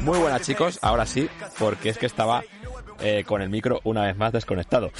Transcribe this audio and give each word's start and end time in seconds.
Muy 0.00 0.18
buenas 0.18 0.42
chicos, 0.42 0.78
ahora 0.82 1.06
sí, 1.06 1.28
porque 1.58 1.90
es 1.90 1.98
que 1.98 2.06
estaba 2.06 2.42
eh, 3.00 3.24
con 3.24 3.42
el 3.42 3.48
micro 3.48 3.80
una 3.84 4.06
vez 4.06 4.16
más 4.16 4.32
desconectado. 4.32 4.90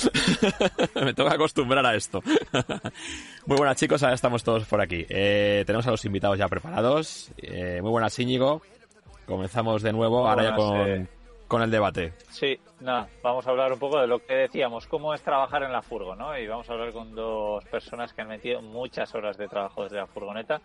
Me 0.95 1.15
toca 1.15 1.35
acostumbrar 1.35 1.85
a 1.85 1.95
esto. 1.95 2.23
muy 3.47 3.57
buenas 3.57 3.77
chicos, 3.77 4.03
ahora 4.03 4.15
estamos 4.15 4.43
todos 4.43 4.65
por 4.67 4.81
aquí. 4.81 5.07
Eh, 5.09 5.65
tenemos 5.67 5.87
a 5.87 5.91
los 5.91 6.05
invitados 6.05 6.39
ya 6.39 6.49
preparados. 6.49 7.31
Eh, 7.39 7.81
muy 7.83 7.91
buenas 7.91 8.19
Íñigo. 8.19 8.63
Comenzamos 9.27 9.83
de 9.83 9.93
nuevo, 9.93 10.29
ahora 10.29 10.45
ya 10.45 10.55
con, 10.55 11.09
con 11.47 11.63
el 11.63 11.71
debate. 11.71 12.15
Sí, 12.31 12.59
nada, 12.81 13.09
vamos 13.23 13.47
a 13.47 13.51
hablar 13.51 13.73
un 13.73 13.79
poco 13.79 14.01
de 14.01 14.07
lo 14.07 14.25
que 14.25 14.35
decíamos, 14.35 14.87
cómo 14.87 15.13
es 15.15 15.23
trabajar 15.23 15.63
en 15.63 15.73
la 15.73 15.83
furgo, 15.83 16.17
¿no? 16.17 16.37
Y 16.39 16.47
vamos 16.47 16.69
a 16.71 16.73
hablar 16.73 16.93
con 16.93 17.15
dos 17.15 17.65
personas 17.67 18.13
que 18.13 18.23
han 18.23 18.29
metido 18.29 18.63
muchas 18.63 19.15
horas 19.15 19.37
de 19.37 19.49
trabajo 19.49 19.85
desde 19.85 19.97
la 19.97 20.07
furgoneta, 20.07 20.61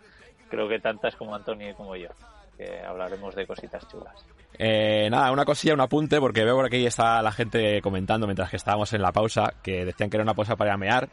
creo 0.48 0.68
que 0.68 0.78
tantas 0.78 1.16
como 1.16 1.34
Antonio 1.34 1.70
y 1.70 1.74
como 1.74 1.96
yo, 1.96 2.08
que 2.56 2.80
hablaremos 2.80 3.34
de 3.34 3.46
cositas 3.46 3.86
chulas. 3.88 4.14
Eh, 4.58 5.08
nada, 5.10 5.30
una 5.32 5.44
cosilla, 5.44 5.74
un 5.74 5.80
apunte, 5.80 6.18
porque 6.18 6.44
veo 6.44 6.56
por 6.56 6.66
aquí 6.66 6.86
está 6.86 7.20
la 7.22 7.32
gente 7.32 7.80
comentando 7.82 8.26
mientras 8.26 8.50
que 8.50 8.56
estábamos 8.56 8.92
en 8.92 9.02
la 9.02 9.12
pausa, 9.12 9.54
que 9.62 9.84
decían 9.84 10.08
que 10.08 10.16
era 10.16 10.24
una 10.24 10.34
pausa 10.34 10.56
para 10.56 10.76
mear, 10.76 11.08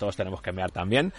todos 0.00 0.16
tenemos 0.16 0.42
que 0.42 0.50
mear 0.50 0.72
también. 0.72 1.12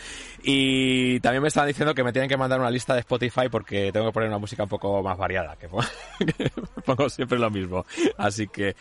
Y 0.44 1.20
también 1.22 1.42
me 1.42 1.48
estaban 1.48 1.68
diciendo 1.68 1.94
que 1.94 2.04
me 2.04 2.12
tienen 2.12 2.28
que 2.28 2.36
mandar 2.36 2.60
una 2.60 2.72
lista 2.72 2.94
de 2.94 3.02
Spotify 3.02 3.48
porque 3.50 3.92
tengo 3.94 4.08
que 4.08 4.12
poner 4.12 4.30
una 4.30 4.40
música 4.40 4.64
un 4.64 4.70
poco 4.70 5.02
más 5.02 5.18
variada, 5.18 5.56
que 5.56 5.70
pongo, 5.70 7.10
siempre 7.10 7.40
lo 7.40 7.50
mismo. 7.50 7.86
Así 8.18 8.48
que, 8.48 8.76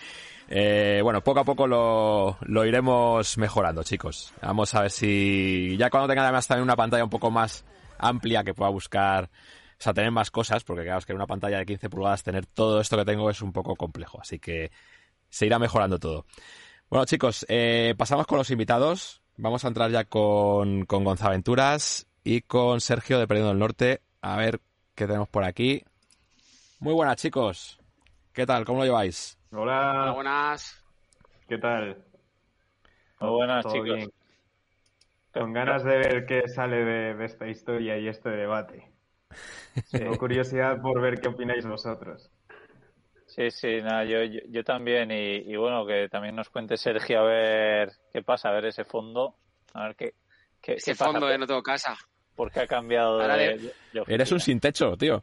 eh, 0.49 1.01
bueno, 1.05 1.21
poco 1.21 1.41
a 1.41 1.45
poco 1.45 1.67
lo, 1.67 2.39
lo 2.41 2.65
iremos 2.65 3.39
mejorando, 3.39 3.85
chicos. 3.85 4.33
Vamos 4.43 4.75
a 4.75 4.83
ver 4.83 4.91
si 4.91 5.77
ya 5.77 5.91
cuando 5.91 6.09
tenga 6.09 6.23
además 6.23 6.49
también 6.49 6.65
una 6.65 6.77
pantalla 6.77 7.05
un 7.05 7.11
poco 7.11 7.31
más 7.31 7.65
amplia 8.01 8.45
que 8.45 8.55
pueda 8.55 8.71
buscar, 8.71 9.25
o 9.25 9.83
sea, 9.83 9.95
tener 9.95 10.11
más 10.11 10.31
cosas, 10.31 10.65
porque 10.65 10.85
claro, 10.85 10.99
es 10.99 11.07
que 11.07 11.13
en 11.13 11.17
una 11.17 11.27
pantalla 11.27 11.59
de 11.59 11.67
15 11.67 11.89
pulgadas 11.91 12.23
tener 12.23 12.47
todo 12.47 12.81
esto 12.81 12.97
que 12.97 13.05
tengo 13.05 13.31
es 13.31 13.43
un 13.43 13.53
poco 13.53 13.77
complejo, 13.77 14.21
así 14.21 14.39
que 14.39 14.71
se 15.29 15.47
irá 15.47 15.59
mejorando 15.59 15.99
todo. 15.99 16.27
Bueno, 16.89 17.05
chicos, 17.05 17.47
eh, 17.49 17.95
pasamos 17.97 18.27
con 18.27 18.39
los 18.39 18.51
invitados. 18.51 19.23
Vamos 19.37 19.65
a 19.65 19.69
entrar 19.69 19.91
ya 19.91 20.05
con, 20.05 20.85
con 20.87 21.05
Gonzaventuras 21.05 22.09
y 22.25 22.43
con 22.43 22.81
Sergio 22.81 23.19
de 23.19 23.27
Perdiendo 23.29 23.51
del 23.51 23.59
Norte. 23.61 24.03
A 24.21 24.37
ver 24.37 24.61
qué 24.95 25.07
tenemos 25.07 25.29
por 25.29 25.45
aquí. 25.45 25.85
Muy 26.81 26.93
buenas, 26.93 27.17
chicos. 27.17 27.79
¿Qué 28.33 28.45
tal? 28.45 28.65
¿Cómo 28.65 28.81
lo 28.81 28.85
lleváis? 28.87 29.39
Hola. 29.53 30.03
Hola 30.03 30.13
buenas. 30.13 30.85
¿Qué 31.49 31.59
tal? 31.59 32.05
Muy 33.21 33.31
buenas, 33.31 33.63
¿Todo 33.63 33.73
chicos. 33.73 33.97
bien? 33.97 34.11
Con 35.33 35.53
ganas 35.53 35.85
de 35.85 35.97
ver 35.97 36.27
qué 36.27 36.49
sale 36.49 36.77
de, 36.85 37.15
de 37.15 37.25
esta 37.25 37.47
historia 37.49 37.99
y 37.99 38.09
este 38.09 38.31
debate. 38.31 38.93
Tengo 39.91 40.19
curiosidad 40.19 40.81
por 40.83 41.01
ver 41.01 41.21
qué 41.21 41.29
opináis 41.29 41.65
vosotros. 41.67 42.31
Sí, 43.27 43.51
sí, 43.51 43.81
nada, 43.81 44.05
yo, 44.05 44.25
yo, 44.25 44.41
yo 44.49 44.65
también. 44.65 45.11
Y, 45.13 45.37
y 45.53 45.57
bueno, 45.57 45.87
que 45.87 46.09
también 46.09 46.35
nos 46.35 46.49
cuente 46.51 46.77
Sergio 46.77 47.21
a 47.21 47.25
ver 47.25 47.93
qué 48.13 48.23
pasa, 48.23 48.49
a 48.49 48.53
ver 48.53 48.67
ese 48.67 48.85
fondo. 48.85 49.37
A 49.73 49.85
ver 49.85 49.97
qué, 49.97 50.15
qué, 50.61 50.75
Ese 50.75 50.93
qué 50.93 50.99
pasa, 50.99 51.13
fondo 51.13 51.27
de 51.29 51.39
no 51.39 51.47
tengo 51.47 51.63
casa. 51.63 51.97
por 52.35 52.51
qué 52.51 52.61
ha 52.61 52.67
cambiado 52.67 53.21
Ahora 53.21 53.37
de, 53.37 53.51
de- 53.51 53.59
de- 53.59 53.75
de 53.93 54.03
Eres 54.09 54.33
un 54.33 54.41
sin 54.41 54.59
techo, 54.59 54.97
tío. 54.97 55.23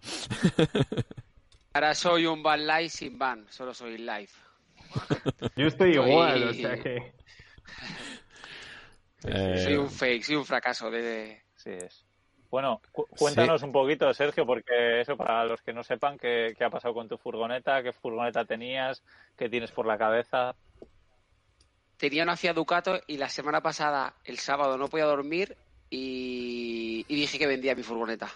Ahora 1.73 1.93
soy 1.93 2.25
un 2.25 2.41
van 2.41 2.65
live 2.65 2.89
sin 2.89 3.17
van, 3.19 3.45
solo 3.49 3.73
soy 3.73 3.97
live. 3.97 4.29
Yo 5.57 5.67
estoy 5.67 5.93
Soy- 5.93 6.05
igual, 6.05 6.43
o 6.43 6.53
sea 6.53 6.77
que. 6.77 7.11
Eh, 9.25 9.61
Soy 9.63 9.75
un 9.75 9.89
fake, 9.89 10.23
soy 10.23 10.35
un 10.35 10.45
fracaso 10.45 10.89
de... 10.91 11.41
Sí 11.55 11.71
es. 11.71 12.05
Bueno, 12.49 12.81
cu- 12.91 13.07
cuéntanos 13.07 13.61
un 13.63 13.71
poquito, 13.71 14.13
Sergio, 14.13 14.45
porque 14.45 15.01
eso 15.01 15.17
para 15.17 15.43
los 15.45 15.61
que 15.61 15.73
no 15.73 15.83
sepan 15.83 16.17
qué, 16.17 16.53
qué 16.57 16.63
ha 16.63 16.69
pasado 16.69 16.93
con 16.93 17.07
tu 17.09 17.17
furgoneta, 17.17 17.83
qué 17.83 17.91
furgoneta 17.91 18.45
tenías, 18.45 19.03
qué 19.37 19.49
tienes 19.49 19.71
por 19.71 19.85
la 19.85 19.97
cabeza. 19.97 20.55
Tenía 21.97 22.23
una 22.23 22.37
Fiat 22.37 22.55
Ducato 22.55 23.01
y 23.07 23.17
la 23.17 23.27
semana 23.27 23.61
pasada, 23.61 24.13
el 24.23 24.37
sábado, 24.37 24.77
no 24.77 24.87
podía 24.87 25.05
dormir 25.05 25.57
y, 25.89 27.05
y 27.07 27.15
dije 27.15 27.39
que 27.39 27.47
vendía 27.47 27.75
mi 27.75 27.83
furgoneta. 27.83 28.29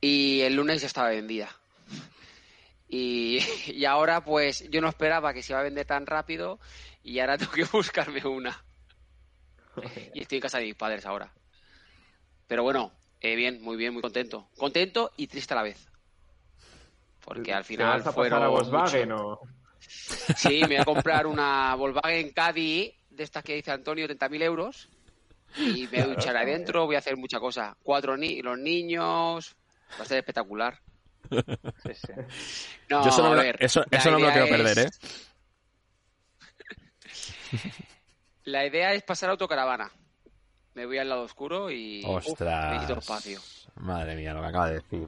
Y 0.00 0.40
el 0.40 0.54
lunes 0.56 0.80
ya 0.80 0.86
estaba 0.86 1.10
vendida. 1.10 1.48
Y, 2.88 3.38
y 3.66 3.84
ahora 3.84 4.24
pues 4.24 4.68
yo 4.70 4.80
no 4.80 4.88
esperaba 4.88 5.32
que 5.32 5.42
se 5.42 5.52
iba 5.52 5.60
a 5.60 5.64
vender 5.64 5.86
tan 5.86 6.06
rápido 6.06 6.58
y 7.04 7.20
ahora 7.20 7.38
tengo 7.38 7.52
que 7.52 7.64
buscarme 7.64 8.26
una. 8.26 8.64
Y 10.14 10.20
estoy 10.22 10.36
en 10.38 10.42
casa 10.42 10.58
de 10.58 10.64
mis 10.64 10.74
padres 10.74 11.04
ahora. 11.06 11.32
Pero 12.46 12.62
bueno, 12.62 12.92
eh, 13.20 13.36
bien, 13.36 13.62
muy 13.62 13.76
bien, 13.76 13.92
muy 13.92 14.02
contento. 14.02 14.48
Contento 14.56 15.12
y 15.16 15.26
triste 15.26 15.54
a 15.54 15.58
la 15.58 15.62
vez. 15.62 15.88
Porque 17.24 17.52
al 17.52 17.62
¿Te 17.62 17.68
final 17.68 17.98
vas 17.98 18.06
a 18.06 18.12
fueron 18.12 18.38
pasar 18.40 18.46
a 18.46 18.48
Volkswagen 18.50 19.08
mucho- 19.10 19.26
o.? 19.28 19.40
Sí, 20.36 20.60
me 20.60 20.66
voy 20.68 20.76
a 20.76 20.84
comprar 20.84 21.26
una 21.26 21.74
Volkswagen 21.74 22.30
Caddy 22.32 22.94
de 23.10 23.22
estas 23.24 23.42
que 23.44 23.54
dice 23.54 23.70
Antonio, 23.70 24.06
30.000 24.06 24.42
euros. 24.42 24.88
Y 25.56 25.82
me 25.88 25.88
voy 25.88 26.00
a 26.00 26.06
duchar 26.14 26.36
adentro, 26.36 26.86
voy 26.86 26.94
a 26.96 26.98
hacer 27.00 27.16
mucha 27.16 27.38
cosa. 27.40 27.76
Cuatro 27.82 28.16
ni 28.16 28.40
los 28.42 28.58
niños. 28.58 29.56
Va 29.98 30.02
a 30.04 30.06
ser 30.06 30.18
espectacular. 30.18 30.78
Sí, 31.30 31.94
sí. 31.94 32.12
No, 32.88 33.02
yo 33.04 33.08
eso 33.10 33.22
no, 33.22 33.26
a 33.26 33.30
me 33.30 33.36
lo- 33.36 33.42
ver, 33.42 33.56
eso, 33.60 33.80
no 33.80 34.18
me 34.18 34.20
lo 34.26 34.30
quiero 34.32 34.48
perder, 34.48 34.78
¿eh? 34.78 34.90
La 38.44 38.66
idea 38.66 38.92
es 38.94 39.02
pasar 39.02 39.28
a 39.28 39.32
autocaravana. 39.32 39.90
Me 40.74 40.86
voy 40.86 40.98
al 40.98 41.08
lado 41.08 41.22
oscuro 41.22 41.70
y 41.70 42.02
Ostras. 42.06 42.72
necesito 42.74 42.98
espacio. 43.00 43.38
Madre 43.76 44.14
mía, 44.16 44.32
lo 44.32 44.40
que 44.40 44.46
acaba 44.46 44.68
de 44.68 44.74
decir. 44.74 45.06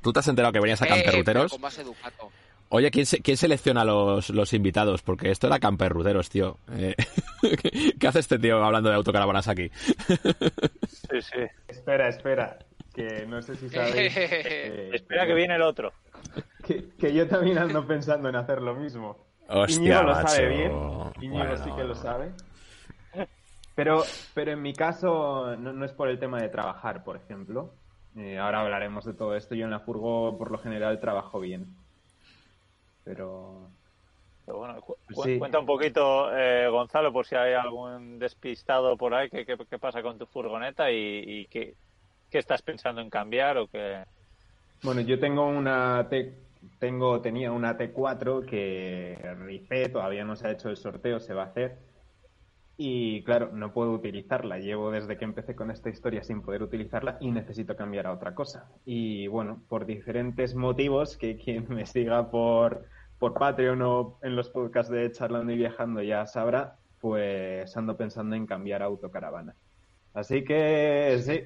¿Tú 0.00 0.12
te 0.12 0.20
has 0.20 0.28
enterado 0.28 0.52
que 0.52 0.60
venías 0.60 0.80
a 0.82 0.86
Eh, 0.86 0.88
Camperruteros? 0.88 1.52
con 1.52 1.60
base 1.60 1.84
Ducato. 1.84 2.30
Oye, 2.68 2.90
¿quién, 2.90 3.06
se- 3.06 3.20
quién 3.22 3.36
selecciona 3.36 3.84
los, 3.84 4.30
los 4.30 4.52
invitados? 4.52 5.02
Porque 5.02 5.30
esto 5.30 5.46
era 5.46 5.58
Camperruteros, 5.60 6.28
tío. 6.28 6.58
Eh, 6.72 6.94
¿qué, 7.62 7.94
qué 7.98 8.08
hace 8.08 8.18
este 8.20 8.38
tío 8.38 8.62
hablando 8.64 8.88
de 8.90 8.96
autocaravanas 8.96 9.48
aquí? 9.48 9.70
Sí, 11.08 11.22
sí. 11.22 11.38
Espera, 11.68 12.08
espera. 12.08 12.58
Que 12.92 13.24
no 13.28 13.40
sé 13.40 13.54
si 13.54 13.68
sabéis. 13.68 14.12
eh, 14.16 14.90
Espera 14.92 15.24
que 15.26 15.34
viene 15.34 15.54
el 15.54 15.62
otro. 15.62 15.92
que, 16.64 16.88
que 16.98 17.14
yo 17.14 17.28
también 17.28 17.58
ando 17.58 17.86
pensando 17.86 18.28
en 18.28 18.34
hacer 18.34 18.60
lo 18.60 18.74
mismo. 18.74 19.16
Hostia, 19.48 20.02
lo 20.02 20.14
macho. 20.14 20.28
sabe 20.28 20.48
bien. 20.48 20.72
Íñigo 21.20 21.44
Bueno, 21.44 21.64
sí 21.64 21.70
que 21.76 21.84
lo 21.84 21.94
sabe. 21.94 22.32
Pero, 23.76 24.02
pero 24.34 24.50
en 24.52 24.62
mi 24.62 24.74
caso 24.74 25.56
no, 25.56 25.72
no 25.72 25.84
es 25.84 25.92
por 25.92 26.08
el 26.08 26.18
tema 26.18 26.40
de 26.42 26.48
trabajar, 26.48 27.04
por 27.04 27.16
ejemplo. 27.16 27.74
Eh, 28.16 28.38
ahora 28.38 28.62
hablaremos 28.62 29.04
de 29.04 29.14
todo 29.14 29.36
esto. 29.36 29.54
Yo 29.54 29.64
en 29.66 29.70
la 29.70 29.80
furgo, 29.80 30.36
por 30.38 30.50
lo 30.50 30.58
general, 30.58 30.98
trabajo 31.00 31.38
bien. 31.40 31.76
Pero 33.04 33.70
Pero 34.44 34.58
bueno, 34.58 34.80
cu- 34.80 34.96
sí. 35.14 35.38
cuenta 35.38 35.58
un 35.58 35.66
poquito, 35.66 36.36
eh, 36.36 36.68
Gonzalo, 36.68 37.12
por 37.12 37.26
si 37.26 37.34
hay 37.34 37.54
algún 37.54 38.18
despistado 38.18 38.96
por 38.96 39.14
ahí, 39.14 39.28
qué, 39.30 39.44
qué, 39.44 39.56
qué 39.68 39.78
pasa 39.78 40.02
con 40.02 40.18
tu 40.18 40.26
furgoneta 40.26 40.90
y, 40.92 40.96
y 41.26 41.46
qué, 41.48 41.76
qué 42.30 42.38
estás 42.38 42.62
pensando 42.62 43.00
en 43.00 43.10
cambiar 43.10 43.58
o 43.58 43.68
qué... 43.68 44.04
Bueno, 44.82 45.00
yo 45.02 45.18
tengo 45.18 45.46
una 45.46 46.08
T, 46.08 46.46
tengo, 46.78 47.20
tenía 47.20 47.52
una 47.52 47.76
T4 47.76 48.46
que 48.46 49.18
rifé, 49.38 49.88
todavía 49.88 50.24
no 50.24 50.36
se 50.36 50.46
ha 50.48 50.52
hecho 50.52 50.68
el 50.70 50.76
sorteo, 50.76 51.18
se 51.20 51.34
va 51.34 51.42
a 51.44 51.46
hacer. 51.46 51.78
Y 52.78 53.22
claro, 53.24 53.50
no 53.52 53.72
puedo 53.72 53.92
utilizarla. 53.92 54.58
Llevo 54.58 54.90
desde 54.90 55.16
que 55.16 55.24
empecé 55.24 55.54
con 55.54 55.70
esta 55.70 55.88
historia 55.88 56.22
sin 56.22 56.42
poder 56.42 56.62
utilizarla 56.62 57.16
y 57.20 57.30
necesito 57.30 57.74
cambiar 57.74 58.06
a 58.06 58.12
otra 58.12 58.34
cosa. 58.34 58.70
Y 58.84 59.28
bueno, 59.28 59.62
por 59.68 59.86
diferentes 59.86 60.54
motivos, 60.54 61.16
que 61.16 61.36
quien 61.44 61.66
me 61.68 61.86
siga 61.86 62.30
por, 62.30 62.84
por 63.18 63.34
Patreon 63.34 63.80
o 63.82 64.18
en 64.22 64.36
los 64.36 64.50
podcasts 64.50 64.92
de 64.92 65.10
Charlando 65.10 65.52
y 65.52 65.56
Viajando 65.56 66.02
ya 66.02 66.26
sabrá, 66.26 66.76
pues 67.00 67.74
ando 67.76 67.96
pensando 67.96 68.36
en 68.36 68.46
cambiar 68.46 68.82
a 68.82 68.86
autocaravana. 68.86 69.54
Así 70.12 70.44
que 70.44 71.18
sí, 71.22 71.42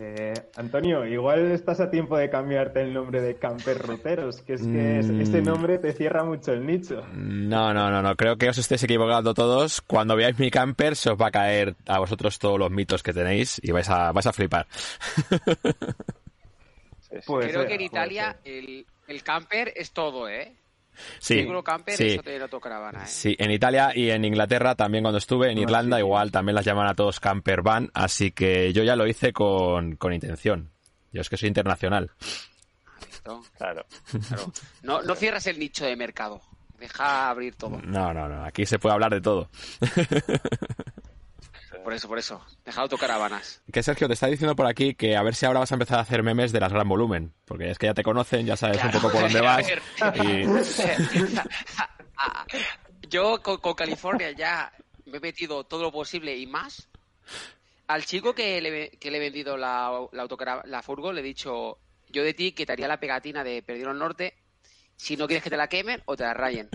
eh, 0.00 0.34
Antonio, 0.56 1.06
igual 1.06 1.50
estás 1.52 1.80
a 1.80 1.90
tiempo 1.90 2.16
de 2.18 2.28
cambiarte 2.28 2.82
el 2.82 2.92
nombre 2.92 3.22
de 3.22 3.36
Camper 3.36 3.78
Ruteros, 3.78 4.42
que 4.42 4.54
es 4.54 4.62
que 4.62 4.98
es- 4.98 5.06
Mm. 5.10 5.20
ese 5.22 5.40
nombre 5.42 5.78
te 5.78 5.92
cierra 5.94 6.24
mucho 6.24 6.52
el 6.52 6.66
nicho. 6.66 7.06
No, 7.14 7.72
no, 7.72 7.90
no, 7.90 8.02
no. 8.02 8.14
Creo 8.16 8.36
que 8.36 8.48
os 8.50 8.58
estéis 8.58 8.82
equivocando 8.84 9.32
todos. 9.32 9.80
Cuando 9.80 10.14
veáis 10.16 10.38
mi 10.38 10.50
camper, 10.50 10.94
se 10.96 11.10
os 11.10 11.18
va 11.20 11.28
a 11.28 11.30
caer 11.30 11.74
a 11.86 11.98
vosotros 11.98 12.38
todos 12.38 12.58
los 12.58 12.70
mitos 12.70 13.02
que 13.02 13.12
tenéis 13.14 13.58
y 13.62 13.70
vais 13.72 13.88
a, 13.88 14.12
vais 14.12 14.26
a 14.26 14.32
flipar. 14.32 14.66
Creo 17.08 17.40
ser, 17.42 17.66
que 17.66 17.74
en 17.74 17.80
Italia 17.80 18.36
el, 18.44 18.84
el 19.06 19.22
camper 19.22 19.72
es 19.74 19.92
todo, 19.92 20.28
¿eh? 20.28 20.52
Sí, 21.18 21.46
camper 21.64 21.96
sí. 21.96 22.06
es 22.08 22.22
tener 22.22 22.42
autocaravana, 22.42 23.04
¿eh? 23.04 23.06
Sí, 23.06 23.36
en 23.38 23.50
Italia 23.50 23.92
y 23.94 24.10
en 24.10 24.24
Inglaterra 24.24 24.74
también 24.74 25.04
cuando 25.04 25.18
estuve, 25.18 25.48
en 25.50 25.54
Más 25.56 25.62
Irlanda 25.62 25.96
sitios. 25.96 26.06
igual 26.06 26.30
también 26.32 26.54
las 26.54 26.64
llaman 26.64 26.86
a 26.88 26.94
todos 26.94 27.20
camper 27.20 27.62
van, 27.62 27.90
así 27.94 28.30
que 28.32 28.72
yo 28.72 28.82
ya 28.82 28.96
lo 28.96 29.06
hice 29.06 29.32
con, 29.32 29.96
con 29.96 30.12
intención. 30.12 30.70
Yo 31.12 31.20
es 31.20 31.28
que 31.28 31.36
soy 31.36 31.48
internacional. 31.48 32.10
Listo, 33.06 33.42
Claro. 33.56 33.86
claro. 34.28 34.52
No, 34.82 35.02
no 35.02 35.14
cierras 35.14 35.46
el 35.46 35.58
nicho 35.58 35.84
de 35.84 35.96
mercado. 35.96 36.40
Deja 36.78 37.28
abrir 37.30 37.56
todo. 37.56 37.80
No, 37.82 38.14
no, 38.14 38.28
no, 38.28 38.44
aquí 38.44 38.64
se 38.66 38.78
puede 38.78 38.94
hablar 38.94 39.12
de 39.12 39.20
todo. 39.20 39.50
Por 41.84 41.92
eso, 41.92 42.08
por 42.08 42.18
eso. 42.18 42.44
Deja 42.64 42.80
de 42.80 42.82
autocaravanas. 42.82 43.62
Que 43.72 43.82
Sergio 43.82 44.06
te 44.08 44.14
está 44.14 44.26
diciendo 44.26 44.54
por 44.56 44.66
aquí 44.66 44.94
que 44.94 45.16
a 45.16 45.22
ver 45.22 45.34
si 45.34 45.46
ahora 45.46 45.60
vas 45.60 45.72
a 45.72 45.74
empezar 45.74 45.98
a 45.98 46.02
hacer 46.02 46.22
memes 46.22 46.52
de 46.52 46.60
las 46.60 46.72
gran 46.72 46.88
volumen. 46.88 47.32
Porque 47.44 47.70
es 47.70 47.78
que 47.78 47.86
ya 47.86 47.94
te 47.94 48.02
conocen, 48.02 48.46
ya 48.46 48.56
sabes 48.56 48.82
un 48.82 48.90
poco 48.90 49.10
por 49.10 49.22
dónde 49.22 49.40
vas. 49.40 49.66
Y 50.14 50.44
Yo 53.08 53.42
con, 53.42 53.58
con 53.58 53.74
California 53.74 54.32
ya 54.32 54.72
me 55.06 55.18
he 55.18 55.20
metido 55.20 55.64
todo 55.64 55.82
lo 55.82 55.92
posible 55.92 56.36
y 56.36 56.46
más. 56.46 56.88
Al 57.86 58.04
chico 58.04 58.34
que 58.34 58.60
le, 58.60 58.90
que 58.90 59.10
le 59.10 59.16
he 59.16 59.20
vendido 59.20 59.56
la, 59.56 60.08
la, 60.12 60.62
la 60.64 60.82
furgo 60.82 61.12
le 61.12 61.20
he 61.20 61.24
dicho, 61.24 61.78
yo 62.08 62.22
de 62.22 62.34
ti 62.34 62.52
quitaría 62.52 62.86
la 62.86 63.00
pegatina 63.00 63.42
de 63.44 63.62
Perdido 63.62 63.90
al 63.90 63.98
Norte 63.98 64.34
si 64.96 65.16
no 65.16 65.26
quieres 65.26 65.42
que 65.42 65.50
te 65.50 65.56
la 65.56 65.68
quemen 65.68 66.02
o 66.04 66.16
te 66.16 66.24
la 66.24 66.34
rayen. 66.34 66.68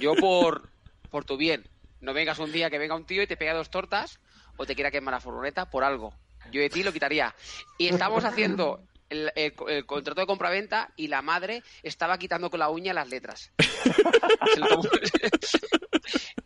Yo 0.00 0.14
por, 0.16 0.70
por 1.10 1.24
tu 1.24 1.36
bien. 1.36 1.68
No 2.00 2.12
vengas 2.14 2.38
un 2.38 2.52
día 2.52 2.70
que 2.70 2.78
venga 2.78 2.94
un 2.94 3.06
tío 3.06 3.22
y 3.22 3.26
te 3.26 3.36
pega 3.36 3.54
dos 3.54 3.70
tortas 3.70 4.20
o 4.56 4.66
te 4.66 4.74
quiera 4.74 4.90
quemar 4.90 5.12
la 5.14 5.20
furgoneta 5.20 5.70
por 5.70 5.84
algo. 5.84 6.14
Yo 6.50 6.60
de 6.60 6.70
ti 6.70 6.82
lo 6.82 6.92
quitaría. 6.92 7.34
Y 7.78 7.88
estamos 7.88 8.24
haciendo 8.24 8.80
el, 9.08 9.30
el- 9.34 9.54
el 9.68 9.86
contrato 9.86 10.20
de 10.20 10.26
compraventa 10.26 10.92
y 10.96 11.08
la 11.08 11.22
madre 11.22 11.62
estaba 11.82 12.18
quitando 12.18 12.50
con 12.50 12.60
la 12.60 12.68
uña 12.68 12.92
las 12.92 13.08
letras. 13.08 13.52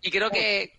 Y 0.02 0.10
creo 0.10 0.30
que 0.30 0.72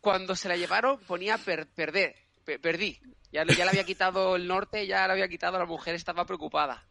cuando 0.00 0.34
se 0.34 0.48
la 0.48 0.56
llevaron 0.56 0.98
ponía 1.00 1.38
per- 1.38 1.68
perder, 1.68 2.14
pe- 2.44 2.58
perdí. 2.58 3.00
Ya, 3.30 3.44
ya 3.44 3.64
le 3.64 3.70
había 3.70 3.84
quitado 3.84 4.36
el 4.36 4.46
norte, 4.48 4.86
ya 4.86 5.06
le 5.06 5.12
había 5.12 5.28
quitado, 5.28 5.58
la 5.58 5.66
mujer 5.66 5.94
estaba 5.94 6.24
preocupada. 6.24 6.86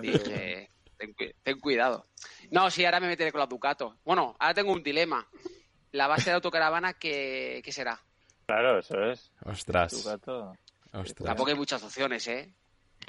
Dije, 0.00 0.68
ten 1.42 1.60
cuidado. 1.60 2.06
No, 2.50 2.68
sí, 2.70 2.84
ahora 2.84 3.00
me 3.00 3.06
meteré 3.06 3.30
con 3.32 3.38
la 3.40 3.46
Ducato. 3.46 3.96
Bueno, 4.04 4.36
ahora 4.40 4.54
tengo 4.54 4.72
un 4.72 4.82
dilema. 4.82 5.26
La 5.92 6.06
base 6.06 6.30
de 6.30 6.36
autocaravana, 6.36 6.94
¿qué, 6.94 7.60
qué 7.64 7.72
será? 7.72 7.98
Claro, 8.46 8.78
eso 8.78 9.02
es. 9.04 9.30
Tu 9.42 9.50
Ostras. 9.50 10.04
gato. 10.04 10.52
ostras. 10.92 11.26
Tampoco 11.26 11.50
hay 11.50 11.56
muchas 11.56 11.82
opciones, 11.82 12.26
¿eh? 12.28 12.52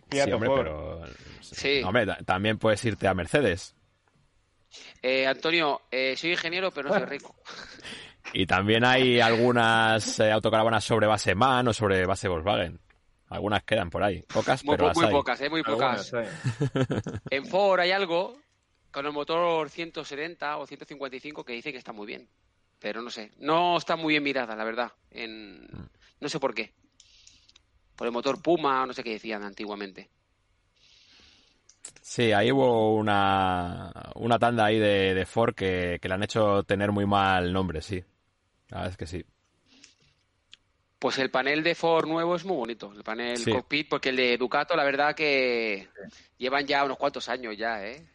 Sí, 0.09 0.19
hombre, 0.31 0.49
pero... 0.55 1.01
Sí. 1.41 1.81
Hombre, 1.83 2.05
ta- 2.05 2.19
también 2.25 2.57
puedes 2.57 2.83
irte 2.85 3.07
a 3.07 3.13
Mercedes. 3.13 3.75
Eh, 5.01 5.25
Antonio, 5.27 5.81
eh, 5.91 6.15
soy 6.15 6.31
ingeniero, 6.31 6.71
pero 6.71 6.89
no 6.89 6.95
soy 6.95 7.05
rico. 7.05 7.35
Y 8.33 8.45
también 8.45 8.85
hay 8.85 9.19
algunas 9.19 10.19
eh, 10.19 10.31
autocaravanas 10.31 10.83
sobre 10.85 11.05
base 11.07 11.35
MAN 11.35 11.67
o 11.67 11.73
sobre 11.73 12.05
base 12.05 12.29
Volkswagen. 12.29 12.79
Algunas 13.27 13.63
quedan 13.63 13.89
por 13.89 14.03
ahí. 14.03 14.21
Pocas, 14.21 14.63
Muy, 14.63 14.77
pero 14.77 14.93
po- 14.93 14.99
muy 14.99 15.07
hay. 15.07 15.11
pocas, 15.11 15.41
¿eh? 15.41 15.49
Muy 15.49 15.63
pocas. 15.63 16.11
En 17.29 17.45
Ford 17.47 17.79
hay 17.81 17.91
algo 17.91 18.37
con 18.91 19.05
el 19.05 19.11
motor 19.11 19.69
170 19.69 20.57
o 20.57 20.67
155 20.67 21.43
que 21.43 21.53
dice 21.53 21.71
que 21.73 21.79
está 21.79 21.91
muy 21.91 22.05
bien. 22.07 22.29
Pero 22.81 23.01
no 23.01 23.09
sé, 23.11 23.31
no 23.37 23.77
está 23.77 23.95
muy 23.95 24.13
bien 24.15 24.23
mirada, 24.23 24.55
la 24.55 24.63
verdad. 24.63 24.91
En... 25.11 25.67
No 26.19 26.27
sé 26.27 26.39
por 26.39 26.53
qué. 26.53 26.73
Por 27.95 28.07
el 28.07 28.13
motor 28.13 28.41
Puma 28.41 28.81
o 28.81 28.85
no 28.87 28.93
sé 28.93 29.03
qué 29.03 29.11
decían 29.11 29.43
antiguamente. 29.43 30.09
Sí, 32.01 32.31
ahí 32.31 32.51
hubo 32.51 32.95
una, 32.95 33.91
una 34.15 34.39
tanda 34.39 34.65
ahí 34.65 34.79
de, 34.79 35.13
de 35.13 35.25
Ford 35.25 35.53
que, 35.53 35.99
que 36.01 36.07
le 36.07 36.15
han 36.15 36.23
hecho 36.23 36.63
tener 36.63 36.91
muy 36.91 37.05
mal 37.05 37.53
nombre, 37.53 37.81
sí. 37.81 38.03
La 38.69 38.77
verdad 38.77 38.91
es 38.91 38.97
que 38.97 39.05
sí. 39.07 39.23
Pues 40.97 41.17
el 41.19 41.31
panel 41.31 41.63
de 41.63 41.73
Ford 41.75 42.07
nuevo 42.07 42.35
es 42.35 42.45
muy 42.45 42.55
bonito, 42.57 42.91
el 42.95 43.03
panel 43.03 43.37
Sí. 43.37 43.51
cockpit, 43.51 43.89
porque 43.89 44.09
el 44.09 44.15
de 44.15 44.37
Ducato, 44.37 44.75
la 44.75 44.83
verdad 44.83 45.15
que 45.15 45.87
llevan 46.37 46.65
ya 46.67 46.83
unos 46.83 46.97
cuantos 46.97 47.27
años 47.29 47.55
ya, 47.57 47.83
¿eh? 47.85 48.07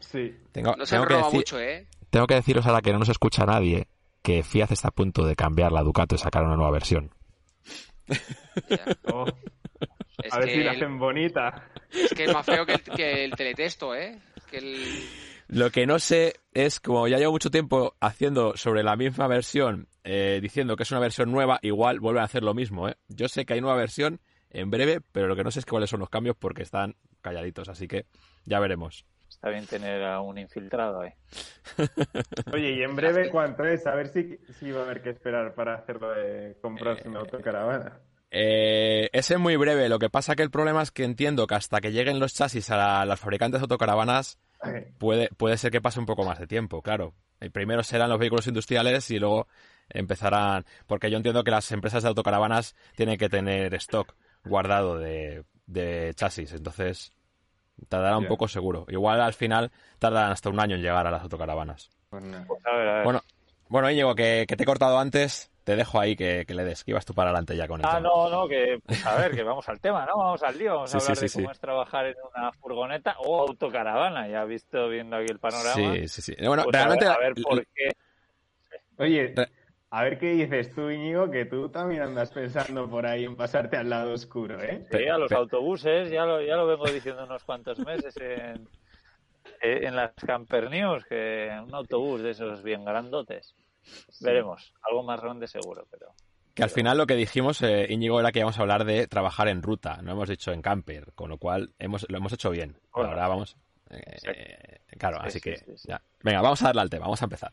Sí. 0.00 0.34
Tengo, 0.52 0.74
No 0.76 0.84
se 0.86 0.96
tengo 0.96 1.06
que 1.06 1.14
decir- 1.14 1.32
mucho, 1.34 1.60
¿eh? 1.60 1.86
tengo 2.10 2.26
que 2.26 2.34
deciros 2.34 2.66
ahora 2.66 2.80
que 2.82 2.92
no 2.92 2.98
nos 2.98 3.08
escucha 3.08 3.44
nadie 3.46 3.86
que 4.26 4.42
Fiat 4.42 4.72
está 4.72 4.88
a 4.88 4.90
punto 4.90 5.24
de 5.24 5.36
cambiar 5.36 5.70
la 5.70 5.82
Ducato 5.84 6.16
y 6.16 6.18
sacar 6.18 6.42
una 6.42 6.56
nueva 6.56 6.72
versión. 6.72 7.12
Oh, 9.12 9.24
Es, 10.22 10.32
a 10.32 10.38
ver 10.40 10.48
si 10.50 10.56
la 10.64 10.72
el- 10.72 10.76
hacen 10.82 10.98
bonita. 10.98 11.68
es 11.92 12.12
que 12.12 12.24
es 12.24 12.32
más 12.34 12.44
feo 12.44 12.66
que 12.66 12.72
el, 12.74 12.82
que 12.82 13.24
el 13.24 13.30
teletexto, 13.36 13.94
¿eh? 13.94 14.18
Que 14.50 14.58
el... 14.58 14.84
Lo 15.48 15.70
que 15.70 15.86
no 15.86 16.00
sé 16.00 16.34
es, 16.54 16.80
como 16.80 17.06
ya 17.06 17.18
llevo 17.18 17.30
mucho 17.30 17.50
tiempo 17.52 17.94
haciendo 18.00 18.56
sobre 18.56 18.82
la 18.82 18.96
misma 18.96 19.28
versión, 19.28 19.86
eh, 20.02 20.40
diciendo 20.42 20.74
que 20.74 20.82
es 20.82 20.90
una 20.90 20.98
versión 20.98 21.30
nueva, 21.30 21.60
igual 21.62 22.00
vuelven 22.00 22.22
a 22.22 22.26
hacer 22.26 22.42
lo 22.42 22.52
mismo, 22.52 22.88
¿eh? 22.88 22.96
Yo 23.06 23.28
sé 23.28 23.46
que 23.46 23.54
hay 23.54 23.60
nueva 23.60 23.76
versión 23.76 24.20
en 24.50 24.70
breve, 24.70 25.00
pero 25.12 25.28
lo 25.28 25.36
que 25.36 25.44
no 25.44 25.52
sé 25.52 25.60
es 25.60 25.66
cuáles 25.66 25.88
son 25.88 26.00
los 26.00 26.10
cambios 26.10 26.34
porque 26.36 26.62
están 26.62 26.96
calladitos, 27.20 27.68
así 27.68 27.86
que 27.86 28.06
ya 28.44 28.58
veremos. 28.58 29.04
Está 29.36 29.50
bien 29.50 29.66
tener 29.66 30.02
a 30.02 30.20
un 30.22 30.38
infiltrado 30.38 31.02
ahí. 31.02 31.10
Oye, 32.52 32.72
y 32.72 32.82
en 32.82 32.96
breve, 32.96 33.30
¿cuánto 33.30 33.64
es? 33.64 33.86
A 33.86 33.94
ver 33.94 34.08
si, 34.08 34.38
si 34.58 34.72
va 34.72 34.80
a 34.80 34.84
haber 34.84 35.02
que 35.02 35.10
esperar 35.10 35.54
para 35.54 35.74
hacerlo 35.74 36.10
de 36.10 36.56
comprarse 36.60 37.08
una 37.08 37.20
autocaravana. 37.20 38.00
Eh, 38.30 39.08
ese 39.12 39.34
es 39.34 39.40
muy 39.40 39.56
breve, 39.56 39.88
lo 39.88 39.98
que 39.98 40.10
pasa 40.10 40.34
que 40.34 40.42
el 40.42 40.50
problema 40.50 40.82
es 40.82 40.90
que 40.90 41.04
entiendo 41.04 41.46
que 41.46 41.54
hasta 41.54 41.80
que 41.80 41.92
lleguen 41.92 42.18
los 42.18 42.34
chasis 42.34 42.70
a 42.70 42.76
la- 42.76 43.04
las 43.04 43.20
fabricantes 43.20 43.60
de 43.60 43.64
autocaravanas 43.64 44.38
puede, 44.98 45.28
puede 45.36 45.56
ser 45.58 45.70
que 45.70 45.80
pase 45.80 46.00
un 46.00 46.06
poco 46.06 46.24
más 46.24 46.38
de 46.38 46.46
tiempo, 46.46 46.82
claro. 46.82 47.14
El 47.38 47.50
primero 47.52 47.82
serán 47.84 48.08
los 48.08 48.18
vehículos 48.18 48.46
industriales 48.46 49.10
y 49.10 49.18
luego 49.18 49.46
empezarán, 49.90 50.64
porque 50.86 51.10
yo 51.10 51.18
entiendo 51.18 51.44
que 51.44 51.50
las 51.50 51.70
empresas 51.70 52.02
de 52.02 52.08
autocaravanas 52.08 52.74
tienen 52.96 53.16
que 53.18 53.28
tener 53.28 53.74
stock 53.74 54.16
guardado 54.44 54.98
de, 54.98 55.44
de 55.66 56.12
chasis, 56.16 56.52
entonces 56.52 57.12
tardará 57.88 58.18
un 58.18 58.26
poco 58.26 58.48
seguro. 58.48 58.86
Igual 58.88 59.20
al 59.20 59.34
final 59.34 59.70
tardan 59.98 60.30
hasta 60.32 60.48
un 60.50 60.60
año 60.60 60.76
en 60.76 60.82
llegar 60.82 61.06
a 61.06 61.10
las 61.10 61.22
autocaravanas. 61.22 61.90
pues. 62.10 62.22
Pues 62.46 62.66
a 62.66 62.76
ver, 62.76 62.88
a 62.88 62.94
ver. 62.94 63.04
Bueno, 63.04 63.20
bueno 63.68 63.90
Íñigo, 63.90 64.14
que, 64.14 64.46
que 64.48 64.56
te 64.56 64.62
he 64.62 64.66
cortado 64.66 64.98
antes, 64.98 65.50
te 65.64 65.76
dejo 65.76 65.98
ahí 66.00 66.16
que, 66.16 66.44
que 66.46 66.54
le 66.54 66.64
des, 66.64 66.84
que 66.84 66.92
ibas 66.92 67.04
tú 67.04 67.14
para 67.14 67.30
adelante 67.30 67.56
ya 67.56 67.66
con 67.68 67.80
el 67.80 67.86
Ah, 67.86 67.98
tema. 67.98 68.08
no, 68.08 68.30
no, 68.30 68.48
que 68.48 68.78
pues, 68.84 69.04
a 69.06 69.16
ver, 69.18 69.34
que 69.34 69.42
vamos 69.42 69.68
al 69.68 69.80
tema, 69.80 70.06
¿no? 70.06 70.16
Vamos 70.16 70.42
al 70.42 70.56
lío, 70.56 70.74
vamos 70.74 70.94
a 70.94 70.98
Sí, 70.98 71.02
hablar 71.04 71.16
sí, 71.16 71.22
de 71.22 71.28
sí. 71.28 71.38
cómo 71.38 71.50
es 71.50 71.58
trabajar 71.58 72.06
en 72.06 72.14
una 72.34 72.52
furgoneta 72.52 73.16
o 73.18 73.40
autocaravana. 73.40 74.28
Ya 74.28 74.44
visto 74.44 74.88
viendo 74.88 75.16
aquí 75.16 75.26
el 75.30 75.38
panorama. 75.38 75.74
Sí, 75.74 76.08
sí, 76.08 76.22
sí. 76.22 76.36
Bueno, 76.46 76.64
pues 76.64 76.76
a 76.76 76.78
realmente... 76.78 77.04
ver, 77.06 77.14
a 77.14 77.18
ver 77.18 77.34
por 77.42 77.66
qué. 77.74 77.90
Oye, 78.98 79.32
Re- 79.36 79.48
a 79.90 80.02
ver 80.02 80.18
qué 80.18 80.32
dices 80.32 80.74
tú, 80.74 80.90
Íñigo, 80.90 81.30
que 81.30 81.44
tú 81.44 81.68
también 81.68 82.02
andas 82.02 82.30
pensando 82.30 82.88
por 82.90 83.06
ahí 83.06 83.24
en 83.24 83.36
pasarte 83.36 83.76
al 83.76 83.88
lado 83.88 84.12
oscuro, 84.14 84.60
¿eh? 84.62 84.84
Sí, 84.90 85.06
a 85.06 85.16
los 85.18 85.32
autobuses, 85.32 86.10
ya 86.10 86.24
lo, 86.24 86.42
ya 86.42 86.56
lo 86.56 86.66
vengo 86.66 86.86
diciendo 86.86 87.24
unos 87.24 87.44
cuantos 87.44 87.78
meses 87.78 88.16
en, 88.18 88.68
eh, 89.62 89.80
en 89.86 89.94
las 89.96 90.12
Camper 90.14 90.70
News, 90.70 91.04
que 91.04 91.50
un 91.64 91.74
autobús 91.74 92.20
de 92.22 92.30
esos 92.30 92.62
bien 92.62 92.84
grandotes. 92.84 93.54
Veremos, 94.20 94.74
algo 94.82 95.02
más 95.04 95.20
grande 95.20 95.46
seguro, 95.46 95.86
pero 95.90 96.08
Que 96.54 96.64
al 96.64 96.70
final 96.70 96.98
lo 96.98 97.06
que 97.06 97.14
dijimos, 97.14 97.62
eh, 97.62 97.86
Íñigo, 97.88 98.18
era 98.18 98.32
que 98.32 98.40
íbamos 98.40 98.58
a 98.58 98.62
hablar 98.62 98.84
de 98.84 99.06
trabajar 99.06 99.46
en 99.46 99.62
ruta, 99.62 100.00
no 100.02 100.10
hemos 100.12 100.28
dicho 100.28 100.52
en 100.52 100.62
camper, 100.62 101.12
con 101.14 101.30
lo 101.30 101.38
cual 101.38 101.70
hemos, 101.78 102.04
lo 102.10 102.18
hemos 102.18 102.32
hecho 102.32 102.50
bien. 102.50 102.76
Bueno, 102.92 103.10
Ahora 103.10 103.28
vamos. 103.28 103.56
eh, 103.90 104.80
claro, 104.98 105.18
Sí, 105.20 105.26
así 105.28 105.38
sí, 105.38 105.40
que 105.50 105.56
sí, 105.58 105.64
sí. 105.76 105.88
ya. 105.88 106.02
Venga, 106.24 106.40
vamos 106.42 106.60
a 106.62 106.66
darle 106.66 106.82
al 106.82 106.90
tema, 106.90 107.04
vamos 107.04 107.22
a 107.22 107.26
empezar. 107.26 107.52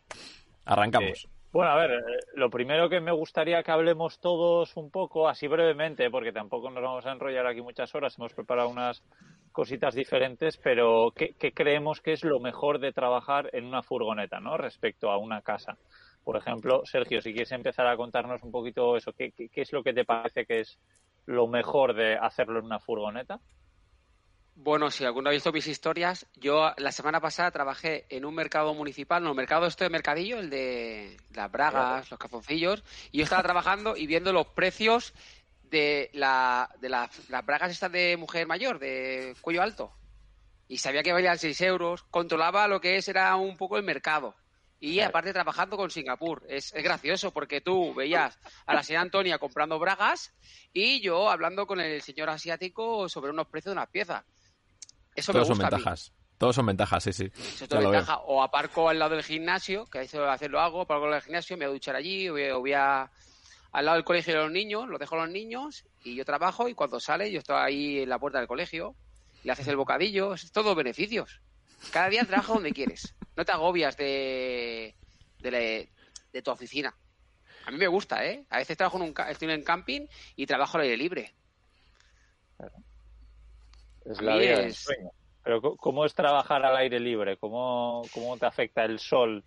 Arrancamos. 0.66 1.28
Bueno, 1.53 1.69
a 1.69 1.75
ver, 1.75 1.91
eh, 1.91 2.01
lo 2.33 2.50
primero 2.50 2.89
que 2.89 3.00
me 3.00 3.12
gustaría 3.12 3.62
que 3.62 3.69
hablemos 3.69 4.19
todos 4.19 4.75
un 4.75 4.89
poco, 4.89 5.29
así 5.29 5.45
brevemente, 5.45 6.10
porque 6.10 6.31
tampoco 6.31 6.72
nos 6.72 6.81
vamos 6.81 7.05
a 7.05 7.12
enrollar 7.12 7.45
aquí 7.45 7.62
muchas 7.62 7.93
horas, 7.93 8.17
hemos 8.17 8.33
preparado 8.33 8.69
unas 8.69 9.03
cositas 9.51 9.93
diferentes, 9.93 10.57
pero 10.57 11.13
¿qué, 11.15 11.36
qué 11.38 11.51
creemos 11.51 12.01
que 12.01 12.13
es 12.13 12.24
lo 12.24 12.39
mejor 12.39 12.79
de 12.79 12.91
trabajar 12.91 13.51
en 13.53 13.65
una 13.65 13.83
furgoneta, 13.83 14.39
¿no? 14.39 14.57
Respecto 14.57 15.12
a 15.12 15.17
una 15.17 15.43
casa. 15.43 15.77
Por 16.24 16.38
ejemplo, 16.38 16.81
Sergio, 16.86 17.22
si 17.22 17.33
quieres 17.33 17.51
empezar 17.51 17.86
a 17.86 17.98
contarnos 17.98 18.41
un 18.41 18.51
poquito 18.51 18.98
eso, 18.98 19.13
¿qué, 19.13 19.31
qué, 19.31 19.50
qué 19.50 19.62
es 19.62 19.72
lo 19.72 19.83
que 19.83 19.93
te 19.93 20.05
parece 20.05 20.48
que 20.48 20.62
es 20.62 20.79
lo 21.27 21.45
mejor 21.45 21.93
de 21.93 22.15
hacerlo 22.15 22.57
en 22.57 22.65
una 22.65 22.79
furgoneta? 22.79 23.39
Bueno, 24.55 24.91
si 24.91 25.03
alguno 25.03 25.29
ha 25.29 25.33
visto 25.33 25.51
mis 25.51 25.65
historias, 25.67 26.27
yo 26.36 26.72
la 26.77 26.91
semana 26.91 27.19
pasada 27.19 27.50
trabajé 27.51 28.05
en 28.10 28.24
un 28.24 28.36
mercado 28.36 28.74
municipal, 28.75 29.24
no, 29.24 29.29
el 29.31 29.36
mercado 29.36 29.65
este 29.65 29.86
de 29.86 29.89
mercadillo, 29.89 30.38
el 30.39 30.50
de 30.51 31.17
las 31.31 31.51
bragas, 31.51 32.10
los 32.12 32.19
calzoncillos, 32.19 32.83
y 33.12 33.17
yo 33.17 33.24
estaba 33.24 33.41
trabajando 33.41 33.98
y 33.98 34.05
viendo 34.05 34.31
los 34.31 34.48
precios 34.48 35.13
de, 35.63 36.12
la, 36.13 36.69
de 36.79 36.89
la- 36.89 37.10
las 37.29 37.45
bragas 37.45 37.72
estas 37.72 37.91
de 37.91 38.15
mujer 38.15 38.45
mayor, 38.45 38.77
de 38.77 39.36
cuello 39.41 39.63
alto. 39.63 39.91
Y 40.67 40.77
sabía 40.77 41.01
que 41.03 41.13
valían 41.13 41.39
6 41.39 41.60
euros, 41.62 42.03
controlaba 42.03 42.67
lo 42.67 42.79
que 42.79 42.98
es, 42.98 43.07
era 43.07 43.36
un 43.36 43.57
poco 43.57 43.77
el 43.77 43.83
mercado. 43.83 44.36
Y 44.79 45.00
aparte 45.00 45.31
trabajando 45.33 45.77
con 45.77 45.89
Singapur. 45.89 46.43
Es, 46.48 46.74
es 46.74 46.83
gracioso 46.83 47.31
porque 47.31 47.62
tú 47.62 47.93
veías 47.93 48.38
a 48.65 48.74
la 48.75 48.83
señora 48.83 49.01
Antonia 49.03 49.38
comprando 49.39 49.79
bragas 49.79 50.33
y 50.74 51.00
yo 51.01 51.29
hablando 51.29 51.65
con 51.65 51.79
el 51.79 52.01
señor 52.01 52.29
asiático 52.29 53.07
sobre 53.07 53.31
unos 53.31 53.48
precios 53.48 53.72
de 53.74 53.79
unas 53.79 53.89
piezas. 53.89 54.25
Eso 55.15 55.32
Todos 55.32 55.48
me 55.50 55.55
son 55.55 55.58
gusta 55.62 55.67
a 55.67 55.70
mí. 55.72 55.75
ventajas. 55.84 56.13
Todos 56.38 56.55
son 56.55 56.65
ventajas, 56.65 57.03
sí, 57.03 57.13
sí. 57.13 57.32
Eso 57.36 57.63
es 57.65 57.70
ventaja. 57.70 58.17
O 58.25 58.41
aparco 58.43 58.89
al 58.89 59.00
lado 59.00 59.15
del 59.15 59.24
gimnasio, 59.24 59.86
que 59.86 60.00
a 60.00 60.01
veces 60.01 60.20
a 60.20 60.32
veces 60.32 60.50
lo 60.50 60.60
hago, 60.60 60.82
aparco 60.82 61.05
al 61.05 61.12
lado 61.12 61.22
del 61.22 61.24
gimnasio, 61.25 61.55
me 61.58 61.65
voy 61.65 61.72
a 61.72 61.74
duchar 61.75 61.96
allí, 61.96 62.27
o 62.29 62.34
voy, 62.34 62.50
o 62.50 62.60
voy 62.60 62.74
a- 62.74 63.10
al 63.72 63.86
lado 63.86 63.96
del 63.96 64.03
colegio 64.03 64.34
de 64.36 64.39
los 64.41 64.51
niños, 64.51 64.88
lo 64.88 64.98
dejo 64.98 65.15
a 65.15 65.20
los 65.25 65.29
niños 65.29 65.84
y 66.03 66.15
yo 66.15 66.25
trabajo 66.25 66.67
y 66.67 66.74
cuando 66.75 67.00
sale 67.00 67.32
yo 67.32 67.39
estoy 67.39 67.55
ahí 67.58 68.00
en 68.01 68.10
la 68.10 68.20
puerta 68.20 68.38
del 68.39 68.48
colegio, 68.48 68.96
le 69.43 69.51
haces 69.51 69.67
el 69.67 69.75
bocadillo, 69.77 70.34
es 70.34 70.51
todo 70.51 70.75
beneficios. 70.75 71.41
Cada 71.91 72.10
día 72.10 72.24
trabaja 72.25 72.53
donde 72.53 72.72
quieres. 72.72 73.15
No 73.36 73.46
te 73.46 73.51
agobias 73.51 73.96
de, 73.98 74.96
de, 75.39 75.51
la- 75.51 75.58
de 76.34 76.41
tu 76.43 76.51
oficina. 76.51 76.96
A 77.65 77.72
mí 77.72 77.77
me 77.77 77.88
gusta, 77.88 78.25
¿eh? 78.25 78.46
A 78.50 78.58
veces 78.58 78.75
trabajo 78.77 78.98
en 78.98 79.03
un, 79.03 79.13
estoy 79.29 79.50
en 79.51 79.63
camping 79.63 80.08
y 80.36 80.46
trabajo 80.46 80.77
al 80.77 80.84
aire 80.84 80.98
libre. 80.98 81.34
Es 84.05 84.22
la 84.22 84.38
vida 84.38 84.60
del 84.60 84.74
sueño. 84.74 85.12
Pero 85.43 85.62
¿cómo 85.62 86.05
es 86.05 86.13
trabajar 86.13 86.65
al 86.65 86.77
aire 86.77 87.00
libre? 87.00 87.38
¿Cómo, 87.38 88.03
cómo 88.13 88.38
te 88.38 88.45
afecta 88.45 88.86
el 88.86 89.00
sol 89.00 89.43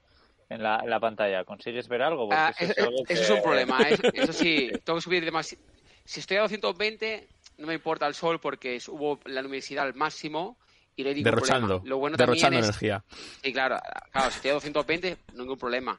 en 0.51 0.63
la, 0.63 1.01
pantalla? 1.01 1.45
¿Consigues 1.45 1.89
ver 1.89 2.03
algo? 2.03 2.29
Ah, 2.31 2.53
eso, 2.59 2.75
es, 3.09 3.31
un 3.31 3.43
problema. 3.43 3.81
¿eh? 3.91 3.97
Eso 4.13 4.33
sí, 4.33 4.71
tengo 4.85 4.99
que 4.99 5.03
subir 5.03 5.25
demasiado. 5.25 5.65
Si 6.05 6.21
estoy 6.21 6.37
a 6.37 6.43
220, 6.43 7.29
no 7.59 7.67
me 7.67 7.75
importa 7.75 8.07
el 8.07 8.15
sol 8.15 8.39
porque 8.41 8.79
subo 8.79 9.19
la 9.25 9.41
luminosidad 9.41 9.87
al 9.87 9.95
máximo 9.95 10.59
y 10.95 11.03
hay 11.03 11.15
ningún 11.15 11.25
derrochando, 11.25 11.83
Lo 11.85 11.99
bueno 11.99 12.17
derrochando 12.17 12.59
energía. 12.59 13.03
Sí, 13.43 13.53
claro, 13.53 13.79
claro, 14.13 14.31
si 14.31 14.37
estoy 14.37 14.51
a 14.51 14.55
220, 14.55 15.17
ningún 15.35 15.59
problema. 15.59 15.99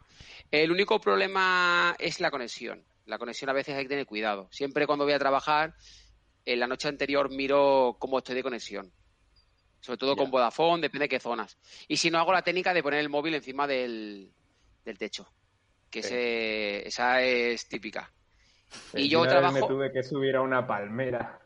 El 0.52 0.72
único 0.72 1.00
problema 1.00 1.96
es 2.00 2.20
la 2.20 2.32
conexión. 2.32 2.84
La 3.06 3.18
conexión 3.18 3.50
a 3.50 3.54
veces 3.54 3.76
hay 3.76 3.84
que 3.84 3.90
tener 3.90 4.06
cuidado. 4.06 4.48
Siempre 4.52 4.86
cuando 4.88 5.06
voy 5.06 5.14
a 5.14 5.20
trabajar, 5.20 5.74
en 6.54 6.60
la 6.60 6.68
noche 6.68 6.88
anterior 6.88 7.30
miro 7.30 7.96
cómo 8.00 8.18
estoy 8.18 8.36
de 8.36 8.44
conexión 8.44 8.92
sobre 9.88 9.98
todo 9.98 10.16
con 10.16 10.32
Vodafone, 10.32 10.82
depende 10.82 11.06
de 11.06 11.10
qué 11.10 11.20
zonas. 11.20 11.58
Y 11.88 11.98
si 11.98 12.10
no, 12.10 12.20
hago 12.20 12.34
la 12.34 12.42
técnica 12.42 12.74
de 12.74 12.84
poner 12.84 13.00
el 13.00 13.10
móvil 13.10 13.36
encima 13.36 13.68
del, 13.68 14.32
techo, 14.98 15.28
que 15.90 16.84
esa 16.86 17.22
es 17.22 17.68
típica. 17.68 18.12
y 18.94 19.08
yo 19.08 19.26
trabajo... 19.26 19.54
me 19.54 19.62
tuve 19.62 19.92
que 19.92 20.04
subir 20.04 20.36
a 20.36 20.42
una 20.42 20.68
palmera 20.68 21.40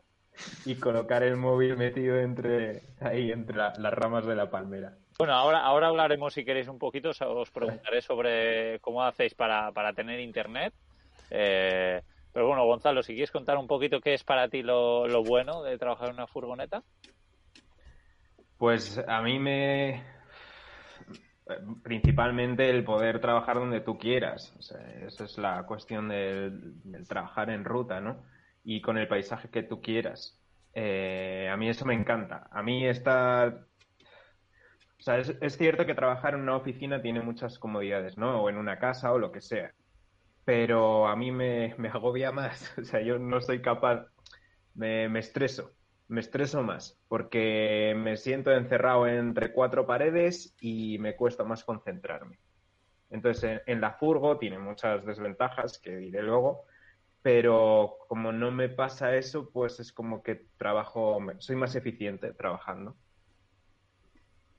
y 0.64 0.76
colocar 0.76 1.22
el 1.22 1.36
móvil 1.36 1.76
metido 1.76 2.18
entre 2.18 2.82
ahí, 3.00 3.30
entre 3.30 3.56
las 3.56 3.94
ramas 3.94 4.26
de 4.26 4.34
la 4.34 4.50
palmera. 4.50 4.96
Bueno, 5.18 5.34
ahora, 5.34 5.60
ahora 5.60 5.88
hablaremos, 5.88 6.32
si 6.34 6.44
queréis 6.44 6.68
un 6.68 6.78
poquito, 6.78 7.10
os 7.10 7.50
preguntaré 7.50 8.00
sobre 8.00 8.80
cómo 8.80 9.04
hacéis 9.04 9.34
para, 9.34 9.92
tener 9.94 10.18
internet. 10.18 10.72
Eh, 11.30 12.02
pero 12.32 12.46
bueno, 12.46 12.64
Gonzalo, 12.64 13.02
si 13.02 13.12
quieres 13.12 13.30
contar 13.30 13.58
un 13.58 13.66
poquito 13.66 14.00
qué 14.00 14.14
es 14.14 14.24
para 14.24 14.48
ti 14.48 14.62
lo, 14.62 15.22
bueno 15.22 15.62
de 15.62 15.76
trabajar 15.78 16.08
en 16.08 16.14
una 16.14 16.26
furgoneta. 16.26 16.82
Pues 18.56 19.02
a 19.06 19.20
mí 19.22 19.38
me... 19.38 20.02
Principalmente 21.82 22.70
el 22.70 22.84
poder 22.84 23.20
trabajar 23.20 23.56
donde 23.56 23.80
tú 23.80 23.98
quieras. 23.98 24.54
esa 24.58 25.24
es 25.24 25.36
la 25.36 25.64
cuestión 25.66 26.08
del, 26.08 26.74
trabajar 27.06 27.50
en 27.50 27.64
ruta, 27.64 28.00
¿no? 28.00 28.22
Y 28.64 28.80
con 28.80 28.96
el 28.96 29.08
paisaje 29.08 29.50
que 29.50 29.64
tú 29.64 29.82
quieras. 29.82 30.40
Eh, 30.72 31.50
a 31.52 31.56
mí 31.56 31.68
eso 31.68 31.84
me 31.84 31.94
encanta. 31.94 32.48
A 32.50 32.62
mí 32.62 32.86
está... 32.86 33.66
O 34.98 35.02
sea, 35.04 35.18
es, 35.18 35.56
cierto 35.58 35.84
que 35.84 35.96
trabajar 35.96 36.34
en 36.34 36.42
una 36.42 36.56
oficina 36.56 37.02
tiene 37.02 37.20
muchas 37.20 37.58
comodidades, 37.58 38.16
¿no? 38.16 38.40
O 38.40 38.48
en 38.48 38.56
una 38.56 38.78
casa 38.78 39.12
o 39.12 39.18
lo 39.18 39.32
que 39.32 39.40
sea. 39.40 39.72
Pero 40.44 41.06
a 41.06 41.16
mí 41.16 41.30
me, 41.30 41.74
agobia 41.92 42.32
más. 42.32 42.72
O 42.78 42.84
sea, 42.84 43.00
yo 43.00 43.18
no 43.18 43.40
soy 43.40 43.62
capaz... 43.62 44.06
Me, 44.74 45.08
me 45.08 45.18
estreso 45.18 45.74
me 46.12 46.20
estreso 46.20 46.62
más 46.62 47.00
porque 47.08 47.94
me 47.96 48.18
siento 48.18 48.52
encerrado 48.52 49.06
entre 49.06 49.50
cuatro 49.52 49.86
paredes 49.86 50.54
y 50.60 50.98
me 50.98 51.16
cuesta 51.16 51.42
más 51.42 51.64
concentrarme. 51.64 52.38
Entonces, 53.08 53.62
en, 53.64 53.80
la 53.80 53.92
furgo 53.92 54.36
tiene 54.38 54.58
muchas 54.58 55.06
desventajas 55.06 55.78
que 55.78 55.96
diré 55.96 56.22
luego, 56.22 56.64
pero 57.22 57.96
como 58.08 58.30
no 58.30 58.50
me 58.50 58.68
pasa 58.68 59.16
eso, 59.16 59.48
pues 59.50 59.80
es 59.80 59.90
como 59.90 60.22
que 60.22 60.46
trabajo, 60.58 61.18
soy 61.38 61.56
más 61.56 61.74
eficiente 61.76 62.34
trabajando. 62.34 62.94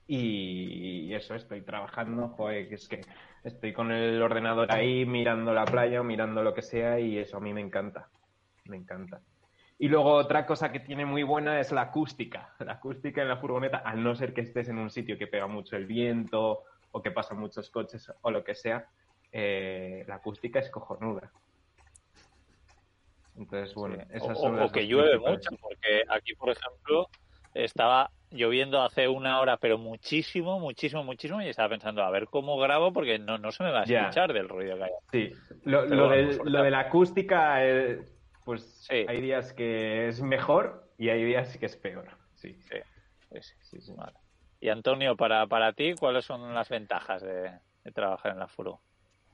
Y 0.06 1.12
eso, 1.14 1.34
estoy 1.34 1.62
trabajando, 1.62 2.28
joder, 2.28 2.72
es 2.72 2.88
que 2.88 3.00
estoy 3.42 3.72
con 3.72 3.90
el 3.90 4.20
ordenador 4.20 4.70
ahí 4.70 5.06
mirando 5.06 5.54
la 5.54 5.64
playa 5.64 6.00
o 6.00 6.04
mirando 6.04 6.42
lo 6.42 6.52
que 6.52 6.62
sea 6.62 7.00
y 7.00 7.18
eso 7.18 7.38
a 7.38 7.40
mí 7.40 7.54
me 7.54 7.62
encanta, 7.62 8.08
me 8.66 8.76
encanta. 8.76 9.20
Y 9.78 9.88
luego 9.88 10.12
otra 10.12 10.46
cosa 10.46 10.70
que 10.70 10.80
tiene 10.80 11.04
muy 11.04 11.22
buena 11.22 11.58
es 11.58 11.72
la 11.72 11.82
acústica. 11.82 12.54
La 12.60 12.74
acústica 12.74 13.22
en 13.22 13.28
la 13.28 13.38
furgoneta, 13.38 13.78
al 13.78 14.02
no 14.02 14.14
ser 14.14 14.32
que 14.32 14.42
estés 14.42 14.68
en 14.68 14.78
un 14.78 14.90
sitio 14.90 15.18
que 15.18 15.26
pega 15.26 15.46
mucho 15.46 15.76
el 15.76 15.86
viento 15.86 16.62
o 16.92 17.02
que 17.02 17.10
pasan 17.10 17.38
muchos 17.38 17.70
coches 17.70 18.12
o 18.20 18.30
lo 18.30 18.44
que 18.44 18.54
sea, 18.54 18.86
eh, 19.32 20.04
la 20.06 20.16
acústica 20.16 20.60
es 20.60 20.70
cojonuda. 20.70 21.32
Entonces, 23.36 23.74
bueno, 23.74 23.96
esas 24.10 24.38
son 24.38 24.60
o, 24.60 24.66
o 24.66 24.70
que 24.70 24.86
llueve 24.86 25.18
mucho, 25.18 25.50
porque 25.60 26.04
aquí, 26.08 26.34
por 26.34 26.50
ejemplo, 26.50 27.08
estaba 27.52 28.10
lloviendo 28.34 28.82
hace 28.82 29.08
una 29.08 29.40
hora, 29.40 29.56
pero 29.56 29.78
muchísimo, 29.78 30.58
muchísimo, 30.60 31.04
muchísimo, 31.04 31.40
y 31.40 31.48
estaba 31.48 31.68
pensando, 31.68 32.02
a 32.02 32.10
ver 32.10 32.26
cómo 32.26 32.58
grabo, 32.58 32.92
porque 32.92 33.18
no, 33.18 33.38
no 33.38 33.52
se 33.52 33.62
me 33.62 33.70
va 33.70 33.80
a 33.80 33.84
escuchar 33.84 34.32
del 34.32 34.48
ruido 34.48 34.76
que 34.76 34.84
hay. 34.84 34.90
Sí, 35.10 35.32
lo, 35.64 35.86
lo, 35.86 36.62
de 36.62 36.70
la 36.70 36.80
acústica, 36.80 37.64
eh, 37.64 38.04
pues 38.44 38.86
hay 38.90 39.20
días 39.20 39.52
que 39.52 40.08
es 40.08 40.20
mejor 40.20 40.90
y 40.98 41.08
hay 41.08 41.24
días 41.24 41.56
que 41.56 41.66
es 41.66 41.76
peor. 41.76 42.08
Sí, 42.34 42.54
sí. 42.60 43.40
sí, 43.40 43.80
sí 43.80 43.92
Y 44.60 44.68
Antonio, 44.68 45.16
para, 45.16 45.46
para 45.46 45.72
ti, 45.72 45.94
¿cuáles 45.98 46.24
son 46.24 46.54
las 46.54 46.68
ventajas 46.68 47.22
de, 47.22 47.50
trabajar 47.94 48.32
en 48.32 48.38
la 48.40 48.48
furo? 48.48 48.80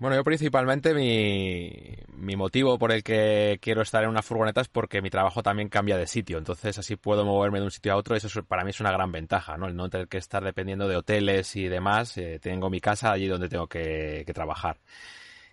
Bueno, 0.01 0.17
yo 0.17 0.25
principalmente 0.25 0.95
mi, 0.95 1.71
mi, 2.17 2.35
motivo 2.35 2.79
por 2.79 2.91
el 2.91 3.03
que 3.03 3.59
quiero 3.61 3.83
estar 3.83 4.03
en 4.03 4.09
una 4.09 4.23
furgoneta 4.23 4.63
es 4.63 4.69
porque 4.69 5.03
mi 5.03 5.11
trabajo 5.11 5.43
también 5.43 5.69
cambia 5.69 5.99
de 5.99 6.07
sitio, 6.07 6.39
entonces 6.39 6.79
así 6.79 6.97
puedo 6.97 7.23
moverme 7.27 7.59
de 7.59 7.67
un 7.67 7.71
sitio 7.71 7.93
a 7.93 7.97
otro, 7.97 8.17
eso 8.17 8.43
para 8.45 8.65
mí 8.65 8.71
es 8.71 8.81
una 8.81 8.93
gran 8.93 9.13
ventaja, 9.13 9.59
¿no? 9.59 9.67
El 9.69 9.77
no 9.77 9.91
tener 9.91 10.09
que 10.09 10.17
estar 10.17 10.43
dependiendo 10.43 10.89
de 10.89 10.97
hoteles 10.97 11.55
y 11.55 11.69
demás, 11.69 12.17
eh, 12.17 12.39
tengo 12.41 12.71
mi 12.71 12.81
casa 12.81 13.13
allí 13.13 13.27
donde 13.27 13.51
tengo 13.51 13.67
que, 13.67 14.23
que 14.27 14.33
trabajar. 14.33 14.79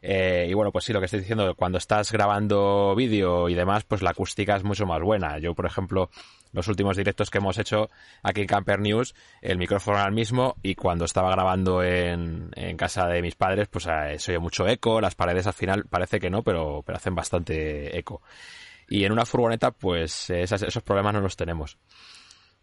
Eh, 0.01 0.47
y 0.49 0.53
bueno, 0.53 0.71
pues 0.71 0.85
sí, 0.85 0.93
lo 0.93 0.99
que 0.99 1.05
estoy 1.05 1.21
diciendo, 1.21 1.55
cuando 1.55 1.77
estás 1.77 2.11
grabando 2.11 2.93
vídeo 2.95 3.49
y 3.49 3.55
demás, 3.55 3.83
pues 3.83 4.01
la 4.01 4.11
acústica 4.11 4.55
es 4.55 4.63
mucho 4.63 4.85
más 4.85 5.01
buena. 5.01 5.39
Yo, 5.39 5.53
por 5.55 5.65
ejemplo, 5.65 6.09
los 6.53 6.67
últimos 6.67 6.97
directos 6.97 7.29
que 7.29 7.39
hemos 7.39 7.57
hecho 7.57 7.89
aquí 8.23 8.41
en 8.41 8.47
Camper 8.47 8.79
News, 8.79 9.15
el 9.41 9.57
micrófono 9.57 9.97
era 9.97 10.07
el 10.07 10.13
mismo 10.13 10.55
y 10.61 10.75
cuando 10.75 11.05
estaba 11.05 11.31
grabando 11.31 11.83
en, 11.83 12.51
casa 12.77 13.07
de 13.07 13.21
mis 13.21 13.35
padres, 13.35 13.67
pues 13.67 13.87
eh, 13.87 14.19
se 14.19 14.31
oye 14.31 14.39
mucho 14.39 14.67
eco, 14.67 15.01
las 15.01 15.15
paredes 15.15 15.47
al 15.47 15.53
final 15.53 15.85
parece 15.89 16.19
que 16.19 16.29
no, 16.29 16.43
pero, 16.43 16.83
pero 16.85 16.97
hacen 16.97 17.15
bastante 17.15 17.97
eco. 17.97 18.21
Y 18.89 19.03
en 19.03 19.11
una 19.11 19.25
furgoneta, 19.25 19.71
pues 19.71 20.29
esos 20.29 20.83
problemas 20.83 21.13
no 21.13 21.21
los 21.21 21.35
tenemos. 21.35 21.77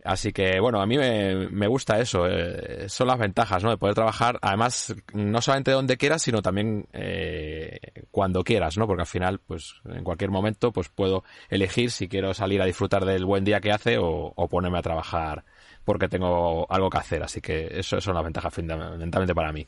Así 0.05 0.35
que, 0.35 0.61
bueno, 0.61 0.83
a 0.83 0.87
mí 0.87 0.99
me, 0.99 1.67
gusta 1.67 1.99
eso. 1.99 2.27
Eh, 2.29 2.91
son 2.91 3.07
las 3.07 3.19
ventajas, 3.19 3.65
¿no? 3.65 3.71
De 3.71 3.79
poder 3.79 3.95
trabajar, 3.95 4.39
además, 4.43 4.95
no 5.15 5.41
solamente 5.41 5.71
donde 5.71 5.97
quieras, 5.97 6.21
sino 6.21 6.43
también 6.43 6.87
eh, 6.93 7.79
cuando 8.11 8.45
quieras, 8.45 8.77
¿no? 8.77 8.87
Porque 8.87 9.01
al 9.01 9.07
final, 9.07 9.39
pues, 9.39 9.77
en 9.87 10.05
cualquier 10.05 10.31
momento, 10.31 10.73
pues 10.73 10.91
puedo 10.91 11.25
elegir 11.49 11.91
si 11.91 12.07
quiero 12.07 12.35
salir 12.35 12.61
a 12.61 12.67
disfrutar 12.67 13.07
del 13.07 13.25
buen 13.25 13.45
día 13.45 13.61
que 13.61 13.73
hace 13.73 13.97
o, 13.99 14.35
ponerme 14.51 14.79
a 14.79 14.83
trabajar 14.83 15.43
porque 15.87 16.09
tengo 16.09 16.71
algo 16.71 16.91
que 16.91 16.99
hacer. 16.99 17.23
Así 17.23 17.41
que 17.41 17.67
eso, 17.73 17.99
son 17.99 18.15
las 18.15 18.25
ventajas 18.25 18.53
fundamentalmente 18.53 19.35
para 19.35 19.53
mí. 19.53 19.67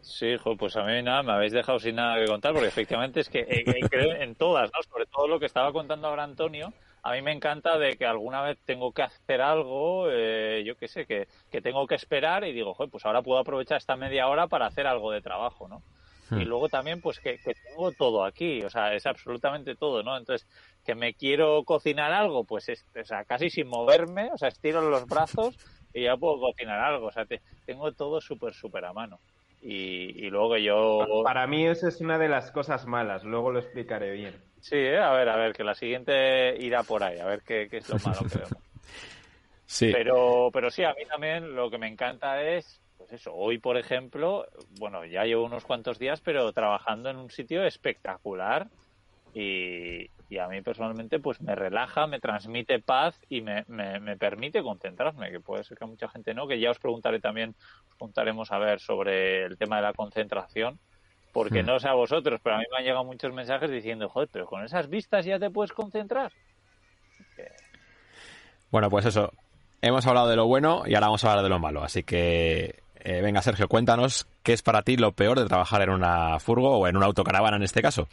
Sí, 0.00 0.26
hijo, 0.26 0.56
pues 0.56 0.74
a 0.76 0.82
mí 0.82 1.00
nada, 1.02 1.22
me 1.22 1.32
habéis 1.32 1.52
dejado 1.52 1.78
sin 1.78 1.94
nada 1.94 2.16
que 2.18 2.26
contar, 2.26 2.52
porque 2.52 2.66
efectivamente 2.66 3.20
es 3.20 3.28
que 3.28 3.46
eh, 3.48 3.64
creo 3.88 4.12
en 4.12 4.34
todas, 4.34 4.72
¿no? 4.74 4.82
Sobre 4.82 5.06
todo 5.06 5.28
lo 5.28 5.38
que 5.38 5.46
estaba 5.46 5.72
contando 5.72 6.08
ahora 6.08 6.24
Antonio, 6.24 6.74
a 7.02 7.12
mí 7.12 7.22
me 7.22 7.32
encanta 7.32 7.78
de 7.78 7.96
que 7.96 8.04
alguna 8.04 8.42
vez 8.42 8.58
tengo 8.64 8.92
que 8.92 9.02
hacer 9.02 9.40
algo, 9.40 10.08
eh, 10.10 10.62
yo 10.64 10.76
qué 10.76 10.88
sé, 10.88 11.06
que, 11.06 11.28
que, 11.50 11.60
tengo 11.60 11.86
que 11.86 11.94
esperar 11.94 12.44
y 12.44 12.52
digo, 12.52 12.76
pues 12.90 13.06
ahora 13.06 13.22
puedo 13.22 13.40
aprovechar 13.40 13.78
esta 13.78 13.96
media 13.96 14.28
hora 14.28 14.46
para 14.48 14.66
hacer 14.66 14.86
algo 14.86 15.10
de 15.10 15.22
trabajo, 15.22 15.68
¿no? 15.68 15.82
Y 16.30 16.44
hmm. 16.44 16.48
luego 16.48 16.68
también, 16.68 17.00
pues 17.00 17.18
que, 17.18 17.38
tengo 17.38 17.90
todo 17.92 18.24
aquí, 18.24 18.62
o 18.62 18.70
sea, 18.70 18.94
es 18.94 19.06
absolutamente 19.06 19.74
todo, 19.74 20.02
¿no? 20.02 20.16
Entonces, 20.16 20.46
que 20.84 20.94
me 20.94 21.14
quiero 21.14 21.64
cocinar 21.64 22.12
algo, 22.12 22.44
pues 22.44 22.68
es, 22.68 22.84
o 22.98 23.04
sea, 23.04 23.24
casi 23.24 23.50
sin 23.50 23.66
moverme, 23.66 24.30
o 24.32 24.38
sea, 24.38 24.48
estiro 24.48 24.80
los 24.82 25.06
brazos 25.06 25.56
y 25.92 26.04
ya 26.04 26.16
puedo 26.16 26.38
cocinar 26.38 26.78
algo, 26.80 27.08
o 27.08 27.12
sea, 27.12 27.26
tengo 27.66 27.92
todo 27.92 28.20
súper, 28.20 28.54
súper 28.54 28.84
a 28.84 28.92
mano. 28.92 29.18
Y, 29.62 30.26
y 30.26 30.30
luego 30.30 30.56
yo... 30.56 31.22
Para 31.24 31.46
mí 31.46 31.66
eso 31.66 31.88
es 31.88 32.00
una 32.00 32.18
de 32.18 32.28
las 32.28 32.50
cosas 32.50 32.86
malas, 32.86 33.24
luego 33.24 33.50
lo 33.50 33.58
explicaré 33.58 34.12
bien. 34.12 34.49
Sí, 34.60 34.76
¿eh? 34.76 34.98
a 34.98 35.10
ver, 35.12 35.28
a 35.28 35.36
ver, 35.36 35.52
que 35.52 35.64
la 35.64 35.74
siguiente 35.74 36.56
irá 36.58 36.82
por 36.82 37.02
ahí, 37.02 37.18
a 37.18 37.26
ver 37.26 37.42
qué, 37.42 37.68
es 37.70 37.88
lo 37.88 37.98
malo 37.98 38.20
que 38.20 38.38
vemos. 38.38 38.52
Sí. 39.66 39.92
Pero, 39.92 40.50
pero 40.52 40.68
sí, 40.68 40.82
a 40.82 40.92
mí 40.94 41.04
también 41.08 41.54
lo 41.54 41.70
que 41.70 41.78
me 41.78 41.86
encanta 41.86 42.42
es, 42.42 42.80
pues 42.98 43.12
eso, 43.12 43.32
hoy 43.32 43.58
por 43.58 43.78
ejemplo, 43.78 44.44
bueno, 44.80 45.04
ya 45.04 45.22
llevo 45.22 45.44
unos 45.44 45.62
cuantos 45.62 45.96
días, 45.96 46.20
pero 46.20 46.52
trabajando 46.52 47.08
en 47.08 47.16
un 47.16 47.30
sitio 47.30 47.62
espectacular 47.64 48.66
y, 49.32 50.10
y 50.28 50.38
a 50.38 50.48
mí 50.48 50.62
personalmente 50.62 51.18
pues 51.18 51.40
me 51.40 51.54
relaja, 51.54 52.06
me 52.06 52.20
transmite 52.20 52.78
paz 52.80 53.20
y 53.28 53.42
me, 53.42 53.64
me, 53.68 54.00
me, 54.00 54.16
permite 54.16 54.62
concentrarme, 54.62 55.30
que 55.30 55.40
puede 55.40 55.64
ser 55.64 55.76
que 55.76 55.86
mucha 55.86 56.08
gente 56.08 56.34
no, 56.34 56.46
que 56.46 56.58
ya 56.58 56.70
os 56.70 56.78
preguntaré 56.78 57.20
también, 57.20 57.54
os 57.88 57.96
preguntaremos 57.96 58.50
a 58.52 58.58
ver 58.58 58.80
sobre 58.80 59.44
el 59.44 59.58
tema 59.58 59.76
de 59.76 59.82
la 59.82 59.92
concentración, 59.92 60.78
porque 61.32 61.62
hmm. 61.62 61.66
no 61.66 61.80
sé 61.80 61.88
a 61.88 61.94
vosotros, 61.94 62.40
pero 62.42 62.56
a 62.56 62.58
mí 62.58 62.64
me 62.70 62.78
han 62.78 62.84
llegado 62.84 63.04
muchos 63.04 63.32
mensajes 63.32 63.70
diciendo, 63.70 64.08
joder, 64.08 64.28
pero 64.32 64.46
con 64.46 64.64
esas 64.64 64.88
vistas 64.88 65.24
ya 65.24 65.38
te 65.38 65.50
puedes 65.50 65.72
concentrar. 65.72 66.32
Bueno, 68.70 68.88
pues 68.90 69.06
eso. 69.06 69.32
Hemos 69.82 70.06
hablado 70.06 70.28
de 70.28 70.36
lo 70.36 70.46
bueno 70.46 70.82
y 70.86 70.94
ahora 70.94 71.06
vamos 71.06 71.24
a 71.24 71.30
hablar 71.30 71.42
de 71.42 71.48
lo 71.48 71.58
malo. 71.58 71.82
Así 71.82 72.02
que 72.02 72.82
Eh, 73.02 73.22
venga, 73.22 73.40
Sergio, 73.40 73.66
cuéntanos 73.66 74.26
qué 74.42 74.52
es 74.52 74.62
para 74.62 74.82
ti 74.82 74.96
lo 74.96 75.12
peor 75.12 75.38
de 75.38 75.46
trabajar 75.46 75.82
en 75.82 75.90
una 75.90 76.38
furgo 76.38 76.78
o 76.78 76.86
en 76.86 76.96
una 76.96 77.06
autocaravana 77.06 77.56
en 77.56 77.62
este 77.62 77.80
caso. 77.80 78.08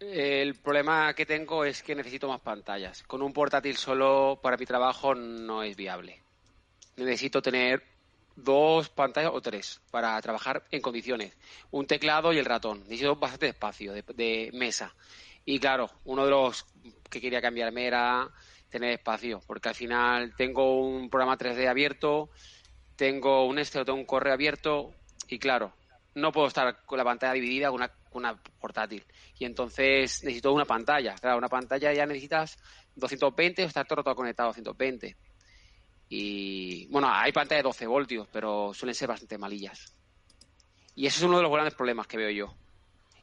El 0.00 0.56
problema 0.56 1.14
que 1.14 1.26
tengo 1.26 1.64
es 1.64 1.82
que 1.82 1.94
necesito 1.94 2.28
más 2.28 2.40
pantallas. 2.40 3.04
Con 3.04 3.22
un 3.22 3.32
portátil 3.32 3.76
solo 3.76 4.40
para 4.42 4.56
mi 4.56 4.66
trabajo 4.66 5.14
no 5.14 5.62
es 5.62 5.76
viable. 5.76 6.20
Necesito 6.96 7.40
tener 7.40 7.82
dos 8.42 8.88
pantallas 8.88 9.32
o 9.34 9.40
tres 9.40 9.80
para 9.90 10.20
trabajar 10.20 10.64
en 10.70 10.80
condiciones. 10.80 11.36
Un 11.70 11.86
teclado 11.86 12.32
y 12.32 12.38
el 12.38 12.44
ratón. 12.44 12.80
Necesito 12.80 13.16
bastante 13.16 13.48
espacio 13.48 13.92
de, 13.92 14.50
mesa. 14.52 14.94
Y 15.44 15.58
claro, 15.58 15.90
uno 16.04 16.24
de 16.24 16.30
los 16.30 16.66
que 17.08 17.20
quería 17.20 17.40
cambiarme 17.40 17.86
era 17.86 18.28
tener 18.68 18.92
espacio, 18.92 19.40
porque 19.46 19.68
al 19.68 19.74
final 19.74 20.34
tengo 20.36 20.80
un 20.80 21.10
programa 21.10 21.36
3D 21.36 21.68
abierto, 21.68 22.30
tengo 22.94 23.46
un 23.46 23.58
este 23.58 23.84
tengo 23.84 23.98
un 23.98 24.04
correo 24.04 24.32
abierto 24.32 24.92
y 25.26 25.38
claro, 25.38 25.72
no 26.14 26.30
puedo 26.30 26.46
estar 26.46 26.84
con 26.84 26.98
la 26.98 27.04
pantalla 27.04 27.32
dividida 27.32 27.68
con 27.68 27.76
una, 27.76 27.92
una 28.12 28.36
portátil. 28.60 29.04
Y 29.38 29.44
entonces 29.44 30.22
necesito 30.22 30.52
una 30.52 30.66
pantalla. 30.66 31.14
Claro, 31.16 31.38
una 31.38 31.48
pantalla 31.48 31.92
ya 31.92 32.06
necesitas 32.06 32.58
220 32.96 33.64
o 33.64 33.66
estar 33.66 33.86
todo, 33.86 34.02
todo 34.02 34.14
conectado 34.14 34.48
a 34.48 34.52
220. 34.52 35.16
Y 36.12 36.86
bueno, 36.86 37.08
hay 37.08 37.30
pantallas 37.30 37.62
de 37.62 37.68
12 37.68 37.86
voltios, 37.86 38.28
pero 38.32 38.74
suelen 38.74 38.96
ser 38.96 39.08
bastante 39.08 39.38
malillas. 39.38 39.94
Y 40.96 41.06
ese 41.06 41.18
es 41.18 41.22
uno 41.22 41.36
de 41.36 41.44
los 41.44 41.52
grandes 41.52 41.74
problemas 41.74 42.08
que 42.08 42.16
veo 42.16 42.30
yo. 42.30 42.54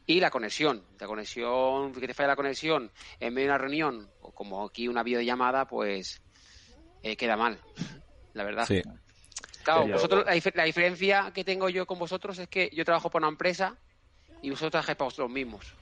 Y 0.06 0.22
la 0.22 0.32
conexión, 0.32 0.82
la 0.98 1.06
conexión, 1.06 1.92
que 1.92 2.08
te 2.08 2.14
falla 2.14 2.30
la 2.30 2.36
conexión 2.38 2.90
en 3.20 3.34
medio 3.34 3.50
de 3.50 3.54
una 3.56 3.58
reunión, 3.58 4.10
o 4.22 4.32
como 4.32 4.64
aquí 4.66 4.88
una 4.88 5.04
videollamada, 5.04 5.68
pues 5.68 6.22
eh, 7.04 7.18
queda 7.18 7.36
mal, 7.36 7.60
la 8.34 8.46
verdad. 8.46 8.66
Sí. 8.66 8.82
Claro, 9.66 9.86
vosotros, 9.88 10.24
la, 10.26 10.64
diferencia 10.64 11.32
que 11.36 11.44
tengo 11.44 11.68
yo 11.68 11.86
con 11.86 12.00
vosotros 12.00 12.40
es 12.40 12.48
que 12.48 12.70
yo 12.74 12.86
trabajo 12.86 13.10
por 13.10 13.22
una 13.22 13.28
empresa 13.28 13.76
y 14.42 14.50
vosotros 14.50 14.72
trabajáis 14.72 14.98
para 14.98 15.08
vosotros 15.08 15.30
mismos. 15.30 15.74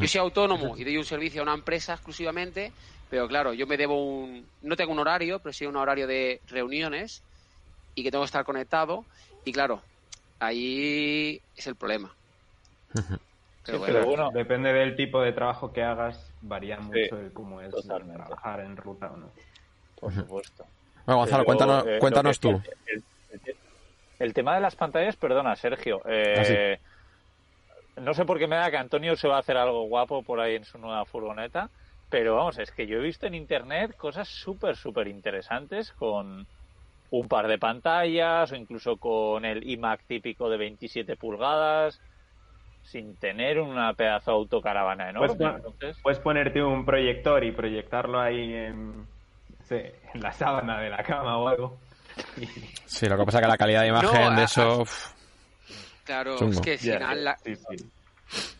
Yo 0.00 0.08
soy 0.08 0.20
autónomo 0.20 0.76
y 0.76 0.84
doy 0.84 0.96
un 0.96 1.04
servicio 1.04 1.40
a 1.40 1.44
una 1.44 1.54
empresa 1.54 1.94
exclusivamente, 1.94 2.72
pero 3.10 3.28
claro, 3.28 3.52
yo 3.52 3.66
me 3.66 3.76
debo 3.76 4.02
un... 4.02 4.46
No 4.62 4.76
tengo 4.76 4.92
un 4.92 4.98
horario, 4.98 5.38
pero 5.38 5.52
sí 5.52 5.66
un 5.66 5.76
horario 5.76 6.06
de 6.06 6.40
reuniones 6.48 7.22
y 7.94 8.02
que 8.02 8.10
tengo 8.10 8.24
que 8.24 8.26
estar 8.26 8.44
conectado. 8.44 9.04
Y 9.44 9.52
claro, 9.52 9.82
ahí 10.40 11.40
es 11.56 11.66
el 11.66 11.76
problema. 11.76 12.12
Pero, 13.66 14.04
bueno, 14.04 14.30
depende 14.30 14.72
del 14.72 14.94
tipo 14.94 15.22
de 15.22 15.32
trabajo 15.32 15.72
que 15.72 15.82
hagas, 15.82 16.30
varía 16.42 16.78
mucho 16.78 17.16
de 17.16 17.30
cómo 17.32 17.60
es 17.60 17.74
trabajar 17.86 18.60
en 18.60 18.76
ruta 18.76 19.10
o 19.10 19.16
no. 19.16 19.30
Por 19.98 20.12
supuesto. 20.12 20.66
Bueno, 21.06 21.20
Gonzalo, 21.20 21.44
cuéntanos, 21.44 21.86
eh, 21.86 21.98
cuéntanos 21.98 22.40
tú. 22.40 22.60
El, 24.18 24.34
tema 24.34 24.54
de 24.54 24.60
las 24.60 24.76
pantallas, 24.76 25.16
perdona, 25.16 25.56
Sergio. 25.56 26.02
Eh, 26.06 26.78
ah, 26.78 26.93
no 27.96 28.14
sé 28.14 28.24
por 28.24 28.38
qué 28.38 28.46
me 28.46 28.56
da 28.56 28.70
que 28.70 28.76
Antonio 28.76 29.16
se 29.16 29.28
va 29.28 29.36
a 29.36 29.40
hacer 29.40 29.56
algo 29.56 29.84
guapo 29.84 30.22
por 30.22 30.40
ahí 30.40 30.56
en 30.56 30.64
su 30.64 30.78
nueva 30.78 31.04
furgoneta, 31.04 31.70
pero 32.10 32.36
vamos, 32.36 32.58
es 32.58 32.70
que 32.70 32.86
yo 32.86 32.98
he 32.98 33.02
visto 33.02 33.26
en 33.26 33.34
internet 33.34 33.96
cosas 33.96 34.28
súper, 34.28 34.76
súper 34.76 35.08
interesantes 35.08 35.92
con 35.92 36.46
un 37.10 37.28
par 37.28 37.46
de 37.46 37.58
pantallas 37.58 38.52
o 38.52 38.56
incluso 38.56 38.96
con 38.96 39.44
el 39.44 39.68
iMac 39.68 40.04
típico 40.06 40.48
de 40.48 40.56
27 40.56 41.16
pulgadas 41.16 42.00
sin 42.82 43.16
tener 43.16 43.60
una 43.60 43.94
pedazo 43.94 44.32
de 44.32 44.36
autocaravana 44.36 45.10
enorme. 45.10 45.36
Puedes, 45.36 45.98
puedes 46.02 46.18
ponerte 46.18 46.62
un 46.62 46.84
proyector 46.84 47.42
y 47.44 47.52
proyectarlo 47.52 48.20
ahí 48.20 48.52
en, 48.52 49.06
en 49.70 50.20
la 50.20 50.32
sábana 50.32 50.80
de 50.80 50.90
la 50.90 51.02
cama 51.02 51.38
o 51.38 51.48
algo. 51.48 51.78
Sí, 52.84 53.08
lo 53.08 53.16
que 53.16 53.24
pasa 53.24 53.38
es 53.38 53.42
que 53.42 53.48
la 53.48 53.56
calidad 53.56 53.82
de 53.82 53.88
imagen 53.88 54.36
de 54.36 54.44
eso... 54.44 54.84
claro, 56.04 56.50
es 56.50 56.60
que 56.60 56.72
al 56.72 56.78
final... 56.78 57.36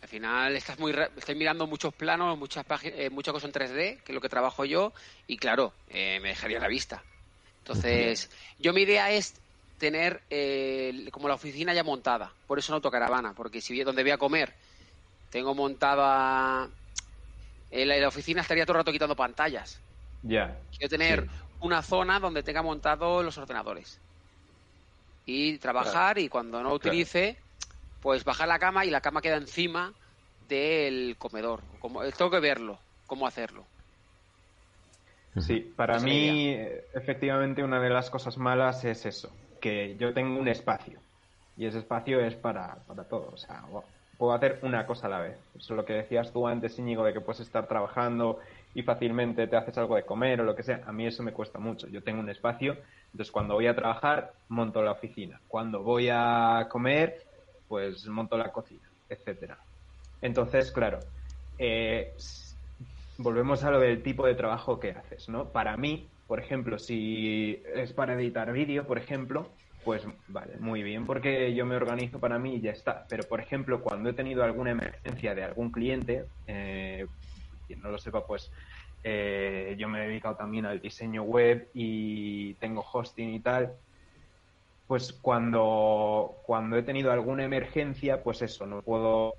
Al 0.01 0.07
final 0.07 0.55
estás 0.55 0.79
muy 0.79 0.95
estoy 1.17 1.35
mirando 1.35 1.67
muchos 1.67 1.93
planos, 1.93 2.37
muchas 2.37 2.63
páginas, 2.65 2.99
eh, 2.99 3.09
muchas 3.09 3.33
cosas 3.33 3.49
en 3.49 3.61
3D, 3.61 4.03
que 4.03 4.11
es 4.11 4.13
lo 4.13 4.21
que 4.21 4.29
trabajo 4.29 4.63
yo, 4.63 4.93
y 5.27 5.37
claro, 5.37 5.73
eh, 5.89 6.19
me 6.21 6.29
dejaría 6.29 6.59
la 6.59 6.67
vista. 6.67 7.03
Entonces, 7.59 8.29
yo 8.59 8.73
mi 8.73 8.81
idea 8.81 9.11
es 9.11 9.33
tener 9.79 10.21
eh, 10.29 11.09
como 11.11 11.27
la 11.27 11.33
oficina 11.33 11.73
ya 11.73 11.83
montada, 11.83 12.31
por 12.47 12.59
eso 12.59 12.71
una 12.71 12.75
autocaravana, 12.75 13.33
porque 13.33 13.59
si 13.59 13.77
donde 13.83 14.03
voy 14.03 14.11
a 14.11 14.17
comer 14.17 14.53
tengo 15.31 15.53
montada 15.53 16.69
en 17.71 17.87
la, 17.87 18.07
oficina 18.07 18.41
estaría 18.41 18.65
todo 18.65 18.77
el 18.77 18.81
rato 18.81 18.91
quitando 18.91 19.15
pantallas. 19.15 19.81
Ya. 20.21 20.57
Quiero 20.71 20.89
tener 20.89 21.27
una 21.59 21.81
zona 21.81 22.19
donde 22.19 22.43
tenga 22.43 22.61
montados 22.61 23.25
los 23.25 23.37
ordenadores 23.37 23.99
y 25.25 25.57
trabajar 25.57 26.17
y 26.19 26.29
cuando 26.29 26.61
no 26.61 26.73
utilice, 26.73 27.37
pues 28.01 28.23
bajar 28.23 28.47
la 28.47 28.59
cama 28.59 28.85
y 28.85 28.91
la 28.91 29.01
cama 29.01 29.21
queda 29.21 29.37
encima 29.37 29.93
del 30.47 31.15
comedor. 31.17 31.61
Como, 31.79 32.01
tengo 32.11 32.31
que 32.31 32.39
verlo, 32.39 32.79
cómo 33.07 33.25
hacerlo. 33.25 33.65
Sí, 35.37 35.73
para 35.75 35.99
mí, 35.99 36.55
efectivamente, 36.93 37.63
una 37.63 37.81
de 37.81 37.89
las 37.89 38.09
cosas 38.09 38.37
malas 38.37 38.85
es 38.85 39.05
eso, 39.05 39.35
que 39.59 39.97
yo 39.97 40.13
tengo 40.13 40.39
un 40.39 40.47
espacio 40.47 40.99
y 41.57 41.65
ese 41.65 41.79
espacio 41.79 42.19
es 42.19 42.35
para, 42.35 42.75
para 42.87 43.03
todo. 43.03 43.31
O 43.33 43.37
sea, 43.37 43.63
puedo 44.17 44.33
hacer 44.33 44.59
una 44.61 44.85
cosa 44.85 45.07
a 45.07 45.09
la 45.09 45.19
vez. 45.19 45.37
Eso 45.55 45.73
es 45.73 45.77
lo 45.77 45.85
que 45.85 45.93
decías 45.93 46.31
tú 46.31 46.47
antes, 46.47 46.77
Íñigo, 46.79 47.03
de 47.03 47.13
que 47.13 47.21
puedes 47.21 47.41
estar 47.41 47.67
trabajando 47.67 48.39
y 48.73 48.83
fácilmente 48.83 49.47
te 49.47 49.55
haces 49.57 49.77
algo 49.77 49.95
de 49.95 50.03
comer 50.03 50.41
o 50.41 50.43
lo 50.43 50.55
que 50.55 50.63
sea. 50.63 50.81
A 50.85 50.91
mí 50.91 51.05
eso 51.05 51.23
me 51.23 51.33
cuesta 51.33 51.59
mucho. 51.59 51.87
Yo 51.87 52.03
tengo 52.03 52.19
un 52.19 52.29
espacio, 52.29 52.77
entonces 53.15 53.31
cuando 53.31 53.53
voy 53.53 53.67
a 53.67 53.73
trabajar, 53.73 54.33
monto 54.49 54.83
la 54.83 54.91
oficina. 54.91 55.39
Cuando 55.47 55.81
voy 55.81 56.09
a 56.11 56.67
comer, 56.69 57.23
pues 57.65 58.05
monto 58.07 58.37
la 58.37 58.51
cocina, 58.51 58.91
etcétera. 59.07 59.57
Entonces, 60.21 60.69
claro, 60.69 60.99
eh, 61.57 62.13
volvemos 63.17 63.63
a 63.63 63.71
lo 63.71 63.79
del 63.79 64.03
tipo 64.03 64.27
de 64.27 64.35
trabajo 64.35 64.81
que 64.81 64.91
haces, 64.91 65.29
¿no? 65.29 65.49
Para 65.49 65.77
mí, 65.77 66.09
por 66.27 66.41
ejemplo, 66.41 66.77
si 66.77 67.63
es 67.73 67.93
para 67.93 68.15
editar 68.15 68.51
vídeo, 68.51 68.85
por 68.85 68.97
ejemplo, 68.97 69.47
pues 69.85 70.05
vale, 70.27 70.57
muy 70.57 70.83
bien, 70.83 71.05
porque 71.05 71.53
yo 71.55 71.65
me 71.65 71.77
organizo 71.77 72.19
para 72.19 72.37
mí 72.37 72.55
y 72.55 72.61
ya 72.61 72.71
está. 72.71 73.05
Pero, 73.07 73.23
por 73.29 73.39
ejemplo, 73.39 73.81
cuando 73.81 74.09
he 74.09 74.13
tenido 74.13 74.43
alguna 74.43 74.71
emergencia 74.71 75.33
de 75.33 75.43
algún 75.45 75.71
cliente, 75.71 76.25
eh, 76.47 77.07
quien 77.65 77.79
no 77.79 77.91
lo 77.91 77.97
sepa, 77.97 78.27
pues 78.27 78.51
eh, 79.07 79.75
yo 79.77 79.87
me 79.87 80.03
he 80.03 80.07
dedicado 80.07 80.35
también 80.35 80.65
al 80.65 80.81
diseño 80.81 81.21
web 81.21 81.69
y 81.75 82.55
tengo 82.55 82.83
hosting 82.91 83.35
y 83.35 83.39
tal. 83.39 83.75
Pues 84.87 85.13
cuando, 85.13 86.37
cuando 86.43 86.75
he 86.75 86.81
tenido 86.81 87.11
alguna 87.11 87.43
emergencia, 87.43 88.23
pues 88.23 88.41
eso, 88.41 88.65
no 88.65 88.81
puedo, 88.81 89.35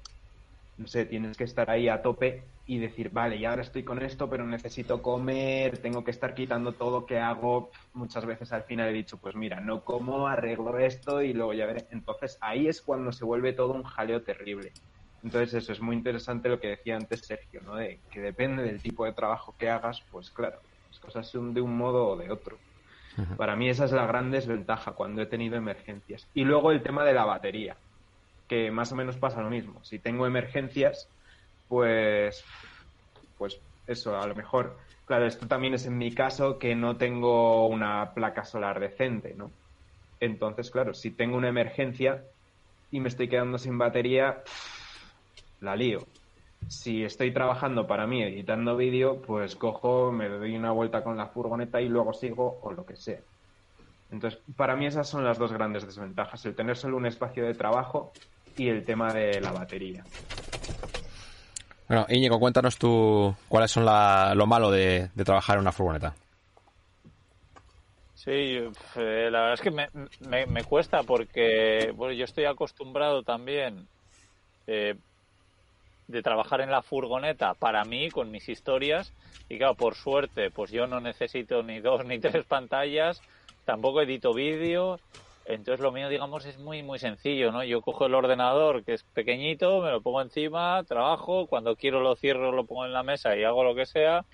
no 0.78 0.86
sé, 0.86 1.04
tienes 1.04 1.36
que 1.36 1.42
estar 1.42 1.68
ahí 1.68 1.88
a 1.88 2.00
tope 2.00 2.44
y 2.64 2.78
decir, 2.78 3.10
vale, 3.10 3.40
ya 3.40 3.50
ahora 3.50 3.62
estoy 3.62 3.82
con 3.82 4.00
esto, 4.04 4.30
pero 4.30 4.46
necesito 4.46 5.02
comer, 5.02 5.78
tengo 5.78 6.04
que 6.04 6.12
estar 6.12 6.36
quitando 6.36 6.70
todo 6.70 7.04
que 7.04 7.18
hago. 7.18 7.70
Muchas 7.92 8.24
veces 8.24 8.52
al 8.52 8.62
final 8.62 8.90
he 8.90 8.92
dicho, 8.92 9.16
pues 9.16 9.34
mira, 9.34 9.58
no 9.58 9.82
como, 9.84 10.28
arreglo 10.28 10.78
esto 10.78 11.22
y 11.22 11.32
luego 11.32 11.54
ya 11.54 11.66
veré. 11.66 11.88
Entonces 11.90 12.38
ahí 12.40 12.68
es 12.68 12.82
cuando 12.82 13.10
se 13.10 13.24
vuelve 13.24 13.52
todo 13.52 13.72
un 13.72 13.82
jaleo 13.82 14.22
terrible. 14.22 14.70
Entonces 15.26 15.54
eso 15.54 15.72
es 15.72 15.80
muy 15.80 15.96
interesante 15.96 16.48
lo 16.48 16.60
que 16.60 16.68
decía 16.68 16.94
antes 16.94 17.26
Sergio, 17.26 17.60
¿no? 17.60 17.74
De 17.74 18.00
que 18.08 18.20
depende 18.20 18.62
del 18.62 18.80
tipo 18.80 19.04
de 19.04 19.12
trabajo 19.12 19.56
que 19.58 19.68
hagas, 19.68 20.06
pues 20.08 20.30
claro, 20.30 20.62
las 20.86 21.00
cosas 21.00 21.28
son 21.28 21.52
de 21.52 21.60
un 21.60 21.76
modo 21.76 22.10
o 22.10 22.16
de 22.16 22.30
otro. 22.30 22.60
Para 23.36 23.56
mí 23.56 23.68
esa 23.68 23.86
es 23.86 23.90
la 23.90 24.06
gran 24.06 24.30
desventaja 24.30 24.92
cuando 24.92 25.20
he 25.22 25.26
tenido 25.26 25.56
emergencias. 25.56 26.30
Y 26.32 26.44
luego 26.44 26.70
el 26.70 26.80
tema 26.80 27.04
de 27.04 27.12
la 27.12 27.24
batería, 27.24 27.76
que 28.46 28.70
más 28.70 28.92
o 28.92 28.94
menos 28.94 29.16
pasa 29.16 29.42
lo 29.42 29.50
mismo. 29.50 29.82
Si 29.82 29.98
tengo 29.98 30.28
emergencias, 30.28 31.10
pues, 31.66 32.44
pues 33.36 33.60
eso, 33.84 34.16
a 34.16 34.28
lo 34.28 34.36
mejor, 34.36 34.78
claro, 35.06 35.26
esto 35.26 35.48
también 35.48 35.74
es 35.74 35.86
en 35.86 35.98
mi 35.98 36.14
caso 36.14 36.56
que 36.56 36.76
no 36.76 36.98
tengo 36.98 37.66
una 37.66 38.14
placa 38.14 38.44
solar 38.44 38.78
decente, 38.78 39.34
¿no? 39.34 39.50
Entonces, 40.20 40.70
claro, 40.70 40.94
si 40.94 41.10
tengo 41.10 41.36
una 41.36 41.48
emergencia 41.48 42.22
y 42.92 43.00
me 43.00 43.08
estoy 43.08 43.28
quedando 43.28 43.58
sin 43.58 43.76
batería, 43.76 44.44
la 45.60 45.76
lío. 45.76 46.00
Si 46.68 47.04
estoy 47.04 47.32
trabajando 47.32 47.86
para 47.86 48.06
mí 48.06 48.22
editando 48.22 48.76
vídeo, 48.76 49.22
pues 49.22 49.54
cojo, 49.54 50.10
me 50.10 50.28
doy 50.28 50.56
una 50.56 50.72
vuelta 50.72 51.04
con 51.04 51.16
la 51.16 51.28
furgoneta 51.28 51.80
y 51.80 51.88
luego 51.88 52.12
sigo 52.12 52.58
o 52.62 52.72
lo 52.72 52.84
que 52.84 52.96
sea. 52.96 53.20
Entonces, 54.10 54.40
para 54.56 54.76
mí 54.76 54.86
esas 54.86 55.08
son 55.08 55.24
las 55.24 55.38
dos 55.38 55.52
grandes 55.52 55.84
desventajas, 55.84 56.44
el 56.46 56.54
tener 56.54 56.76
solo 56.76 56.96
un 56.96 57.06
espacio 57.06 57.44
de 57.44 57.54
trabajo 57.54 58.12
y 58.56 58.68
el 58.68 58.84
tema 58.84 59.12
de 59.12 59.40
la 59.40 59.52
batería. 59.52 60.04
Bueno, 61.88 62.06
Íñigo, 62.08 62.38
cuéntanos 62.40 62.78
tú 62.78 63.34
cuáles 63.48 63.70
son 63.70 63.84
lo 63.84 64.46
malo 64.46 64.70
de, 64.70 65.10
trabajar 65.24 65.56
en 65.56 65.62
una 65.62 65.72
furgoneta. 65.72 66.14
Sí, 68.14 68.32
eh, 68.96 69.28
la 69.30 69.40
verdad 69.40 69.54
es 69.54 69.60
que 69.60 69.70
me, 69.70 70.46
me, 70.46 70.64
cuesta 70.64 71.04
porque 71.04 71.92
bueno, 71.94 72.12
yo 72.12 72.24
estoy 72.24 72.44
acostumbrado 72.46 73.22
también 73.22 73.86
eh, 74.66 74.96
de 76.06 76.22
trabajar 76.22 76.60
en 76.60 76.70
la 76.70 76.82
furgoneta 76.82 77.54
para 77.54 77.84
mí 77.84 78.10
con 78.10 78.30
mis 78.30 78.48
historias 78.48 79.14
y 79.48 79.58
claro, 79.58 79.76
por 79.76 79.94
suerte, 79.94 80.50
pues 80.50 80.70
yo 80.70 80.86
no 80.86 81.00
necesito 81.00 81.62
ni 81.62 81.80
dos 81.80 82.04
ni 82.04 82.20
tres 82.20 82.44
pantallas, 82.46 83.24
tampoco 83.64 84.02
edito 84.02 84.34
vídeo 84.34 85.02
Entonces 85.44 85.80
lo 85.80 85.92
mío, 85.92 86.08
digamos, 86.08 86.44
es 86.46 86.58
muy, 86.58 86.82
muy 86.82 86.98
sencillo, 86.98 87.52
¿no? 87.52 87.62
Yo 87.64 87.80
cojo 87.80 88.06
el 88.06 88.14
ordenador, 88.14 88.84
que 88.84 88.94
es 88.94 89.04
pequeñito, 89.04 89.80
me 89.80 89.90
lo 89.90 90.02
pongo 90.02 90.20
encima, 90.22 90.82
trabajo, 90.84 91.46
cuando 91.46 91.76
quiero 91.76 92.00
lo 92.00 92.16
cierro, 92.16 92.50
lo 92.52 92.66
pongo 92.66 92.84
en 92.84 92.92
la 92.92 93.04
mesa 93.04 93.36
y 93.36 93.44
hago 93.44 93.62
lo 93.64 93.74
que 93.76 93.86
sea, 93.86 94.26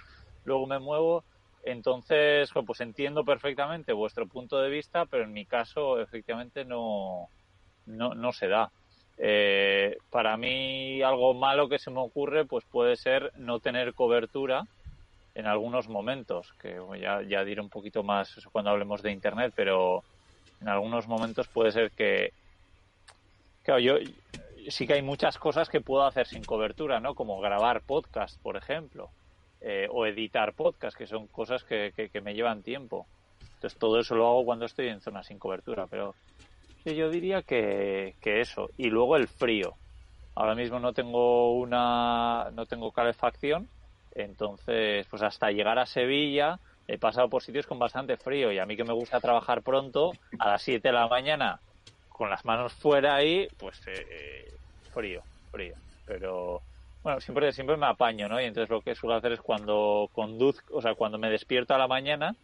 luego 0.45 0.67
me 0.67 0.79
muevo. 0.79 1.25
Entonces, 1.63 2.51
pues 2.67 2.81
entiendo 2.81 3.25
perfectamente 3.25 3.93
vuestro 3.93 4.27
punto 4.27 4.59
de 4.61 4.71
vista, 4.71 5.07
pero 5.07 5.25
en 5.25 5.33
mi 5.33 5.47
caso, 5.47 6.01
efectivamente, 6.01 6.65
no, 6.65 7.31
no, 7.85 8.15
no 8.15 8.33
se 8.33 8.49
da. 8.49 8.73
Eh, 9.19 9.97
para 10.11 10.37
mí, 10.37 11.03
algo 11.03 11.35
malo 11.35 11.69
que 11.69 11.79
se 11.79 11.91
me 11.91 12.01
ocurre, 12.01 12.45
pues 12.45 12.65
puede 12.65 12.97
ser 12.97 13.33
no 13.37 13.61
tener 13.61 13.95
cobertura 13.95 14.67
en 15.35 15.47
algunos 15.47 15.89
momentos, 15.89 16.53
que 16.61 16.79
ya, 17.01 17.23
ya 17.23 17.45
diré 17.45 17.61
un 17.61 17.71
poquito 17.71 18.03
más 18.03 18.35
cuando 18.53 18.71
hablemos 18.71 19.03
de 19.03 19.13
Internet, 19.13 19.53
pero 19.57 20.03
en 20.61 20.69
algunos 20.69 21.09
momentos 21.09 21.49
puede 21.49 21.73
ser 21.73 21.91
que, 21.91 22.33
claro, 23.63 23.81
yo 23.81 23.95
sí 24.69 24.87
que 24.87 24.95
hay 24.95 25.03
muchas 25.03 25.39
cosas 25.39 25.69
que 25.69 25.81
puedo 25.81 26.05
hacer 26.05 26.27
sin 26.27 26.45
cobertura, 26.45 27.01
¿no? 27.01 27.15
Como 27.15 27.41
grabar 27.41 27.83
podcast, 27.83 28.41
por 28.41 28.57
ejemplo, 28.57 29.11
eh, 29.61 29.89
o 29.91 30.07
editar 30.07 30.53
podcast, 30.53 30.97
que 30.97 31.07
son 31.07 31.27
cosas 31.27 31.65
que, 31.65 31.93
que, 31.95 32.21
me 32.21 32.35
llevan 32.35 32.63
tiempo. 32.63 33.07
Entonces 33.55 33.79
todo 33.79 33.99
eso 34.01 34.15
lo 34.15 34.27
hago 34.29 34.45
cuando 34.45 34.67
estoy 34.67 34.89
en 34.89 35.01
zona 35.01 35.23
sin 35.23 35.39
cobertura, 35.39 35.87
pero 35.87 36.15
yo 36.85 37.11
diría 37.11 37.43
que, 37.43 38.17
que 38.21 38.41
eso. 38.41 38.71
Y 38.77 38.91
luego 38.91 39.17
el 39.17 39.29
frío. 39.29 39.77
Ahora 40.35 40.55
mismo 40.55 40.81
no 40.81 40.93
tengo 40.93 41.55
una, 41.59 42.51
no 42.53 42.67
tengo 42.67 42.91
calefacción, 42.91 43.69
entonces 44.15 45.07
pues 45.11 45.23
hasta 45.23 45.51
llegar 45.51 45.79
a 45.79 45.87
Sevilla 45.87 46.59
he 46.87 46.99
pasado 46.99 47.29
por 47.29 47.43
sitios 47.43 47.67
con 47.67 47.79
bastante 47.79 48.17
frío 48.17 48.51
y 48.51 48.59
a 48.59 48.67
mí 48.67 48.77
que 48.77 48.85
me 48.85 48.93
gusta 48.93 49.21
trabajar 49.21 49.63
pronto, 49.63 50.13
a 50.39 50.49
las 50.49 50.63
7 50.63 50.89
de 50.89 50.95
la 50.95 51.09
mañana, 51.09 51.61
con 52.09 52.31
las 52.31 52.45
manos 52.45 52.73
fuera 52.75 53.15
ahí, 53.15 53.49
pues 53.59 53.81
eh, 53.87 54.07
eh, 54.11 54.57
frío, 54.93 55.23
frío. 55.51 55.75
Pero 56.05 56.63
bueno, 57.03 57.21
siempre, 57.21 57.53
siempre 57.53 57.77
me 57.77 57.87
apaño, 57.87 58.29
¿no? 58.29 58.41
Y 58.41 58.45
entonces 58.45 58.71
lo 58.71 58.81
que 58.81 58.95
suelo 58.95 59.17
hacer 59.17 59.33
es 59.33 59.41
cuando 59.41 60.09
conduzco, 60.13 60.77
o 60.77 60.83
sea, 60.83 60.95
cuando 60.95 61.19
me 61.19 61.31
despierto 61.31 61.75
a 61.75 61.79
la 61.79 61.89
mañana, 61.89 62.37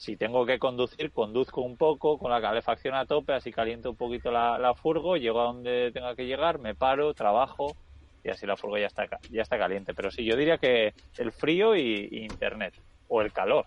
si 0.00 0.16
tengo 0.16 0.46
que 0.46 0.58
conducir, 0.58 1.12
conduzco 1.12 1.60
un 1.60 1.76
poco 1.76 2.16
con 2.16 2.30
la 2.30 2.40
calefacción 2.40 2.94
a 2.94 3.04
tope, 3.04 3.34
así 3.34 3.52
caliento 3.52 3.90
un 3.90 3.96
poquito 3.96 4.30
la, 4.30 4.58
la 4.58 4.72
furgo, 4.72 5.18
llego 5.18 5.42
a 5.42 5.44
donde 5.44 5.90
tenga 5.92 6.16
que 6.16 6.24
llegar, 6.24 6.58
me 6.58 6.74
paro, 6.74 7.12
trabajo 7.12 7.76
y 8.24 8.30
así 8.30 8.46
la 8.46 8.56
furgo 8.56 8.78
ya 8.78 8.86
está, 8.86 9.06
ya 9.30 9.42
está 9.42 9.58
caliente. 9.58 9.92
Pero 9.92 10.10
sí, 10.10 10.24
yo 10.24 10.36
diría 10.36 10.56
que 10.56 10.94
el 11.18 11.32
frío 11.32 11.76
y 11.76 12.08
internet 12.12 12.72
o 13.08 13.20
el 13.20 13.30
calor. 13.30 13.66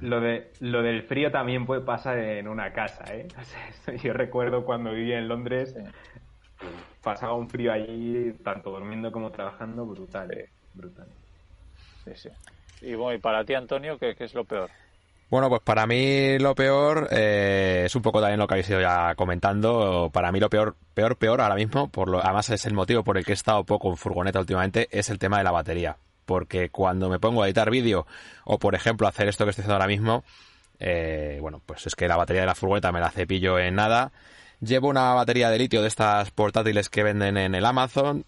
Lo, 0.00 0.20
de, 0.20 0.50
lo 0.58 0.82
del 0.82 1.04
frío 1.04 1.30
también 1.30 1.64
puede 1.64 1.82
pasar 1.82 2.18
en 2.18 2.48
una 2.48 2.72
casa, 2.72 3.04
¿eh? 3.14 3.28
yo 4.02 4.12
recuerdo 4.12 4.64
cuando 4.64 4.90
vivía 4.90 5.18
en 5.18 5.28
Londres, 5.28 5.76
pasaba 7.04 7.34
un 7.34 7.48
frío 7.48 7.72
allí, 7.72 8.32
tanto 8.42 8.72
durmiendo 8.72 9.12
como 9.12 9.30
trabajando, 9.30 9.86
brutal, 9.86 10.32
¿eh? 10.32 10.48
Brutal. 10.74 11.06
Sí, 12.04 12.10
sí. 12.16 12.30
Y 12.80 12.94
bueno, 12.94 13.16
y 13.16 13.20
para 13.20 13.44
ti, 13.44 13.54
Antonio, 13.54 13.98
¿qué, 13.98 14.14
es 14.18 14.34
lo 14.34 14.44
peor? 14.44 14.70
Bueno, 15.30 15.50
pues 15.50 15.60
para 15.62 15.86
mí 15.86 16.38
lo 16.38 16.54
peor 16.54 17.08
eh, 17.10 17.82
es 17.86 17.94
un 17.94 18.02
poco 18.02 18.20
también 18.20 18.38
lo 18.38 18.46
que 18.46 18.54
habéis 18.54 18.70
ido 18.70 18.80
ya 18.80 19.14
comentando. 19.14 20.10
Para 20.12 20.32
mí 20.32 20.40
lo 20.40 20.48
peor, 20.48 20.74
peor, 20.94 21.16
peor 21.16 21.40
ahora 21.40 21.54
mismo, 21.54 21.88
por 21.88 22.08
lo, 22.08 22.24
además 22.24 22.48
es 22.50 22.64
el 22.64 22.72
motivo 22.74 23.04
por 23.04 23.18
el 23.18 23.26
que 23.26 23.32
he 23.32 23.34
estado 23.34 23.64
poco 23.64 23.90
en 23.90 23.98
furgoneta 23.98 24.40
últimamente, 24.40 24.88
es 24.90 25.10
el 25.10 25.18
tema 25.18 25.38
de 25.38 25.44
la 25.44 25.50
batería 25.50 25.96
porque 26.28 26.68
cuando 26.68 27.08
me 27.08 27.18
pongo 27.18 27.42
a 27.42 27.46
editar 27.46 27.70
vídeo 27.70 28.06
o, 28.44 28.58
por 28.58 28.74
ejemplo, 28.74 29.08
hacer 29.08 29.28
esto 29.28 29.44
que 29.44 29.50
estoy 29.50 29.62
haciendo 29.62 29.76
ahora 29.76 29.86
mismo, 29.86 30.24
eh, 30.78 31.38
bueno, 31.40 31.62
pues 31.64 31.86
es 31.86 31.96
que 31.96 32.06
la 32.06 32.18
batería 32.18 32.42
de 32.42 32.46
la 32.46 32.54
furgoneta 32.54 32.92
me 32.92 33.00
la 33.00 33.10
cepillo 33.10 33.58
en 33.58 33.74
nada. 33.74 34.12
Llevo 34.60 34.88
una 34.88 35.14
batería 35.14 35.48
de 35.48 35.58
litio 35.58 35.80
de 35.80 35.88
estas 35.88 36.30
portátiles 36.30 36.90
que 36.90 37.02
venden 37.02 37.38
en 37.38 37.54
el 37.54 37.64
Amazon, 37.64 38.26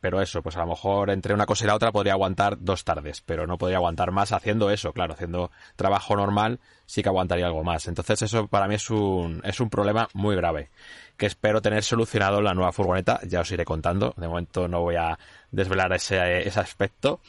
pero 0.00 0.22
eso, 0.22 0.42
pues 0.42 0.56
a 0.56 0.60
lo 0.60 0.68
mejor 0.68 1.10
entre 1.10 1.34
una 1.34 1.46
cosa 1.46 1.64
y 1.64 1.66
la 1.66 1.74
otra 1.74 1.90
podría 1.90 2.12
aguantar 2.12 2.58
dos 2.60 2.84
tardes, 2.84 3.22
pero 3.22 3.46
no 3.46 3.58
podría 3.58 3.78
aguantar 3.78 4.12
más 4.12 4.32
haciendo 4.32 4.70
eso, 4.70 4.92
claro, 4.92 5.14
haciendo 5.14 5.50
trabajo 5.76 6.16
normal 6.16 6.60
sí 6.86 7.02
que 7.02 7.08
aguantaría 7.08 7.46
algo 7.46 7.64
más. 7.64 7.88
Entonces 7.88 8.22
eso 8.22 8.46
para 8.48 8.68
mí 8.68 8.74
es 8.74 8.90
un, 8.90 9.40
es 9.44 9.60
un 9.60 9.70
problema 9.70 10.08
muy 10.12 10.36
grave 10.36 10.70
que 11.16 11.26
espero 11.26 11.62
tener 11.62 11.82
solucionado 11.82 12.40
la 12.42 12.54
nueva 12.54 12.72
furgoneta. 12.72 13.20
Ya 13.26 13.40
os 13.40 13.50
iré 13.50 13.64
contando. 13.64 14.14
De 14.16 14.28
momento 14.28 14.68
no 14.68 14.80
voy 14.80 14.96
a 14.96 15.18
desvelar 15.50 15.92
ese, 15.92 16.46
ese 16.46 16.60
aspecto, 16.60 17.20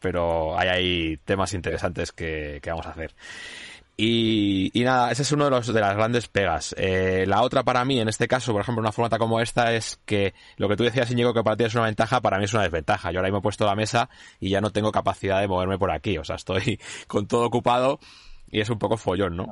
pero 0.00 0.58
hay, 0.58 0.68
hay 0.68 1.16
temas 1.18 1.54
interesantes 1.54 2.12
que, 2.12 2.60
vamos 2.66 2.86
a 2.86 2.90
hacer. 2.90 3.14
Y, 4.04 4.82
nada, 4.82 5.12
ese 5.12 5.22
es 5.22 5.30
uno 5.30 5.44
de, 5.44 5.50
los, 5.52 5.72
de 5.72 5.80
las 5.80 5.94
grandes 5.94 6.26
pegas. 6.26 6.74
Eh, 6.76 7.24
la 7.28 7.42
otra 7.42 7.62
para 7.62 7.84
mí, 7.84 8.00
en 8.00 8.08
este 8.08 8.26
caso, 8.26 8.50
por 8.50 8.60
ejemplo, 8.60 8.80
una 8.80 8.90
furgoneta 8.90 9.16
como 9.16 9.40
esta, 9.40 9.72
es 9.74 10.00
que 10.04 10.34
lo 10.56 10.68
que 10.68 10.74
tú 10.74 10.82
decías, 10.82 11.08
Íñigo, 11.12 11.32
que 11.32 11.44
para 11.44 11.56
ti 11.56 11.62
es 11.62 11.74
una 11.76 11.84
ventaja, 11.84 12.20
para 12.20 12.38
mí 12.38 12.44
es 12.46 12.52
una 12.52 12.64
desventaja. 12.64 13.12
Yo 13.12 13.20
ahora 13.20 13.28
mismo 13.28 13.38
he 13.38 13.42
puesto 13.42 13.64
la 13.64 13.76
mesa 13.76 14.10
y 14.40 14.50
ya 14.50 14.60
no 14.60 14.72
tengo 14.72 14.90
capacidad 14.90 15.40
de 15.40 15.46
moverme 15.46 15.78
por 15.78 15.92
aquí. 15.92 16.18
O 16.18 16.24
sea, 16.24 16.34
estoy 16.34 16.80
con 17.06 17.28
todo 17.28 17.46
ocupado 17.46 18.00
y 18.50 18.60
es 18.60 18.70
un 18.70 18.78
poco 18.80 18.96
follón, 18.96 19.36
¿no? 19.36 19.46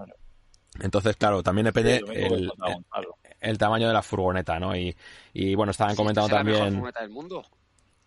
Entonces, 0.80 1.14
claro, 1.16 1.44
también 1.44 1.66
depende 1.66 2.02
el, 2.12 3.56
tamaño 3.56 3.86
de 3.86 3.94
la 3.94 4.02
furgoneta, 4.02 4.58
¿no? 4.58 4.74
Y, 4.74 4.96
y 5.32 5.54
bueno, 5.54 5.70
estaban 5.70 5.94
comentando 5.94 6.28
también. 6.28 6.58
La 6.58 6.70
furgoneta 6.70 7.00
del 7.02 7.10
mundo? 7.10 7.44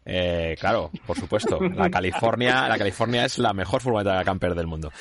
Eh, 0.05 0.55
claro, 0.59 0.91
por 1.05 1.17
supuesto. 1.17 1.59
La 1.59 1.89
California, 1.89 2.67
la 2.67 2.77
California 2.77 3.25
es 3.25 3.37
la 3.37 3.53
mejor 3.53 3.81
furgoneta 3.81 4.17
de 4.19 4.25
camper 4.25 4.55
del 4.55 4.67
mundo. 4.67 4.91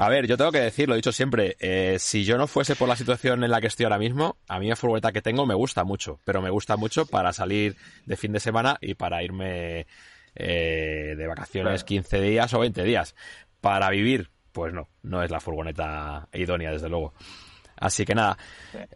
A 0.00 0.08
ver, 0.08 0.28
yo 0.28 0.36
tengo 0.36 0.52
que 0.52 0.60
decir, 0.60 0.88
lo 0.88 0.94
he 0.94 0.98
dicho 0.98 1.10
siempre, 1.10 1.56
eh, 1.58 1.96
si 1.98 2.24
yo 2.24 2.38
no 2.38 2.46
fuese 2.46 2.76
por 2.76 2.88
la 2.88 2.94
situación 2.94 3.42
en 3.42 3.50
la 3.50 3.60
que 3.60 3.66
estoy 3.66 3.82
ahora 3.82 3.98
mismo, 3.98 4.36
a 4.46 4.60
mí 4.60 4.68
la 4.68 4.76
furgoneta 4.76 5.10
que 5.10 5.22
tengo 5.22 5.44
me 5.44 5.54
gusta 5.54 5.82
mucho, 5.82 6.20
pero 6.24 6.40
me 6.40 6.50
gusta 6.50 6.76
mucho 6.76 7.04
para 7.04 7.32
salir 7.32 7.74
de 8.06 8.16
fin 8.16 8.30
de 8.30 8.38
semana 8.38 8.78
y 8.80 8.94
para 8.94 9.24
irme 9.24 9.88
eh, 10.36 11.14
de 11.16 11.26
vacaciones 11.26 11.82
15 11.82 12.20
días 12.20 12.54
o 12.54 12.60
20 12.60 12.84
días. 12.84 13.16
Para 13.60 13.90
vivir, 13.90 14.30
pues 14.52 14.72
no, 14.72 14.88
no 15.02 15.24
es 15.24 15.32
la 15.32 15.40
furgoneta 15.40 16.28
idónea, 16.32 16.70
desde 16.70 16.88
luego. 16.88 17.12
Así 17.80 18.04
que 18.04 18.14
nada, 18.14 18.36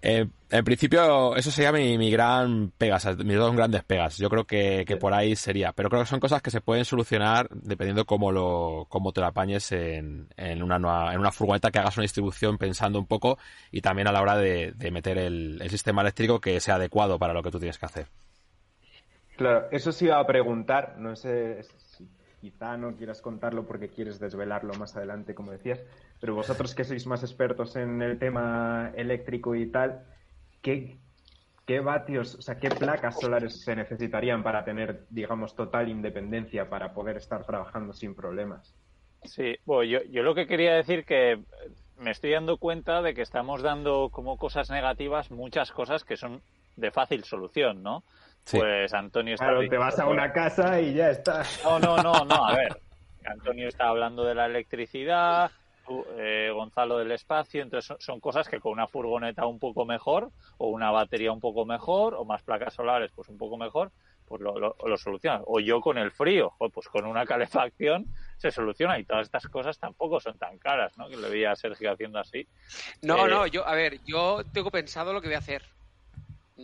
eh, 0.00 0.26
en 0.50 0.64
principio 0.64 1.36
eso 1.36 1.50
sería 1.50 1.72
mi, 1.72 2.10
gran 2.10 2.72
pegas, 2.76 3.16
mis 3.18 3.36
dos 3.36 3.54
grandes 3.54 3.84
pegas. 3.84 4.18
Yo 4.18 4.28
creo 4.28 4.44
que, 4.44 4.84
por 5.00 5.14
ahí 5.14 5.36
sería, 5.36 5.72
pero 5.72 5.88
creo 5.88 6.02
que 6.02 6.08
son 6.08 6.20
cosas 6.20 6.42
que 6.42 6.50
se 6.50 6.60
pueden 6.60 6.84
solucionar 6.84 7.48
dependiendo 7.50 8.04
cómo 8.04 8.32
lo 8.32 8.86
cómo 8.88 9.12
te 9.12 9.20
lo 9.20 9.26
apañes 9.26 9.72
en, 9.72 10.28
en, 10.36 10.62
una, 10.62 10.78
nueva, 10.78 11.14
en 11.14 11.20
una 11.20 11.32
furgoneta 11.32 11.70
que 11.70 11.78
hagas 11.78 11.96
una 11.96 12.02
distribución 12.02 12.58
pensando 12.58 12.98
un 12.98 13.06
poco 13.06 13.38
y 13.70 13.80
también 13.80 14.08
a 14.08 14.12
la 14.12 14.20
hora 14.20 14.36
de, 14.36 14.74
meter 14.90 15.18
el, 15.18 15.60
sistema 15.70 16.02
eléctrico 16.02 16.40
que 16.40 16.60
sea 16.60 16.74
adecuado 16.74 17.18
para 17.18 17.32
lo 17.32 17.42
que 17.42 17.50
tú 17.50 17.58
tienes 17.58 17.78
que 17.78 17.86
hacer. 17.86 18.06
Claro, 19.36 19.68
eso 19.70 19.90
sí 19.90 20.04
iba 20.04 20.18
a 20.18 20.26
preguntar, 20.26 20.96
no 20.98 21.16
sé 21.16 21.62
quizá 22.42 22.76
no 22.76 22.96
quieras 22.96 23.22
contarlo 23.22 23.68
porque 23.68 23.88
quieres 23.88 24.18
desvelarlo 24.18 24.74
más 24.74 24.96
adelante, 24.96 25.32
como 25.32 25.52
decías, 25.52 25.80
pero 26.18 26.34
vosotros 26.34 26.74
que 26.74 26.82
sois 26.82 27.06
más 27.06 27.22
expertos 27.22 27.76
en 27.76 28.02
el 28.02 28.18
tema 28.18 28.90
eléctrico 28.96 29.54
y 29.54 29.70
tal, 29.70 30.08
¿qué, 30.60 30.98
qué 31.64 31.78
vatios, 31.78 32.34
o 32.34 32.42
sea, 32.42 32.58
qué 32.58 32.72
placas 32.72 33.20
solares 33.20 33.62
se 33.62 33.76
necesitarían 33.76 34.42
para 34.42 34.64
tener, 34.64 35.06
digamos, 35.08 35.54
total 35.54 35.88
independencia 35.88 36.68
para 36.68 36.92
poder 36.92 37.16
estar 37.16 37.46
trabajando 37.46 37.92
sin 37.92 38.16
problemas? 38.16 38.76
Sí, 39.22 39.54
bueno, 39.64 39.84
yo, 39.84 40.00
yo 40.10 40.24
lo 40.24 40.34
que 40.34 40.48
quería 40.48 40.74
decir 40.74 41.04
que 41.04 41.44
me 41.94 42.10
estoy 42.10 42.32
dando 42.32 42.58
cuenta 42.58 43.02
de 43.02 43.14
que 43.14 43.22
estamos 43.22 43.62
dando 43.62 44.10
como 44.10 44.36
cosas 44.36 44.68
negativas 44.68 45.30
muchas 45.30 45.70
cosas 45.70 46.04
que 46.04 46.16
son 46.16 46.42
de 46.74 46.90
fácil 46.90 47.22
solución, 47.22 47.84
¿no? 47.84 48.02
Pues 48.50 48.92
Antonio 48.92 49.34
está... 49.34 49.46
Claro, 49.46 49.68
te 49.68 49.78
vas 49.78 49.98
a 49.98 50.06
una 50.06 50.32
casa 50.32 50.80
y 50.80 50.94
ya 50.94 51.10
está. 51.10 51.44
No, 51.64 51.78
no, 51.78 51.96
no, 51.98 52.24
no, 52.24 52.46
a 52.46 52.56
ver. 52.56 52.76
Antonio 53.24 53.68
está 53.68 53.88
hablando 53.88 54.24
de 54.24 54.34
la 54.34 54.46
electricidad, 54.46 55.50
eh, 56.16 56.50
Gonzalo 56.52 56.98
del 56.98 57.12
espacio, 57.12 57.62
entonces 57.62 57.96
son, 57.98 58.20
cosas 58.20 58.48
que 58.48 58.60
con 58.60 58.72
una 58.72 58.86
furgoneta 58.86 59.46
un 59.46 59.58
poco 59.58 59.84
mejor, 59.84 60.30
o 60.58 60.68
una 60.68 60.90
batería 60.90 61.32
un 61.32 61.40
poco 61.40 61.64
mejor, 61.64 62.14
o 62.14 62.24
más 62.24 62.42
placas 62.42 62.74
solares 62.74 63.10
pues 63.14 63.28
un 63.28 63.38
poco 63.38 63.56
mejor, 63.56 63.90
pues 64.26 64.40
lo, 64.40 64.58
lo, 64.58 64.96
solucionan. 64.96 65.42
O 65.46 65.60
yo 65.60 65.80
con 65.80 65.98
el 65.98 66.10
frío, 66.10 66.52
pues 66.72 66.88
con 66.88 67.04
una 67.04 67.26
calefacción 67.26 68.06
se 68.38 68.50
soluciona 68.50 68.98
y 68.98 69.04
todas 69.04 69.26
estas 69.26 69.46
cosas 69.48 69.78
tampoco 69.78 70.20
son 70.20 70.38
tan 70.38 70.58
caras, 70.58 70.96
¿no? 70.96 71.08
Que 71.08 71.16
le 71.16 71.28
veía 71.28 71.52
a 71.52 71.56
Sergio 71.56 71.92
haciendo 71.92 72.18
así. 72.18 72.46
No, 73.02 73.26
no, 73.26 73.46
eh, 73.46 73.50
yo, 73.50 73.66
a 73.66 73.74
ver, 73.74 74.00
yo 74.04 74.42
tengo 74.52 74.70
pensado 74.70 75.12
lo 75.12 75.20
que 75.20 75.28
voy 75.28 75.36
a 75.36 75.38
hacer. 75.38 75.62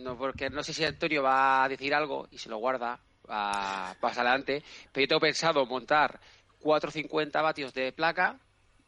No, 0.03 0.17
porque 0.17 0.49
no 0.49 0.63
sé 0.63 0.73
si 0.73 0.85
Antonio 0.85 1.23
va 1.23 1.63
a 1.63 1.69
decir 1.69 1.93
algo 1.93 2.27
y 2.31 2.37
se 2.37 2.49
lo 2.49 2.57
guarda 2.57 2.99
a, 3.27 3.95
más 4.01 4.17
adelante, 4.17 4.63
pero 4.91 5.03
yo 5.03 5.07
tengo 5.07 5.19
pensado 5.21 5.65
montar 5.65 6.19
450 6.61 7.41
vatios 7.41 7.73
de 7.73 7.91
placa, 7.91 8.39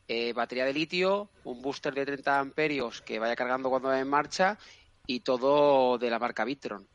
eh, 0.07 0.33
batería 0.33 0.65
de 0.65 0.73
litio, 0.73 1.29
un 1.43 1.61
booster 1.61 1.93
de 1.93 2.05
30 2.05 2.39
amperios 2.39 3.01
que 3.01 3.19
vaya 3.19 3.35
cargando 3.35 3.69
cuando 3.69 3.89
vaya 3.89 4.01
en 4.01 4.09
marcha 4.09 4.57
y 5.05 5.21
todo 5.21 5.97
de 5.97 6.09
la 6.09 6.19
marca 6.19 6.45
Vitron. 6.45 6.87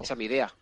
Esa 0.00 0.14
es 0.14 0.18
mi 0.18 0.26
idea. 0.26 0.52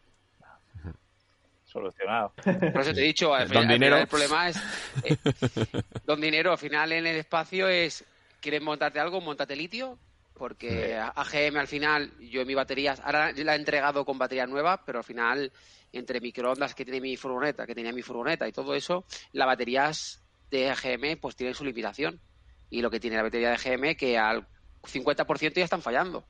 Solucionado. 1.64 2.32
Por 2.42 2.80
eso 2.80 2.94
te 2.94 3.00
he 3.00 3.06
dicho, 3.06 3.34
al 3.34 3.48
final, 3.48 3.82
el 3.82 4.06
problema 4.06 4.48
es. 4.48 4.56
Eh, 5.04 5.16
don 6.06 6.20
Dinero, 6.20 6.52
al 6.52 6.58
final 6.58 6.92
en 6.92 7.06
el 7.06 7.16
espacio 7.16 7.68
es 7.68 8.04
¿quieres 8.40 8.62
montarte 8.62 9.00
algo? 9.00 9.20
Montate 9.20 9.56
litio, 9.56 9.98
porque 10.36 10.96
AGM 10.96 11.56
al 11.56 11.66
final, 11.66 12.12
yo 12.18 12.42
en 12.42 12.46
mi 12.46 12.54
baterías, 12.54 13.00
ahora 13.00 13.32
la 13.32 13.54
he 13.54 13.58
entregado 13.58 14.04
con 14.04 14.18
baterías 14.18 14.48
nuevas, 14.48 14.80
pero 14.84 14.98
al 14.98 15.04
final, 15.04 15.52
entre 15.92 16.20
microondas 16.20 16.74
que 16.74 16.84
tiene 16.84 17.00
mi 17.00 17.16
furgoneta, 17.16 17.66
que 17.66 17.74
tenía 17.74 17.92
mi 17.92 18.02
furgoneta 18.02 18.46
y 18.46 18.52
todo 18.52 18.74
eso, 18.74 19.04
las 19.32 19.46
baterías 19.46 20.22
de 20.50 20.70
AGM 20.70 21.18
pues 21.20 21.36
tienen 21.36 21.54
su 21.54 21.64
limitación. 21.64 22.20
Y 22.68 22.82
lo 22.82 22.90
que 22.90 23.00
tiene 23.00 23.16
la 23.16 23.22
batería 23.22 23.50
de 23.50 23.54
AGM 23.54 23.96
que 23.96 24.18
al 24.18 24.46
50% 24.82 25.54
ya 25.54 25.64
están 25.64 25.82
fallando. 25.82 26.26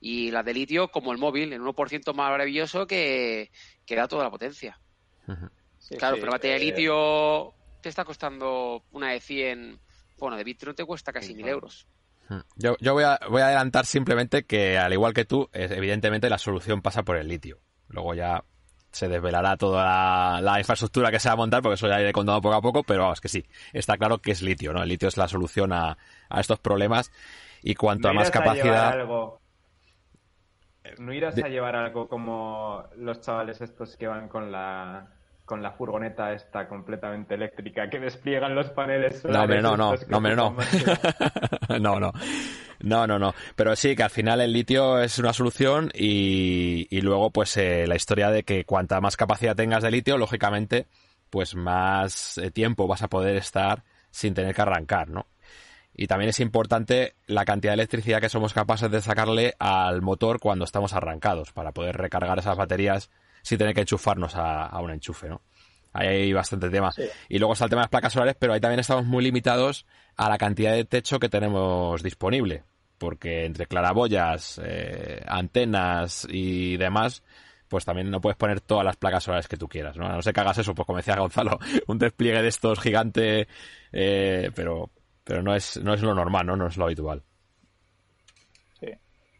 Y 0.00 0.30
las 0.30 0.44
de 0.44 0.54
litio, 0.54 0.88
como 0.88 1.12
el 1.12 1.18
móvil, 1.18 1.52
en 1.52 1.62
1% 1.62 2.14
más 2.14 2.30
maravilloso 2.30 2.86
que, 2.86 3.50
que 3.84 3.96
da 3.96 4.08
toda 4.08 4.24
la 4.24 4.30
potencia. 4.30 4.80
claro, 5.98 6.16
pero 6.16 6.26
la 6.26 6.32
batería 6.32 6.56
de 6.56 6.62
eh, 6.62 6.66
litio 6.66 7.54
te 7.82 7.88
está 7.88 8.04
costando 8.04 8.84
una 8.92 9.10
de 9.10 9.20
100, 9.20 9.78
bueno, 10.18 10.36
de 10.36 10.44
Bitcoin 10.44 10.74
te 10.74 10.84
cuesta 10.84 11.12
casi 11.12 11.34
1000 11.34 11.48
euros. 11.48 11.86
Yo, 12.56 12.76
yo 12.80 12.92
voy, 12.92 13.04
a, 13.04 13.18
voy 13.28 13.42
a 13.42 13.46
adelantar 13.46 13.86
simplemente 13.86 14.44
que, 14.44 14.78
al 14.78 14.92
igual 14.92 15.14
que 15.14 15.24
tú, 15.24 15.48
evidentemente 15.52 16.30
la 16.30 16.38
solución 16.38 16.82
pasa 16.82 17.02
por 17.02 17.16
el 17.16 17.28
litio. 17.28 17.58
Luego 17.88 18.14
ya 18.14 18.44
se 18.92 19.08
desvelará 19.08 19.56
toda 19.56 20.40
la, 20.40 20.58
infraestructura 20.58 21.10
que 21.10 21.20
se 21.20 21.28
va 21.28 21.34
a 21.34 21.36
montar, 21.36 21.62
porque 21.62 21.74
eso 21.74 21.88
ya 21.88 22.00
iré 22.00 22.12
contando 22.12 22.40
poco 22.40 22.54
a 22.54 22.62
poco, 22.62 22.82
pero 22.82 23.02
vamos, 23.02 23.20
que 23.20 23.28
sí, 23.28 23.44
está 23.72 23.96
claro 23.96 24.18
que 24.18 24.32
es 24.32 24.42
litio, 24.42 24.72
¿no? 24.72 24.82
El 24.82 24.88
litio 24.88 25.08
es 25.08 25.16
la 25.16 25.28
solución 25.28 25.72
a, 25.72 25.96
a 26.28 26.40
estos 26.40 26.58
problemas 26.58 27.12
y 27.62 27.74
cuanto 27.74 28.08
a 28.08 28.12
más 28.12 28.30
capacidad... 28.30 28.96
¿No 30.98 31.12
irás 31.12 31.36
a 31.38 31.48
llevar 31.48 31.76
algo 31.76 32.08
como 32.08 32.84
los 32.96 33.20
chavales 33.20 33.60
estos 33.60 33.96
que 33.96 34.06
van 34.06 34.28
con 34.28 34.50
la 34.50 35.08
con 35.50 35.64
la 35.64 35.72
furgoneta 35.72 36.32
esta 36.32 36.68
completamente 36.68 37.34
eléctrica 37.34 37.90
que 37.90 37.98
despliegan 37.98 38.54
los 38.54 38.70
paneles 38.70 39.24
No, 39.24 39.42
hombre, 39.42 39.60
no, 39.60 39.76
no, 39.76 39.94
no, 40.06 40.16
hombre, 40.16 40.36
no. 40.36 40.56
no, 41.80 41.98
no. 41.98 42.12
No, 42.78 43.06
no, 43.08 43.18
no. 43.18 43.34
Pero 43.56 43.74
sí, 43.74 43.96
que 43.96 44.04
al 44.04 44.10
final 44.10 44.40
el 44.40 44.52
litio 44.52 45.00
es 45.00 45.18
una 45.18 45.32
solución 45.32 45.90
y, 45.92 46.86
y 46.88 47.00
luego 47.00 47.32
pues 47.32 47.56
eh, 47.56 47.84
la 47.88 47.96
historia 47.96 48.30
de 48.30 48.44
que 48.44 48.64
cuanta 48.64 49.00
más 49.00 49.16
capacidad 49.16 49.56
tengas 49.56 49.82
de 49.82 49.90
litio, 49.90 50.18
lógicamente, 50.18 50.86
pues 51.30 51.56
más 51.56 52.38
eh, 52.38 52.52
tiempo 52.52 52.86
vas 52.86 53.02
a 53.02 53.08
poder 53.08 53.34
estar 53.34 53.82
sin 54.12 54.34
tener 54.34 54.54
que 54.54 54.62
arrancar, 54.62 55.08
¿no? 55.08 55.26
Y 55.92 56.06
también 56.06 56.28
es 56.28 56.38
importante 56.38 57.16
la 57.26 57.44
cantidad 57.44 57.72
de 57.72 57.82
electricidad 57.82 58.20
que 58.20 58.28
somos 58.28 58.54
capaces 58.54 58.88
de 58.88 59.00
sacarle 59.00 59.56
al 59.58 60.00
motor 60.00 60.38
cuando 60.38 60.64
estamos 60.64 60.92
arrancados 60.92 61.52
para 61.52 61.72
poder 61.72 61.96
recargar 61.96 62.38
esas 62.38 62.56
baterías 62.56 63.10
sin 63.42 63.58
tener 63.58 63.74
que 63.74 63.82
enchufarnos 63.82 64.32
a, 64.36 64.78
un 64.80 64.90
enchufe, 64.90 65.28
¿no? 65.28 65.42
Ahí 65.92 66.06
hay 66.06 66.32
bastante 66.32 66.70
tema. 66.70 66.90
Y 67.28 67.38
luego 67.38 67.52
está 67.52 67.64
el 67.64 67.70
tema 67.70 67.80
de 67.80 67.84
las 67.84 67.90
placas 67.90 68.12
solares, 68.12 68.36
pero 68.38 68.52
ahí 68.52 68.60
también 68.60 68.80
estamos 68.80 69.04
muy 69.06 69.24
limitados 69.24 69.86
a 70.16 70.28
la 70.28 70.38
cantidad 70.38 70.72
de 70.72 70.84
techo 70.84 71.18
que 71.18 71.28
tenemos 71.28 72.02
disponible. 72.02 72.64
Porque 72.98 73.44
entre 73.44 73.66
claraboyas, 73.66 74.60
eh, 74.62 75.22
antenas 75.26 76.26
y 76.30 76.76
demás, 76.76 77.24
pues 77.70 77.84
también 77.84 78.10
no 78.10 78.20
puedes 78.20 78.36
poner 78.36 78.60
todas 78.60 78.84
las 78.84 78.96
placas 78.96 79.24
solares 79.24 79.48
que 79.48 79.56
tú 79.56 79.68
quieras, 79.68 79.96
¿no? 79.96 80.06
A 80.06 80.16
no 80.16 80.22
ser 80.22 80.34
que 80.34 80.40
hagas 80.40 80.58
eso, 80.58 80.74
pues 80.74 80.84
como 80.86 80.98
decía 80.98 81.16
Gonzalo, 81.16 81.58
un 81.86 81.98
despliegue 81.98 82.42
de 82.42 82.48
estos 82.48 82.80
gigante, 82.80 83.48
eh, 83.92 84.50
pero, 84.54 84.90
pero 85.24 85.42
no 85.42 85.54
es, 85.54 85.80
no 85.82 85.94
es 85.94 86.02
lo 86.02 86.14
normal, 86.14 86.46
¿no? 86.46 86.56
No 86.56 86.66
es 86.66 86.76
lo 86.76 86.84
habitual. 86.84 87.22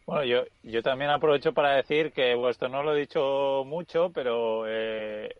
Bueno, 0.05 0.23
yo, 0.23 0.43
yo 0.63 0.81
también 0.81 1.11
aprovecho 1.11 1.53
para 1.53 1.75
decir 1.75 2.11
que 2.11 2.35
bueno, 2.35 2.49
esto 2.49 2.67
no 2.67 2.83
lo 2.83 2.95
he 2.95 2.99
dicho 2.99 3.63
mucho, 3.65 4.11
pero 4.11 4.65
eh, 4.67 5.35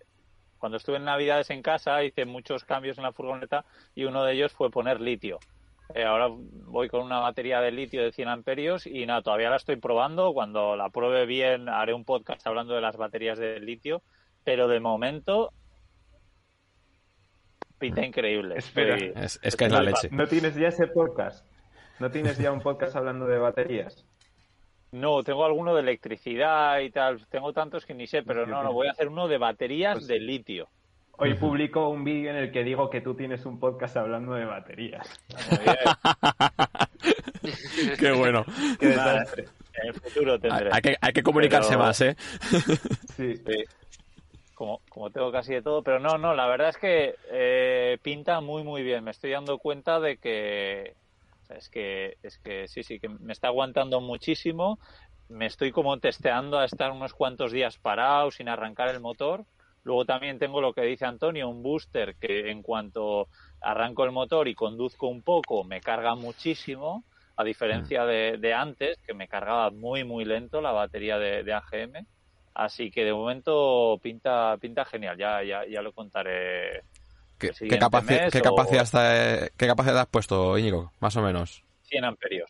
cuando 0.57 0.77
estuve 0.77 0.97
en 0.97 1.05
Navidades 1.05 1.49
en 1.49 1.61
casa 1.61 2.03
hice 2.03 2.25
muchos 2.25 2.63
cambios 2.63 2.97
en 2.97 3.03
la 3.03 3.11
furgoneta 3.11 3.65
y 3.95 4.05
uno 4.05 4.23
de 4.23 4.33
ellos 4.33 4.51
fue 4.51 4.69
poner 4.69 5.01
litio. 5.01 5.39
Eh, 5.93 6.03
ahora 6.03 6.27
voy 6.29 6.87
con 6.87 7.01
una 7.01 7.19
batería 7.19 7.59
de 7.59 7.71
litio 7.71 8.03
de 8.03 8.11
100 8.11 8.27
amperios 8.29 8.87
y 8.87 9.05
nada, 9.05 9.21
todavía 9.21 9.49
la 9.49 9.57
estoy 9.57 9.75
probando. 9.75 10.33
Cuando 10.33 10.75
la 10.75 10.89
pruebe 10.89 11.25
bien 11.25 11.67
haré 11.67 11.93
un 11.93 12.05
podcast 12.05 12.45
hablando 12.47 12.73
de 12.73 12.81
las 12.81 12.95
baterías 12.95 13.37
de 13.39 13.59
litio, 13.59 14.01
pero 14.43 14.67
de 14.67 14.79
momento 14.79 15.51
pinta 17.77 18.05
increíble. 18.05 18.55
Espera, 18.57 18.95
es, 18.95 19.39
es 19.41 19.55
que 19.55 19.65
es 19.65 19.71
la 19.71 19.81
leche. 19.81 20.09
¿No 20.11 20.27
tienes 20.27 20.55
ya 20.55 20.67
ese 20.67 20.87
podcast? 20.87 21.45
¿No 21.99 22.11
tienes 22.11 22.37
ya 22.37 22.51
un 22.51 22.61
podcast 22.61 22.95
hablando 22.95 23.25
de 23.25 23.37
baterías? 23.39 24.05
No, 24.91 25.23
tengo 25.23 25.45
alguno 25.45 25.73
de 25.73 25.81
electricidad 25.81 26.79
y 26.79 26.89
tal. 26.89 27.25
Tengo 27.27 27.53
tantos 27.53 27.85
que 27.85 27.93
ni 27.93 28.07
sé, 28.07 28.23
pero 28.23 28.45
no, 28.45 28.61
no, 28.61 28.73
voy 28.73 28.87
a 28.87 28.91
hacer 28.91 29.07
uno 29.07 29.29
de 29.29 29.37
baterías 29.37 29.95
pues 29.95 30.07
de 30.07 30.19
litio. 30.19 30.67
Hoy 31.13 31.35
publico 31.35 31.87
un 31.89 32.03
vídeo 32.03 32.31
en 32.31 32.37
el 32.37 32.51
que 32.51 32.63
digo 32.63 32.89
que 32.89 32.99
tú 32.99 33.13
tienes 33.13 33.45
un 33.45 33.59
podcast 33.59 33.95
hablando 33.95 34.33
de 34.33 34.43
baterías. 34.43 35.07
Qué 37.99 38.11
bueno. 38.11 38.43
en 38.81 39.87
el 39.87 39.93
futuro 39.93 40.39
tendré. 40.39 40.69
Hay 40.73 40.81
que, 40.81 40.97
hay 40.99 41.13
que 41.13 41.23
comunicarse 41.23 41.77
más, 41.77 42.01
¿eh? 42.01 42.15
sí. 43.15 43.41
Como, 44.55 44.81
como 44.89 45.09
tengo 45.09 45.31
casi 45.31 45.53
de 45.53 45.61
todo, 45.61 45.83
pero 45.83 45.99
no, 45.99 46.17
no, 46.17 46.35
la 46.35 46.47
verdad 46.47 46.69
es 46.69 46.77
que 46.77 47.15
eh, 47.31 47.97
pinta 48.01 48.41
muy, 48.41 48.63
muy 48.63 48.83
bien. 48.83 49.03
Me 49.03 49.11
estoy 49.11 49.31
dando 49.31 49.57
cuenta 49.57 49.99
de 49.99 50.17
que, 50.17 50.95
es 51.57 51.69
que, 51.69 52.17
es 52.23 52.37
que 52.39 52.67
sí, 52.67 52.83
sí, 52.83 52.99
que 52.99 53.09
me 53.09 53.33
está 53.33 53.47
aguantando 53.47 54.01
muchísimo. 54.01 54.79
Me 55.29 55.45
estoy 55.45 55.71
como 55.71 55.97
testeando 55.99 56.59
a 56.59 56.65
estar 56.65 56.91
unos 56.91 57.13
cuantos 57.13 57.51
días 57.51 57.77
parado 57.77 58.31
sin 58.31 58.49
arrancar 58.49 58.89
el 58.89 58.99
motor. 58.99 59.45
Luego 59.83 60.05
también 60.05 60.37
tengo 60.37 60.61
lo 60.61 60.73
que 60.73 60.81
dice 60.81 61.05
Antonio, 61.05 61.49
un 61.49 61.63
booster 61.63 62.15
que 62.15 62.51
en 62.51 62.61
cuanto 62.61 63.27
arranco 63.61 64.03
el 64.03 64.11
motor 64.11 64.47
y 64.47 64.55
conduzco 64.55 65.07
un 65.07 65.21
poco 65.23 65.63
me 65.63 65.81
carga 65.81 66.15
muchísimo, 66.15 67.03
a 67.35 67.43
diferencia 67.43 68.03
mm. 68.03 68.39
de, 68.39 68.53
antes, 68.53 68.99
que 69.05 69.13
me 69.13 69.27
cargaba 69.27 69.71
muy, 69.71 70.03
muy 70.03 70.25
lento 70.25 70.61
la 70.61 70.71
batería 70.71 71.17
de, 71.17 71.53
AGM. 71.53 72.05
Así 72.53 72.91
que 72.91 73.05
de 73.05 73.13
momento 73.13 73.97
pinta, 74.03 74.57
pinta 74.59 74.85
genial, 74.85 75.17
ya, 75.17 75.41
ya, 75.41 75.65
ya 75.65 75.81
lo 75.81 75.93
contaré 75.93 76.83
¿Qué, 77.41 77.79
capacidad, 77.79 78.29
¿qué, 78.31 78.41
capacidad 79.67 79.99
has 79.99 80.07
puesto, 80.07 80.57
Íñigo? 80.57 80.91
Más 80.99 81.15
o 81.17 81.21
menos. 81.21 81.63
100 81.83 82.05
amperios. 82.05 82.49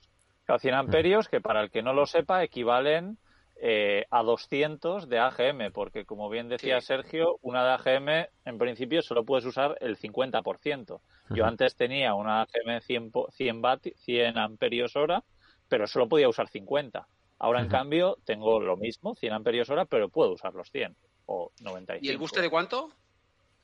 100 0.60 0.74
amperios 0.74 1.30
que 1.30 1.40
para 1.40 1.62
el 1.62 1.72
que 1.72 1.82
no 1.82 1.94
lo 1.94 2.06
sepa 2.06 2.44
equivalen 2.44 3.18
eh, 3.64 4.06
a 4.10 4.24
200 4.24 5.08
de 5.08 5.20
AGM, 5.20 5.72
porque 5.72 6.04
como 6.04 6.30
bien 6.30 6.50
decía 6.50 6.82
Sergio, 6.82 7.38
una 7.42 7.64
de 7.64 7.72
AGM 7.74 8.10
en 8.46 8.58
principio 8.58 9.02
solo 9.02 9.24
puedes 9.24 9.46
usar 9.46 9.78
el 9.82 9.98
50%. 9.98 11.00
Yo 11.30 11.46
antes 11.46 11.76
tenía 11.76 12.14
una 12.14 12.42
AGM 12.42 12.82
100, 12.82 13.12
100, 13.32 13.62
100 13.96 14.38
amperios 14.38 14.96
hora, 14.96 15.24
pero 15.70 15.88
solo 15.88 16.10
podía 16.10 16.28
usar 16.28 16.50
50. 16.50 17.08
Ahora, 17.40 17.62
en 17.62 17.70
cambio, 17.70 18.18
tengo 18.26 18.60
lo 18.60 18.78
mismo, 18.78 19.16
100 19.16 19.34
amperios 19.34 19.70
hora, 19.70 19.86
pero 19.86 20.10
puedo 20.10 20.34
usar 20.34 20.54
los 20.54 20.70
100 20.70 20.96
o 21.26 21.52
95. 21.62 22.06
¿Y 22.06 22.10
el 22.10 22.18
booster 22.18 22.42
de 22.42 22.50
cuánto? 22.50 22.92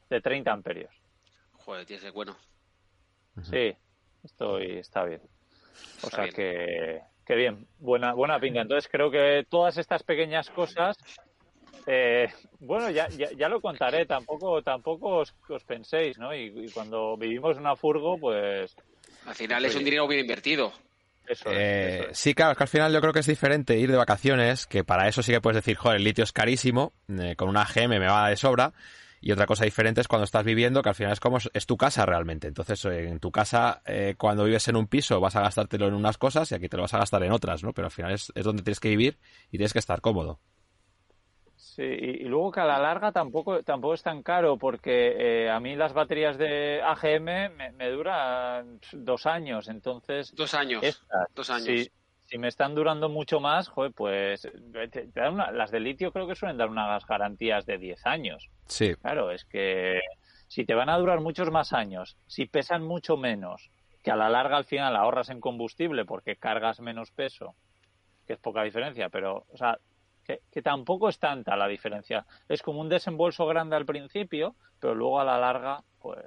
De 0.10 0.22
30 0.22 0.52
amperios. 0.52 0.92
Joder, 1.68 1.86
tiene 1.86 2.12
bueno. 2.12 2.34
Sí, 3.44 3.76
estoy, 4.24 4.78
está 4.78 5.04
bien. 5.04 5.20
O 6.02 6.10
sea 6.10 6.30
que, 6.30 7.02
que 7.26 7.36
bien, 7.36 7.68
buena, 7.78 8.14
buena 8.14 8.40
pinta. 8.40 8.62
Entonces 8.62 8.90
creo 8.90 9.12
que 9.12 9.46
todas 9.50 9.78
estas 9.78 10.02
pequeñas 10.02 10.50
cosas, 10.50 10.96
eh, 11.86 12.30
bueno, 12.62 12.90
ya, 12.90 13.10
ya, 13.10 13.50
lo 13.50 13.60
contaré, 13.60 14.06
tampoco, 14.06 14.62
tampoco 14.62 15.18
os, 15.18 15.64
penséis, 15.66 16.18
¿no? 16.18 16.34
Y, 16.34 16.72
cuando 16.74 17.18
vivimos 17.18 17.58
en 17.58 17.64
una 17.64 17.76
furgo, 17.76 18.18
pues... 18.18 18.74
Al 19.26 19.36
final 19.36 19.66
es 19.66 19.76
un 19.76 19.84
dinero 19.84 20.08
bien 20.08 20.22
invertido. 20.22 20.72
Eso 21.28 21.50
eh, 21.52 22.08
Sí, 22.14 22.34
claro, 22.34 22.54
es 22.54 22.58
que 22.58 22.64
al 22.64 22.70
final 22.70 22.94
yo 22.94 23.02
creo 23.02 23.12
que 23.12 23.20
es 23.20 23.28
diferente 23.28 23.78
ir 23.78 23.92
de 23.92 23.98
vacaciones, 23.98 24.68
que 24.68 24.86
para 24.86 25.10
eso 25.10 25.22
sí 25.22 25.34
que 25.34 25.42
puedes 25.42 25.58
decir, 25.58 25.76
joder, 25.76 25.98
el 25.98 26.06
litio 26.06 26.24
es 26.24 26.32
carísimo, 26.32 26.94
eh, 27.10 27.36
con 27.36 27.50
una 27.50 27.66
GM 27.66 28.00
me 28.00 28.08
va 28.08 28.30
de 28.30 28.38
sobra, 28.38 28.72
y 29.20 29.32
otra 29.32 29.46
cosa 29.46 29.66
diferente 29.66 30.02
es 30.02 30.08
cuando 30.08 30.26
estás 30.26 30.44
viviendo, 30.44 30.82
que 30.82 30.90
al 30.90 30.96
final 30.96 31.14
es 31.14 31.20
como 31.20 31.38
es 31.38 31.66
tu 31.66 31.78
casa 31.78 32.06
realmente. 32.06 32.48
Entonces, 32.48 32.84
en 32.86 33.20
tu 33.20 33.32
casa, 33.32 33.82
eh, 33.86 34.16
cuando 34.18 34.44
vives 34.44 34.68
en 34.68 34.76
un 34.76 34.88
piso, 34.88 35.20
vas 35.20 35.36
a 35.36 35.42
gastártelo 35.42 35.88
en 35.88 35.94
unas 35.94 36.18
cosas 36.18 36.52
y 36.52 36.56
aquí 36.56 36.70
te 36.70 36.78
lo 36.78 36.84
vas 36.84 36.94
a 36.94 37.00
gastar 37.00 37.24
en 37.24 37.32
otras, 37.32 37.64
¿no? 37.64 37.74
Pero 37.74 37.88
al 37.88 37.92
final 37.92 38.12
es, 38.12 38.32
donde 38.36 38.64
tienes 38.64 38.80
que 38.80 38.90
vivir 38.90 39.18
y 39.48 39.58
tienes 39.58 39.74
que 39.74 39.80
estar 39.80 40.02
cómodo. 40.02 40.40
Sí, 41.56 41.84
y, 41.84 42.24
luego 42.24 42.52
que 42.52 42.60
a 42.60 42.66
la 42.66 42.80
larga 42.80 43.12
tampoco, 43.12 43.62
tampoco 43.64 43.94
es 43.94 44.04
tan 44.04 44.24
caro, 44.24 44.58
porque 44.58 45.46
eh, 45.46 45.50
a 45.50 45.60
mí 45.60 45.76
las 45.76 45.94
baterías 45.94 46.38
de 46.38 46.82
AGM 46.82 47.76
me, 47.76 47.90
duran 47.90 48.80
dos 48.94 49.26
años, 49.26 49.68
entonces... 49.68 50.34
Dos 50.36 50.54
años. 50.54 51.04
dos 51.36 51.50
años 51.50 51.90
si 52.28 52.38
me 52.38 52.50
están 52.50 52.76
durando 52.76 53.08
mucho 53.08 53.40
más, 53.40 53.70
joder, 53.70 53.94
pues 53.94 54.48
las 55.54 55.72
de 55.72 55.80
litio 55.80 56.12
creo 56.12 56.28
que 56.28 56.36
suelen 56.36 56.58
dar 56.58 56.70
unas 56.70 57.06
garantías 57.08 57.66
de 57.66 57.78
10 57.78 58.06
años. 58.06 58.50
Sí. 58.68 58.96
Claro, 58.96 59.32
es 59.32 59.46
que 59.46 60.02
si 60.48 60.66
te 60.66 60.76
van 60.76 60.90
a 60.90 60.98
durar 60.98 61.22
muchos 61.22 61.50
más 61.52 61.72
años, 61.72 62.18
si 62.28 62.46
pesan 62.46 62.84
mucho 62.84 63.16
menos, 63.16 63.72
que 64.04 64.12
a 64.12 64.18
la 64.18 64.30
larga 64.30 64.58
al 64.58 64.66
final 64.66 64.98
ahorras 64.98 65.30
en 65.30 65.40
combustible 65.40 66.04
porque 66.04 66.36
cargas 66.36 66.82
menos 66.82 67.12
peso, 67.12 67.56
que 68.26 68.34
es 68.34 68.40
poca 68.40 68.64
diferencia, 68.64 69.08
pero, 69.08 69.46
o 69.48 69.58
sea, 69.58 69.80
que, 70.26 70.42
que 70.52 70.62
tampoco 70.62 71.08
es 71.08 71.20
tanta 71.20 71.56
la 71.56 71.70
diferencia. 71.70 72.26
Es 72.50 72.62
como 72.62 72.82
un 72.82 72.90
desembolso 72.90 73.46
grande 73.46 73.78
al 73.78 73.86
principio, 73.86 74.56
pero 74.82 74.94
luego 74.94 75.22
a 75.22 75.26
la 75.26 75.38
larga, 75.38 75.82
pues. 76.00 76.26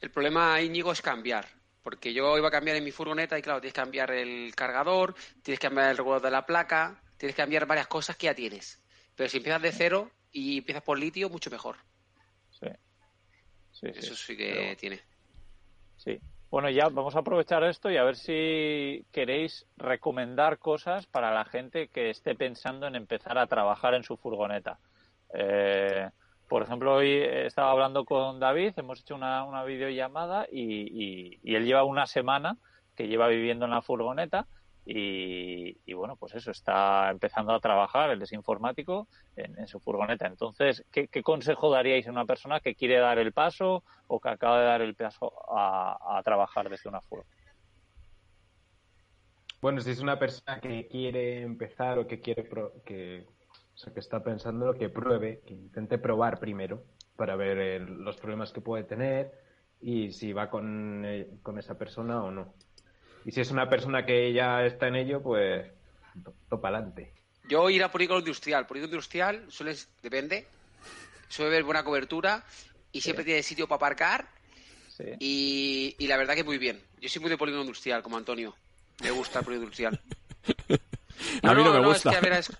El 0.00 0.10
problema, 0.12 0.60
Íñigo, 0.60 0.92
es 0.92 1.02
cambiar 1.02 1.44
Porque 1.82 2.12
yo 2.12 2.36
iba 2.38 2.48
a 2.48 2.50
cambiar 2.50 2.76
en 2.76 2.84
mi 2.84 2.92
furgoneta 2.92 3.38
y 3.38 3.42
claro, 3.42 3.60
tienes 3.60 3.74
que 3.74 3.80
cambiar 3.80 4.10
el 4.12 4.54
cargador, 4.54 5.14
tienes 5.42 5.58
que 5.58 5.66
cambiar 5.66 5.90
el 5.90 5.96
regulador 5.96 6.22
de 6.22 6.30
la 6.30 6.46
placa, 6.46 7.02
tienes 7.16 7.34
que 7.34 7.42
cambiar 7.42 7.66
varias 7.66 7.88
cosas 7.88 8.16
que 8.16 8.26
ya 8.26 8.34
tienes. 8.34 8.80
Pero 9.16 9.28
si 9.28 9.38
empiezas 9.38 9.62
de 9.62 9.72
cero 9.72 10.10
y 10.30 10.58
empiezas 10.58 10.82
por 10.82 10.98
litio, 10.98 11.28
mucho 11.28 11.50
mejor. 11.50 11.76
Sí. 12.50 12.66
Sí, 13.72 13.86
sí. 13.92 13.98
Eso 13.98 14.14
sí 14.14 14.36
que 14.36 14.52
Pero- 14.54 14.76
tiene. 14.76 15.00
Sí. 15.96 16.20
Bueno, 16.50 16.68
ya 16.68 16.88
vamos 16.88 17.16
a 17.16 17.20
aprovechar 17.20 17.64
esto 17.64 17.90
y 17.90 17.96
a 17.96 18.04
ver 18.04 18.14
si 18.16 19.06
queréis 19.10 19.64
recomendar 19.78 20.58
cosas 20.58 21.06
para 21.06 21.32
la 21.32 21.46
gente 21.46 21.88
que 21.88 22.10
esté 22.10 22.34
pensando 22.34 22.86
en 22.86 22.94
empezar 22.94 23.38
a 23.38 23.46
trabajar 23.46 23.94
en 23.94 24.02
su 24.04 24.18
furgoneta. 24.18 24.78
Eh, 25.32 26.10
por 26.52 26.62
ejemplo, 26.64 26.94
hoy 26.96 27.10
estaba 27.22 27.70
hablando 27.70 28.04
con 28.04 28.38
David, 28.38 28.74
hemos 28.76 29.00
hecho 29.00 29.14
una, 29.14 29.42
una 29.46 29.64
videollamada 29.64 30.46
y, 30.52 31.32
y- 31.32 31.40
y 31.42 31.54
él 31.54 31.64
lleva 31.64 31.84
una 31.84 32.06
semana 32.06 32.58
que 32.94 33.08
lleva 33.08 33.28
viviendo 33.28 33.64
en 33.64 33.70
la 33.70 33.80
furgoneta 33.80 34.46
y, 34.84 35.78
y 35.90 35.94
bueno, 35.94 36.16
pues 36.18 36.34
eso, 36.34 36.50
está 36.50 37.10
empezando 37.10 37.54
a 37.54 37.60
trabajar, 37.60 38.10
él 38.10 38.20
es 38.20 38.32
informático, 38.32 39.08
en, 39.34 39.58
en 39.58 39.66
su 39.66 39.80
furgoneta. 39.80 40.26
Entonces, 40.26 40.84
¿qué, 40.92 41.08
qué 41.08 41.22
consejo 41.22 41.70
daríais 41.70 42.06
a 42.06 42.10
una 42.10 42.26
persona 42.26 42.60
que 42.60 42.74
quiere 42.74 42.98
dar 42.98 43.18
el 43.18 43.32
paso 43.32 43.82
o 44.08 44.20
que 44.20 44.28
acaba 44.28 44.60
de 44.60 44.66
dar 44.66 44.82
el 44.82 44.94
paso 44.94 45.32
a, 45.56 46.18
a 46.18 46.22
trabajar 46.22 46.68
desde 46.68 46.90
una 46.90 47.00
furgoneta? 47.00 47.32
Bueno, 49.62 49.80
si 49.80 49.90
es 49.90 50.00
una 50.00 50.18
persona 50.18 50.60
que 50.60 50.86
quiere 50.86 51.40
empezar 51.40 51.98
o 51.98 52.06
que 52.06 52.20
quiere 52.20 52.44
pro- 52.44 52.82
que, 52.84 53.26
o 53.74 53.78
sea, 53.78 53.92
que 53.92 54.00
está 54.00 54.22
pensando 54.22 54.74
que 54.74 54.88
pruebe, 54.88 55.40
que 55.46 55.54
intente 55.54 55.98
probar 55.98 56.38
primero 56.38 56.84
para 57.16 57.36
ver 57.36 57.58
el- 57.58 58.02
los 58.04 58.16
problemas 58.16 58.52
que 58.52 58.60
puede 58.60 58.84
tener 58.84 59.32
y 59.80 60.12
si 60.12 60.32
va 60.32 60.48
con, 60.50 61.04
eh, 61.04 61.28
con 61.42 61.58
esa 61.58 61.76
persona 61.78 62.22
o 62.22 62.30
no. 62.30 62.54
Y 63.24 63.32
si 63.32 63.40
es 63.40 63.50
una 63.50 63.68
persona 63.68 64.04
que 64.04 64.32
ya 64.32 64.64
está 64.64 64.88
en 64.88 64.96
ello, 64.96 65.22
pues 65.22 65.70
to- 66.22 66.34
topa 66.48 66.68
adelante. 66.68 67.12
Yo 67.48 67.68
ir 67.70 67.82
a 67.82 67.90
polígono 67.90 68.20
industrial. 68.20 68.66
Polígono 68.66 68.92
industrial 68.92 69.44
suele, 69.50 69.74
depende, 70.02 70.46
suele 71.28 71.50
haber 71.50 71.64
buena 71.64 71.82
cobertura 71.84 72.44
y 72.92 73.00
siempre 73.00 73.24
tiene 73.24 73.42
sitio 73.42 73.66
para 73.66 73.76
aparcar 73.76 74.28
Sí. 74.88 75.04
y, 75.18 75.96
y 75.98 76.06
la 76.06 76.16
verdad 76.18 76.34
que 76.34 76.44
muy 76.44 76.58
bien. 76.58 76.80
Yo 77.00 77.08
soy 77.08 77.20
muy 77.22 77.30
de 77.30 77.38
polígono 77.38 77.62
industrial, 77.62 78.02
como 78.02 78.16
Antonio. 78.18 78.54
Me 79.02 79.10
gusta 79.10 79.38
el 79.40 79.44
polígono 79.44 79.64
industrial. 79.64 79.98
A 81.42 81.54
mí 81.54 81.64
no 81.64 81.72
me 81.72 81.80
Es 81.80 81.86
gusta. 81.86 82.10
que, 82.10 82.16
a 82.16 82.20
ver, 82.20 82.32
es- 82.34 82.50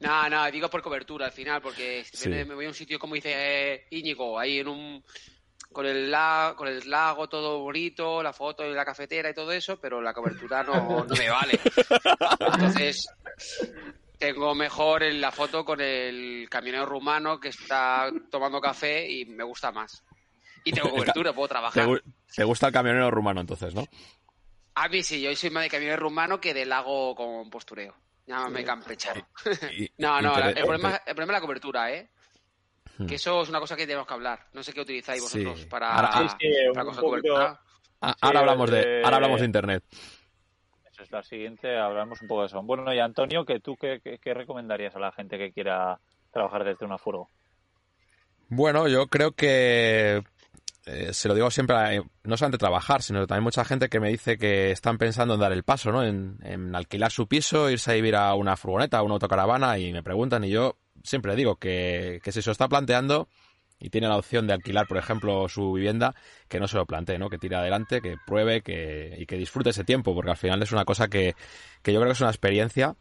No, 0.00 0.28
no, 0.28 0.50
digo 0.50 0.68
por 0.68 0.82
cobertura 0.82 1.26
al 1.26 1.32
final, 1.32 1.60
porque 1.62 2.04
Sí. 2.12 2.28
me 2.28 2.44
voy 2.44 2.64
a 2.66 2.68
un 2.68 2.74
sitio 2.74 2.98
como 2.98 3.14
dice 3.14 3.32
eh, 3.34 3.86
Íñigo, 3.90 4.38
ahí 4.38 4.58
en 4.60 4.68
un 4.68 5.04
con 5.72 5.86
el 5.86 6.10
lago, 6.10 6.56
con 6.56 6.68
el 6.68 6.88
lago 6.88 7.28
todo 7.28 7.58
bonito, 7.60 8.22
la 8.22 8.32
foto 8.32 8.62
de 8.62 8.70
la 8.74 8.84
cafetera 8.84 9.30
y 9.30 9.34
todo 9.34 9.50
eso, 9.52 9.80
pero 9.80 10.00
la 10.00 10.12
cobertura 10.14 10.62
no, 10.62 11.04
no 11.04 11.16
me 11.16 11.28
vale. 11.28 11.58
Entonces 12.52 13.08
tengo 14.18 14.54
mejor 14.54 15.02
en 15.02 15.20
la 15.20 15.32
foto 15.32 15.64
con 15.64 15.80
el 15.80 16.46
camionero 16.48 16.86
rumano 16.86 17.40
que 17.40 17.48
está 17.48 18.10
tomando 18.30 18.60
café 18.60 19.10
y 19.10 19.24
me 19.26 19.42
gusta 19.44 19.72
más. 19.72 20.04
Y 20.64 20.72
tengo 20.72 20.90
cobertura, 20.90 21.32
puedo 21.32 21.48
¿Te, 21.48 21.52
trabajar. 21.54 21.86
gu- 21.88 22.02
te 22.34 22.44
gusta 22.44 22.68
el 22.68 22.72
camionero 22.72 23.10
rumano 23.10 23.40
entonces, 23.40 23.74
no? 23.74 23.84
A 24.76 24.88
mí 24.88 25.02
sí, 25.02 25.20
yo 25.20 25.34
soy 25.36 25.50
más 25.50 25.64
de 25.64 25.70
camionero 25.70 26.00
rumano 26.02 26.40
que 26.40 26.54
de 26.54 26.64
lago 26.66 27.14
con 27.14 27.50
postureo. 27.50 27.94
Llámame 28.26 28.64
campechano. 28.64 29.26
No, 29.98 30.20
no, 30.22 30.38
la- 30.38 30.50
el 30.50 30.62
problema, 30.64 30.96
el 31.06 31.14
problema 31.14 31.32
es 31.32 31.36
la 31.36 31.40
cobertura, 31.40 31.92
¿eh? 31.92 32.10
Hmm. 32.98 33.06
Que 33.06 33.16
eso 33.16 33.42
es 33.42 33.48
una 33.48 33.60
cosa 33.60 33.76
que 33.76 33.86
tenemos 33.86 34.06
que 34.06 34.14
hablar. 34.14 34.46
No 34.52 34.62
sé 34.62 34.72
qué 34.72 34.80
utilizáis 34.80 35.22
Sí. 35.28 35.42
vosotros 35.44 35.66
para, 35.66 35.94
Ahora- 35.94 36.28
Sí, 36.30 36.36
sí, 36.40 36.48
para 36.72 36.84
poquito- 36.86 37.02
cobertura. 37.02 37.60
Ah, 38.00 38.12
Sí, 38.12 38.18
ahora 38.22 38.40
hablamos 38.40 38.70
de, 38.70 38.80
eh, 38.80 39.02
ahora 39.04 39.16
hablamos 39.16 39.40
de 39.40 39.46
internet. 39.46 39.84
Eso 40.90 41.02
es 41.02 41.10
la 41.10 41.22
siguiente, 41.22 41.76
hablamos 41.76 42.22
un 42.22 42.28
poco 42.28 42.42
de 42.42 42.46
eso. 42.46 42.62
Bueno, 42.62 42.92
y 42.94 43.00
Antonio, 43.00 43.44
que 43.44 43.58
tú 43.60 43.76
qué, 43.76 44.00
qué- 44.02 44.18
qué 44.18 44.32
recomendarías 44.34 44.94
a 44.94 45.00
la 45.00 45.10
gente 45.12 45.36
que 45.38 45.52
quiera 45.52 45.98
trabajar 46.32 46.64
desde 46.64 46.84
una 46.84 46.98
furgo? 46.98 47.30
Bueno, 48.48 48.86
yo 48.88 49.06
creo 49.08 49.32
que 49.32 50.22
eh, 50.86 51.12
se 51.12 51.28
lo 51.28 51.34
digo 51.34 51.50
siempre, 51.50 51.76
a- 51.76 52.02
no 52.24 52.36
solamente 52.36 52.58
trabajar, 52.58 53.02
sino 53.02 53.26
también 53.26 53.44
mucha 53.44 53.64
gente 53.64 53.88
que 53.88 54.00
me 54.00 54.08
dice 54.10 54.36
que 54.38 54.70
están 54.70 54.98
pensando 54.98 55.34
en 55.34 55.40
dar 55.40 55.52
el 55.52 55.62
paso, 55.64 55.90
¿no? 55.92 56.02
En, 56.04 56.38
en 56.42 56.74
alquilar 56.74 57.10
su 57.10 57.26
piso, 57.26 57.70
irse 57.70 57.90
a 57.92 57.94
vivir 57.94 58.16
a 58.16 58.34
una 58.34 58.56
furgoneta, 58.56 58.98
a 58.98 59.02
una 59.02 59.14
autocaravana 59.14 59.78
y 59.78 59.92
me 59.92 60.02
preguntan 60.02 60.44
y 60.44 60.50
yo 60.50 60.76
siempre 61.02 61.36
digo 61.36 61.56
que, 61.56 62.20
que 62.22 62.32
si 62.32 62.42
se 62.42 62.48
lo 62.50 62.52
está 62.52 62.68
planteando 62.68 63.28
y 63.78 63.90
tiene 63.90 64.08
la 64.08 64.16
opción 64.16 64.46
de 64.46 64.52
alquilar, 64.54 64.86
por 64.86 64.96
ejemplo, 64.98 65.48
su 65.48 65.72
vivienda, 65.72 66.14
que 66.48 66.60
no 66.60 66.68
se 66.68 66.76
lo 66.76 66.86
plantee, 66.86 67.18
¿no? 67.18 67.28
Que 67.28 67.38
tire 67.38 67.56
adelante, 67.56 68.00
que 68.00 68.16
pruebe 68.26 68.62
que, 68.62 69.16
y 69.18 69.26
que 69.26 69.36
disfrute 69.36 69.70
ese 69.70 69.84
tiempo, 69.84 70.14
porque 70.14 70.30
al 70.30 70.36
final 70.36 70.62
es 70.62 70.72
una 70.72 70.84
cosa 70.84 71.08
que, 71.08 71.34
que 71.82 71.92
yo 71.92 71.98
creo 72.00 72.08
que 72.10 72.14
es 72.14 72.20
una 72.20 72.30
experiencia 72.30 72.94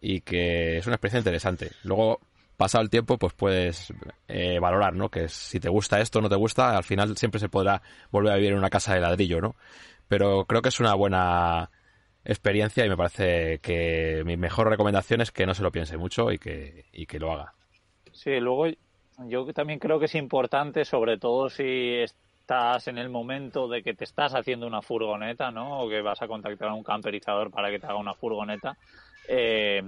y 0.00 0.20
que 0.20 0.78
es 0.78 0.86
una 0.86 0.96
experiencia 0.96 1.18
interesante. 1.20 1.72
Luego, 1.82 2.20
pasado 2.56 2.82
el 2.82 2.90
tiempo, 2.90 3.18
pues 3.18 3.34
puedes 3.34 3.92
eh, 4.28 4.58
valorar, 4.58 4.94
¿no? 4.94 5.10
Que 5.10 5.28
si 5.28 5.60
te 5.60 5.68
gusta 5.68 6.00
esto 6.00 6.18
o 6.18 6.22
no 6.22 6.28
te 6.28 6.36
gusta, 6.36 6.76
al 6.76 6.84
final 6.84 7.16
siempre 7.16 7.40
se 7.40 7.48
podrá 7.48 7.82
volver 8.10 8.32
a 8.32 8.36
vivir 8.36 8.52
en 8.52 8.58
una 8.58 8.70
casa 8.70 8.94
de 8.94 9.00
ladrillo, 9.00 9.40
¿no? 9.40 9.56
Pero 10.08 10.44
creo 10.46 10.62
que 10.62 10.68
es 10.68 10.80
una 10.80 10.94
buena 10.94 11.70
experiencia 12.24 12.84
y 12.84 12.88
me 12.88 12.96
parece 12.96 13.58
que 13.58 14.22
mi 14.24 14.36
mejor 14.36 14.68
recomendación 14.68 15.20
es 15.20 15.30
que 15.30 15.46
no 15.46 15.54
se 15.54 15.62
lo 15.62 15.70
piense 15.70 15.96
mucho 15.96 16.32
y 16.32 16.38
que, 16.38 16.86
y 16.92 17.06
que 17.06 17.18
lo 17.18 17.32
haga. 17.32 17.54
Sí, 18.12 18.40
luego 18.40 18.66
yo 19.28 19.46
también 19.52 19.78
creo 19.78 19.98
que 19.98 20.06
es 20.06 20.14
importante, 20.14 20.84
sobre 20.84 21.18
todo 21.18 21.48
si 21.48 22.00
estás 22.46 22.86
en 22.88 22.98
el 22.98 23.08
momento 23.08 23.68
de 23.68 23.82
que 23.82 23.94
te 23.94 24.04
estás 24.04 24.34
haciendo 24.34 24.66
una 24.66 24.82
furgoneta, 24.82 25.50
¿no? 25.50 25.80
O 25.80 25.88
que 25.88 26.00
vas 26.02 26.20
a 26.22 26.28
contactar 26.28 26.68
a 26.68 26.74
un 26.74 26.82
camperizador 26.82 27.50
para 27.50 27.70
que 27.70 27.78
te 27.78 27.86
haga 27.86 27.96
una 27.96 28.14
furgoneta, 28.14 28.76
eh, 29.28 29.82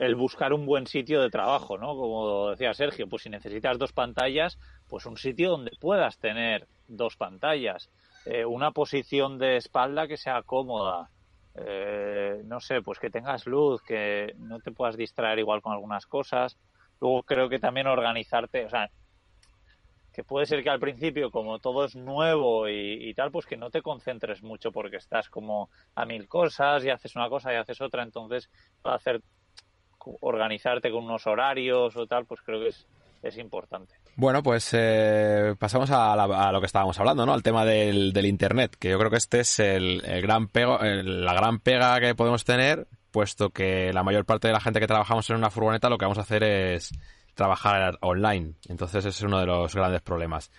el 0.00 0.14
buscar 0.14 0.52
un 0.52 0.64
buen 0.64 0.86
sitio 0.86 1.20
de 1.20 1.28
trabajo, 1.30 1.76
¿no? 1.76 1.94
Como 1.94 2.50
decía 2.50 2.72
Sergio, 2.72 3.06
pues 3.06 3.22
si 3.22 3.28
necesitas 3.28 3.78
dos 3.78 3.92
pantallas, 3.92 4.58
pues 4.88 5.04
un 5.04 5.16
sitio 5.16 5.50
donde 5.50 5.72
puedas 5.78 6.18
tener 6.18 6.66
dos 6.88 7.16
pantallas, 7.16 7.88
Eh, 8.26 8.44
una 8.44 8.70
posición 8.70 9.38
de 9.38 9.56
espalda 9.56 10.06
que 10.06 10.18
sea 10.18 10.42
cómoda, 10.42 11.08
eh, 11.54 12.42
no 12.44 12.60
sé, 12.60 12.82
pues 12.82 12.98
que 12.98 13.08
tengas 13.08 13.46
luz, 13.46 13.80
que 13.82 14.34
no 14.36 14.58
te 14.60 14.72
puedas 14.72 14.96
distraer 14.96 15.38
igual 15.38 15.62
con 15.62 15.72
algunas 15.72 16.04
cosas. 16.06 16.58
Luego 17.00 17.22
creo 17.22 17.48
que 17.48 17.58
también 17.58 17.86
organizarte, 17.86 18.66
o 18.66 18.68
sea, 18.68 18.90
que 20.12 20.22
puede 20.22 20.44
ser 20.44 20.62
que 20.62 20.68
al 20.68 20.80
principio, 20.80 21.30
como 21.30 21.60
todo 21.60 21.86
es 21.86 21.96
nuevo 21.96 22.68
y, 22.68 23.08
y 23.08 23.14
tal, 23.14 23.30
pues 23.30 23.46
que 23.46 23.56
no 23.56 23.70
te 23.70 23.80
concentres 23.80 24.42
mucho 24.42 24.70
porque 24.70 24.98
estás 24.98 25.30
como 25.30 25.70
a 25.94 26.04
mil 26.04 26.26
cosas 26.28 26.84
y 26.84 26.90
haces 26.90 27.16
una 27.16 27.30
cosa 27.30 27.52
y 27.52 27.56
haces 27.56 27.80
otra, 27.80 28.02
entonces 28.02 28.50
para 28.82 28.96
hacer 28.96 29.22
organizarte 30.20 30.90
con 30.90 31.04
unos 31.04 31.26
horarios 31.26 31.96
o 31.96 32.06
tal, 32.06 32.26
pues 32.26 32.40
creo 32.42 32.60
que 32.60 32.68
es, 32.68 32.86
es 33.22 33.38
importante. 33.38 33.94
Bueno, 34.16 34.42
pues 34.42 34.70
eh, 34.72 35.54
pasamos 35.58 35.90
a, 35.90 36.14
la- 36.16 36.48
a 36.48 36.52
lo 36.52 36.60
que 36.60 36.66
estábamos 36.66 36.98
hablando, 36.98 37.24
¿no? 37.26 37.32
Al 37.32 37.42
tema 37.42 37.64
del, 37.64 38.12
del 38.12 38.26
Internet, 38.26 38.76
que 38.78 38.90
yo 38.90 38.98
creo 38.98 39.10
que 39.10 39.16
este 39.18 39.40
es 39.40 39.58
el, 39.60 40.02
el 40.04 40.22
gran 40.22 40.48
pego, 40.48 40.80
el- 40.80 41.24
la 41.24 41.34
gran 41.34 41.58
pega 41.60 42.00
que 42.00 42.14
podemos 42.14 42.44
tener, 42.44 42.86
puesto 43.10 43.50
que 43.50 43.92
la 43.92 44.02
mayor 44.02 44.24
parte 44.24 44.48
de 44.48 44.52
la 44.54 44.60
gente 44.60 44.80
que 44.80 44.86
trabajamos 44.86 45.28
en 45.30 45.36
una 45.36 45.50
furgoneta 45.50 45.88
lo 45.88 45.98
que 45.98 46.04
vamos 46.04 46.18
a 46.18 46.22
hacer 46.22 46.42
es 46.44 46.90
trabajar 47.34 47.96
online. 48.02 48.54
Entonces 48.68 48.98
ese 49.04 49.08
es 49.10 49.22
uno 49.22 49.38
de 49.38 49.46
los 49.46 49.74
grandes 49.74 50.02
problemas. 50.02 50.50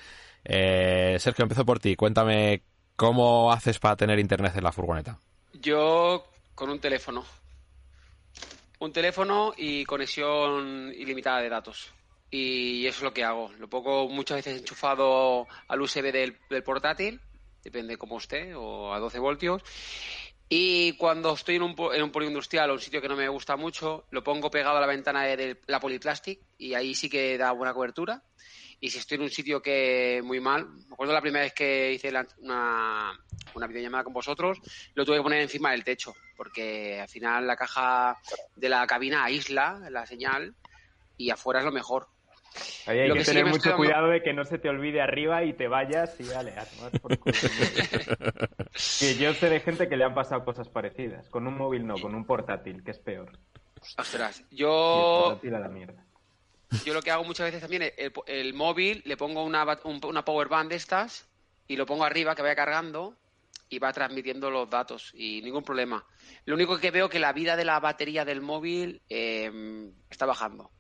Eh, 0.43 1.17
Sergio, 1.19 1.43
empiezo 1.43 1.65
por 1.65 1.79
ti. 1.79 1.95
Cuéntame 1.95 2.63
cómo 2.95 3.51
haces 3.51 3.79
para 3.79 3.95
tener 3.95 4.17
Internet 4.19 4.53
en 4.55 4.63
la 4.63 4.71
furgoneta. 4.71 5.19
Yo 5.53 6.25
con 6.55 6.69
un 6.69 6.79
teléfono. 6.79 7.23
Un 8.81 8.91
teléfono 8.91 9.53
y 9.55 9.85
conexión 9.85 10.91
ilimitada 10.95 11.39
de 11.39 11.49
datos. 11.49 11.93
Y 12.31 12.87
eso 12.87 12.97
es 12.97 13.03
lo 13.03 13.13
que 13.13 13.23
hago. 13.23 13.51
Lo 13.59 13.69
pongo 13.69 14.09
muchas 14.09 14.37
veces 14.37 14.57
enchufado 14.57 15.45
al 15.67 15.81
USB 15.81 16.11
del, 16.11 16.39
del 16.49 16.63
portátil, 16.63 17.21
depende 17.63 17.97
cómo 17.97 18.17
esté, 18.17 18.55
o 18.55 18.91
a 18.91 18.97
12 18.97 19.19
voltios. 19.19 19.61
Y 20.49 20.93
cuando 20.93 21.31
estoy 21.31 21.57
en 21.57 21.61
un, 21.61 21.75
en 21.93 22.01
un 22.01 22.11
polígono 22.11 22.37
industrial 22.37 22.71
o 22.71 22.73
un 22.73 22.79
sitio 22.79 23.03
que 23.03 23.07
no 23.07 23.15
me 23.15 23.27
gusta 23.27 23.55
mucho, 23.55 24.05
lo 24.09 24.23
pongo 24.23 24.49
pegado 24.49 24.77
a 24.77 24.81
la 24.81 24.87
ventana 24.87 25.25
de, 25.25 25.37
de 25.37 25.61
la 25.67 25.79
Polyplastic 25.79 26.39
y 26.57 26.73
ahí 26.73 26.95
sí 26.95 27.07
que 27.07 27.37
da 27.37 27.51
buena 27.51 27.75
cobertura. 27.75 28.23
Y 28.83 28.89
si 28.89 28.97
estoy 28.97 29.15
en 29.17 29.21
un 29.21 29.29
sitio 29.29 29.61
que 29.61 30.21
muy 30.23 30.39
mal, 30.39 30.67
me 30.67 30.93
acuerdo 30.93 31.13
la 31.13 31.21
primera 31.21 31.43
vez 31.45 31.53
que 31.53 31.93
hice 31.93 32.11
la- 32.11 32.27
una, 32.39 33.11
una 33.53 33.67
videollamada 33.67 34.03
con 34.03 34.11
vosotros, 34.13 34.59
lo 34.95 35.05
tuve 35.05 35.17
que 35.17 35.23
poner 35.23 35.41
encima 35.41 35.71
del 35.71 35.83
techo, 35.83 36.13
porque 36.35 36.99
al 36.99 37.07
final 37.07 37.45
la 37.45 37.55
caja 37.55 38.17
de 38.55 38.69
la 38.69 38.87
cabina 38.87 39.23
aísla 39.23 39.79
la 39.91 40.05
señal 40.07 40.55
y 41.15 41.29
afuera 41.29 41.59
es 41.59 41.65
lo 41.65 41.71
mejor. 41.71 42.07
Hay 42.87 43.07
Lo 43.07 43.13
que, 43.13 43.23
tener 43.23 43.45
mucho 43.45 43.69
dando- 43.69 43.77
cuidado 43.77 44.07
de 44.09 44.23
que 44.23 44.33
no 44.33 44.43
se 44.45 44.57
te 44.57 44.67
olvide 44.67 44.99
arriba 44.99 45.43
y 45.43 45.53
te 45.53 45.67
vayas 45.67 46.19
y 46.19 46.23
dale, 46.23 46.51
a 46.57 46.65
tomar 46.65 46.91
por 46.99 47.17
culo. 47.19 47.33
que 48.99 49.15
yo 49.15 49.33
sé 49.35 49.49
de 49.49 49.59
gente 49.59 49.87
que 49.87 49.95
le 49.95 50.03
han 50.05 50.15
pasado 50.15 50.43
cosas 50.43 50.67
parecidas. 50.69 51.29
Con 51.29 51.45
un 51.47 51.55
móvil 51.55 51.85
no, 51.85 51.95
con 51.95 52.15
un 52.15 52.25
portátil, 52.25 52.83
que 52.83 52.91
es 52.91 52.99
peor. 52.99 53.31
Ostras, 53.97 54.39
Y 54.49 54.55
el 54.55 54.57
yo, 54.61 55.23
portátil 55.27 55.55
a 55.55 55.59
la 55.59 55.69
mierda. 55.69 56.03
Yo 56.85 56.93
lo 56.93 57.01
que 57.01 57.11
hago 57.11 57.23
muchas 57.23 57.45
veces 57.47 57.61
también, 57.61 57.83
el, 57.97 58.13
el 58.27 58.53
móvil, 58.53 59.01
le 59.05 59.17
pongo 59.17 59.43
una, 59.43 59.65
un- 59.83 60.03
una 60.05 60.25
power 60.25 60.47
band 60.47 60.69
de 60.69 60.75
estas 60.77 61.27
y 61.67 61.75
lo 61.75 61.85
pongo 61.85 62.03
arriba, 62.03 62.35
que 62.35 62.41
vaya 62.41 62.55
cargando 62.55 63.15
y 63.69 63.79
va 63.79 63.93
transmitiendo 63.93 64.49
los 64.51 64.69
datos 64.69 65.11
y 65.13 65.41
ningún 65.41 65.63
problema. 65.63 66.05
Lo 66.45 66.55
único 66.55 66.77
que 66.77 66.91
veo 66.91 67.09
que 67.09 67.19
la 67.19 67.31
vida 67.33 67.55
de 67.55 67.63
la 67.65 67.79
batería 67.79 68.25
del 68.25 68.41
móvil 68.41 69.01
em, 69.07 69.93
está 70.09 70.25
bajando. 70.25 70.71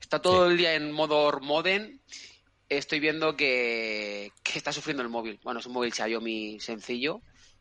Está 0.00 0.20
todo 0.20 0.48
el 0.50 0.56
día 0.56 0.74
en 0.74 0.90
modo 0.90 1.38
modem. 1.40 2.00
Estoy 2.68 2.98
viendo 3.00 3.36
que, 3.36 4.32
que, 4.42 4.58
está 4.58 4.72
sufriendo 4.72 5.02
el 5.02 5.08
móvil. 5.08 5.38
Bueno, 5.44 5.60
es 5.60 5.66
un 5.66 5.72
móvil 5.74 5.92
Xiaomi 5.92 6.58
sencillo, 6.58 7.20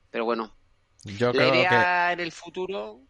pero 0.09 0.25
bueno. 0.25 0.55
Yo 1.03 1.33
la 1.33 1.43
idea 1.55 2.11
en 2.13 2.19
el 2.19 2.31
futuro 2.31 3.01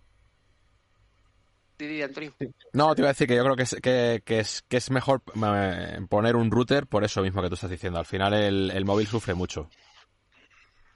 no, 2.73 2.95
te 2.95 3.01
iba 3.01 3.09
a 3.09 3.13
decir 3.13 3.27
que 3.27 3.35
yo 3.35 3.43
creo 3.43 3.55
que 3.55 3.63
es, 3.63 3.75
que, 3.81 4.39
es, 4.39 4.63
que 4.67 4.77
es 4.77 4.91
mejor 4.91 5.21
eh, 5.35 5.99
poner 6.09 6.35
un 6.35 6.51
router 6.51 6.87
por 6.87 7.03
eso 7.03 7.21
mismo 7.21 7.41
que 7.41 7.47
tú 7.49 7.55
estás 7.55 7.69
diciendo. 7.69 7.99
Al 7.99 8.05
final 8.05 8.33
el, 8.33 8.85
móvil 8.85 9.07
sufre 9.07 9.33
mucho. 9.33 9.69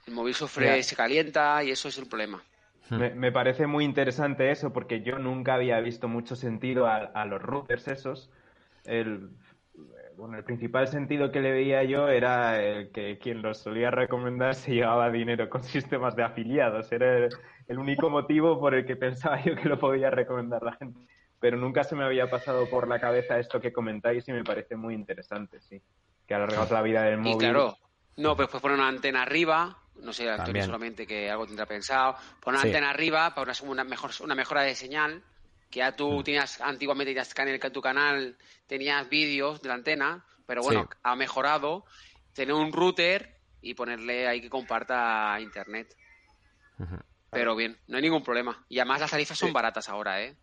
El 0.06 0.14
móvil 0.14 0.34
sufre, 0.34 0.82
se 0.82 0.96
calienta 0.96 1.62
y 1.64 1.70
eso 1.70 1.88
es 1.88 1.98
el 1.98 2.06
problema. 2.06 2.42
Hmm. 2.88 3.18
Me, 3.18 3.32
parece 3.32 3.66
muy 3.66 3.84
interesante 3.84 4.50
eso 4.50 4.72
porque 4.72 5.02
yo 5.02 5.18
nunca 5.18 5.54
había 5.54 5.80
visto 5.80 6.08
mucho 6.08 6.36
sentido 6.36 6.86
a, 6.86 7.24
los 7.24 7.42
routers 7.42 7.88
esos. 7.88 8.30
El, 8.84 9.30
bueno, 10.16 10.38
el 10.38 10.44
principal 10.44 10.88
sentido 10.88 11.30
que 11.30 11.40
le 11.40 11.52
veía 11.52 11.84
yo 11.84 12.08
era 12.08 12.62
el 12.62 12.90
que 12.90 13.18
quien 13.18 13.42
los 13.42 13.58
solía 13.58 13.90
recomendar 13.90 14.54
se 14.54 14.74
llevaba 14.74 15.10
dinero 15.10 15.48
con 15.48 15.62
sistemas 15.64 16.16
de 16.16 16.24
afiliados. 16.24 16.90
Era 16.90 17.28
el 17.68 17.78
único 17.78 18.08
motivo 18.08 18.58
por 18.58 18.74
el 18.74 18.86
que 18.86 18.96
pensaba 18.96 19.42
yo 19.42 19.54
que 19.54 19.68
lo 19.68 19.78
podía 19.78 20.10
recomendar 20.10 20.62
la 20.62 20.72
gente. 20.72 21.00
Pero 21.38 21.58
nunca 21.58 21.84
se 21.84 21.94
me 21.94 22.04
había 22.04 22.30
pasado 22.30 22.68
por 22.68 22.88
la 22.88 22.98
cabeza 22.98 23.38
esto 23.38 23.60
que 23.60 23.72
comentáis 23.72 24.26
y 24.26 24.32
me 24.32 24.42
parece 24.42 24.74
muy 24.74 24.94
interesante, 24.94 25.60
sí. 25.60 25.80
Que 26.26 26.34
alargado 26.34 26.74
la 26.74 26.82
vida 26.82 27.02
del 27.02 27.18
móvil. 27.18 27.34
Y 27.34 27.38
claro, 27.38 27.76
no, 28.16 28.34
pues 28.34 28.48
puedes 28.48 28.62
poner 28.62 28.78
una 28.78 28.88
antena 28.88 29.22
arriba, 29.22 29.78
no 29.96 30.12
sé, 30.12 30.30
Antonio 30.30 30.64
solamente 30.64 31.06
que 31.06 31.30
algo 31.30 31.46
tendrá 31.46 31.66
pensado, 31.66 32.16
poner 32.40 32.60
una 32.60 32.66
antena 32.66 32.90
arriba 32.90 33.34
para 33.34 33.52
una, 33.62 33.84
mejor, 33.84 34.10
una 34.24 34.34
mejora 34.34 34.62
de 34.62 34.74
señal, 34.74 35.22
que 35.70 35.78
ya 35.78 35.92
tú 35.92 36.20
mm. 36.20 36.24
tenías, 36.24 36.60
antiguamente 36.60 37.12
tenías 37.12 37.66
en 37.66 37.72
tu 37.72 37.80
canal, 37.80 38.36
tenías 38.66 39.08
vídeos 39.08 39.60
de 39.62 39.68
la 39.68 39.74
antena, 39.74 40.24
pero 40.46 40.62
bueno, 40.62 40.88
ha 41.02 41.16
mejorado, 41.16 41.84
tener 42.32 42.54
un 42.54 42.72
router 42.72 43.36
y 43.60 43.74
ponerle 43.74 44.28
ahí 44.28 44.40
que 44.40 44.50
comparta 44.50 45.38
internet. 45.40 45.96
Pero 47.30 47.56
bien, 47.56 47.76
no 47.88 47.96
hay 47.96 48.02
ningún 48.02 48.22
problema. 48.22 48.64
Y 48.68 48.78
además 48.78 49.00
las 49.00 49.10
tarifas 49.10 49.38
son 49.38 49.52
baratas 49.52 49.88
ahora, 49.88 50.22
¿eh? 50.22 50.36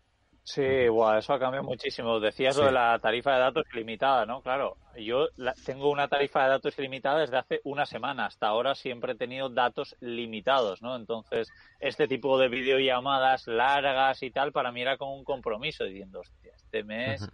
Sí, 0.46 0.60
igual, 0.60 1.18
eso 1.18 1.32
ha 1.32 1.38
cambiado 1.38 1.64
muchísimo. 1.64 2.20
Decías 2.20 2.58
lo 2.58 2.66
de 2.66 2.72
la 2.72 2.98
tarifa 2.98 3.32
de 3.32 3.40
datos 3.40 3.64
ilimitada, 3.72 4.26
¿no? 4.26 4.42
Claro, 4.42 4.76
yo 4.94 5.28
tengo 5.64 5.90
una 5.90 6.06
tarifa 6.06 6.42
de 6.42 6.50
datos 6.50 6.78
ilimitada 6.78 7.20
desde 7.20 7.38
hace 7.38 7.60
una 7.64 7.86
semana. 7.86 8.26
Hasta 8.26 8.48
ahora 8.48 8.74
siempre 8.74 9.12
he 9.12 9.16
tenido 9.16 9.48
datos 9.48 9.96
limitados, 10.00 10.82
¿no? 10.82 10.96
Entonces, 10.96 11.48
este 11.80 12.06
tipo 12.06 12.38
de 12.38 12.48
videollamadas 12.48 13.46
largas 13.46 14.22
y 14.22 14.30
tal, 14.30 14.52
para 14.52 14.70
mí 14.70 14.82
era 14.82 14.98
como 14.98 15.16
un 15.16 15.24
compromiso, 15.24 15.84
diciendo, 15.84 16.20
hostia, 16.20 16.52
este 16.54 16.84
mes... 16.84 17.26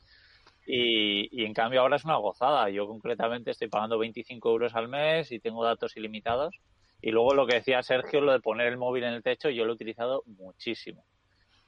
y, 0.65 1.43
y, 1.43 1.47
en 1.47 1.53
cambio 1.53 1.81
ahora 1.81 1.97
es 1.97 2.05
una 2.05 2.17
gozada. 2.17 2.71
Yo 2.71 2.87
concretamente 2.87 3.51
estoy 3.51 3.67
pagando 3.67 3.99
25 3.99 4.51
euros 4.51 4.77
al 4.77 4.87
mes 4.87 5.33
y 5.33 5.41
tengo 5.41 5.65
datos 5.65 5.97
ilimitados. 5.97 6.55
Y 7.03 7.11
luego 7.11 7.35
lo 7.35 7.45
que 7.49 7.57
decía 7.57 7.83
Sergio, 7.83 8.21
lo 8.21 8.31
de 8.31 8.41
poner 8.41 8.69
el 8.69 8.79
móvil 8.79 9.03
en 9.03 9.15
el 9.15 9.23
techo, 9.25 9.51
yo 9.51 9.65
lo 9.65 9.73
he 9.73 9.75
utilizado 9.75 10.23
muchísimo. 10.27 11.03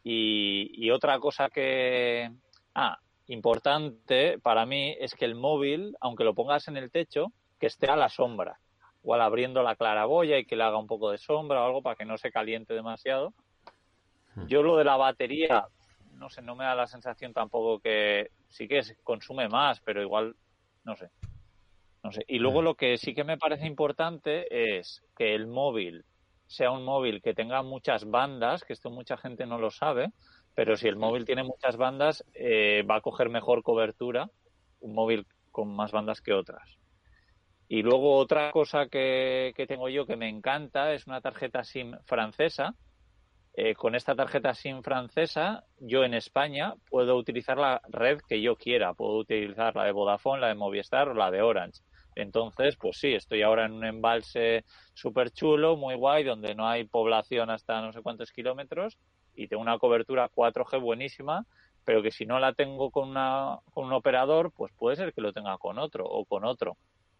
Y, 0.05 0.91
otra 0.91 1.19
cosa 1.21 1.49
que, 1.49 2.31
ah, 2.75 2.99
importante 3.29 4.39
para 4.41 4.67
mí 4.67 4.97
es 4.99 5.15
que 5.15 5.25
el 5.25 5.35
móvil, 5.35 5.97
aunque 6.01 6.25
lo 6.25 6.35
pongas 6.35 6.69
en 6.69 6.77
el 6.77 6.91
techo, 6.91 7.33
que 7.59 7.67
esté 7.67 7.87
a 7.87 7.97
la 7.97 8.09
sombra. 8.09 8.59
Igual 9.03 9.21
abriendo 9.21 9.63
la 9.63 9.77
claraboya 9.77 10.39
y 10.39 10.45
que 10.45 10.57
le 10.57 10.65
haga 10.65 10.79
un 10.79 10.87
poco 10.87 11.11
de 11.11 11.19
sombra 11.19 11.63
o 11.63 11.67
algo 11.67 11.83
para 11.83 11.97
que 11.97 12.05
no 12.05 12.19
se 12.19 12.33
caliente 12.33 12.75
demasiado. 12.75 13.33
Hmm. 14.35 14.47
Yo 14.47 14.63
lo 14.63 14.77
de 14.77 14.85
la 14.85 14.97
batería, 14.97 15.67
no 16.15 16.29
sé, 16.31 16.43
no 16.43 16.57
me 16.57 16.65
da 16.65 16.75
la 16.75 16.87
sensación 16.87 17.33
tampoco 17.33 17.81
que 17.81 18.31
sí 18.49 18.67
que 18.69 18.83
consume 19.03 19.49
más, 19.49 19.81
pero 19.81 20.03
igual, 20.03 20.35
no 20.85 20.97
sé. 20.97 21.11
No 22.03 22.11
sé. 22.11 22.25
Y 22.27 22.41
luego 22.41 22.63
lo 22.63 22.75
que 22.75 22.99
sí 22.99 23.15
que 23.15 23.23
me 23.23 23.39
parece 23.39 23.67
importante 23.67 24.79
es 24.79 25.05
que 25.17 25.35
el 25.35 25.47
móvil 25.47 26.05
sea 26.53 26.71
un 26.71 26.85
móvil 26.85 27.23
que 27.23 27.35
tenga 27.35 27.63
muchas 27.63 28.05
bandas, 28.09 28.65
que 28.65 28.73
esto 28.73 28.91
mucha 28.91 29.17
gente 29.17 29.47
no 29.47 29.59
lo 29.59 29.71
sabe, 29.71 30.13
pero 30.55 30.77
si 30.77 30.89
el 30.89 30.97
móvil 30.97 31.25
tiene 31.25 31.43
muchas 31.43 31.77
bandas, 31.77 32.25
eh, 32.35 32.85
va 32.89 32.97
a 32.97 33.01
coger 33.01 33.29
mejor 33.29 33.63
cobertura 33.63 34.29
un 34.81 34.95
móvil 34.95 35.27
con 35.51 35.75
más 35.75 35.93
bandas 35.93 36.21
que 36.21 36.33
otras. 36.33 36.79
Y 37.69 37.83
luego 37.83 38.17
otra 38.17 38.51
cosa 38.51 38.89
que, 38.89 39.55
tengo 39.67 39.89
yo 39.89 40.05
que 40.05 40.17
me 40.17 40.29
encanta 40.29 40.93
es 40.93 41.07
una 41.07 41.21
tarjeta 41.21 41.65
SIM 41.65 41.97
francesa. 42.05 42.75
Eh, 43.55 43.75
con 43.75 43.95
esta 43.95 44.15
tarjeta 44.15 44.55
SIM 44.55 44.83
francesa, 44.83 45.65
yo 45.79 46.05
en 46.05 46.15
España 46.15 46.75
puedo 46.91 47.17
utilizar 47.17 47.59
la 47.59 47.81
red 47.89 48.21
que 48.29 48.43
yo 48.43 48.57
quiera. 48.57 48.93
Puedo 48.93 49.17
utilizar 49.17 49.75
la 49.75 49.85
de 49.85 49.93
Vodafone, 49.93 50.41
la 50.41 50.49
de 50.49 50.55
Movistar 50.55 51.09
o 51.09 51.15
la 51.15 51.31
de 51.31 51.41
Orange. 51.41 51.81
Entonces, 52.15 52.77
pues 52.77 52.99
sí, 52.99 53.15
estoy 53.15 53.43
ahora 53.43 53.67
en 53.67 53.73
un 53.73 53.85
embalse 53.85 54.65
súper 54.95 55.31
chulo, 55.31 55.77
muy 55.77 55.95
guay, 55.95 56.25
donde 56.25 56.55
no 56.55 56.69
hay 56.69 56.85
población 56.85 57.51
hasta 57.51 57.81
no 57.81 57.93
sé 57.93 58.03
cuántos 58.03 58.33
kilómetros 58.33 58.99
y 59.35 59.49
tengo 59.49 59.63
una 59.63 59.79
cobertura 59.79 60.31
4G 60.31 60.81
buenísima, 60.81 61.47
pero 61.85 62.03
que 62.03 62.11
si 62.11 62.27
no 62.27 62.39
la 62.39 62.53
tengo 62.53 62.91
con, 62.91 63.09
una, 63.11 63.59
con 63.73 63.87
un 63.87 63.93
operador, 63.93 64.53
pues 64.53 64.73
puede 64.77 64.97
ser 64.97 65.13
que 65.13 65.21
lo 65.21 65.33
tenga 65.33 65.57
con 65.59 65.79
otro 65.79 66.05
o 66.05 66.25
con 66.25 66.45
otro. 66.45 66.77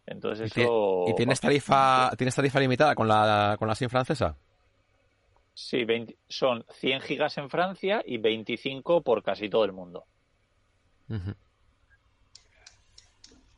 Entonces 0.07 0.53
eso... 0.55 1.05
¿Y 1.09 1.15
tienes 1.15 1.41
tarifa, 1.41 2.11
¿tienes 2.17 2.35
tarifa 2.35 2.61
limitada 2.61 2.95
con 2.95 3.09
la, 3.09 3.57
con 3.59 3.69
la 3.69 3.75
SIM 3.75 3.89
francesa? 3.89 4.37
Sí, 5.55 5.87
son 6.29 6.65
100 6.71 7.01
gigas 7.03 7.39
en 7.39 7.51
Francia 7.51 8.03
y 8.05 8.19
25 8.19 9.03
por 9.03 9.23
casi 9.23 9.49
todo 9.49 9.65
el 9.65 9.73
mundo. 9.73 10.05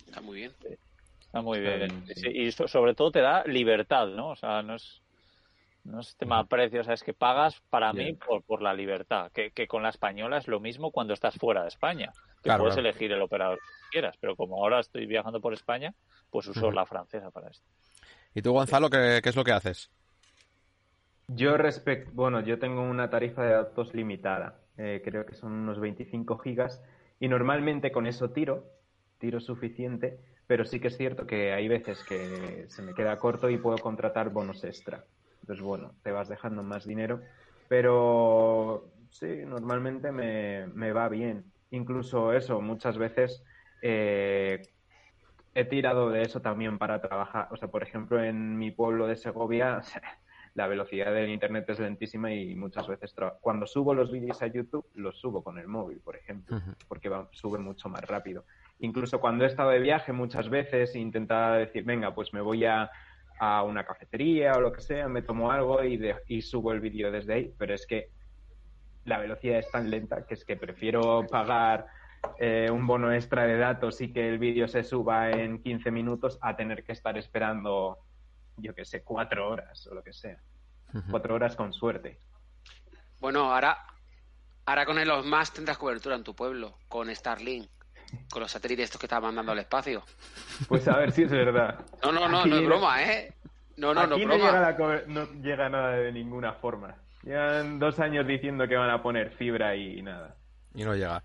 Está 0.07 0.21
muy 0.21 0.39
bien. 0.39 0.53
Está 1.35 1.43
muy 1.43 1.59
bien. 1.59 2.05
y 2.33 2.53
sobre 2.53 2.95
todo 2.95 3.11
te 3.11 3.21
da 3.21 3.43
libertad, 3.43 4.07
¿no? 4.07 4.29
O 4.29 4.37
sea, 4.37 4.63
no 4.63 4.77
es, 4.77 5.03
no 5.83 5.99
es 5.99 6.17
tema 6.17 6.41
de 6.41 6.49
precio, 6.49 6.81
o 6.81 6.85
sea, 6.85 6.95
es 6.95 7.03
que 7.03 7.13
pagas 7.13 7.61
para 7.71 7.93
mí 7.93 8.13
por, 8.13 8.45
por 8.45 8.63
la 8.63 8.73
libertad. 8.73 9.33
Que, 9.33 9.51
que, 9.51 9.67
con 9.67 9.83
la 9.83 9.89
española 9.89 10.39
es 10.39 10.47
lo 10.47 10.61
mismo 10.61 10.93
cuando 10.93 11.13
estás 11.13 11.35
fuera 11.35 11.63
de 11.63 11.69
España. 11.69 12.13
Que 12.41 12.53
puedes 12.57 12.77
elegir 12.77 13.11
el 13.11 13.21
operador 13.21 13.59
que 13.59 13.91
quieras, 13.91 14.17
pero 14.21 14.37
como 14.37 14.63
ahora 14.63 14.79
estoy 14.79 15.07
viajando 15.07 15.41
por 15.41 15.53
España, 15.53 15.93
pues 16.31 16.47
uso 16.47 16.71
la 16.71 16.87
francesa 16.87 17.33
para 17.33 17.49
esto. 17.49 17.67
¿Y 18.33 18.41
tú, 18.41 18.53
Gonzalo, 18.53 18.89
qué, 18.89 19.19
qué 19.21 19.29
es 19.29 19.35
lo 19.35 19.43
que 19.43 19.53
haces? 19.53 19.91
Yo 21.27 21.57
respecto, 21.57 22.13
bueno, 22.15 22.43
yo 22.43 22.61
tengo 22.61 22.83
una 22.83 23.11
tarifa 23.11 23.43
de 23.43 23.55
datos 23.55 23.93
limitada, 23.93 24.61
eh, 24.77 25.03
creo 25.05 25.27
que 25.27 25.35
son 25.35 25.51
unos 25.51 25.81
25 25.81 26.39
gigas, 26.39 26.81
y 27.19 27.27
normalmente 27.27 27.91
con 27.91 28.07
eso 28.07 28.31
tiro, 28.31 28.71
tiro 29.19 29.41
suficiente, 29.41 30.21
pero 30.47 30.65
sí 30.65 30.81
que 30.81 30.89
es 30.89 30.97
cierto 30.97 31.27
que 31.27 31.53
hay 31.53 31.69
veces 31.69 32.05
que 32.05 32.67
se 32.69 32.83
me 32.83 32.95
queda 32.95 33.19
corto 33.19 33.51
y 33.51 33.59
puedo 33.59 33.81
contratar 33.81 34.31
bonos 34.31 34.65
extra. 34.65 35.05
Entonces, 35.43 35.63
bueno, 35.65 35.97
te 36.03 36.13
vas 36.13 36.29
dejando 36.29 36.63
más 36.63 36.87
dinero, 36.87 37.23
pero 37.69 38.93
sí, 39.11 39.27
normalmente 39.47 40.13
me, 40.13 40.67
me 40.69 40.93
va 40.93 41.09
bien. 41.09 41.53
Incluso 41.71 42.33
eso, 42.33 42.61
muchas 42.61 42.99
veces 42.99 43.43
eh, 43.83 44.63
he 45.55 45.65
tirado 45.65 46.11
de 46.11 46.23
eso 46.23 46.41
también 46.41 46.79
para 46.79 47.01
trabajar. 47.01 47.49
O 47.51 47.57
sea, 47.57 47.69
por 47.69 47.83
ejemplo, 47.83 48.23
en 48.23 48.59
mi 48.59 48.71
pueblo 48.71 49.07
de 49.07 49.17
Segovia, 49.17 49.81
la 50.55 50.67
velocidad 50.67 51.13
del 51.13 51.31
internet 51.31 51.69
es 51.69 51.81
lentísima 51.81 52.33
y 52.33 52.55
muchas 52.55 52.87
veces 52.89 53.15
cuando 53.41 53.67
subo 53.67 53.95
los 53.95 54.11
vídeos 54.11 54.43
a 54.43 54.47
YouTube, 54.49 54.87
los 54.95 55.19
subo 55.19 55.43
con 55.43 55.59
el 55.59 55.69
móvil, 55.69 56.01
por 56.01 56.17
ejemplo, 56.17 56.57
porque 56.89 57.09
va, 57.09 57.29
sube 57.33 57.59
mucho 57.59 57.89
más 57.89 58.03
rápido. 58.03 58.45
Incluso 58.81 59.21
cuando 59.21 59.45
he 59.45 59.47
estado 59.47 59.71
de 59.71 59.79
viaje 59.79 60.13
muchas 60.13 60.49
veces 60.49 60.95
intentaba 60.95 61.57
decir, 61.57 61.85
venga, 61.85 62.15
pues 62.15 62.33
me 62.33 62.41
voy 62.41 62.65
a, 62.65 62.91
una 63.67 63.85
cafetería 63.85 64.53
o 64.53 64.61
lo 64.61 64.73
que 64.73 64.81
sea, 64.81 65.09
me 65.09 65.21
tomo 65.21 65.51
algo 65.51 65.85
y, 65.85 66.01
y 66.29 66.41
subo 66.41 66.73
el 66.73 66.81
vídeo 66.81 67.11
desde 67.11 67.35
ahí, 67.35 67.55
pero 67.59 67.75
es 67.75 67.87
que 67.87 68.09
la 69.05 69.19
velocidad 69.19 69.59
es 69.59 69.71
tan 69.71 69.91
lenta 69.91 70.25
que 70.27 70.35
es 70.35 70.45
que 70.45 70.57
prefiero 70.57 71.27
pagar 71.27 71.87
eh, 72.39 72.69
un 72.71 72.87
bono 72.87 73.13
extra 73.13 73.45
de 73.47 73.59
datos 73.59 74.01
y 74.01 74.13
que 74.13 74.29
el 74.29 74.39
vídeo 74.39 74.67
se 74.67 74.83
suba 74.83 75.31
en 75.31 75.63
15 75.63 75.91
minutos 75.91 76.39
a 76.41 76.57
tener 76.57 76.85
que 76.85 76.93
estar 76.93 77.19
esperando, 77.19 77.99
yo 78.57 78.75
que 78.75 78.85
sé, 78.85 79.03
cuatro 79.03 79.51
horas 79.51 79.87
o 79.87 79.95
lo 79.95 80.03
que 80.03 80.13
sea. 80.13 80.39
Cuatro 81.11 81.35
horas 81.35 81.57
con 81.57 81.73
suerte. 81.73 82.21
Bueno, 83.21 83.53
ahora, 83.53 83.77
ahora 84.65 84.87
con 84.87 84.99
el 84.99 85.11
más 85.25 85.53
tendrás 85.53 85.77
cobertura 85.77 86.15
en 86.15 86.23
tu 86.23 86.37
pueblo, 86.37 86.79
con 86.89 87.15
Starlink 87.15 87.69
con 88.31 88.41
los 88.43 88.51
satélites 88.51 88.85
estos 88.85 89.01
que 89.01 89.07
estaba 89.07 89.27
mandando 89.27 89.53
al 89.53 89.59
espacio. 89.59 90.03
Pues 90.69 90.87
a 90.89 90.97
ver 90.99 91.13
si 91.13 91.23
es 91.23 91.31
verdad. 91.31 91.79
No, 92.03 92.13
no, 92.13 92.29
no, 92.29 92.45
no 92.47 92.57
es 92.57 92.65
broma, 92.67 93.03
¿eh? 93.03 93.33
No, 93.77 93.93
no, 93.95 94.07
no, 94.07 94.17
broma. 94.17 94.35
Llega 94.37 95.05
no 95.09 95.25
llega 95.43 95.69
nada 95.69 95.97
de 95.97 96.13
ninguna 96.13 96.53
forma. 96.55 96.95
Llevan 97.25 97.79
dos 97.79 97.99
años 98.01 98.27
diciendo 98.27 98.69
que 98.69 98.77
van 98.77 98.91
a 98.91 99.03
poner 99.03 99.31
fibra 99.33 99.75
y 99.77 100.03
nada. 100.03 100.35
Y 100.75 100.85
no 100.85 100.95
llega. 100.95 101.23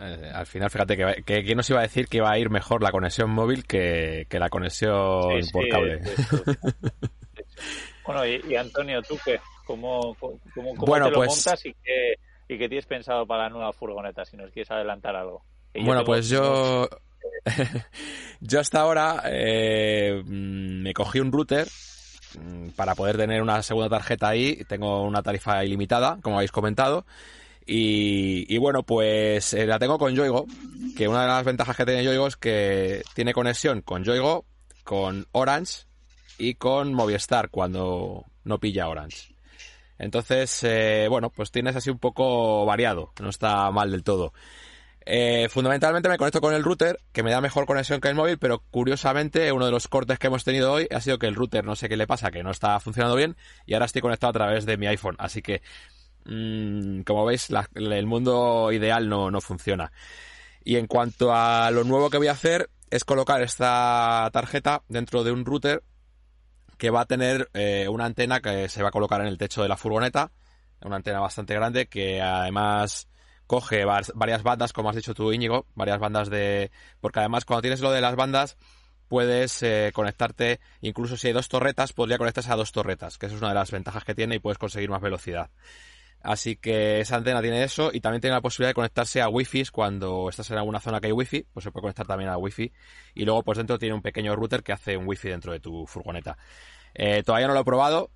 eh, 0.00 0.30
al 0.34 0.46
final, 0.46 0.70
fíjate 0.70 0.96
que, 0.96 1.22
que 1.24 1.44
quién 1.44 1.56
nos 1.56 1.68
iba 1.70 1.78
a 1.80 1.82
decir 1.82 2.08
que 2.08 2.16
iba 2.18 2.30
a 2.30 2.38
ir 2.38 2.50
mejor 2.50 2.82
la 2.82 2.90
conexión 2.90 3.30
móvil 3.30 3.64
que, 3.66 4.26
que 4.28 4.38
la 4.38 4.48
conexión 4.48 5.42
Sí, 5.42 5.50
por 5.52 5.64
sí, 5.64 5.68
cable. 5.70 6.04
sí, 6.04 6.22
sí, 6.22 6.36
sí. 6.36 6.90
Bueno, 8.06 8.26
y, 8.26 8.42
y 8.48 8.56
Antonio, 8.56 9.00
¿tú 9.02 9.16
qué? 9.24 9.40
¿Cómo, 9.66 10.14
cómo, 10.20 10.38
cómo 10.54 10.74
Bueno, 10.86 11.06
te 11.06 11.10
lo 11.12 11.16
pues- 11.18 11.28
montas 11.46 11.64
y 11.66 11.74
qué, 11.82 12.14
y 12.54 12.58
qué 12.58 12.68
tienes 12.68 12.86
pensado 12.86 13.26
para 13.26 13.44
la 13.44 13.50
nueva 13.50 13.72
furgoneta? 13.72 14.24
Si 14.24 14.36
nos 14.36 14.50
quieres 14.50 14.70
adelantar 14.70 15.16
algo. 15.16 15.44
Que 15.72 15.82
Bueno, 15.82 16.04
pues 16.04 16.28
yo. 16.28 16.88
yo 18.40 18.60
hasta 18.60 18.80
ahora 18.80 19.22
eh, 19.26 20.22
mm, 20.24 20.82
me 20.82 20.92
cogí 20.94 21.20
un 21.20 21.32
router 21.32 21.66
mm, 22.38 22.70
para 22.70 22.94
poder 22.94 23.16
tener 23.16 23.42
una 23.42 23.62
segunda 23.62 23.88
tarjeta 23.88 24.28
ahí. 24.28 24.64
Tengo 24.68 25.02
una 25.02 25.22
tarifa 25.22 25.64
ilimitada, 25.64 26.18
como 26.22 26.36
habéis 26.36 26.52
comentado. 26.52 27.04
Y, 27.66 28.52
y 28.54 28.58
bueno, 28.58 28.82
pues 28.82 29.54
eh, 29.54 29.66
la 29.66 29.78
tengo 29.78 29.98
con 29.98 30.14
Yoigo, 30.14 30.46
que 30.96 31.08
una 31.08 31.22
de 31.22 31.28
las 31.28 31.44
ventajas 31.44 31.76
que 31.76 31.86
tiene 31.86 32.04
Yoigo 32.04 32.26
es 32.26 32.36
que 32.36 33.02
tiene 33.14 33.32
conexión 33.32 33.80
con 33.80 34.04
Yoigo, 34.04 34.44
con 34.84 35.26
Orange 35.32 35.86
y 36.36 36.54
con 36.54 36.92
Movistar 36.92 37.48
cuando 37.48 38.26
no 38.44 38.58
pilla 38.58 38.88
Orange. 38.88 39.33
Entonces, 39.98 40.60
eh, 40.64 41.06
bueno, 41.08 41.30
pues 41.30 41.50
tienes 41.50 41.76
así 41.76 41.90
un 41.90 41.98
poco 41.98 42.66
variado, 42.66 43.12
no 43.20 43.28
está 43.28 43.70
mal 43.70 43.90
del 43.90 44.02
todo. 44.02 44.32
Eh, 45.06 45.48
fundamentalmente 45.50 46.08
me 46.08 46.16
conecto 46.16 46.40
con 46.40 46.54
el 46.54 46.64
router, 46.64 46.98
que 47.12 47.22
me 47.22 47.30
da 47.30 47.40
mejor 47.40 47.66
conexión 47.66 48.00
que 48.00 48.08
el 48.08 48.14
móvil, 48.14 48.38
pero 48.38 48.60
curiosamente 48.70 49.52
uno 49.52 49.66
de 49.66 49.70
los 49.70 49.86
cortes 49.86 50.18
que 50.18 50.28
hemos 50.28 50.44
tenido 50.44 50.72
hoy 50.72 50.88
ha 50.90 51.00
sido 51.00 51.18
que 51.18 51.26
el 51.26 51.34
router 51.34 51.64
no 51.64 51.76
sé 51.76 51.88
qué 51.88 51.96
le 51.96 52.06
pasa, 52.06 52.30
que 52.30 52.42
no 52.42 52.50
está 52.50 52.80
funcionando 52.80 53.16
bien, 53.16 53.36
y 53.66 53.74
ahora 53.74 53.86
estoy 53.86 54.00
conectado 54.00 54.30
a 54.30 54.32
través 54.32 54.64
de 54.66 54.78
mi 54.78 54.86
iPhone. 54.86 55.16
Así 55.18 55.42
que, 55.42 55.62
mm, 56.24 57.02
como 57.02 57.26
veis, 57.26 57.48
el 57.74 58.06
mundo 58.06 58.72
ideal 58.72 59.08
no, 59.08 59.30
no 59.30 59.40
funciona. 59.40 59.92
Y 60.64 60.76
en 60.76 60.86
cuanto 60.86 61.34
a 61.34 61.70
lo 61.70 61.84
nuevo 61.84 62.08
que 62.08 62.16
voy 62.18 62.28
a 62.28 62.32
hacer, 62.32 62.70
es 62.90 63.04
colocar 63.04 63.42
esta 63.42 64.30
tarjeta 64.32 64.82
dentro 64.88 65.24
de 65.24 65.32
un 65.32 65.44
router 65.44 65.82
que 66.84 66.90
va 66.90 67.00
a 67.00 67.06
tener 67.06 67.48
eh, 67.54 67.88
una 67.88 68.04
antena 68.04 68.40
que 68.40 68.68
se 68.68 68.82
va 68.82 68.88
a 68.90 68.92
colocar 68.92 69.18
en 69.22 69.26
el 69.26 69.38
techo 69.38 69.62
de 69.62 69.70
la 69.70 69.78
furgoneta, 69.78 70.32
una 70.82 70.96
antena 70.96 71.18
bastante 71.18 71.54
grande 71.54 71.86
que 71.86 72.20
además 72.20 73.08
coge 73.46 73.86
var- 73.86 74.04
varias 74.14 74.42
bandas, 74.42 74.74
como 74.74 74.90
has 74.90 74.96
dicho 74.96 75.14
tú, 75.14 75.32
Íñigo, 75.32 75.66
varias 75.74 75.98
bandas 75.98 76.28
de... 76.28 76.70
Porque 77.00 77.20
además 77.20 77.46
cuando 77.46 77.62
tienes 77.62 77.80
lo 77.80 77.90
de 77.90 78.02
las 78.02 78.16
bandas 78.16 78.58
puedes 79.08 79.62
eh, 79.62 79.92
conectarte, 79.94 80.60
incluso 80.82 81.16
si 81.16 81.28
hay 81.28 81.32
dos 81.32 81.48
torretas, 81.48 81.94
podría 81.94 82.18
conectarse 82.18 82.52
a 82.52 82.56
dos 82.56 82.70
torretas, 82.70 83.16
que 83.16 83.24
eso 83.24 83.36
es 83.36 83.40
una 83.40 83.48
de 83.48 83.54
las 83.54 83.70
ventajas 83.70 84.04
que 84.04 84.14
tiene 84.14 84.34
y 84.34 84.38
puedes 84.40 84.58
conseguir 84.58 84.90
más 84.90 85.00
velocidad. 85.00 85.48
Así 86.20 86.56
que 86.56 87.00
esa 87.00 87.16
antena 87.16 87.42
tiene 87.42 87.64
eso 87.64 87.90
y 87.92 88.00
también 88.00 88.22
tiene 88.22 88.34
la 88.34 88.40
posibilidad 88.40 88.70
de 88.70 88.74
conectarse 88.74 89.20
a 89.20 89.28
wifi 89.28 89.64
cuando 89.66 90.30
estás 90.30 90.50
en 90.50 90.56
alguna 90.56 90.80
zona 90.80 90.98
que 90.98 91.08
hay 91.08 91.12
wifi, 91.12 91.46
pues 91.52 91.64
se 91.64 91.70
puede 91.70 91.82
conectar 91.82 92.06
también 92.06 92.30
a 92.30 92.38
wifi 92.38 92.72
y 93.14 93.24
luego 93.26 93.42
pues 93.42 93.58
dentro 93.58 93.78
tiene 93.78 93.94
un 93.94 94.00
pequeño 94.00 94.34
router 94.34 94.62
que 94.62 94.72
hace 94.72 94.96
un 94.96 95.06
wifi 95.06 95.28
dentro 95.28 95.52
de 95.52 95.60
tu 95.60 95.86
furgoneta. 95.86 96.38
Eh, 96.94 97.22
todavía 97.24 97.48
no 97.48 97.54
lo 97.54 97.60
he 97.60 97.64
probado, 97.64 98.10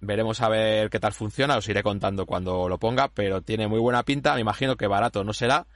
veremos 0.00 0.40
a 0.40 0.48
ver 0.48 0.90
qué 0.90 1.00
tal 1.00 1.12
funciona, 1.12 1.56
os 1.56 1.68
iré 1.68 1.82
contando 1.82 2.26
cuando 2.26 2.68
lo 2.68 2.78
ponga, 2.78 3.08
pero 3.08 3.42
tiene 3.42 3.68
muy 3.68 3.78
buena 3.78 4.02
pinta, 4.02 4.34
me 4.34 4.40
imagino 4.40 4.76
que 4.76 4.86
barato 4.86 5.24
no 5.24 5.32
será, 5.32 5.66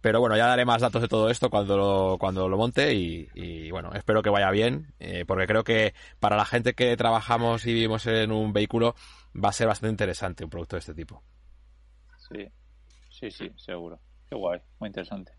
pero 0.00 0.20
bueno, 0.20 0.36
ya 0.36 0.46
daré 0.46 0.64
más 0.64 0.80
datos 0.80 1.02
de 1.02 1.08
todo 1.08 1.30
esto 1.30 1.50
cuando 1.50 1.76
lo, 1.76 2.16
cuando 2.18 2.48
lo 2.48 2.56
monte 2.56 2.94
y, 2.94 3.70
bueno, 3.70 3.90
espero 3.94 4.22
que 4.22 4.30
vaya 4.30 4.50
bien, 4.50 4.94
eh, 4.98 5.24
porque 5.26 5.46
creo 5.46 5.64
que 5.64 5.94
para 6.18 6.36
la 6.36 6.44
gente 6.44 6.74
que 6.74 6.96
trabajamos 6.96 7.66
y 7.66 7.74
vivimos 7.74 8.06
en 8.06 8.32
un 8.32 8.52
vehículo 8.52 8.94
va 9.32 9.50
a 9.50 9.52
ser 9.52 9.66
bastante 9.68 9.92
interesante 9.92 10.44
un 10.44 10.50
producto 10.50 10.76
de 10.76 10.80
este 10.80 10.94
tipo. 10.94 11.22
Sí, 12.16 12.48
sí, 13.10 13.30
sí, 13.30 13.50
seguro. 13.56 14.00
Qué 14.28 14.36
guay, 14.36 14.60
muy 14.78 14.88
interesante. 14.88 15.32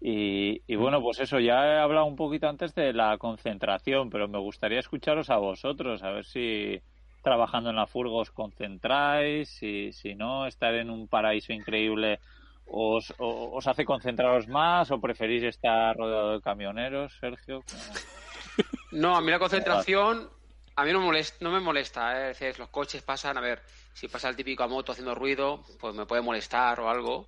Y, 0.00 0.62
y 0.66 0.76
bueno, 0.76 1.00
pues 1.00 1.18
eso, 1.20 1.38
ya 1.40 1.64
he 1.66 1.78
hablado 1.78 2.06
un 2.06 2.16
poquito 2.16 2.48
antes 2.48 2.74
de 2.74 2.92
la 2.92 3.16
concentración, 3.18 4.10
pero 4.10 4.28
me 4.28 4.38
gustaría 4.38 4.80
escucharos 4.80 5.30
a 5.30 5.38
vosotros, 5.38 6.02
a 6.02 6.10
ver 6.10 6.24
si 6.26 6.80
trabajando 7.22 7.70
en 7.70 7.76
la 7.76 7.86
furgo 7.86 8.18
os 8.18 8.30
concentráis, 8.30 9.48
si, 9.48 9.92
si 9.92 10.14
no, 10.14 10.46
estar 10.46 10.74
en 10.74 10.90
un 10.90 11.08
paraíso 11.08 11.52
increíble 11.54 12.20
os, 12.66 13.14
o- 13.18 13.50
os 13.56 13.66
hace 13.66 13.84
concentraros 13.84 14.46
más 14.48 14.90
o 14.90 15.00
preferís 15.00 15.42
estar 15.44 15.96
rodeado 15.96 16.32
de 16.34 16.40
camioneros, 16.42 17.16
Sergio. 17.18 17.64
No, 18.92 19.16
a 19.16 19.20
mí 19.20 19.30
la 19.30 19.38
concentración, 19.38 20.30
a 20.76 20.84
mí 20.84 20.92
no, 20.92 21.00
molesta, 21.00 21.36
no 21.40 21.50
me 21.50 21.60
molesta. 21.60 22.12
¿eh? 22.26 22.30
Es 22.30 22.38
decir, 22.38 22.58
los 22.58 22.68
coches 22.68 23.02
pasan, 23.02 23.36
a 23.38 23.40
ver, 23.40 23.62
si 23.94 24.06
pasa 24.08 24.28
el 24.28 24.36
típico 24.36 24.62
a 24.62 24.68
moto 24.68 24.92
haciendo 24.92 25.14
ruido, 25.14 25.64
pues 25.80 25.94
me 25.94 26.06
puede 26.06 26.22
molestar 26.22 26.78
o 26.80 26.88
algo, 26.88 27.26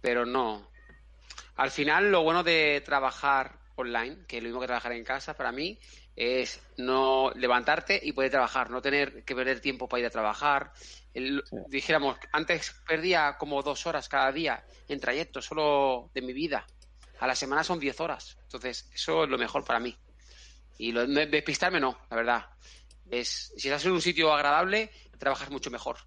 pero 0.00 0.24
no. 0.24 0.73
Al 1.56 1.70
final, 1.70 2.10
lo 2.10 2.22
bueno 2.22 2.42
de 2.42 2.82
trabajar 2.84 3.58
online, 3.76 4.24
que 4.26 4.36
es 4.38 4.42
lo 4.42 4.48
mismo 4.48 4.60
que 4.60 4.66
trabajar 4.66 4.92
en 4.92 5.04
casa, 5.04 5.34
para 5.34 5.52
mí, 5.52 5.78
es 6.16 6.60
no 6.76 7.32
levantarte 7.34 8.00
y 8.02 8.12
poder 8.12 8.30
trabajar, 8.30 8.70
no 8.70 8.80
tener 8.80 9.24
que 9.24 9.34
perder 9.34 9.60
tiempo 9.60 9.88
para 9.88 10.00
ir 10.00 10.06
a 10.06 10.10
trabajar. 10.10 10.72
El- 11.12 11.42
Dijéramos, 11.68 12.16
antes 12.32 12.74
perdía 12.86 13.36
como 13.38 13.62
dos 13.62 13.86
horas 13.86 14.08
cada 14.08 14.30
día 14.32 14.64
en 14.88 15.00
trayecto 15.00 15.40
solo 15.42 16.10
de 16.14 16.22
mi 16.22 16.32
vida. 16.32 16.66
A 17.20 17.26
la 17.26 17.34
semana 17.34 17.64
son 17.64 17.78
diez 17.80 17.98
horas. 18.00 18.36
Entonces, 18.42 18.90
eso 18.92 19.24
es 19.24 19.30
lo 19.30 19.38
mejor 19.38 19.64
para 19.64 19.80
mí. 19.80 19.96
Y 20.78 20.92
lo 20.92 21.06
de 21.06 21.26
despistarme 21.26 21.80
no, 21.80 21.98
la 22.10 22.16
verdad. 22.16 22.46
Es, 23.10 23.52
si 23.56 23.68
estás 23.68 23.84
en 23.86 23.92
un 23.92 24.00
sitio 24.02 24.32
agradable, 24.32 24.90
trabajas 25.18 25.50
mucho 25.50 25.70
mejor. 25.70 25.98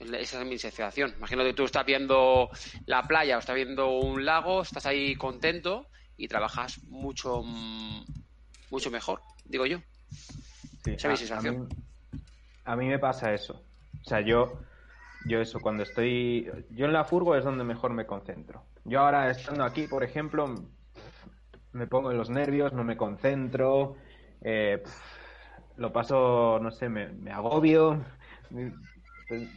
Esa 0.00 0.40
es 0.42 0.46
mi 0.46 0.58
sensación. 0.58 1.14
Imagino 1.16 1.42
que 1.42 1.54
tú 1.54 1.64
estás 1.64 1.84
viendo 1.84 2.50
la 2.86 3.06
playa 3.06 3.36
o 3.36 3.40
estás 3.40 3.56
viendo 3.56 3.90
un 3.98 4.24
lago, 4.24 4.62
estás 4.62 4.86
ahí 4.86 5.16
contento 5.16 5.86
y 6.16 6.28
trabajas 6.28 6.82
mucho, 6.84 7.42
mm, 7.42 8.04
mucho 8.70 8.90
mejor, 8.90 9.20
digo 9.44 9.66
yo. 9.66 9.78
Sí, 10.10 10.92
Esa 10.92 10.94
es 10.96 11.04
mi 11.06 11.12
a- 11.14 11.16
sensación. 11.16 11.56
A 11.56 11.60
mí, 11.74 12.18
a 12.64 12.76
mí 12.76 12.86
me 12.86 12.98
pasa 12.98 13.34
eso. 13.34 13.64
O 14.00 14.08
sea, 14.08 14.20
yo, 14.20 14.60
yo 15.26 15.40
eso, 15.40 15.60
cuando 15.60 15.82
estoy... 15.82 16.48
Yo 16.70 16.86
en 16.86 16.92
la 16.92 17.04
furgo 17.04 17.34
es 17.34 17.44
donde 17.44 17.64
mejor 17.64 17.92
me 17.92 18.06
concentro. 18.06 18.62
Yo 18.84 19.00
ahora 19.00 19.30
estando 19.30 19.64
aquí, 19.64 19.86
por 19.88 20.04
ejemplo, 20.04 20.46
me 21.72 21.86
pongo 21.86 22.10
en 22.12 22.18
los 22.18 22.30
nervios, 22.30 22.72
no 22.72 22.84
me 22.84 22.96
concentro, 22.96 23.96
eh, 24.42 24.82
lo 25.76 25.92
paso, 25.92 26.58
no 26.62 26.70
sé, 26.70 26.88
me, 26.88 27.08
me 27.08 27.32
agobio. 27.32 28.04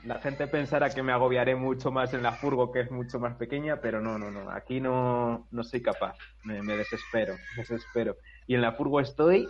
La 0.03 0.19
gente 0.19 0.47
pensará 0.47 0.89
que 0.89 1.01
me 1.01 1.13
agobiaré 1.13 1.55
mucho 1.55 1.91
más 1.91 2.13
en 2.13 2.23
la 2.23 2.33
furgo, 2.33 2.71
que 2.71 2.81
es 2.81 2.91
mucho 2.91 3.19
más 3.19 3.35
pequeña, 3.35 3.79
pero 3.79 4.01
no, 4.01 4.17
no, 4.17 4.29
no. 4.29 4.51
Aquí 4.51 4.81
no, 4.81 5.47
no 5.49 5.63
soy 5.63 5.81
capaz. 5.81 6.17
Me, 6.43 6.61
desespero, 6.61 7.35
me 7.55 7.63
desespero. 7.63 8.17
Y 8.47 8.55
en 8.55 8.61
la 8.61 8.73
furgo 8.73 8.99
estoy 8.99 9.47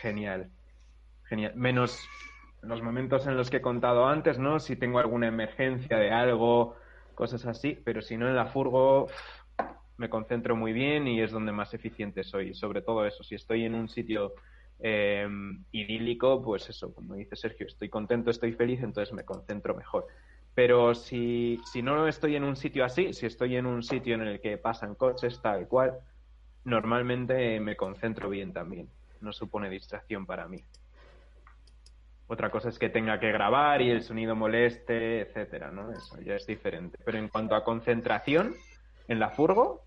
genial. 0.00 0.50
Genial. 1.24 1.52
Menos 1.54 2.08
los 2.62 2.82
momentos 2.82 3.26
en 3.28 3.36
los 3.36 3.48
que 3.48 3.58
he 3.58 3.62
contado 3.62 4.06
antes, 4.06 4.38
¿no? 4.40 4.58
Si 4.58 4.74
tengo 4.74 4.98
alguna 4.98 5.28
emergencia 5.28 5.98
de 5.98 6.10
algo, 6.10 6.76
cosas 7.14 7.46
así. 7.46 7.80
Pero 7.84 8.02
si 8.02 8.16
no, 8.16 8.28
en 8.28 8.34
la 8.34 8.46
furgo 8.46 9.06
me 9.98 10.10
concentro 10.10 10.56
muy 10.56 10.72
bien 10.72 11.06
y 11.06 11.20
es 11.20 11.30
donde 11.30 11.52
más 11.52 11.74
eficiente 11.74 12.24
soy. 12.24 12.54
Sobre 12.54 12.82
todo 12.82 13.06
eso, 13.06 13.22
si 13.22 13.36
estoy 13.36 13.66
en 13.66 13.76
un 13.76 13.88
sitio 13.88 14.32
eh, 14.82 15.28
idílico, 15.72 16.42
pues 16.42 16.68
eso, 16.68 16.94
como 16.94 17.14
dice 17.14 17.36
Sergio, 17.36 17.66
estoy 17.66 17.88
contento, 17.88 18.30
estoy 18.30 18.52
feliz, 18.52 18.82
entonces 18.82 19.12
me 19.14 19.24
concentro 19.24 19.74
mejor. 19.74 20.06
Pero 20.54 20.94
si, 20.94 21.60
si 21.70 21.82
no 21.82 22.08
estoy 22.08 22.36
en 22.36 22.44
un 22.44 22.56
sitio 22.56 22.84
así, 22.84 23.12
si 23.12 23.26
estoy 23.26 23.56
en 23.56 23.66
un 23.66 23.82
sitio 23.82 24.14
en 24.14 24.22
el 24.22 24.40
que 24.40 24.58
pasan 24.58 24.94
coches, 24.94 25.40
tal 25.40 25.68
cual, 25.68 25.98
normalmente 26.64 27.60
me 27.60 27.76
concentro 27.76 28.28
bien 28.28 28.52
también. 28.52 28.88
No 29.20 29.32
supone 29.32 29.70
distracción 29.70 30.26
para 30.26 30.48
mí. 30.48 30.64
Otra 32.26 32.50
cosa 32.50 32.68
es 32.68 32.78
que 32.78 32.88
tenga 32.88 33.18
que 33.18 33.32
grabar 33.32 33.82
y 33.82 33.90
el 33.90 34.02
sonido 34.02 34.36
moleste, 34.36 35.20
etcétera, 35.20 35.70
¿no? 35.72 35.92
Eso 35.92 36.20
ya 36.20 36.36
es 36.36 36.46
diferente. 36.46 36.96
Pero 37.04 37.18
en 37.18 37.28
cuanto 37.28 37.54
a 37.54 37.64
concentración, 37.64 38.54
en 39.08 39.18
la 39.18 39.30
furgo, 39.30 39.82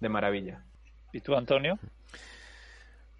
de 0.00 0.08
maravilla. 0.08 0.64
¿Y 1.12 1.20
tú, 1.20 1.36
Antonio? 1.36 1.78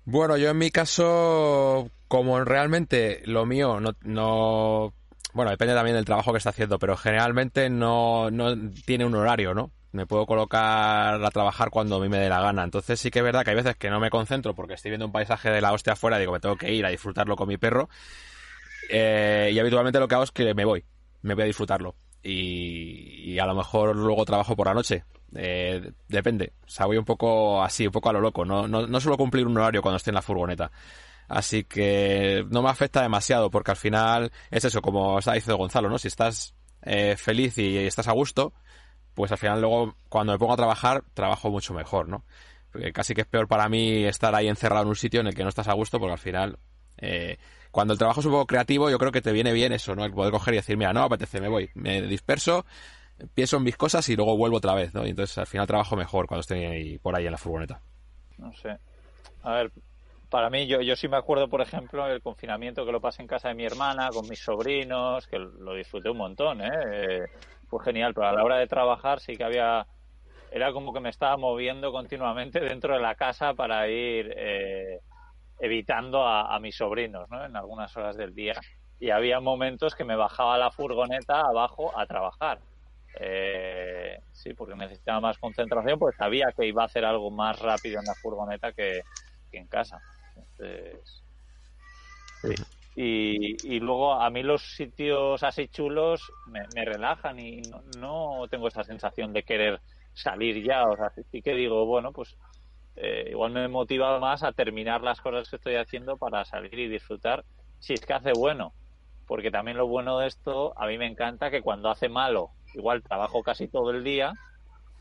Bueno, 0.06 0.36
yo 0.36 0.50
en 0.50 0.58
mi 0.58 0.70
caso, 0.70 1.90
como 2.06 2.42
realmente 2.44 3.22
lo 3.26 3.44
mío 3.44 3.80
no, 3.80 3.90
no 4.02 4.94
bueno, 5.34 5.50
depende 5.50 5.74
también 5.74 5.96
del 5.96 6.04
trabajo 6.04 6.30
que 6.30 6.38
está 6.38 6.50
haciendo, 6.50 6.78
pero 6.78 6.96
generalmente 6.96 7.68
no, 7.68 8.30
no 8.30 8.54
tiene 8.86 9.04
un 9.04 9.16
horario, 9.16 9.52
¿no? 9.52 9.72
Me 9.90 10.06
puedo 10.06 10.24
colocar 10.24 11.22
a 11.22 11.30
trabajar 11.30 11.70
cuando 11.70 11.96
a 11.96 12.00
mí 12.00 12.08
me 12.08 12.18
dé 12.18 12.28
la 12.28 12.40
gana. 12.40 12.62
Entonces 12.62 13.00
sí 13.00 13.10
que 13.10 13.18
es 13.18 13.24
verdad 13.24 13.42
que 13.44 13.50
hay 13.50 13.56
veces 13.56 13.76
que 13.76 13.90
no 13.90 13.98
me 13.98 14.08
concentro 14.08 14.54
porque 14.54 14.74
estoy 14.74 14.92
viendo 14.92 15.06
un 15.06 15.12
paisaje 15.12 15.50
de 15.50 15.60
la 15.60 15.72
hostia 15.72 15.94
afuera, 15.94 16.18
digo, 16.18 16.32
me 16.32 16.40
tengo 16.40 16.56
que 16.56 16.72
ir 16.72 16.86
a 16.86 16.90
disfrutarlo 16.90 17.34
con 17.34 17.48
mi 17.48 17.58
perro. 17.58 17.88
Eh, 18.88 19.50
y 19.52 19.58
habitualmente 19.58 19.98
lo 19.98 20.06
que 20.06 20.14
hago 20.14 20.24
es 20.24 20.30
que 20.30 20.54
me 20.54 20.64
voy, 20.64 20.84
me 21.22 21.34
voy 21.34 21.42
a 21.42 21.46
disfrutarlo. 21.46 21.96
Y, 22.22 23.32
y 23.32 23.38
a 23.40 23.46
lo 23.46 23.56
mejor 23.56 23.96
luego 23.96 24.24
trabajo 24.24 24.54
por 24.54 24.68
la 24.68 24.74
noche. 24.74 25.04
Eh, 25.34 25.92
depende. 26.08 26.52
O 26.64 26.68
sea, 26.68 26.86
voy 26.86 26.96
un 26.96 27.04
poco 27.04 27.62
así, 27.62 27.86
un 27.86 27.92
poco 27.92 28.10
a 28.10 28.12
lo 28.12 28.20
loco. 28.20 28.44
No, 28.44 28.66
no, 28.68 29.00
suelo 29.00 29.16
cumplir 29.16 29.46
un 29.46 29.56
horario 29.58 29.82
cuando 29.82 29.96
estoy 29.96 30.12
en 30.12 30.16
la 30.16 30.22
furgoneta. 30.22 30.70
Así 31.28 31.64
que 31.64 32.44
no 32.50 32.62
me 32.62 32.70
afecta 32.70 33.02
demasiado 33.02 33.50
porque 33.50 33.72
al 33.72 33.76
final 33.76 34.30
es 34.50 34.64
eso, 34.64 34.80
como 34.80 35.18
está 35.18 35.32
diciendo 35.32 35.56
Gonzalo, 35.56 35.88
¿no? 35.88 35.98
Si 35.98 36.08
estás 36.08 36.54
eh, 36.82 37.16
feliz 37.16 37.58
y 37.58 37.78
estás 37.78 38.06
a 38.06 38.12
gusto, 38.12 38.52
pues 39.14 39.32
al 39.32 39.38
final 39.38 39.60
luego 39.60 39.96
cuando 40.08 40.32
me 40.32 40.38
pongo 40.38 40.52
a 40.52 40.56
trabajar, 40.56 41.02
trabajo 41.14 41.50
mucho 41.50 41.74
mejor, 41.74 42.08
¿no? 42.08 42.24
Porque 42.70 42.92
casi 42.92 43.14
que 43.14 43.22
es 43.22 43.26
peor 43.26 43.48
para 43.48 43.68
mí 43.68 44.04
estar 44.04 44.34
ahí 44.34 44.46
encerrado 44.48 44.82
en 44.82 44.88
un 44.90 44.96
sitio 44.96 45.20
en 45.20 45.26
el 45.26 45.34
que 45.34 45.42
no 45.42 45.48
estás 45.48 45.68
a 45.68 45.72
gusto, 45.72 45.98
porque 45.98 46.12
al 46.12 46.18
final, 46.18 46.58
eh, 46.98 47.38
cuando 47.70 47.94
el 47.94 47.98
trabajo 47.98 48.20
es 48.20 48.26
un 48.26 48.32
poco 48.32 48.46
creativo, 48.46 48.90
yo 48.90 48.98
creo 48.98 49.12
que 49.12 49.22
te 49.22 49.32
viene 49.32 49.52
bien 49.52 49.72
eso, 49.72 49.96
¿no? 49.96 50.04
El 50.04 50.12
poder 50.12 50.30
coger 50.30 50.54
y 50.54 50.58
decir, 50.58 50.76
mira, 50.76 50.92
no 50.92 51.02
apetece, 51.02 51.40
me 51.40 51.48
voy, 51.48 51.70
me 51.74 52.02
disperso, 52.02 52.66
pienso 53.34 53.56
en 53.56 53.62
mis 53.62 53.76
cosas 53.76 54.08
y 54.08 54.16
luego 54.16 54.36
vuelvo 54.36 54.58
otra 54.58 54.74
vez, 54.74 54.94
¿no? 54.94 55.06
Y 55.06 55.10
entonces 55.10 55.36
al 55.38 55.46
final 55.46 55.66
trabajo 55.66 55.96
mejor 55.96 56.26
cuando 56.26 56.40
estoy 56.40 56.64
ahí, 56.64 56.98
por 56.98 57.16
ahí 57.16 57.26
en 57.26 57.32
la 57.32 57.38
furgoneta. 57.38 57.80
No 58.38 58.52
sé. 58.54 58.78
A 59.42 59.54
ver, 59.54 59.72
para 60.28 60.50
mí, 60.50 60.66
yo, 60.66 60.80
yo 60.80 60.96
sí 60.96 61.08
me 61.08 61.16
acuerdo, 61.16 61.48
por 61.48 61.60
ejemplo, 61.60 62.06
el 62.06 62.20
confinamiento 62.20 62.84
que 62.84 62.92
lo 62.92 63.00
pasé 63.00 63.22
en 63.22 63.28
casa 63.28 63.48
de 63.48 63.54
mi 63.54 63.64
hermana, 63.64 64.10
con 64.10 64.28
mis 64.28 64.40
sobrinos, 64.40 65.26
que 65.26 65.38
lo 65.38 65.74
disfruté 65.74 66.10
un 66.10 66.18
montón, 66.18 66.60
¿eh? 66.60 66.70
eh 66.84 67.26
fue 67.68 67.82
genial, 67.82 68.14
pero 68.14 68.28
a 68.28 68.32
la 68.32 68.44
hora 68.44 68.58
de 68.58 68.66
trabajar 68.66 69.20
sí 69.20 69.36
que 69.36 69.44
había 69.44 69.86
era 70.50 70.72
como 70.72 70.92
que 70.92 71.00
me 71.00 71.10
estaba 71.10 71.36
moviendo 71.36 71.92
continuamente 71.92 72.60
dentro 72.60 72.94
de 72.94 73.00
la 73.00 73.14
casa 73.14 73.54
para 73.54 73.88
ir 73.88 74.32
eh, 74.36 75.00
evitando 75.58 76.26
a, 76.26 76.58
mis 76.60 76.76
sobrinos 76.76 77.28
¿no? 77.28 77.44
en 77.44 77.56
algunas 77.56 77.94
horas 77.96 78.16
del 78.16 78.34
día. 78.34 78.54
Y 78.98 79.10
había 79.10 79.40
momentos 79.40 79.94
que 79.94 80.04
me 80.04 80.16
bajaba 80.16 80.56
la 80.56 80.70
furgoneta 80.70 81.40
abajo 81.40 81.92
a 81.98 82.06
trabajar. 82.06 82.60
Eh, 83.18 84.18
sí, 84.32 84.52
porque 84.54 84.74
necesitaba 84.74 85.20
más 85.20 85.38
concentración, 85.38 85.98
pues 85.98 86.14
sabía 86.16 86.52
que 86.56 86.66
iba 86.66 86.82
a 86.82 86.86
hacer 86.86 87.04
algo 87.04 87.30
más 87.30 87.58
rápido 87.58 87.98
en 88.00 88.06
la 88.06 88.14
furgoneta 88.14 88.72
que, 88.72 89.00
en 89.52 89.66
casa. 89.68 90.02
Entonces, 90.34 91.24
y, 92.94 93.80
luego 93.80 94.14
a 94.14 94.28
mí 94.30 94.42
los 94.42 94.62
sitios 94.74 95.42
así 95.42 95.68
chulos 95.68 96.30
me, 96.46 96.84
relajan 96.84 97.38
y 97.38 97.62
no, 97.62 97.82
no, 97.98 98.48
tengo 98.48 98.68
esa 98.68 98.84
sensación 98.84 99.32
de 99.32 99.42
querer 99.44 99.80
salir 100.12 100.62
ya. 100.62 100.84
O 100.84 100.96
sea, 100.96 101.10
sí 101.30 101.42
que 101.42 101.54
digo, 101.54 101.86
bueno, 101.86 102.12
pues 102.12 102.36
eh, 102.96 103.28
igual 103.30 103.52
me 103.52 103.68
motiva 103.68 104.18
más 104.18 104.42
a 104.42 104.52
terminar 104.52 105.02
las 105.02 105.20
cosas 105.20 105.48
que 105.48 105.56
estoy 105.56 105.76
haciendo 105.76 106.16
para 106.16 106.44
salir 106.44 106.78
y 106.78 106.88
disfrutar 106.88 107.44
si 107.78 107.94
es 107.94 108.00
que 108.00 108.12
hace 108.12 108.32
bueno. 108.32 108.74
Porque 109.26 109.50
también 109.50 109.76
lo 109.76 109.86
bueno 109.86 110.18
de 110.18 110.28
esto, 110.28 110.72
a 110.78 110.86
mí 110.86 110.98
me 110.98 111.06
encanta 111.06 111.50
que 111.50 111.60
cuando 111.60 111.90
hace 111.90 112.08
malo, 112.08 112.50
igual 112.76 113.02
trabajo 113.02 113.42
casi 113.42 113.68
todo 113.68 113.90
el 113.90 114.04
día 114.04 114.32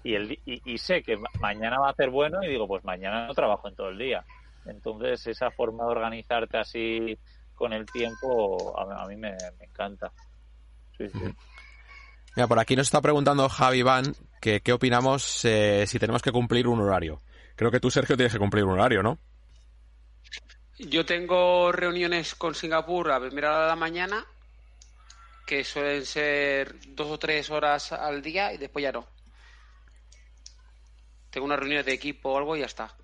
y, 0.04 0.16
el, 0.16 0.40
y, 0.46 0.78
sé 0.78 1.02
que 1.02 1.18
mañana 1.40 1.80
va 1.80 1.88
a 1.88 1.92
hacer 1.92 2.12
bueno 2.12 2.44
y 2.44 2.48
digo, 2.48 2.68
pues 2.68 2.84
mañana 2.84 3.26
no 3.26 3.34
trabajo 3.34 3.68
en 3.68 3.76
todo 3.76 3.90
el 3.90 3.98
día. 3.98 4.24
Entonces, 4.68 5.26
esa 5.26 5.50
forma 5.50 5.84
de 5.84 5.90
organizarte 5.90 6.58
así 6.60 7.18
con 7.56 7.74
el 7.74 7.88
tiempo 7.88 8.78
a, 8.78 9.08
mí 9.08 9.16
me, 9.16 9.36
encanta. 9.60 10.12
Sí, 10.96 11.10
sí. 11.10 11.34
Mira, 12.36 12.48
por 12.48 12.60
aquí 12.60 12.76
nos 12.76 12.86
está 12.86 13.02
preguntando 13.02 13.50
Javi 13.50 13.82
Van 13.82 14.14
que 14.40 14.62
qué 14.62 14.74
opinamos 14.74 15.44
eh, 15.44 15.86
si 15.88 15.98
tenemos 15.98 16.22
que 16.22 16.32
cumplir 16.32 16.68
un 16.68 16.82
horario. 16.82 17.22
Creo 17.56 17.72
que 17.72 17.80
tú, 17.80 17.90
Sergio, 17.90 18.16
tienes 18.16 18.34
que 18.34 18.40
cumplir 18.40 18.64
un 18.64 18.74
horario, 18.74 19.02
¿no? 19.02 19.18
Yo 20.78 21.04
tengo 21.06 21.72
reuniones 21.72 22.36
con 22.36 22.54
Singapur 22.54 23.12
a 23.12 23.20
primera 23.20 23.50
hora 23.50 23.62
de 23.62 23.68
la 23.70 23.76
mañana, 23.76 24.26
que 25.46 25.64
suelen 25.64 26.06
ser 26.06 26.76
dos 26.96 27.08
o 27.12 27.20
tres 27.20 27.50
horas 27.50 27.92
al 27.92 28.22
día 28.22 28.54
y 28.54 28.58
después 28.58 28.84
ya 28.84 28.92
no. 28.92 29.08
Tengo 31.30 31.46
unas 31.46 31.60
reuniones 31.60 31.86
de 31.86 31.94
equipo 31.94 32.32
o 32.32 32.38
algo 32.38 32.56
y 32.56 32.62
ya 32.62 32.66
está. 32.66 32.96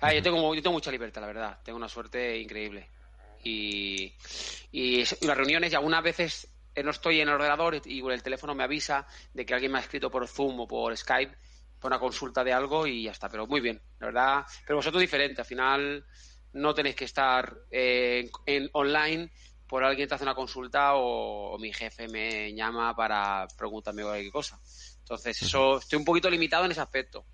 Ah, 0.00 0.14
yo, 0.14 0.22
tengo, 0.22 0.54
yo 0.54 0.62
tengo 0.62 0.74
mucha 0.74 0.90
libertad, 0.90 1.20
la 1.20 1.26
verdad. 1.26 1.58
Tengo 1.64 1.76
una 1.76 1.88
suerte 1.88 2.38
increíble. 2.38 2.88
Y, 3.42 4.14
y 4.72 5.04
las 5.22 5.36
reuniones, 5.36 5.72
y 5.72 5.74
algunas 5.74 6.02
veces 6.02 6.48
no 6.82 6.90
estoy 6.90 7.20
en 7.20 7.28
el 7.28 7.34
ordenador 7.34 7.80
y 7.84 8.00
el 8.00 8.22
teléfono 8.22 8.54
me 8.54 8.64
avisa 8.64 9.06
de 9.32 9.44
que 9.44 9.54
alguien 9.54 9.72
me 9.72 9.78
ha 9.78 9.82
escrito 9.82 10.10
por 10.10 10.26
Zoom 10.28 10.60
o 10.60 10.68
por 10.68 10.96
Skype 10.96 11.36
por 11.78 11.90
una 11.90 11.98
consulta 11.98 12.42
de 12.42 12.52
algo 12.52 12.86
y 12.86 13.04
ya 13.04 13.12
está. 13.12 13.28
Pero 13.28 13.46
muy 13.46 13.60
bien, 13.60 13.80
la 13.98 14.06
verdad. 14.06 14.46
Pero 14.66 14.76
vosotros 14.76 15.00
diferente. 15.00 15.40
Al 15.40 15.46
final 15.46 16.04
no 16.52 16.74
tenéis 16.74 16.96
que 16.96 17.04
estar 17.04 17.56
eh, 17.70 18.30
en 18.46 18.68
online 18.72 19.30
por 19.68 19.84
alguien 19.84 20.08
te 20.08 20.14
hace 20.14 20.24
una 20.24 20.34
consulta 20.34 20.94
o, 20.94 21.58
mi 21.58 21.72
jefe 21.72 22.08
me 22.08 22.52
llama 22.54 22.96
para 22.96 23.46
preguntarme 23.56 24.02
cualquier 24.02 24.32
cosa. 24.32 24.58
Entonces, 25.00 25.42
eso 25.42 25.78
estoy 25.78 25.98
un 25.98 26.04
poquito 26.04 26.30
limitado 26.30 26.64
en 26.64 26.72
ese 26.72 26.80
aspecto. 26.80 27.24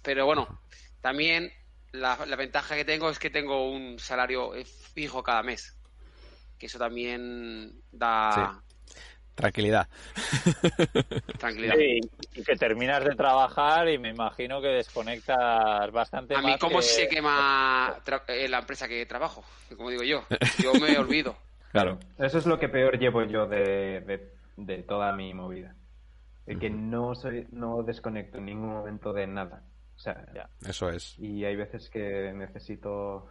Pero 0.00 0.26
bueno, 0.26 0.60
también 1.00 1.52
la, 1.92 2.16
ventaja 2.36 2.76
que 2.76 2.84
tengo 2.84 3.10
es 3.10 3.18
que 3.18 3.30
tengo 3.30 3.70
un 3.70 3.98
salario 3.98 4.52
fijo 4.94 5.22
cada 5.22 5.42
mes. 5.42 5.76
Que 6.58 6.66
eso 6.66 6.78
también 6.78 7.82
da. 7.90 8.62
Tranquilidad. 9.34 9.88
Tranquilidad. 11.38 11.74
y 11.78 12.42
que 12.42 12.56
terminas 12.56 13.04
de 13.04 13.14
trabajar 13.16 13.88
y 13.88 13.98
me 13.98 14.10
imagino 14.10 14.60
que 14.60 14.68
desconectas 14.68 15.90
bastante 15.90 16.36
A 16.36 16.42
mí, 16.42 16.56
¿cómo 16.58 16.80
se 16.80 17.08
quema 17.08 18.00
eh, 18.28 18.48
la 18.48 18.58
empresa 18.58 18.86
que 18.86 19.04
trabajo? 19.06 19.44
Como 19.76 19.90
digo 19.90 20.04
yo, 20.04 20.24
yo 20.62 20.72
me 20.74 20.96
olvido. 20.96 21.36
Claro. 21.72 21.98
Eso 22.18 22.38
es 22.38 22.46
lo 22.46 22.58
que 22.58 22.68
peor 22.68 22.98
llevo 22.98 23.24
yo 23.24 23.46
de, 23.46 24.30
de, 24.56 24.82
toda 24.84 25.12
mi 25.12 25.34
movida. 25.34 25.74
El 26.46 26.60
que 26.60 26.70
no, 26.70 27.14
soy, 27.16 27.48
no 27.50 27.82
desconecto 27.82 28.38
en 28.38 28.44
ningún 28.44 28.68
momento 28.68 29.12
de 29.12 29.26
nada. 29.26 29.64
O 29.96 29.98
sea, 29.98 30.24
ya. 30.32 30.48
Eso 30.68 30.90
es. 30.90 31.18
Y 31.18 31.44
hay 31.44 31.56
veces 31.56 31.90
que 31.90 32.32
necesito, 32.32 33.28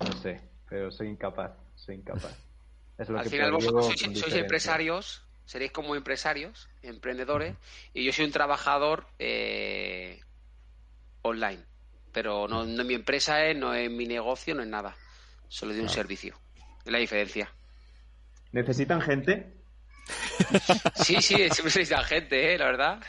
no 0.00 0.12
sé, 0.20 0.40
pero 0.68 0.90
soy 0.90 1.08
incapaz, 1.08 1.52
soy 1.74 1.96
incapaz. 1.96 2.36
Al 2.98 3.28
final 3.28 3.52
vosotros 3.52 3.86
sois, 3.86 4.34
empresarios, 4.34 5.24
seréis 5.44 5.72
como 5.72 5.96
empresarios, 5.96 6.68
emprendedores, 6.82 7.56
y 7.92 8.04
yo 8.04 8.12
soy 8.12 8.26
un 8.26 8.32
trabajador 8.32 9.06
eh, 9.18 10.20
online. 11.22 11.64
Pero 12.12 12.46
no, 12.46 12.64
no, 12.64 12.82
en 12.82 12.86
mi 12.86 12.94
empresa, 12.94 13.52
no 13.54 13.74
en 13.74 13.96
mi 13.96 14.06
negocio, 14.06 14.54
no 14.54 14.62
es 14.62 14.68
nada. 14.68 14.94
Solo 15.48 15.72
de 15.72 15.80
un 15.80 15.88
servicio. 15.88 16.36
Es 16.84 16.92
la 16.92 16.98
diferencia. 16.98 17.50
¿Necesitan 18.52 19.00
gente? 19.00 19.52
sí, 20.94 21.20
sí, 21.20 21.34
siempre 21.34 21.64
necesitan 21.64 22.04
gente, 22.04 22.54
¿eh? 22.54 22.58
la 22.58 22.66
verdad. 22.66 23.02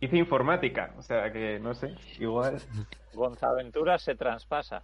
Hice 0.00 0.18
informática, 0.18 0.92
o 0.98 1.02
sea 1.02 1.32
que 1.32 1.58
no 1.58 1.74
sé, 1.74 1.94
igual. 2.18 2.60
Gonzaventura 3.14 3.98
se 3.98 4.14
traspasa. 4.14 4.82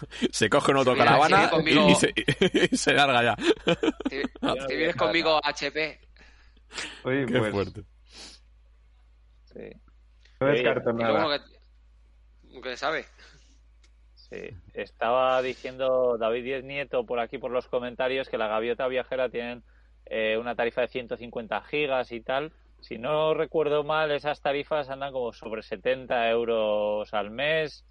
se 0.30 0.48
coge 0.48 0.70
una 0.70 0.80
autocaravana 0.80 1.50
y, 1.64 1.94
se, 1.94 2.12
y, 2.70 2.76
se, 2.76 2.92
larga 2.92 3.22
ya. 3.22 3.36
Te, 4.08 4.76
vienes 4.76 4.96
conmigo 4.96 5.40
a 5.42 5.48
HP. 5.48 6.00
Oye, 7.04 7.26
Qué 7.26 7.38
pues. 7.38 7.50
fuerte. 7.52 7.82
Sí. 9.44 9.70
No 10.40 10.46
descarto 10.46 10.92
nada. 10.92 11.44
Nunca 12.44 12.76
sabe. 12.76 13.06
Sí. 14.14 14.48
Estaba 14.72 15.42
diciendo 15.42 16.16
David 16.18 16.44
Diez 16.44 16.64
Nieto 16.64 17.04
por 17.04 17.20
aquí 17.20 17.38
por 17.38 17.50
los 17.50 17.68
comentarios 17.68 18.28
que 18.28 18.38
la 18.38 18.48
gaviota 18.48 18.88
viajera 18.88 19.28
tienen 19.28 19.62
eh, 20.06 20.36
una 20.38 20.54
tarifa 20.54 20.80
de 20.82 20.88
150 20.88 21.62
gigas 21.64 22.12
y 22.12 22.20
tal. 22.20 22.52
Si 22.80 22.98
no 22.98 23.34
recuerdo 23.34 23.84
mal, 23.84 24.10
esas 24.10 24.40
tarifas 24.40 24.90
andan 24.90 25.12
como 25.12 25.32
sobre 25.32 25.62
70 25.62 26.30
euros 26.30 27.12
al 27.14 27.30
mes 27.30 27.84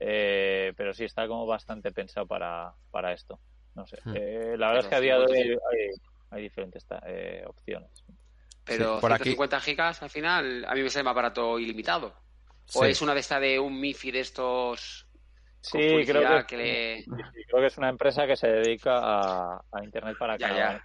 eh, 0.00 0.72
pero 0.76 0.94
sí 0.94 1.04
está 1.04 1.26
como 1.26 1.46
bastante 1.46 1.92
pensado 1.92 2.26
para, 2.26 2.72
para 2.90 3.12
esto. 3.12 3.40
No 3.74 3.86
sé. 3.86 3.98
Hmm. 4.04 4.14
Eh, 4.16 4.56
la 4.56 4.68
verdad 4.68 4.84
es 4.84 4.88
que 4.88 4.94
a 4.94 5.00
día 5.00 5.18
de 5.18 5.24
hoy 5.24 5.58
hay, 6.30 6.42
diferentes 6.42 6.86
eh, 7.06 7.44
opciones. 7.46 7.90
Pero 8.64 9.00
por 9.00 9.10
150 9.10 9.56
aquí... 9.56 9.64
gigas 9.64 10.02
al 10.02 10.10
final 10.10 10.64
a 10.66 10.74
mí 10.74 10.82
me 10.82 10.90
sale 10.90 11.04
más 11.04 11.14
barato 11.14 11.58
ilimitado. 11.58 12.14
¿O 12.74 12.84
es 12.84 13.00
una 13.00 13.14
de 13.14 13.20
estas 13.20 13.40
de 13.40 13.58
un 13.58 13.80
MIFI 13.80 14.10
de 14.10 14.20
estos 14.20 15.06
Sí, 15.60 15.78
creo 16.06 16.46
que, 16.46 17.04
creo 17.04 17.60
que 17.60 17.66
es 17.66 17.78
una 17.78 17.88
empresa 17.88 18.26
que 18.26 18.36
se 18.36 18.46
dedica 18.46 19.00
a, 19.00 19.60
Internet 19.82 20.16
para 20.18 20.36
ya, 20.36 20.80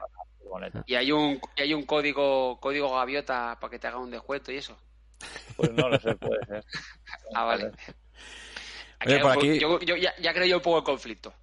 ¿Y 0.86 0.96
hay 0.96 1.12
un, 1.12 1.40
y 1.56 1.62
hay 1.62 1.74
un 1.74 1.84
código 1.86 2.60
código 2.60 2.94
gaviota 2.96 3.58
para 3.60 3.70
que 3.70 3.80
te 3.80 3.88
haga 3.88 4.00
un 4.00 4.12
descuento 4.12 4.52
y 4.52 4.58
eso? 4.58 4.76
Pues 5.56 5.72
no 5.72 5.90
lo 5.90 6.00
sé, 6.00 6.16
puede 6.16 6.46
ser. 6.46 6.64
ah, 7.36 7.46
vale 7.46 7.72
yo, 9.06 9.80
ya, 9.98 10.34
creo 10.34 10.46
yo 10.46 10.58
un 10.58 10.62
poco 10.64 10.78
el 10.80 10.84
conflicto. 10.84 11.34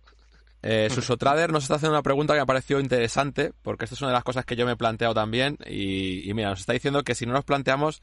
Eh, 0.63 0.89
Susotrader 0.91 1.53
nos 1.53 1.65
está 1.65 1.77
haciendo 1.77 1.95
una 1.95 2.03
pregunta 2.03 2.35
que 2.35 2.39
me 2.39 2.43
ha 2.43 2.47
parecido 2.47 2.81
interesante, 2.81 3.53
porque 3.63 3.87
esta 3.87 3.95
es 3.95 4.03
una 4.03 4.11
de 4.11 4.15
las 4.15 4.25
cosas 4.25 4.45
que 4.45 4.57
yo 4.57 4.67
me 4.67 4.73
he 4.73 4.77
planteado 4.77 5.15
también. 5.15 5.57
Y, 5.67 6.31
mira, 6.35 6.51
nos 6.51 6.61
está 6.61 6.73
diciendo 6.73 7.03
que 7.03 7.15
si 7.15 7.27
no 7.27 7.33
nos 7.33 7.45
planteamos 7.45 8.03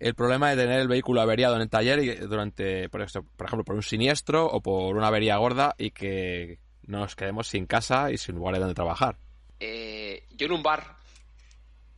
el 0.00 0.14
problema 0.14 0.50
de 0.50 0.56
tener 0.56 0.80
el 0.80 0.88
vehículo 0.88 1.20
averiado 1.20 1.54
en 1.54 1.62
el 1.62 1.70
taller 1.70 2.00
y 2.00 2.14
durante, 2.16 2.88
por, 2.88 3.00
ejemplo, 3.02 3.64
por 3.64 3.76
un 3.76 3.82
siniestro 3.82 4.46
o 4.46 4.60
por 4.60 4.96
una 4.96 5.06
avería 5.06 5.36
gorda 5.36 5.74
y 5.78 5.92
que 5.92 6.58
nos 6.82 7.14
quedemos 7.14 7.46
sin 7.46 7.66
casa 7.66 8.10
y 8.10 8.18
sin 8.18 8.34
lugar 8.34 8.58
donde 8.58 8.74
trabajar. 8.74 9.16
Eh, 9.60 10.26
yo 10.32 10.46
en 10.46 10.52
un 10.52 10.62
bar 10.62 10.96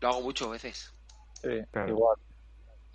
lo 0.00 0.08
hago 0.08 0.20
mucho 0.20 0.46
a 0.48 0.52
veces. 0.52 0.94
Sí, 1.40 1.48
igual. 1.88 2.16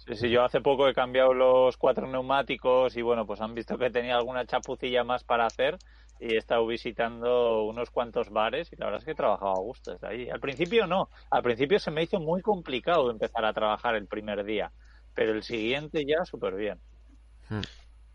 Sí, 0.07 0.15
sí, 0.15 0.29
yo 0.31 0.43
hace 0.43 0.61
poco 0.61 0.87
he 0.87 0.95
cambiado 0.95 1.31
los 1.33 1.77
cuatro 1.77 2.07
neumáticos 2.07 2.97
y 2.97 3.03
bueno, 3.03 3.27
pues 3.27 3.39
han 3.39 3.53
visto 3.53 3.77
que 3.77 3.91
tenía 3.91 4.15
alguna 4.15 4.45
chapucilla 4.45 5.03
más 5.03 5.23
para 5.23 5.45
hacer 5.45 5.77
y 6.19 6.33
he 6.33 6.37
estado 6.37 6.65
visitando 6.65 7.65
unos 7.65 7.91
cuantos 7.91 8.31
bares 8.31 8.73
y 8.73 8.77
la 8.77 8.85
verdad 8.85 8.99
es 8.99 9.05
que 9.05 9.11
he 9.11 9.15
trabajado 9.15 9.51
a 9.51 9.59
gusto 9.59 9.91
desde 9.91 10.07
ahí. 10.07 10.29
Al 10.29 10.39
principio 10.39 10.87
no, 10.87 11.09
al 11.29 11.43
principio 11.43 11.77
se 11.77 11.91
me 11.91 12.01
hizo 12.01 12.19
muy 12.19 12.41
complicado 12.41 13.11
empezar 13.11 13.45
a 13.45 13.53
trabajar 13.53 13.95
el 13.95 14.07
primer 14.07 14.43
día, 14.43 14.71
pero 15.13 15.33
el 15.33 15.43
siguiente 15.43 16.03
ya 16.03 16.25
súper 16.25 16.55
bien. 16.55 16.79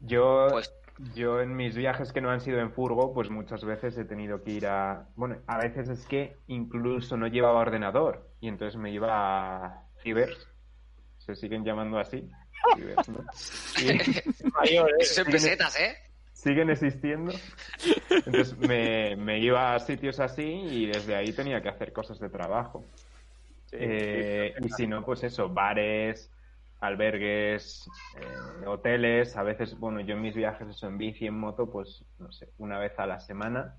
Yo, 0.00 0.48
Pues- 0.50 0.74
yo 1.14 1.40
en 1.40 1.54
mis 1.54 1.76
viajes 1.76 2.12
que 2.12 2.20
no 2.20 2.30
han 2.30 2.40
sido 2.40 2.58
en 2.58 2.72
furgo, 2.72 3.14
pues 3.14 3.30
muchas 3.30 3.64
veces 3.64 3.96
he 3.96 4.04
tenido 4.04 4.42
que 4.42 4.50
ir 4.50 4.66
a... 4.66 5.06
Bueno, 5.14 5.36
a 5.46 5.58
veces 5.58 5.88
es 5.88 6.04
que 6.06 6.36
incluso 6.48 7.16
no 7.16 7.28
llevaba 7.28 7.60
ordenador 7.60 8.28
y 8.40 8.48
entonces 8.48 8.76
me 8.76 8.90
iba 8.90 9.64
a 9.66 9.82
Cibers. 10.02 10.48
Se 11.26 11.34
siguen 11.34 11.64
llamando 11.64 11.98
así. 11.98 12.18
¿eh? 12.78 12.94
Eso 14.64 14.86
es 14.98 15.18
en 15.18 15.26
pesetas, 15.26 15.78
¿eh? 15.80 15.96
siguen 16.32 16.70
existiendo. 16.70 17.32
Entonces 18.10 18.56
me, 18.58 19.16
me 19.16 19.38
iba 19.40 19.74
a 19.74 19.78
sitios 19.80 20.20
así 20.20 20.44
y 20.44 20.86
desde 20.86 21.16
ahí 21.16 21.32
tenía 21.32 21.60
que 21.62 21.68
hacer 21.68 21.92
cosas 21.92 22.18
de 22.20 22.28
trabajo. 22.28 22.84
Sí, 23.70 23.76
Eh, 23.80 24.54
sí. 24.58 24.64
y 24.66 24.68
si 24.70 24.86
no, 24.86 25.04
pues 25.04 25.24
eso, 25.24 25.48
bares, 25.48 26.30
albergues, 26.80 27.88
eh, 28.20 28.66
hoteles. 28.66 29.36
A 29.36 29.42
veces, 29.42 29.78
bueno, 29.78 30.00
yo 30.00 30.14
en 30.14 30.22
mis 30.22 30.36
viajes, 30.36 30.68
eso 30.68 30.86
en 30.86 30.98
bici, 30.98 31.26
en 31.26 31.38
moto, 31.38 31.70
pues 31.70 32.04
no 32.18 32.30
sé, 32.30 32.50
una 32.58 32.78
vez 32.78 32.92
a 32.98 33.06
la 33.06 33.18
semana, 33.18 33.74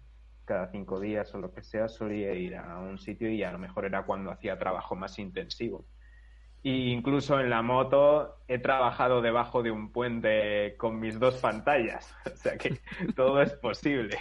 cada 0.45 0.67
cinco 0.71 0.99
días 0.99 1.33
o 1.35 1.37
lo 1.37 1.53
que 1.53 1.63
sea, 1.63 1.87
solía 1.87 2.33
ir 2.33 2.55
a 2.55 2.79
un 2.79 2.97
sitio 2.99 3.29
y 3.29 3.43
a 3.43 3.51
lo 3.51 3.59
mejor 3.59 3.85
era 3.85 4.03
cuando 4.03 4.31
hacía 4.31 4.57
trabajo 4.57 4.95
más 4.95 5.17
intensivo. 5.19 5.85
Y 6.69 6.91
incluso 6.91 7.39
en 7.39 7.49
la 7.49 7.61
moto 7.61 8.35
he 8.47 8.59
trabajado 8.59 9.21
debajo 9.21 9.63
de 9.63 9.71
un 9.71 9.91
puente 9.91 10.75
con 10.77 10.99
mis 10.99 11.17
dos 11.19 11.35
pantallas. 11.35 12.13
O 12.33 12.35
sea 12.35 12.57
que 12.57 12.79
todo 13.15 13.41
es 13.41 13.53
posible. 13.53 14.17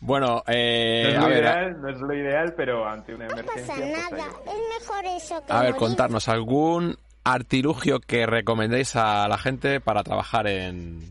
Bueno, 0.00 0.42
No 0.48 0.52
eh, 0.52 1.12
es 1.12 1.16
a 1.18 1.28
ver, 1.28 1.44
ideal, 1.44 1.80
no 1.80 1.88
es 1.88 2.00
lo 2.00 2.12
ideal, 2.12 2.54
pero 2.56 2.88
ante 2.88 3.14
una 3.14 3.26
No 3.28 3.34
emergencia. 3.34 3.74
pasa 3.74 3.86
pues, 3.86 4.10
nada, 4.10 4.26
es 4.46 4.80
mejor 4.80 5.04
eso 5.16 5.46
que 5.46 5.52
a 5.52 5.60
ver, 5.60 5.74
morir. 5.74 5.76
contarnos 5.76 6.28
algún 6.28 6.96
artilugio 7.22 8.00
que 8.00 8.26
recomendéis 8.26 8.96
a 8.96 9.28
la 9.28 9.38
gente 9.38 9.80
para 9.80 10.02
trabajar 10.02 10.48
en, 10.48 11.02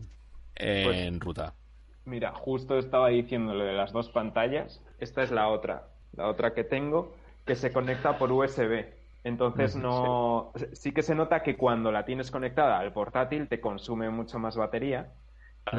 en 0.56 1.20
ruta. 1.20 1.54
Mira, 2.04 2.32
justo 2.32 2.76
estaba 2.78 3.08
diciendo 3.08 3.54
lo 3.54 3.64
de 3.64 3.72
las 3.72 3.92
dos 3.92 4.10
pantallas. 4.10 4.82
Esta 5.00 5.22
es 5.22 5.30
la 5.30 5.48
otra, 5.48 5.84
la 6.14 6.28
otra 6.28 6.52
que 6.52 6.64
tengo, 6.64 7.14
que 7.46 7.54
se 7.54 7.72
conecta 7.72 8.18
por 8.18 8.30
USB. 8.30 8.84
Entonces 9.26 9.74
no, 9.74 10.52
sí 10.72 10.92
que 10.92 11.02
se 11.02 11.16
nota 11.16 11.42
que 11.42 11.56
cuando 11.56 11.90
la 11.90 12.04
tienes 12.04 12.30
conectada 12.30 12.78
al 12.78 12.92
portátil 12.92 13.48
te 13.48 13.60
consume 13.60 14.08
mucho 14.08 14.38
más 14.38 14.56
batería, 14.56 15.14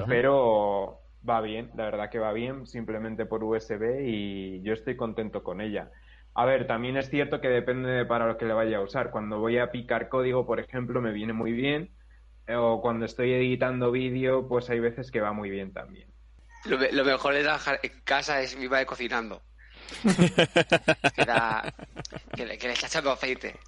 pero 0.06 1.00
va 1.28 1.39
bien, 1.39 1.72
la 1.76 1.86
verdad 1.86 2.10
que 2.10 2.20
va 2.20 2.34
bien, 2.34 2.68
simplemente 2.68 3.26
por 3.26 3.45
USB 3.45 4.02
y 4.06 4.62
yo 4.64 4.74
estoy 4.74 4.98
contento 4.98 5.43
con 5.43 5.62
ella. 5.62 5.91
A 6.34 6.43
ver, 6.43 6.68
también 6.68 6.98
es 6.98 7.10
cierto 7.10 7.39
que 7.39 7.48
depende 7.48 7.89
de 7.89 8.06
para 8.06 8.28
lo 8.28 8.38
que 8.38 8.43
le 8.43 8.54
vaya 8.54 8.80
a 8.80 8.82
usar. 8.82 9.12
Cuando 9.12 9.39
voy 9.39 9.60
a 9.60 9.72
picar 9.72 10.10
código, 10.10 10.45
por 10.45 10.60
ejemplo, 10.60 11.00
me 11.00 11.14
viene 11.14 11.32
muy 11.32 11.54
bien. 11.54 11.91
O 12.54 12.82
cuando 12.82 13.06
estoy 13.06 13.32
editando 13.32 13.91
vídeo, 13.91 14.45
pues 14.50 14.70
hay 14.70 14.82
veces 14.82 15.10
que 15.10 15.22
va 15.22 15.32
muy 15.32 15.50
bien 15.50 15.72
también. 15.72 16.10
Lo 16.66 17.06
mejor 17.06 17.34
de 17.34 17.43
trabajar 17.43 17.80
en 17.82 18.02
casa 18.04 18.41
es 18.41 18.58
mi 18.58 18.68
madre 18.68 18.86
cocinando. 18.86 19.41
Que, 21.16 21.26
da- 21.26 21.74
que 22.36 22.46
le, 22.46 22.58
que 22.58 22.68
le 22.68 22.74
está 22.74 22.88
echando 22.88 23.12
aceite. 23.12 23.60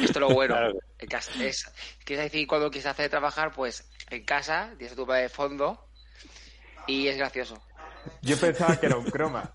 Esto 0.00 0.12
es 0.12 0.16
lo 0.20 0.28
bueno. 0.30 0.54
Claro. 0.54 0.78
Es, 1.40 1.70
quiere 2.04 2.22
decir, 2.24 2.46
cuando 2.46 2.70
quieres 2.70 2.86
hacer 2.86 3.10
trabajar, 3.10 3.52
pues 3.52 3.88
en 4.10 4.24
casa, 4.24 4.70
tienes 4.78 4.92
a 4.92 4.96
tu 4.96 5.06
madre 5.06 5.22
de 5.22 5.28
fondo 5.28 5.86
y 6.86 7.08
es 7.08 7.16
gracioso. 7.16 7.62
Yo 8.22 8.38
pensaba 8.38 8.78
que 8.78 8.86
era 8.86 8.96
un 8.96 9.04
croma. 9.10 9.52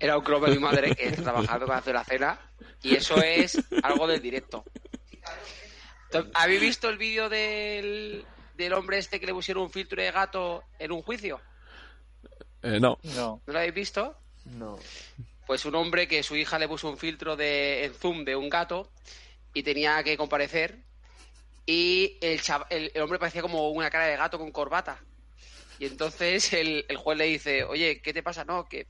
Era 0.00 0.16
un 0.16 0.24
croma 0.24 0.46
de 0.48 0.54
mi 0.54 0.58
madre 0.62 0.94
que 0.94 1.08
está 1.08 1.22
trabajando 1.22 1.66
para 1.66 1.78
hacer 1.80 1.94
la 1.94 2.04
cena 2.04 2.40
y 2.82 2.94
eso 2.96 3.16
es 3.22 3.58
algo 3.82 4.06
del 4.06 4.20
directo. 4.22 4.64
Entonces, 6.04 6.32
¿Habéis 6.34 6.60
visto 6.60 6.88
el 6.88 6.98
vídeo 6.98 7.28
del, 7.28 8.24
del 8.54 8.72
hombre 8.72 8.98
este 8.98 9.18
que 9.20 9.26
le 9.26 9.32
pusieron 9.34 9.64
un 9.64 9.70
filtro 9.70 10.00
de 10.02 10.10
gato 10.10 10.64
en 10.78 10.92
un 10.92 11.02
juicio? 11.02 11.40
Eh, 12.62 12.78
no. 12.80 12.98
No. 13.02 13.42
¿No 13.46 13.52
lo 13.52 13.58
habéis 13.58 13.74
visto? 13.74 14.16
No. 14.44 14.78
Pues 15.46 15.64
un 15.64 15.74
hombre 15.74 16.06
que 16.08 16.22
su 16.22 16.36
hija 16.36 16.58
le 16.58 16.68
puso 16.68 16.88
un 16.88 16.98
filtro 16.98 17.36
de 17.36 17.84
en 17.84 17.94
zoom 17.94 18.24
de 18.24 18.36
un 18.36 18.48
gato 18.48 18.90
y 19.54 19.62
tenía 19.62 20.02
que 20.02 20.16
comparecer 20.16 20.78
y 21.66 22.16
el, 22.20 22.40
chav- 22.40 22.66
el, 22.70 22.90
el 22.94 23.02
hombre 23.02 23.18
parecía 23.18 23.42
como 23.42 23.68
una 23.70 23.90
cara 23.90 24.06
de 24.06 24.16
gato 24.16 24.38
con 24.38 24.50
corbata. 24.52 25.00
Y 25.78 25.86
entonces 25.86 26.52
el, 26.52 26.84
el 26.88 26.96
juez 26.96 27.18
le 27.18 27.24
dice, 27.26 27.64
oye, 27.64 28.00
¿qué 28.00 28.12
te 28.12 28.22
pasa? 28.22 28.44
No, 28.44 28.68
que 28.68 28.86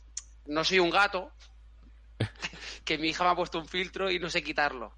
no 0.46 0.62
soy 0.64 0.78
un 0.78 0.90
gato, 0.90 1.32
que 2.84 2.98
mi 2.98 3.08
hija 3.08 3.24
me 3.24 3.30
ha 3.30 3.34
puesto 3.36 3.58
un 3.58 3.68
filtro 3.68 4.10
y 4.10 4.18
no 4.18 4.28
sé 4.30 4.42
quitarlo. 4.42 4.94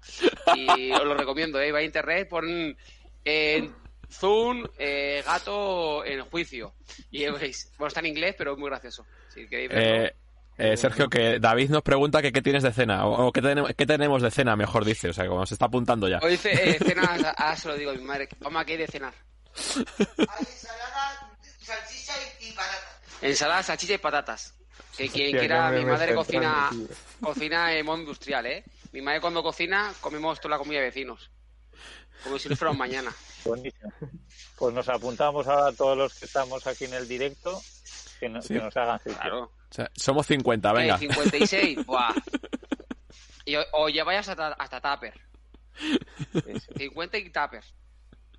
Y 0.55 0.91
os 0.91 1.03
lo 1.05 1.15
recomiendo, 1.15 1.59
¿eh? 1.61 1.71
va 1.71 1.79
a 1.79 1.83
internet, 1.83 2.27
pon 2.27 2.77
en 3.23 3.75
Zoom, 4.11 4.65
eh, 4.77 5.23
gato 5.25 6.03
en 6.05 6.21
juicio. 6.25 6.73
Y 7.11 7.25
veis, 7.29 7.71
bueno, 7.77 7.87
está 7.87 8.01
en 8.01 8.07
inglés, 8.07 8.35
pero 8.37 8.53
es 8.53 8.57
muy 8.57 8.69
gracioso. 8.69 9.05
Si 9.33 9.47
queréis 9.47 9.69
verlo. 9.69 10.05
Eh, 10.05 10.15
eh, 10.57 10.77
Sergio, 10.77 11.09
que 11.09 11.39
David 11.39 11.69
nos 11.69 11.81
pregunta 11.83 12.21
que 12.21 12.31
qué 12.31 12.41
tienes 12.41 12.63
de 12.63 12.71
cena, 12.71 13.05
o, 13.05 13.27
o 13.27 13.31
qué, 13.31 13.41
tenemos, 13.41 13.71
qué 13.75 13.85
tenemos 13.85 14.21
de 14.21 14.31
cena, 14.31 14.55
mejor 14.55 14.85
dice, 14.85 15.09
o 15.09 15.13
sea, 15.13 15.27
como 15.27 15.45
se 15.45 15.55
está 15.55 15.65
apuntando 15.65 16.07
ya. 16.07 16.19
O 16.21 16.27
dice, 16.27 16.51
eh, 16.53 16.77
cena, 16.79 17.33
ah, 17.37 17.55
se 17.55 17.67
lo 17.67 17.75
digo 17.75 17.91
a 17.91 17.93
mi 17.93 18.03
madre. 18.03 18.29
Vamos, 18.39 18.63
¿qué 18.65 18.73
hay 18.73 18.77
de 18.79 18.87
cenar? 18.87 19.13
Hay 19.55 20.45
ensalada, 20.47 21.29
salchicha 21.59 22.13
y, 22.41 22.51
patatas. 22.51 22.99
Ensalada, 23.21 23.63
salchicha 23.63 23.93
y 23.93 23.97
patatas. 23.97 24.53
Que 24.97 25.09
quien 25.09 25.25
Hostia, 25.27 25.39
quiera, 25.39 25.71
mi 25.71 25.83
madre 25.85 26.15
cocina, 26.15 26.69
tío. 26.71 26.87
cocina 27.19 27.73
en 27.73 27.85
modo 27.85 27.99
industrial, 27.99 28.45
¿eh? 28.45 28.63
Mi 28.93 29.01
madre 29.01 29.19
cuando 29.19 29.43
cocina, 29.43 29.93
comemos 29.99 30.39
toda 30.39 30.51
la 30.51 30.57
comida 30.57 30.79
de 30.79 30.85
vecinos. 30.85 31.29
Como 32.23 32.39
si 32.39 32.47
no 32.47 32.55
fuéramos 32.55 32.79
mañana. 32.79 33.13
Buenísimo. 33.43 33.91
Pues 34.57 34.73
nos 34.73 34.87
apuntamos 34.87 35.45
ahora 35.47 35.67
a 35.67 35.73
todos 35.73 35.97
los 35.97 36.13
que 36.17 36.25
estamos 36.25 36.65
aquí 36.65 36.85
en 36.85 36.93
el 36.93 37.07
directo 37.09 37.61
que, 38.21 38.29
no- 38.29 38.41
Sí. 38.41 38.53
que 38.53 38.61
nos 38.61 38.75
hagan 38.77 38.99
sitio. 38.99 39.19
Claro. 39.19 39.51
O 39.75 39.81
sea, 39.83 39.91
somos 39.93 40.25
50, 40.27 40.69
Eh, 40.69 40.73
venga. 40.73 40.97
56, 40.97 41.85
buah. 41.85 42.13
Y, 43.43 43.55
o, 43.73 43.89
lleváis 43.89 44.25
hasta, 44.25 44.53
hasta 44.53 44.79
tupper. 44.79 45.13
Sí, 45.77 46.59
sí. 46.59 46.73
50 46.77 47.17
y 47.17 47.29
tupper. 47.29 47.61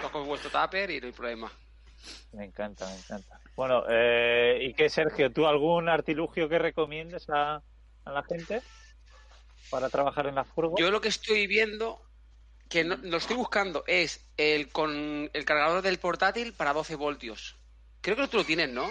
Cojo 0.01 0.24
vuestro 0.24 0.49
tupper 0.49 0.91
y 0.91 0.99
no 0.99 1.09
hay 1.09 1.12
problema. 1.12 1.53
Me 2.32 2.47
encanta, 2.47 2.87
me 2.87 2.97
encanta. 2.97 3.39
Bueno, 3.55 3.84
eh, 3.87 4.61
¿y 4.62 4.72
qué, 4.72 4.89
Sergio? 4.89 5.30
¿Tú 5.30 5.47
algún 5.47 5.91
artilugio 5.91 6.49
que 6.49 6.59
recomiendes 6.59 7.28
a, 7.28 7.57
a 8.07 8.11
la 8.11 8.22
gente 8.22 8.62
para 9.68 9.91
trabajar 9.91 10.28
en 10.28 10.37
la 10.37 10.45
furgo? 10.45 10.76
Yo 10.78 10.91
lo 10.91 11.03
que 11.03 11.09
estoy 11.09 11.47
viendo, 11.47 12.01
que 12.70 12.82
no, 12.82 12.97
lo 12.97 13.18
estoy 13.18 13.37
buscando, 13.37 13.84
es 13.87 14.26
el 14.39 14.72
con 14.72 15.28
el 15.34 15.45
cargador 15.45 15.82
del 15.82 15.99
portátil 15.99 16.55
para 16.55 16.72
12 16.72 16.95
voltios. 16.95 17.57
Creo 18.01 18.16
que 18.16 18.26
tú 18.26 18.39
lo 18.39 18.45
tienes, 18.45 18.70
¿no? 18.70 18.89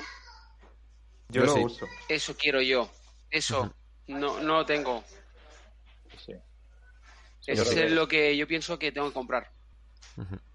Yo, 1.29 1.41
Yo 1.41 1.45
lo 1.47 1.53
sí. 1.55 1.63
uso. 1.63 1.87
Eso 2.07 2.35
quiero 2.37 2.61
yo. 2.61 2.89
Eso. 3.29 3.73
No, 4.07 4.39
no 4.41 4.57
lo 4.57 4.65
tengo. 4.65 5.03
Sí. 6.25 6.33
Eso 7.47 7.63
es 7.63 7.69
que- 7.69 7.89
lo 7.89 8.07
que 8.07 8.35
yo 8.37 8.47
pienso 8.47 8.77
que 8.79 8.91
tengo 8.91 9.07
que 9.07 9.13
comprar. 9.13 9.51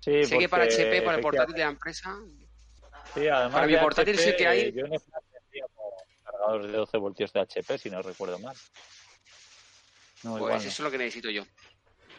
Sí, 0.00 0.24
sé 0.24 0.38
que 0.38 0.48
para 0.48 0.64
HP, 0.64 1.02
para 1.02 1.16
el 1.16 1.22
portátil 1.22 1.54
de 1.54 1.60
la 1.60 1.70
empresa, 1.70 2.16
Sí, 3.14 3.26
además 3.28 3.52
para 3.52 3.66
mi 3.66 3.76
portátil 3.76 4.14
HP, 4.14 4.30
sí 4.30 4.36
que 4.36 4.46
hay- 4.46 4.72
Yo 4.72 4.84
cargadores 6.24 6.66
de 6.70 6.78
12 6.78 6.96
voltios 6.96 7.32
de 7.32 7.40
HP, 7.40 7.76
si 7.78 7.90
no 7.90 8.00
recuerdo 8.00 8.38
mal. 8.38 8.56
No, 10.22 10.32
pues 10.32 10.40
igual 10.42 10.54
eso 10.56 10.64
no. 10.64 10.70
es 10.70 10.80
lo 10.80 10.90
que 10.90 10.98
necesito 10.98 11.30
yo. 11.30 11.44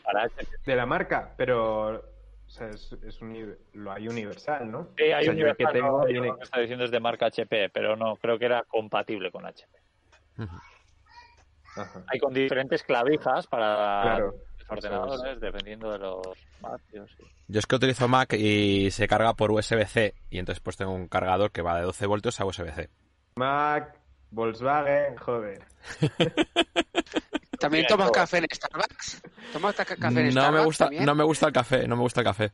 Para 0.04 0.24
HP. 0.24 0.48
De 0.66 0.76
la 0.76 0.86
marca, 0.86 1.34
pero 1.38 2.11
o 2.52 2.54
sea, 2.54 2.68
es, 2.70 2.92
es 3.08 3.22
uni- 3.22 3.56
lo 3.74 3.92
hay 3.94 4.10
universal, 4.10 4.70
¿no? 4.70 4.90
Sí, 4.98 5.04
hay 5.06 5.22
O 5.22 5.22
sea, 5.24 5.32
un 5.32 5.38
yo 5.38 5.48
el 5.48 5.56
que 5.56 5.66
tengo 5.68 6.00
no, 6.00 6.06
viene... 6.06 6.28
lo 6.28 6.38
que 6.38 6.44
está 6.44 6.60
diciendo 6.60 6.84
es 6.84 6.92
de 6.92 7.00
marca 7.00 7.28
HP, 7.28 7.70
pero 7.70 7.96
no, 7.96 8.18
creo 8.18 8.38
que 8.38 8.46
era 8.46 8.64
compatible 8.64 9.32
con 9.32 9.46
HP. 9.46 9.72
Ajá. 10.38 12.04
Hay 12.08 12.20
con 12.20 12.34
diferentes 12.34 12.84
clavijas 12.84 13.48
para 13.48 14.02
Claro. 14.02 14.34
los 14.60 14.70
ordenadores, 14.70 15.40
dependiendo 15.40 15.92
de 15.92 16.00
los 16.00 16.28
vatios. 16.60 17.10
sí. 17.18 17.24
Yo 17.48 17.60
es 17.60 17.66
que 17.66 17.76
utilizo 17.78 18.08
Mac 18.10 18.34
y 18.34 18.92
se 18.92 19.08
carga 19.08 19.34
por 19.34 19.52
USB-C, 19.52 20.14
y 20.30 20.40
entonces 20.40 20.62
pues 20.62 20.76
tengo 20.76 20.92
un 20.92 21.08
cargador 21.08 21.52
que 21.52 21.62
va 21.62 21.78
de 21.78 21.84
12 21.84 22.06
voltios 22.06 22.40
a 22.42 22.46
USB-C. 22.46 22.90
Mac, 23.36 23.98
Volkswagen, 24.32 25.16
joder. 25.18 25.64
¿También 27.62 27.86
tomas 27.88 28.08
todo. 28.08 28.14
café 28.14 28.38
en 28.40 28.46
Starbucks? 28.52 29.22
¿Tomas 29.54 29.76
ta- 29.76 29.86
café 29.86 30.06
en 30.08 30.26
No 30.26 30.32
Starbucks 30.32 30.60
me 30.60 30.66
gusta, 30.66 30.86
también? 30.86 31.06
no 31.06 31.16
me 31.16 31.24
gusta 31.24 31.48
el 31.48 31.54
café, 31.54 31.88
no 31.88 31.96
me 31.96 32.02
gusta 32.02 32.22
el 32.22 32.26
café. 32.26 32.52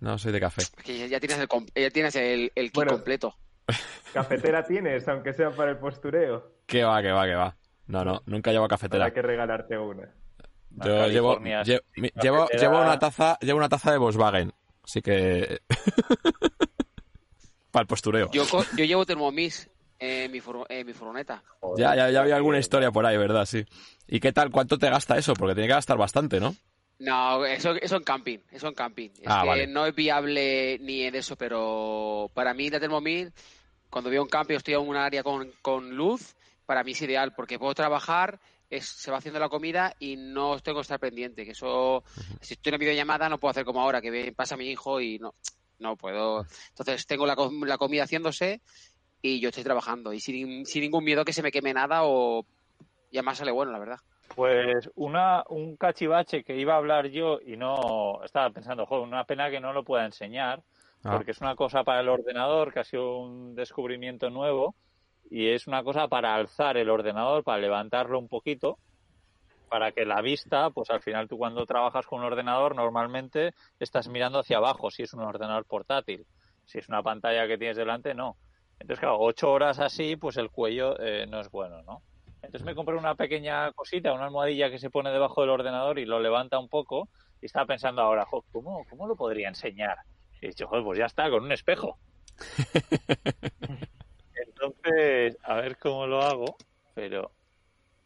No 0.00 0.18
soy 0.18 0.32
de 0.32 0.40
café. 0.40 0.62
Que 0.84 1.08
ya- 1.08 1.20
tienes 1.20 1.38
el, 1.38 1.48
ya 1.74 1.90
tienes 1.90 2.16
el, 2.16 2.52
el 2.54 2.66
kit 2.66 2.74
Bueno. 2.74 2.92
completo. 2.92 3.34
Cafetera 4.12 4.64
tienes, 4.64 5.06
aunque 5.08 5.32
sea 5.32 5.50
para 5.50 5.72
el 5.72 5.78
postureo. 5.78 6.52
Que 6.66 6.84
va, 6.84 7.00
que 7.02 7.10
va, 7.10 7.24
que 7.26 7.34
va. 7.34 7.56
No, 7.86 8.04
no, 8.04 8.22
nunca 8.26 8.52
llevo 8.52 8.68
cafetera. 8.68 9.04
Habrá 9.04 9.14
que 9.14 9.22
regalarte 9.22 9.78
una. 9.78 10.08
Yo 10.70 11.06
llevo, 11.08 11.38
llevo, 11.40 12.46
cafetera- 12.46 12.60
llevo 12.60 12.80
una 12.82 12.98
taza, 12.98 13.38
llevo 13.40 13.58
una 13.58 13.68
taza 13.68 13.90
de 13.92 13.98
Volkswagen, 13.98 14.52
así 14.84 15.00
que 15.02 15.60
para 17.70 17.82
el 17.82 17.86
postureo. 17.86 18.30
Yo, 18.32 18.44
yo 18.76 18.84
llevo 18.84 19.06
Thermomix 19.06 19.68
en 19.98 20.30
mi, 20.30 20.40
en 20.68 20.86
mi 20.86 20.92
furgoneta. 20.92 21.42
Ya, 21.76 21.94
ya, 21.94 22.10
ya 22.10 22.20
había 22.20 22.36
alguna 22.36 22.58
eh, 22.58 22.60
historia 22.60 22.90
por 22.90 23.06
ahí, 23.06 23.16
¿verdad? 23.16 23.46
Sí. 23.46 23.64
¿Y 24.06 24.20
qué 24.20 24.32
tal? 24.32 24.50
¿Cuánto 24.50 24.78
te 24.78 24.88
gasta 24.90 25.16
eso? 25.18 25.34
Porque 25.34 25.54
tiene 25.54 25.68
que 25.68 25.74
gastar 25.74 25.96
bastante, 25.98 26.40
¿no? 26.40 26.54
No, 26.98 27.44
eso, 27.44 27.72
eso 27.74 27.96
en 27.96 28.04
camping, 28.04 28.38
eso 28.50 28.68
en 28.68 28.74
camping. 28.74 29.10
Es 29.20 29.26
Ah, 29.26 29.42
que 29.42 29.48
vale. 29.48 29.66
no 29.66 29.84
es 29.86 29.94
viable 29.94 30.78
ni 30.80 31.02
en 31.02 31.14
eso, 31.14 31.36
pero 31.36 32.30
para 32.32 32.54
mí 32.54 32.70
la 32.70 32.80
Thermomix, 32.80 33.32
cuando 33.90 34.08
voy 34.08 34.16
a 34.16 34.22
un 34.22 34.28
camping 34.28 34.54
o 34.54 34.58
estoy 34.58 34.74
en 34.74 34.80
un 34.80 34.96
área 34.96 35.22
con, 35.22 35.52
con 35.60 35.94
luz, 35.94 36.34
para 36.64 36.82
mí 36.82 36.92
es 36.92 37.02
ideal, 37.02 37.34
porque 37.34 37.58
puedo 37.58 37.74
trabajar, 37.74 38.40
es- 38.70 38.86
se 38.88 39.10
va 39.10 39.18
haciendo 39.18 39.38
la 39.38 39.48
comida 39.50 39.94
y 39.98 40.16
no 40.16 40.58
tengo 40.60 40.78
que 40.78 40.82
estar 40.82 40.98
pendiente, 40.98 41.44
que 41.44 41.50
eso, 41.52 42.02
si 42.40 42.54
estoy 42.54 42.70
en 42.70 42.74
una 42.76 42.80
videollamada 42.80 43.28
no 43.28 43.38
puedo 43.38 43.50
hacer 43.50 43.64
como 43.66 43.82
ahora, 43.82 44.00
que 44.00 44.32
pasa 44.34 44.56
mi 44.56 44.70
hijo 44.70 45.00
y 45.00 45.18
no, 45.18 45.34
no 45.78 45.96
puedo. 45.96 46.46
Entonces 46.70 47.06
tengo 47.06 47.26
la, 47.26 47.36
la 47.66 47.76
comida 47.78 48.04
haciéndose 48.04 48.62
y 49.22 49.40
yo 49.40 49.48
estoy 49.48 49.64
trabajando 49.64 50.12
y 50.12 50.20
sin, 50.20 50.66
sin 50.66 50.82
ningún 50.82 51.04
miedo 51.04 51.24
que 51.24 51.32
se 51.32 51.42
me 51.42 51.52
queme 51.52 51.72
nada 51.74 52.04
o... 52.04 52.44
Y 53.10 53.18
además 53.18 53.38
sale 53.38 53.52
bueno, 53.52 53.72
la 53.72 53.78
verdad. 53.78 53.98
Pues 54.34 54.90
una, 54.96 55.44
un 55.48 55.76
cachivache 55.76 56.44
que 56.44 56.56
iba 56.56 56.74
a 56.74 56.78
hablar 56.78 57.06
yo 57.08 57.38
y 57.40 57.56
no 57.56 58.22
estaba 58.24 58.50
pensando, 58.50 58.84
joder, 58.86 59.06
una 59.06 59.24
pena 59.24 59.50
que 59.50 59.60
no 59.60 59.72
lo 59.72 59.84
pueda 59.84 60.04
enseñar, 60.04 60.62
Ah. 61.06 61.12
porque 61.12 61.30
es 61.30 61.40
una 61.40 61.54
cosa 61.54 61.84
para 61.84 62.00
el 62.00 62.08
ordenador 62.08 62.72
que 62.72 62.80
ha 62.80 62.84
sido 62.84 63.18
un 63.18 63.54
descubrimiento 63.54 64.28
nuevo 64.28 64.74
y 65.30 65.48
es 65.48 65.66
una 65.66 65.84
cosa 65.84 66.08
para 66.08 66.34
alzar 66.34 66.76
el 66.76 66.90
ordenador, 66.90 67.44
para 67.44 67.58
levantarlo 67.58 68.18
un 68.18 68.28
poquito, 68.28 68.78
para 69.68 69.92
que 69.92 70.04
la 70.04 70.20
vista, 70.20 70.70
pues 70.70 70.90
al 70.90 71.00
final 71.00 71.28
tú 71.28 71.38
cuando 71.38 71.66
trabajas 71.66 72.06
con 72.06 72.20
un 72.20 72.26
ordenador 72.26 72.74
normalmente 72.74 73.54
estás 73.78 74.08
mirando 74.08 74.40
hacia 74.40 74.56
abajo, 74.56 74.90
si 74.90 75.02
es 75.02 75.12
un 75.12 75.22
ordenador 75.22 75.64
portátil, 75.64 76.26
si 76.64 76.78
es 76.78 76.88
una 76.88 77.02
pantalla 77.02 77.46
que 77.46 77.58
tienes 77.58 77.76
delante, 77.76 78.14
no. 78.14 78.36
Entonces, 78.78 79.00
claro, 79.00 79.18
ocho 79.20 79.50
horas 79.50 79.78
así, 79.78 80.16
pues 80.16 80.36
el 80.36 80.50
cuello 80.50 80.98
eh, 81.00 81.26
no 81.28 81.40
es 81.40 81.50
bueno, 81.50 81.82
¿no? 81.82 82.02
Entonces 82.42 82.64
me 82.64 82.74
compré 82.74 82.94
una 82.96 83.14
pequeña 83.14 83.72
cosita, 83.72 84.12
una 84.12 84.26
almohadilla 84.26 84.70
que 84.70 84.78
se 84.78 84.90
pone 84.90 85.10
debajo 85.10 85.40
del 85.40 85.50
ordenador 85.50 85.98
y 85.98 86.04
lo 86.04 86.20
levanta 86.20 86.58
un 86.58 86.68
poco. 86.68 87.08
Y 87.40 87.46
estaba 87.46 87.66
pensando 87.66 88.02
ahora, 88.02 88.24
jo, 88.26 88.44
¿cómo, 88.52 88.84
¿cómo 88.88 89.06
lo 89.06 89.16
podría 89.16 89.48
enseñar? 89.48 89.96
Y 90.40 90.46
he 90.46 90.48
dicho, 90.50 90.66
joder, 90.68 90.84
pues 90.84 90.98
ya 90.98 91.06
está, 91.06 91.28
con 91.30 91.42
un 91.44 91.52
espejo. 91.52 91.98
Entonces, 94.34 95.36
a 95.42 95.54
ver 95.56 95.78
cómo 95.78 96.06
lo 96.06 96.22
hago, 96.22 96.56
pero 96.94 97.32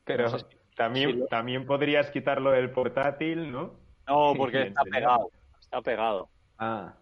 Pero 0.04 0.24
No 0.24 0.38
sé 0.38 0.46
si- 0.48 0.56
también, 0.76 1.10
si 1.10 1.16
lo- 1.18 1.26
también 1.26 1.66
podrías 1.66 2.10
quitarlo 2.10 2.50
del 2.52 2.70
portátil, 2.70 3.50
¿no? 3.52 3.80
no, 4.06 4.32
porque 4.36 4.62
está 4.62 4.82
pegado, 4.84 5.30
está 5.60 5.82
pegado. 5.82 6.30
Ah, 6.58 6.94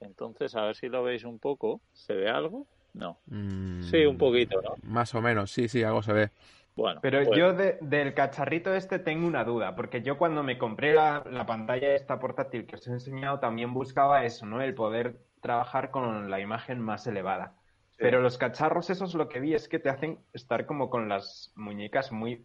Entonces, 0.00 0.54
a 0.54 0.62
ver 0.62 0.76
si 0.76 0.88
lo 0.88 1.02
veis 1.02 1.24
un 1.24 1.38
poco. 1.38 1.80
¿Se 1.92 2.14
ve 2.14 2.28
algo? 2.28 2.66
No. 2.94 3.18
Mm, 3.26 3.82
Sí, 3.82 4.04
un 4.06 4.16
poquito, 4.18 4.60
¿no? 4.62 4.74
Más 4.82 5.14
o 5.14 5.20
menos, 5.20 5.50
sí, 5.50 5.68
sí, 5.68 5.82
algo 5.82 6.02
se 6.02 6.12
ve. 6.12 6.30
Bueno, 6.74 7.00
pero 7.02 7.24
pues- 7.24 7.38
yo 7.38 7.54
de- 7.54 7.78
del 7.80 8.12
cacharrito 8.14 8.74
este 8.74 8.98
tengo 8.98 9.26
una 9.26 9.44
duda, 9.44 9.74
porque 9.74 10.02
yo 10.02 10.18
cuando 10.18 10.42
me 10.42 10.58
compré 10.58 10.92
la, 10.94 11.22
la 11.30 11.46
pantalla 11.46 11.94
esta 11.94 12.18
portátil 12.18 12.66
que 12.66 12.76
os 12.76 12.86
he 12.86 12.90
enseñado 12.92 13.38
también 13.40 13.72
buscaba 13.72 14.24
eso, 14.24 14.44
¿no? 14.44 14.60
El 14.60 14.74
poder 14.74 15.16
trabajar 15.40 15.90
con 15.90 16.30
la 16.30 16.40
imagen 16.40 16.80
más 16.80 17.06
elevada. 17.06 17.54
Pero 17.98 18.20
los 18.20 18.36
cacharros 18.36 18.90
esos 18.90 19.14
lo 19.14 19.26
que 19.30 19.40
vi 19.40 19.54
es 19.54 19.68
que 19.68 19.78
te 19.78 19.88
hacen 19.88 20.18
estar 20.34 20.66
como 20.66 20.90
con 20.90 21.08
las 21.08 21.50
muñecas 21.54 22.12
muy, 22.12 22.44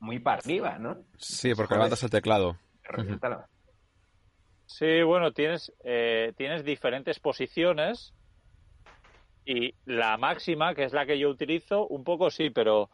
muy 0.00 0.18
para 0.18 0.38
arriba, 0.38 0.78
¿no? 0.80 0.98
Sí, 1.18 1.54
porque 1.54 1.74
levantas 1.74 2.02
el 2.02 2.10
teclado. 2.10 2.56
Sí, 4.68 5.02
bueno, 5.02 5.32
tienes, 5.32 5.72
eh, 5.82 6.34
tienes 6.36 6.62
diferentes 6.62 7.18
posiciones 7.20 8.12
y 9.46 9.74
la 9.86 10.18
máxima, 10.18 10.74
que 10.74 10.84
es 10.84 10.92
la 10.92 11.06
que 11.06 11.18
yo 11.18 11.30
utilizo, 11.30 11.86
un 11.86 12.04
poco 12.04 12.28
sí, 12.28 12.50
pero 12.50 12.90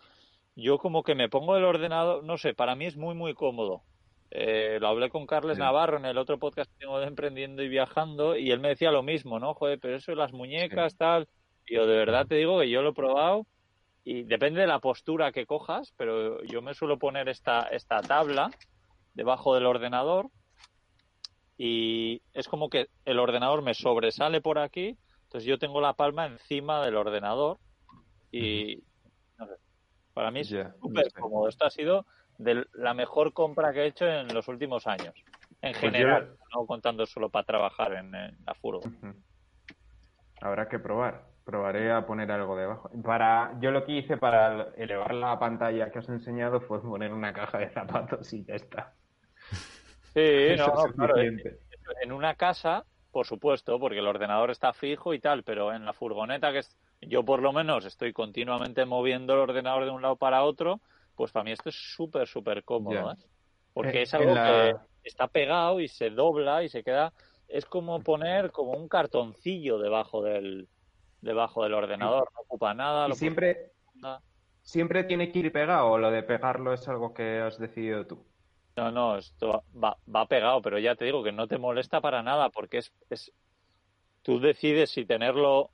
yo 0.55 0.79
como 0.79 1.03
que 1.03 1.17
me 1.17 1.29
pongo 1.29 1.57
el 1.57 1.65
ordenador, 1.65 2.23
no 2.23 2.39
sé, 2.39 2.55
para 2.55 2.77
mí 2.77 2.87
es 2.87 2.97
muy, 2.97 3.17
muy 3.17 3.35
cómodo. 3.35 3.83
Eh, 4.31 4.79
lo 4.81 4.87
hablé 4.87 5.11
con 5.11 5.27
Carles 5.27 5.57
Sí. 5.57 5.63
Navarro 5.63 5.97
en 5.97 6.05
el 6.05 6.17
otro 6.17 6.39
podcast 6.39 6.71
que 6.71 6.79
tengo 6.79 7.01
de 7.01 7.09
Emprendiendo 7.09 7.61
y 7.65 7.69
Viajando 7.69 8.37
y 8.37 8.53
él 8.53 8.61
me 8.61 8.69
decía 8.69 8.93
lo 8.93 9.03
mismo, 9.03 9.41
¿no? 9.41 9.53
Joder, 9.55 9.81
pero 9.81 9.97
eso 9.97 10.13
de 10.13 10.17
las 10.17 10.33
muñecas, 10.33 10.93
Sí. 10.93 10.99
tal. 10.99 11.29
Y 11.67 11.75
yo 11.75 11.87
de 11.89 11.97
verdad 11.97 12.27
te 12.29 12.37
digo 12.37 12.61
que 12.61 12.71
yo 12.71 12.83
lo 12.83 12.91
he 12.91 12.95
probado 12.95 13.47
y 14.05 14.23
depende 14.23 14.61
de 14.61 14.69
la 14.69 14.79
postura 14.79 15.33
que 15.33 15.45
cojas, 15.45 15.93
pero 15.97 16.41
yo 16.45 16.63
me 16.63 16.75
suelo 16.75 17.01
poner 17.01 17.29
esta, 17.29 17.63
esta 17.63 18.01
tabla 18.01 18.53
debajo 19.15 19.57
del 19.57 19.67
ordenador 19.67 20.29
y 21.57 22.23
es 22.33 22.49
como 22.49 22.69
que 22.69 22.89
el 23.05 23.19
ordenador 23.19 23.63
me 23.63 23.75
sobresale 23.75 24.41
por 24.41 24.59
aquí, 24.59 24.99
entonces 25.25 25.45
yo 25.45 25.59
tengo 25.59 25.81
la 25.81 25.95
palma 25.95 26.27
encima 26.27 26.85
del 26.85 26.97
ordenador 26.97 27.59
y 28.31 28.83
no 29.39 29.47
sé, 29.47 29.55
para 30.13 30.31
mí 30.31 30.41
es 30.41 30.51
no 30.53 30.73
súper 30.81 31.11
sé. 31.11 31.21
cómodo. 31.21 31.49
Esto 31.49 31.67
ha 31.67 31.71
sido 31.71 32.07
de 32.39 32.65
la 32.73 32.95
mejor 32.95 33.33
compra 33.33 33.73
que 33.73 33.83
he 33.83 33.87
hecho 33.87 34.07
en 34.07 34.33
los 34.35 34.49
últimos 34.49 34.87
años, 34.87 35.15
en 35.63 35.73
Pues 35.73 35.79
general, 35.79 36.37
no 36.55 36.67
contando 36.67 37.07
solo 37.07 37.31
para 37.31 37.47
trabajar 37.47 37.93
en, 37.95 38.15
en 38.15 38.37
la 38.45 38.55
furgo. 38.55 38.83
Habrá 40.41 40.69
que 40.69 40.79
probar. 40.79 41.33
Probaré 41.45 41.93
a 41.93 42.07
poner 42.07 42.31
algo 42.33 42.57
debajo. 42.57 42.91
Para, 43.03 43.59
yo 43.61 43.71
lo 43.71 43.85
que 43.85 43.93
hice 43.93 44.17
para 44.17 44.71
elevar 44.77 45.13
la 45.15 45.39
pantalla 45.39 45.91
que 45.91 45.99
os 45.99 46.09
he 46.09 46.13
enseñado 46.13 46.61
fue 46.63 46.81
poner 46.83 47.13
una 47.13 47.35
caja 47.35 47.59
de 47.59 47.69
zapatos 47.71 48.33
y 48.33 48.45
ya 48.45 48.55
está. 48.55 48.95
Sí, 50.23 50.55
no, 50.57 50.71
claro, 50.97 51.15
en 52.03 52.13
una 52.13 52.35
casa, 52.37 52.87
por 53.11 53.27
supuesto, 53.27 53.79
porque 53.79 53.99
el 53.99 54.07
ordenador 54.07 54.51
está 54.51 54.73
fijo 54.73 55.15
y 55.15 55.21
tal, 55.21 55.45
pero 55.45 55.73
en 55.73 55.85
la 55.85 55.93
furgoneta, 55.93 56.53
que 56.53 56.59
es, 56.61 56.77
yo 57.01 57.25
por 57.25 57.43
lo 57.43 57.53
menos 57.53 57.85
estoy 57.85 58.13
continuamente 58.13 58.85
moviendo 58.87 59.35
el 59.35 59.41
ordenador 59.41 59.85
de 59.85 59.91
un 59.91 60.03
lado 60.03 60.17
para 60.17 60.45
otro, 60.45 60.81
pues 61.15 61.33
para 61.33 61.45
mí 61.45 61.53
esto 61.53 61.69
es 61.69 61.77
súper, 61.77 62.27
súper 62.29 62.65
cómodo. 62.65 63.13
¿eh? 63.13 63.17
Porque 63.73 63.99
Eh, 63.99 64.03
es 64.03 64.15
algo 64.15 64.35
la- 64.35 64.89
que 65.03 65.09
está 65.09 65.29
pegado 65.29 65.81
y 65.81 65.89
se 65.89 66.11
dobla 66.11 66.63
y 66.65 66.69
se 66.69 66.83
queda, 66.85 67.13
es 67.49 67.67
como 67.67 68.03
poner 68.03 68.53
como 68.53 68.73
un 68.73 68.89
cartoncillo 68.89 69.79
debajo 69.79 70.23
del 70.23 70.69
debajo 71.21 71.63
del 71.63 71.75
ordenador, 71.75 72.29
no 72.35 72.41
ocupa 72.43 72.75
nada, 72.75 73.07
Y 73.07 73.11
lo 73.11 73.15
siempre, 73.15 73.73
nada. 73.95 74.23
siempre 74.63 75.05
tiene 75.05 75.31
que 75.33 75.39
ir 75.41 75.53
pegado 75.53 75.89
o 75.93 75.99
lo 75.99 76.11
de 76.11 76.23
pegarlo 76.23 76.73
es 76.75 76.89
algo 76.89 77.15
que 77.15 77.41
has 77.41 77.59
decidido 77.59 78.07
tú. 78.07 78.34
No, 78.77 78.91
no, 78.91 79.17
esto 79.19 79.65
va, 79.73 79.97
va 80.13 80.27
pegado, 80.27 80.61
pero 80.61 80.79
ya 80.81 80.97
te 80.97 81.05
digo 81.05 81.23
que 81.23 81.31
no 81.33 81.47
te 81.47 81.59
molesta 81.59 82.01
para 82.01 82.23
nada 82.23 82.51
porque 82.51 82.79
es, 82.79 82.93
es 83.09 83.33
tú 84.23 84.41
decides 84.41 84.91
si 84.91 85.05
tenerlo 85.07 85.71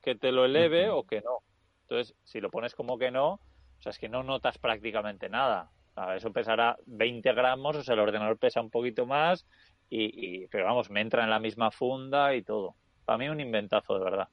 que 0.00 0.14
te 0.14 0.30
lo 0.30 0.44
eleve 0.44 0.90
o 0.90 1.04
que 1.04 1.20
no. 1.22 1.40
Entonces, 1.88 2.16
si 2.22 2.40
lo 2.40 2.50
pones 2.50 2.74
como 2.74 2.98
que 2.98 3.10
no, 3.10 3.32
o 3.32 3.40
sea, 3.80 3.90
es 3.90 3.98
que 3.98 4.08
no 4.08 4.22
notas 4.22 4.58
prácticamente 4.58 5.28
nada. 5.28 5.72
Sea, 5.94 6.14
eso 6.14 6.32
pesará 6.32 6.76
20 6.86 7.32
gramos, 7.32 7.76
o 7.76 7.82
sea, 7.82 7.94
el 7.94 8.00
ordenador 8.00 8.38
pesa 8.38 8.60
un 8.60 8.70
poquito 8.70 9.06
más, 9.06 9.44
y, 9.88 10.44
y- 10.44 10.46
pero 10.48 10.66
vamos, 10.66 10.88
me 10.88 11.00
entra 11.00 11.24
en 11.24 11.30
la 11.30 11.40
misma 11.40 11.72
funda 11.72 12.34
y 12.34 12.42
todo. 12.44 12.76
Para 13.04 13.18
mí 13.18 13.28
un 13.28 13.40
inventazo, 13.40 13.98
de 13.98 14.04
verdad. 14.04 14.28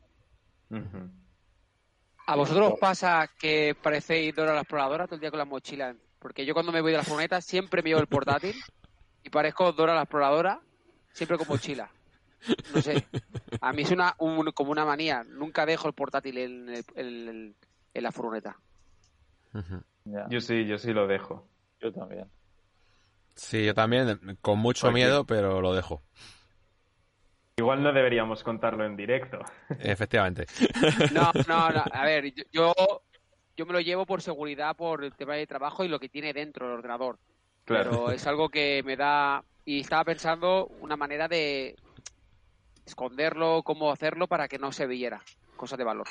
¿A 2.27 2.35
vosotros 2.35 2.73
os 2.73 2.79
pasa 2.79 3.27
que 3.39 3.73
parecéis 3.81 4.35
Dora 4.35 4.53
la 4.53 4.61
exploradora 4.61 5.05
todo 5.05 5.15
el 5.15 5.21
día 5.21 5.31
con 5.31 5.39
la 5.39 5.45
mochila? 5.45 5.95
Porque 6.27 6.45
yo 6.45 6.53
cuando 6.53 6.73
me 6.73 6.81
voy 6.81 6.91
de 6.91 6.97
la 6.97 7.05
furgoneta 7.05 7.39
siempre 7.39 7.81
me 7.81 7.89
llevo 7.89 8.01
el 8.01 8.07
portátil 8.07 8.53
y 9.23 9.29
parezco 9.29 9.71
Dora 9.71 9.95
la 9.95 10.01
exploradora 10.01 10.59
siempre 11.13 11.37
con 11.37 11.47
mochila. 11.47 11.89
No 12.75 12.81
sé. 12.81 13.07
A 13.61 13.71
mí 13.71 13.83
es 13.83 13.91
una, 13.91 14.13
un- 14.19 14.51
como 14.51 14.71
una 14.71 14.83
manía. 14.83 15.23
Nunca 15.23 15.65
dejo 15.65 15.87
el 15.87 15.93
portátil 15.93 16.37
en, 16.37 16.67
el- 16.69 16.85
en 16.95 17.05
el- 17.29 17.55
en 17.93 18.03
la 18.03 18.11
furgoneta. 18.11 18.57
Yo, 20.03 20.29
Yo 20.29 20.41
sí, 20.41 20.65
yo 20.65 20.77
sí 20.77 20.91
lo 20.91 21.07
dejo. 21.07 21.47
también. 21.95 22.25
Sí, 23.35 23.65
yo 23.65 23.73
también, 23.73 24.37
con 24.41 24.59
mucho 24.59 24.91
miedo, 24.91 25.25
pero 25.25 25.61
lo 25.61 25.73
dejo. 25.73 26.03
Igual 27.55 27.81
no 27.81 27.91
deberíamos 27.93 28.43
contarlo 28.43 28.85
en 28.85 28.97
directo. 28.97 29.39
Efectivamente. 29.79 30.45
No, 31.13 31.31
no, 31.47 31.69
no. 31.71 31.83
A 31.91 32.03
ver, 32.05 32.33
yo- 32.51 32.73
yo, 33.57 33.65
me 33.65 33.73
lo 33.73 33.81
llevo 33.81 34.05
por 34.05 34.21
seguridad, 34.21 34.75
por 34.75 35.03
el 35.03 35.13
tema 35.13 35.35
de 35.35 35.47
trabajo 35.47 35.83
y 35.83 35.89
lo 35.89 35.99
que 35.99 36.07
tiene 36.07 36.31
dentro 36.31 36.67
el 36.67 36.73
ordenador. 36.73 37.17
Claro. 37.65 37.89
Pero 37.89 38.11
es 38.11 38.25
algo 38.27 38.49
que 38.49 38.81
me 38.85 38.95
da... 38.95 39.43
Y 39.65 39.81
estaba 39.81 40.05
pensando 40.05 40.67
una 40.79 40.95
manera 40.95 41.27
de 41.27 41.75
esconderlo, 42.85 43.63
cómo 43.63 43.91
hacerlo 43.91 44.27
para 44.27 44.47
que 44.47 44.57
no 44.57 44.71
se 44.71 44.87
viera. 44.87 45.21
Cosa 45.57 45.75
de 45.75 45.83
valor. 45.83 46.07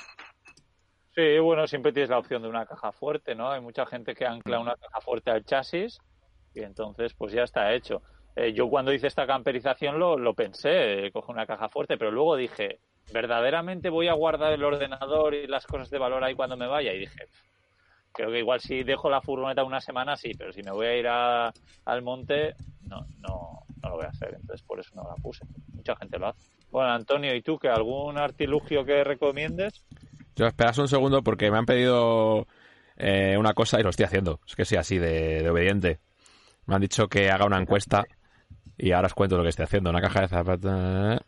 Sí, 1.14 1.38
bueno, 1.38 1.66
siempre 1.66 1.92
tienes 1.92 2.10
la 2.10 2.18
opción 2.18 2.42
de 2.42 2.48
una 2.48 2.66
caja 2.66 2.92
fuerte, 2.92 3.34
¿no? 3.34 3.50
Hay 3.50 3.62
mucha 3.62 3.86
gente 3.86 4.14
que 4.14 4.26
ancla 4.26 4.60
una 4.60 4.76
caja 4.76 5.00
fuerte 5.00 5.30
al 5.30 5.46
chasis 5.46 5.98
y 6.52 6.60
entonces 6.60 7.14
pues 7.14 7.32
ya 7.32 7.42
está 7.44 7.72
hecho. 7.72 8.02
Eh, 8.34 8.52
yo 8.52 8.68
cuando 8.68 8.92
hice 8.92 9.06
esta 9.06 9.26
camperización 9.26 9.98
lo, 9.98 10.18
lo 10.18 10.34
pensé, 10.34 11.06
eh, 11.06 11.12
coge 11.12 11.32
una 11.32 11.46
caja 11.46 11.70
fuerte, 11.70 11.96
pero 11.96 12.10
luego 12.10 12.36
dije, 12.36 12.80
¿verdaderamente 13.12 13.88
voy 13.88 14.08
a 14.08 14.14
guardar 14.14 14.52
el 14.52 14.64
ordenador 14.64 15.34
y 15.34 15.46
las 15.46 15.66
cosas 15.66 15.90
de 15.90 15.98
valor 15.98 16.24
ahí 16.24 16.34
cuando 16.34 16.56
me 16.56 16.66
vaya? 16.66 16.92
Y 16.92 17.00
dije, 17.00 17.26
creo 18.12 18.30
que 18.30 18.38
igual 18.38 18.60
si 18.60 18.82
dejo 18.82 19.10
la 19.10 19.20
furgoneta 19.20 19.64
una 19.64 19.80
semana 19.80 20.16
sí, 20.16 20.32
pero 20.36 20.52
si 20.52 20.62
me 20.62 20.72
voy 20.72 20.86
a 20.86 20.96
ir 20.96 21.06
al 21.06 22.02
monte, 22.02 22.54
no, 22.82 23.06
no, 23.18 23.64
no 23.82 23.88
lo 23.88 23.96
voy 23.96 24.06
a 24.06 24.08
hacer. 24.08 24.34
Entonces 24.34 24.66
por 24.66 24.80
eso 24.80 24.94
no 24.94 25.02
la 25.02 25.14
puse. 25.16 25.44
Mucha 25.72 25.94
gente 25.96 26.18
lo 26.18 26.28
hace. 26.28 26.50
Bueno, 26.70 26.90
Antonio, 26.92 27.34
¿y 27.34 27.42
tú 27.42 27.58
qué? 27.58 27.68
¿Algún 27.68 28.18
artilugio 28.18 28.84
que 28.84 29.04
recomiendes? 29.04 29.84
Yo 30.34 30.46
esperas 30.46 30.78
un 30.78 30.88
segundo 30.88 31.22
porque 31.22 31.50
me 31.50 31.58
han 31.58 31.66
pedido 31.66 32.46
eh, 32.96 33.36
una 33.38 33.54
cosa 33.54 33.78
y 33.78 33.82
lo 33.82 33.90
estoy 33.90 34.04
haciendo. 34.04 34.40
Es 34.46 34.56
que 34.56 34.64
soy 34.64 34.78
así 34.78 34.98
de, 34.98 35.42
de 35.42 35.50
obediente. 35.50 36.00
Me 36.66 36.74
han 36.74 36.80
dicho 36.80 37.08
que 37.08 37.30
haga 37.30 37.46
una 37.46 37.60
encuesta 37.60 38.04
y 38.76 38.92
ahora 38.92 39.06
os 39.06 39.14
cuento 39.14 39.36
lo 39.36 39.42
que 39.42 39.50
estoy 39.50 39.64
haciendo. 39.64 39.90
Una 39.90 40.00
caja 40.00 40.22
de 40.22 40.28
zapatos. 40.28 41.20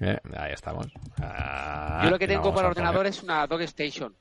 Eh, 0.00 0.18
ahí 0.36 0.52
estamos. 0.52 0.86
Ah, 1.20 2.02
Yo 2.04 2.10
lo 2.10 2.18
que 2.18 2.26
tengo 2.28 2.54
para 2.54 2.68
el 2.68 2.70
ordenador 2.72 3.06
es 3.06 3.22
una 3.22 3.46
Dog 3.46 3.60
Station, 3.62 4.14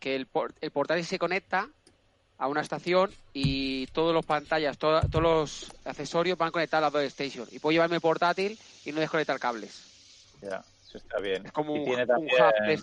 que 0.00 0.16
el, 0.16 0.26
por- 0.26 0.54
el 0.60 0.70
portátil 0.70 1.04
se 1.04 1.18
conecta 1.18 1.68
a 2.38 2.48
una 2.48 2.60
estación 2.60 3.10
y 3.32 3.86
todos 3.88 4.12
los 4.12 4.26
pantallas, 4.26 4.76
to- 4.78 5.00
todos 5.08 5.22
los 5.22 5.72
accesorios 5.84 6.36
van 6.36 6.50
conectados 6.50 6.84
a 6.84 6.90
la 6.90 6.98
Dog 6.98 7.06
Station. 7.08 7.46
Y 7.52 7.58
puedo 7.60 7.72
llevarme 7.72 7.96
el 7.96 8.00
portátil 8.02 8.58
y 8.84 8.92
no 8.92 9.00
desconectar 9.00 9.38
cables. 9.38 9.84
Ya, 10.42 10.62
eso 10.88 10.98
está 10.98 11.20
bien. 11.20 11.46
Es 11.46 11.52
como 11.52 11.76
¿Y 11.76 11.80
un, 11.80 11.84
tiene 11.84 12.02
un 12.02 12.08
también 12.08 12.36
hub. 12.42 12.66
de- 12.66 12.82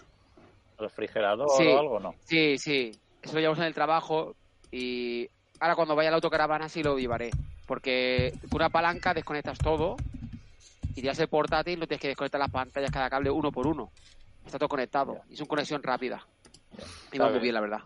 refrigerador 0.77 1.49
Sí. 1.57 1.67
o 1.67 1.79
algo? 1.79 1.99
No. 1.99 2.15
Sí, 2.25 2.57
sí. 2.57 2.97
Eso 3.21 3.33
lo 3.33 3.39
llevamos 3.41 3.59
en 3.59 3.65
el 3.65 3.73
trabajo 3.73 4.33
y 4.71 5.29
ahora 5.59 5.75
cuando 5.75 5.93
vaya 5.95 6.07
a 6.07 6.11
la 6.11 6.15
autocaravana 6.15 6.69
sí 6.69 6.81
lo 6.83 6.97
llevaré. 6.97 7.31
Porque 7.65 8.33
con 8.49 8.61
una 8.61 8.69
palanca 8.69 9.13
desconectas 9.13 9.57
todo 9.59 9.97
y 10.99 11.01
tiras 11.01 11.19
el 11.19 11.29
portátil, 11.29 11.79
no 11.79 11.87
tienes 11.87 12.01
que 12.01 12.09
desconectar 12.09 12.39
las 12.39 12.51
pantallas 12.51 12.91
cada 12.91 13.09
cable 13.09 13.29
uno 13.31 13.51
por 13.53 13.65
uno. 13.65 13.89
Está 14.45 14.59
todo 14.59 14.67
conectado. 14.67 15.21
Y 15.29 15.33
es 15.35 15.39
una 15.39 15.47
conexión 15.47 15.81
rápida. 15.81 16.27
Y 17.13 17.17
va 17.17 17.29
muy 17.29 17.39
bien. 17.39 17.53
la 17.53 17.61
verdad. 17.61 17.79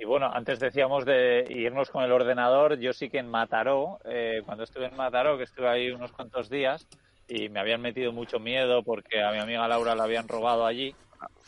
Y 0.00 0.06
bueno, 0.06 0.30
antes 0.32 0.58
decíamos 0.58 1.04
de 1.04 1.44
irnos 1.50 1.90
con 1.90 2.02
el 2.04 2.10
ordenador. 2.10 2.78
Yo 2.78 2.94
sí 2.94 3.10
que 3.10 3.18
en 3.18 3.28
Mataró, 3.28 3.98
eh, 4.06 4.40
cuando 4.46 4.64
estuve 4.64 4.86
en 4.86 4.96
Mataró, 4.96 5.36
que 5.36 5.44
estuve 5.44 5.68
ahí 5.68 5.90
unos 5.90 6.10
cuantos 6.12 6.48
días 6.48 6.86
y 7.28 7.50
me 7.50 7.60
habían 7.60 7.82
metido 7.82 8.12
mucho 8.12 8.38
miedo 8.38 8.82
porque 8.82 9.22
a 9.22 9.30
mi 9.30 9.38
amiga 9.40 9.68
Laura 9.68 9.94
la 9.94 10.04
habían 10.04 10.26
robado 10.26 10.64
allí, 10.64 10.94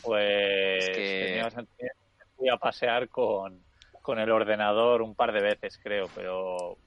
pues 0.03 0.83
Es 0.83 0.89
que- 0.95 1.23
tenía 1.29 1.43
bastante 1.45 1.71
miedo. 1.79 1.93
fui 2.35 2.49
a 2.49 2.57
pasear 2.57 3.09
con, 3.09 3.63
con 4.03 4.19
el 4.19 4.29
ordenador 4.31 5.01
un 5.01 5.15
par 5.15 5.31
de 5.33 5.41
veces, 5.41 5.79
creo, 5.81 6.05
pero 6.13 6.77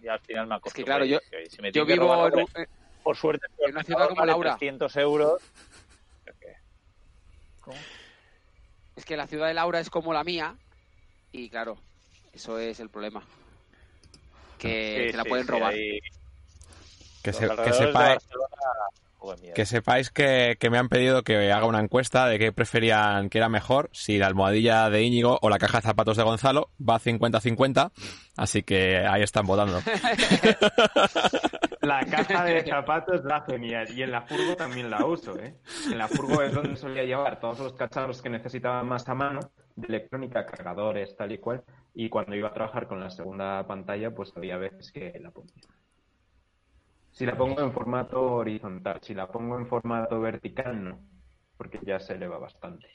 ya 0.00 0.12
al 0.14 0.20
final 0.20 0.46
me 0.46 0.54
acostumbré. 0.54 0.84
claro, 0.84 1.04
yo- 1.04 1.18
si 1.48 1.60
me 1.60 1.68
Yo 1.72 1.84
tienen 1.84 1.86
que 1.88 1.92
vivo 1.94 2.14
robar, 2.14 2.32
en 2.32 2.38
un- 2.40 2.79
por 3.02 3.16
suerte, 3.16 3.46
en 3.58 3.72
una 3.72 3.82
ciudad 3.82 4.08
como 4.08 4.20
vale 4.20 4.32
Laura. 4.32 4.56
300 4.56 4.96
euros. 4.96 5.42
¿Cómo? 7.60 7.84
Es 8.96 9.04
que 9.04 9.16
la 9.16 9.26
ciudad 9.26 9.48
de 9.48 9.54
Laura 9.54 9.80
es 9.80 9.90
como 9.90 10.12
la 10.12 10.24
mía 10.24 10.56
y 11.32 11.48
claro, 11.48 11.78
eso 12.32 12.58
es 12.58 12.80
el 12.80 12.90
problema. 12.90 13.22
Que 14.58 15.06
Sí, 15.06 15.10
te 15.12 15.16
la 15.16 15.22
sí, 15.24 15.28
pueden 15.28 15.46
sí, 15.46 15.52
robar. 15.52 15.72
ahí 15.72 16.00
Que, 17.22 17.32
se- 17.32 17.48
que 17.48 17.72
de 19.40 19.52
que 19.52 19.66
sepáis 19.66 20.10
que, 20.10 20.56
que 20.58 20.70
me 20.70 20.78
han 20.78 20.88
pedido 20.88 21.22
que 21.22 21.52
haga 21.52 21.66
una 21.66 21.80
encuesta 21.80 22.26
de 22.26 22.38
qué 22.38 22.52
preferían 22.52 23.28
que 23.28 23.38
era 23.38 23.48
mejor, 23.48 23.90
si 23.92 24.18
la 24.18 24.26
almohadilla 24.26 24.90
de 24.90 25.02
Íñigo 25.02 25.38
o 25.42 25.48
la 25.48 25.58
caja 25.58 25.78
de 25.78 25.82
zapatos 25.82 26.16
de 26.16 26.22
Gonzalo. 26.22 26.70
Va 26.80 26.98
50-50, 26.98 27.90
así 28.36 28.62
que 28.62 28.98
ahí 28.98 29.22
están 29.22 29.46
votando. 29.46 29.80
La 31.82 32.04
caja 32.04 32.44
de 32.44 32.62
zapatos 32.62 33.22
va 33.26 33.42
genial. 33.48 33.86
Y 33.96 34.02
en 34.02 34.10
la 34.10 34.22
furgo 34.22 34.54
también 34.54 34.90
la 34.90 35.06
uso, 35.06 35.38
¿eh? 35.38 35.56
En 35.90 35.96
la 35.96 36.08
furgo 36.08 36.42
es 36.42 36.52
donde 36.52 36.76
solía 36.76 37.04
llevar 37.04 37.40
todos 37.40 37.58
los 37.60 37.72
cacharros 37.72 38.20
que 38.20 38.28
necesitaba 38.28 38.82
más 38.82 39.08
a 39.08 39.14
mano, 39.14 39.40
de 39.76 39.86
electrónica, 39.86 40.44
cargadores, 40.44 41.16
tal 41.16 41.32
y 41.32 41.38
cual. 41.38 41.64
Y 41.94 42.10
cuando 42.10 42.36
iba 42.36 42.48
a 42.48 42.52
trabajar 42.52 42.86
con 42.86 43.00
la 43.00 43.08
segunda 43.08 43.66
pantalla, 43.66 44.10
pues 44.10 44.32
había 44.36 44.58
veces 44.58 44.92
que 44.92 45.18
la 45.20 45.30
ponía. 45.30 45.54
Si 47.12 47.26
la 47.26 47.36
pongo 47.36 47.60
en 47.60 47.72
formato 47.72 48.20
horizontal, 48.34 48.98
si 49.02 49.14
la 49.14 49.26
pongo 49.26 49.58
en 49.58 49.66
formato 49.66 50.20
vertical, 50.20 50.82
no. 50.84 50.98
Porque 51.56 51.78
ya 51.82 52.00
se 52.00 52.14
eleva 52.14 52.38
bastante. 52.38 52.86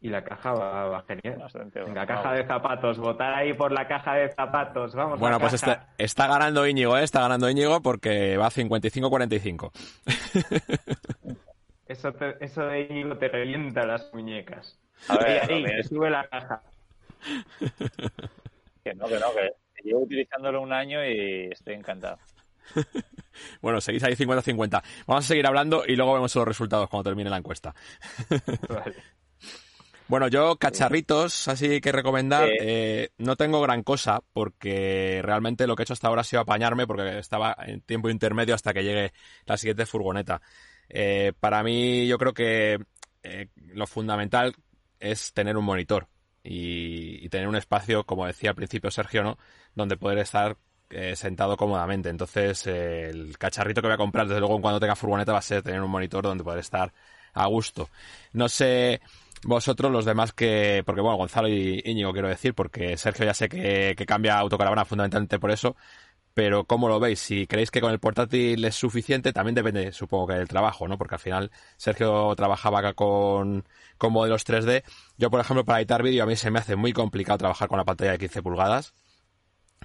Y 0.00 0.08
la 0.08 0.22
caja 0.24 0.52
va, 0.52 0.84
va 0.88 1.02
genial. 1.02 1.38
Bastante 1.38 1.80
Venga, 1.80 2.04
bueno. 2.04 2.06
caja 2.22 2.32
de 2.34 2.46
zapatos, 2.46 2.98
votar 2.98 3.34
ahí 3.34 3.54
por 3.54 3.72
la 3.72 3.86
caja 3.88 4.14
de 4.14 4.32
zapatos. 4.32 4.94
Vamos, 4.94 5.18
Bueno, 5.20 5.38
pues 5.38 5.58
caja. 5.60 5.72
está, 5.72 5.94
está 5.98 6.26
ganando 6.26 6.66
Íñigo, 6.66 6.96
¿eh? 6.98 7.04
Está 7.04 7.20
ganando 7.20 7.48
Íñigo 7.48 7.80
porque 7.80 8.36
va 8.36 8.50
55-45. 8.50 9.70
Eso, 11.86 12.12
te- 12.14 12.42
eso 12.42 12.62
de 12.66 12.80
Íñigo 12.90 13.16
te 13.18 13.28
revienta 13.28 13.84
las 13.86 14.12
muñecas. 14.14 14.78
A 15.08 15.18
ver, 15.18 15.50
Ahí, 15.52 15.82
sube 15.84 16.08
la 16.10 16.26
caja. 16.28 16.62
Que 18.82 18.94
no, 18.94 19.06
que 19.06 19.18
no, 19.20 19.26
que 19.34 19.52
llevo 19.84 20.00
utilizándolo 20.00 20.60
un 20.62 20.72
año 20.72 21.04
y 21.04 21.48
estoy 21.52 21.74
encantado. 21.74 22.18
Bueno, 23.60 23.80
seguís 23.80 24.04
ahí 24.04 24.14
50-50. 24.14 24.80
Vamos 25.06 25.24
a 25.24 25.28
seguir 25.28 25.44
hablando 25.44 25.82
y 25.84 25.96
luego 25.96 26.14
vemos 26.14 26.34
los 26.36 26.46
resultados 26.46 26.88
cuando 26.88 27.10
termine 27.10 27.28
la 27.28 27.38
encuesta. 27.38 27.74
Vale. 28.68 28.94
Bueno, 30.06 30.28
yo 30.28 30.56
cacharritos, 30.56 31.48
así 31.48 31.80
que 31.80 31.90
recomendar, 31.90 32.48
eh, 32.60 33.10
no 33.18 33.36
tengo 33.36 33.62
gran 33.62 33.82
cosa 33.82 34.22
porque 34.34 35.20
realmente 35.22 35.66
lo 35.66 35.74
que 35.74 35.82
he 35.82 35.84
hecho 35.84 35.94
hasta 35.94 36.08
ahora 36.08 36.20
ha 36.20 36.24
sido 36.24 36.42
apañarme 36.42 36.86
porque 36.86 37.18
estaba 37.18 37.56
en 37.58 37.80
tiempo 37.80 38.10
intermedio 38.10 38.54
hasta 38.54 38.74
que 38.74 38.84
llegue 38.84 39.12
la 39.46 39.56
siguiente 39.56 39.86
furgoneta. 39.86 40.42
Eh, 40.90 41.32
para 41.40 41.62
mí 41.62 42.06
yo 42.06 42.18
creo 42.18 42.34
que 42.34 42.78
eh, 43.22 43.48
lo 43.72 43.86
fundamental 43.86 44.54
es 45.00 45.32
tener 45.32 45.56
un 45.56 45.64
monitor 45.64 46.06
y, 46.44 47.28
tener 47.30 47.48
un 47.48 47.56
espacio, 47.56 48.04
como 48.04 48.26
decía 48.26 48.50
al 48.50 48.56
principio 48.56 48.90
Sergio, 48.90 49.22
¿no? 49.22 49.38
Donde 49.74 49.96
poder 49.96 50.18
estar 50.18 50.56
eh, 50.90 51.16
sentado 51.16 51.56
cómodamente. 51.56 52.10
Entonces, 52.10 52.66
eh, 52.66 53.08
el 53.08 53.38
cacharrito 53.38 53.80
que 53.80 53.88
voy 53.88 53.94
a 53.94 53.98
comprar, 53.98 54.28
desde 54.28 54.40
luego, 54.40 54.60
cuando 54.60 54.78
tenga 54.78 54.94
furgoneta, 54.94 55.32
va 55.32 55.38
a 55.38 55.42
ser 55.42 55.62
tener 55.62 55.80
un 55.80 55.90
monitor 55.90 56.24
donde 56.24 56.44
poder 56.44 56.60
estar 56.60 56.92
a 57.32 57.46
gusto. 57.46 57.88
No 58.32 58.48
sé 58.48 59.00
vosotros, 59.44 59.90
los 59.92 60.04
demás 60.04 60.32
que... 60.32 60.82
Porque, 60.86 61.00
bueno, 61.00 61.16
Gonzalo 61.16 61.48
y 61.48 61.82
Íñigo 61.84 62.12
quiero 62.12 62.28
decir, 62.28 62.54
porque 62.54 62.96
Sergio 62.96 63.26
ya 63.26 63.34
sé 63.34 63.48
que, 63.48 63.94
que 63.96 64.06
cambia 64.06 64.38
autocaravana 64.38 64.84
fundamentalmente 64.84 65.38
por 65.38 65.50
eso, 65.50 65.76
pero 66.34 66.64
¿cómo 66.64 66.88
lo 66.88 67.00
veis? 67.00 67.20
Si 67.20 67.46
creéis 67.46 67.70
que 67.70 67.80
con 67.80 67.92
el 67.92 68.00
portátil 68.00 68.64
es 68.64 68.74
suficiente, 68.74 69.32
también 69.32 69.54
depende, 69.54 69.92
supongo 69.92 70.28
que 70.28 70.34
del 70.34 70.48
trabajo, 70.48 70.88
¿no? 70.88 70.98
Porque 70.98 71.14
al 71.14 71.20
final 71.20 71.50
Sergio 71.76 72.34
trabajaba 72.36 72.80
acá 72.80 72.92
con, 72.94 73.64
con 73.98 74.12
modelos 74.12 74.44
3D. 74.44 74.82
Yo, 75.16 75.30
por 75.30 75.40
ejemplo, 75.40 75.64
para 75.64 75.78
editar 75.80 76.02
vídeo 76.02 76.24
a 76.24 76.26
mí 76.26 76.36
se 76.36 76.50
me 76.50 76.58
hace 76.58 76.76
muy 76.76 76.92
complicado 76.92 77.38
trabajar 77.38 77.68
con 77.68 77.78
la 77.78 77.84
pantalla 77.84 78.12
de 78.12 78.18
15 78.18 78.42
pulgadas 78.42 78.94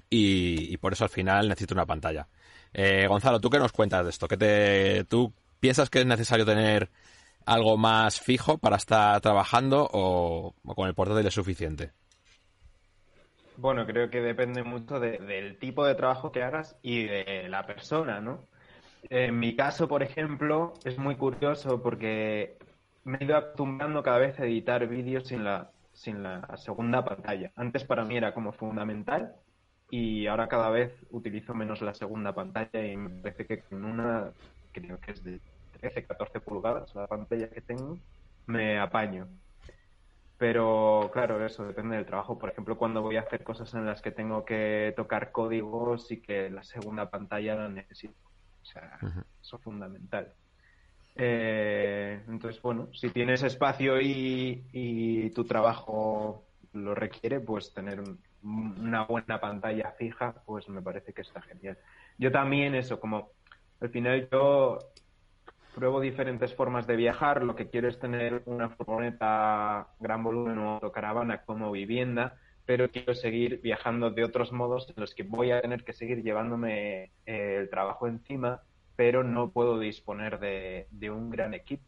y, 0.09 0.73
y 0.73 0.77
por 0.77 0.93
eso 0.93 1.03
al 1.03 1.09
final 1.09 1.47
necesito 1.49 1.73
una 1.73 1.85
pantalla. 1.85 2.27
Eh, 2.73 3.07
Gonzalo, 3.07 3.39
¿tú 3.39 3.49
qué 3.49 3.59
nos 3.59 3.71
cuentas 3.71 4.03
de 4.03 4.09
esto? 4.11 4.27
¿Qué 4.27 4.37
te, 4.37 5.03
¿Tú 5.05 5.33
piensas 5.59 5.89
que 5.89 5.99
es 6.01 6.05
necesario 6.05 6.45
tener 6.45 6.89
algo 7.45 7.77
más 7.77 8.19
fijo 8.21 8.57
para 8.57 8.77
estar 8.77 9.19
trabajando 9.21 9.89
o, 9.91 10.55
o 10.63 10.75
con 10.75 10.87
el 10.87 10.95
portátil 10.95 11.27
es 11.27 11.33
suficiente? 11.33 11.93
Bueno, 13.61 13.85
creo 13.85 14.09
que 14.09 14.21
depende 14.21 14.63
mucho 14.63 14.99
de- 14.99 15.17
del 15.17 15.59
tipo 15.59 15.85
de 15.85 15.95
trabajo 15.95 16.31
que 16.31 16.43
hagas 16.43 16.77
y 16.81 17.03
de 17.05 17.49
la 17.49 17.65
persona, 17.65 18.21
¿no? 18.21 18.47
En 19.03 19.39
mi 19.39 19.55
caso, 19.55 19.87
por 19.87 20.03
ejemplo, 20.03 20.73
es 20.85 20.97
muy 20.99 21.17
curioso 21.17 21.81
porque 21.83 22.57
me 23.03 23.17
he 23.19 23.25
ido 23.25 23.37
acostumbrando 23.37 24.03
cada 24.03 24.19
vez 24.19 24.39
a 24.39 24.45
editar 24.45 24.87
vídeos 24.87 25.27
sin 25.27 25.43
la, 25.45 25.73
sin 25.93 26.23
la 26.23 26.57
segunda 26.57 27.03
pantalla. 27.05 27.51
Antes 27.55 27.85
para 27.85 28.05
mí 28.05 28.17
era 28.17 28.33
como 28.33 28.53
fundamental 28.53 29.35
y 29.89 30.27
ahora 30.27 30.47
cada 30.49 30.69
vez 30.71 31.05
utilizo 31.11 31.53
menos 31.55 31.81
la 31.81 31.93
segunda 31.95 32.33
pantalla 32.35 32.85
y 32.85 32.97
me 32.97 33.21
parece 33.21 33.47
que 33.47 33.63
con 33.63 33.85
una, 33.85 34.33
creo 34.71 34.99
que 34.99 35.11
es 35.13 35.23
de 35.23 35.41
13, 35.71 36.05
14 36.07 36.41
pulgadas 36.41 36.93
la 36.95 37.07
pantalla 37.07 37.49
que 37.49 37.61
tengo, 37.61 38.01
me 38.47 38.79
apaño. 38.79 39.29
Pero 40.39 41.11
claro, 41.13 41.45
eso 41.45 41.65
depende 41.67 41.97
del 41.97 42.07
trabajo. 42.07 42.39
Por 42.39 42.51
ejemplo, 42.51 42.77
cuando 42.79 43.03
voy 43.03 43.17
a 43.17 43.21
hacer 43.21 43.43
cosas 43.45 43.73
en 43.75 43.85
las 43.85 44.01
que 44.01 44.11
tengo 44.11 44.45
que 44.45 44.93
tocar 44.97 45.33
códigos 45.33 46.11
y 46.11 46.21
que 46.23 46.49
la 46.51 46.63
segunda 46.63 47.11
pantalla 47.11 47.55
la 47.55 47.69
necesito. 47.69 48.15
O 48.63 48.65
sea, 48.65 49.01
eso 49.41 49.57
es 49.57 49.63
fundamental. 49.63 50.35
Eh, 51.15 52.23
entonces, 52.29 52.61
bueno, 52.61 52.89
si 52.93 53.11
tienes 53.11 53.43
espacio 53.43 54.01
y, 54.01 54.69
y 54.73 55.31
tu 55.31 55.45
trabajo 55.47 56.49
lo 56.73 56.95
requiere, 56.95 57.39
pues 57.41 57.73
tener 57.73 57.99
un- 58.01 58.23
una 58.41 59.05
buena 59.05 59.41
pantalla 59.41 59.93
fija, 59.97 60.43
pues 60.45 60.69
me 60.69 60.81
parece 60.81 61.13
que 61.13 61.21
está 61.23 61.41
genial. 61.41 61.77
Yo 62.17 62.31
también 62.31 62.75
eso, 62.75 62.99
como 62.99 63.33
al 63.81 63.89
final 63.91 64.29
yo 64.31 64.93
pruebo 65.79 66.01
diferentes 66.01 66.53
formas 66.53 66.85
de 66.87 66.97
viajar. 66.97 67.41
Lo 67.41 67.55
que 67.55 67.69
quiero 67.69 67.87
es 67.87 67.97
tener 67.99 68.43
una 68.45 68.69
furgoneta 68.69 69.87
gran 69.99 70.23
volumen 70.23 70.57
o 70.57 70.73
autocaravana 70.73 71.43
como 71.43 71.71
vivienda, 71.71 72.35
pero 72.65 72.91
quiero 72.91 73.15
seguir 73.15 73.61
viajando 73.61 74.11
de 74.11 74.25
otros 74.25 74.51
modos 74.51 74.89
en 74.89 74.95
los 74.97 75.15
que 75.15 75.23
voy 75.23 75.51
a 75.51 75.61
tener 75.61 75.85
que 75.85 75.93
seguir 75.93 76.21
llevándome 76.21 77.11
eh, 77.25 77.55
el 77.59 77.69
trabajo 77.69 78.07
encima, 78.07 78.61
pero 78.97 79.23
no 79.23 79.51
puedo 79.51 79.79
disponer 79.79 80.39
de, 80.39 80.87
de 80.91 81.11
un 81.11 81.29
gran 81.29 81.53
equipo. 81.53 81.85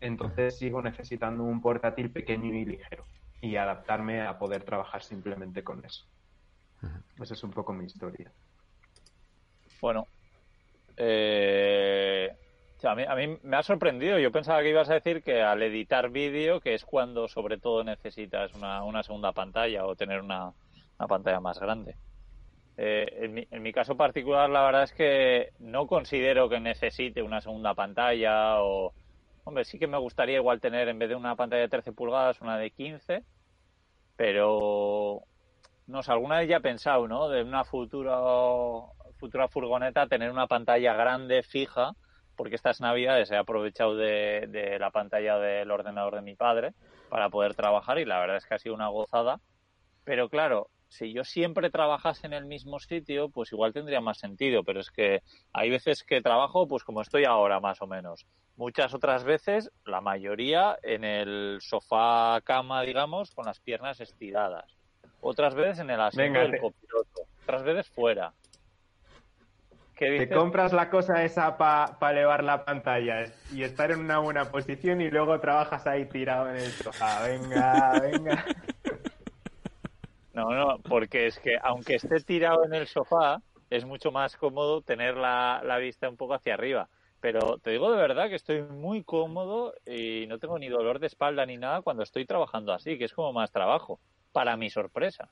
Entonces 0.00 0.58
sigo 0.58 0.82
necesitando 0.82 1.44
un 1.44 1.62
portátil 1.62 2.10
pequeño 2.10 2.54
y 2.54 2.66
ligero. 2.66 3.06
y 3.40 3.56
adaptarme 3.56 4.22
a 4.22 4.38
poder 4.38 4.64
trabajar 4.64 5.02
simplemente 5.02 5.62
con 5.62 5.84
eso. 5.84 6.06
Esa 7.22 7.34
es 7.34 7.42
un 7.42 7.52
poco 7.52 7.72
mi 7.72 7.86
historia. 7.86 8.30
Bueno, 9.80 10.06
eh, 10.96 12.30
a, 12.86 12.94
mí, 12.94 13.04
a 13.06 13.14
mí 13.14 13.38
me 13.42 13.56
ha 13.56 13.62
sorprendido. 13.62 14.18
Yo 14.18 14.32
pensaba 14.32 14.62
que 14.62 14.70
ibas 14.70 14.90
a 14.90 14.94
decir 14.94 15.22
que 15.22 15.42
al 15.42 15.62
editar 15.62 16.10
vídeo, 16.10 16.60
que 16.60 16.74
es 16.74 16.84
cuando 16.84 17.28
sobre 17.28 17.58
todo 17.58 17.84
necesitas 17.84 18.52
una, 18.54 19.02
segunda 19.02 19.32
pantalla 19.32 19.86
o 19.86 19.96
tener 19.96 20.20
una, 20.20 20.52
una 20.98 21.08
pantalla 21.08 21.40
más 21.40 21.58
grande. 21.58 21.96
Eh, 22.76 23.06
en, 23.22 23.34
mi, 23.34 23.46
en 23.50 23.62
mi 23.62 23.72
caso 23.72 23.96
particular, 23.96 24.50
la 24.50 24.64
verdad 24.64 24.84
es 24.84 24.92
que 24.92 25.52
no 25.60 25.86
considero 25.86 26.48
que 26.48 26.60
necesite 26.60 27.22
una 27.22 27.40
segunda 27.40 27.74
pantalla 27.74 28.62
o... 28.62 28.92
Hombre, 29.46 29.64
sí 29.64 29.78
que 29.78 29.86
me 29.86 29.98
gustaría 29.98 30.36
igual 30.36 30.60
tener 30.60 30.88
en 30.88 30.98
vez 30.98 31.10
de 31.10 31.16
una 31.16 31.36
pantalla 31.36 31.62
de 31.62 31.68
13 31.68 31.92
pulgadas 31.92 32.40
una 32.40 32.56
de 32.56 32.70
15, 32.70 33.22
pero 34.16 35.22
no 35.86 36.02
sé, 36.02 36.12
alguna 36.12 36.38
vez 36.38 36.48
ya 36.48 36.56
he 36.56 36.60
pensado, 36.60 37.06
¿no? 37.06 37.28
De 37.28 37.42
una 37.42 37.64
futura 37.64 38.16
futura 39.18 39.48
furgoneta 39.48 40.06
tener 40.06 40.30
una 40.30 40.46
pantalla 40.46 40.94
grande 40.94 41.42
fija, 41.42 41.94
porque 42.36 42.56
estas 42.56 42.80
navidades 42.80 43.30
he 43.30 43.36
aprovechado 43.36 43.96
de, 43.96 44.46
de 44.48 44.78
la 44.78 44.90
pantalla 44.90 45.38
del 45.38 45.70
ordenador 45.70 46.16
de 46.16 46.22
mi 46.22 46.34
padre 46.34 46.72
para 47.08 47.30
poder 47.30 47.54
trabajar 47.54 47.98
y 47.98 48.04
la 48.04 48.20
verdad 48.20 48.36
es 48.36 48.46
que 48.46 48.54
ha 48.54 48.58
sido 48.58 48.74
una 48.74 48.88
gozada. 48.88 49.40
Pero 50.04 50.28
claro, 50.28 50.68
si 50.88 51.12
yo 51.12 51.24
siempre 51.24 51.70
trabajase 51.70 52.26
en 52.26 52.32
el 52.32 52.46
mismo 52.46 52.78
sitio, 52.78 53.28
pues 53.28 53.52
igual 53.52 53.72
tendría 53.72 54.00
más 54.00 54.18
sentido, 54.18 54.62
pero 54.62 54.80
es 54.80 54.90
que 54.90 55.22
hay 55.52 55.70
veces 55.70 56.04
que 56.04 56.20
trabajo 56.20 56.68
pues 56.68 56.84
como 56.84 57.00
estoy 57.00 57.24
ahora 57.24 57.58
más 57.60 57.82
o 57.82 57.86
menos. 57.86 58.26
Muchas 58.56 58.94
otras 58.94 59.24
veces, 59.24 59.72
la 59.84 60.00
mayoría 60.00 60.78
en 60.82 61.02
el 61.02 61.58
sofá 61.60 62.40
cama, 62.44 62.82
digamos, 62.82 63.32
con 63.32 63.46
las 63.46 63.58
piernas 63.58 64.00
estiradas. 64.00 64.76
Otras 65.20 65.56
veces 65.56 65.80
en 65.80 65.90
el 65.90 66.00
asiento 66.00 66.38
Venga, 66.38 66.52
del 66.52 66.60
copiloto. 66.60 67.22
Otras 67.42 67.64
veces 67.64 67.88
fuera. 67.90 68.32
¿Qué 69.94 70.18
Te 70.18 70.28
compras 70.28 70.72
la 70.72 70.90
cosa 70.90 71.22
esa 71.24 71.56
para 71.56 72.10
elevar 72.10 72.42
la 72.42 72.64
pantalla 72.64 73.26
y 73.52 73.62
estar 73.62 73.92
en 73.92 74.00
una 74.00 74.18
buena 74.18 74.50
posición 74.50 75.00
y 75.00 75.08
luego 75.08 75.38
trabajas 75.38 75.86
ahí 75.86 76.06
tirado 76.06 76.50
en 76.50 76.56
el 76.56 76.72
sofá. 76.72 77.22
Venga, 77.22 78.00
venga. 78.00 78.44
No, 80.32 80.50
no, 80.50 80.78
porque 80.88 81.26
es 81.26 81.38
que 81.38 81.56
aunque 81.62 81.94
esté 81.94 82.18
tirado 82.24 82.64
en 82.64 82.74
el 82.74 82.88
sofá, 82.88 83.40
es 83.70 83.84
mucho 83.84 84.10
más 84.10 84.36
cómodo 84.36 84.82
tener 84.82 85.16
la, 85.16 85.62
la 85.64 85.78
vista 85.78 86.08
un 86.08 86.16
poco 86.16 86.34
hacia 86.34 86.54
arriba. 86.54 86.88
Pero 87.20 87.58
te 87.58 87.70
digo 87.70 87.90
de 87.92 87.96
verdad 87.96 88.28
que 88.28 88.34
estoy 88.34 88.62
muy 88.62 89.04
cómodo 89.04 89.74
y 89.86 90.26
no 90.26 90.40
tengo 90.40 90.58
ni 90.58 90.68
dolor 90.68 90.98
de 90.98 91.06
espalda 91.06 91.46
ni 91.46 91.56
nada 91.56 91.82
cuando 91.82 92.02
estoy 92.02 92.26
trabajando 92.26 92.72
así, 92.72 92.98
que 92.98 93.04
es 93.04 93.14
como 93.14 93.32
más 93.32 93.52
trabajo, 93.52 94.00
para 94.32 94.56
mi 94.56 94.70
sorpresa. 94.70 95.30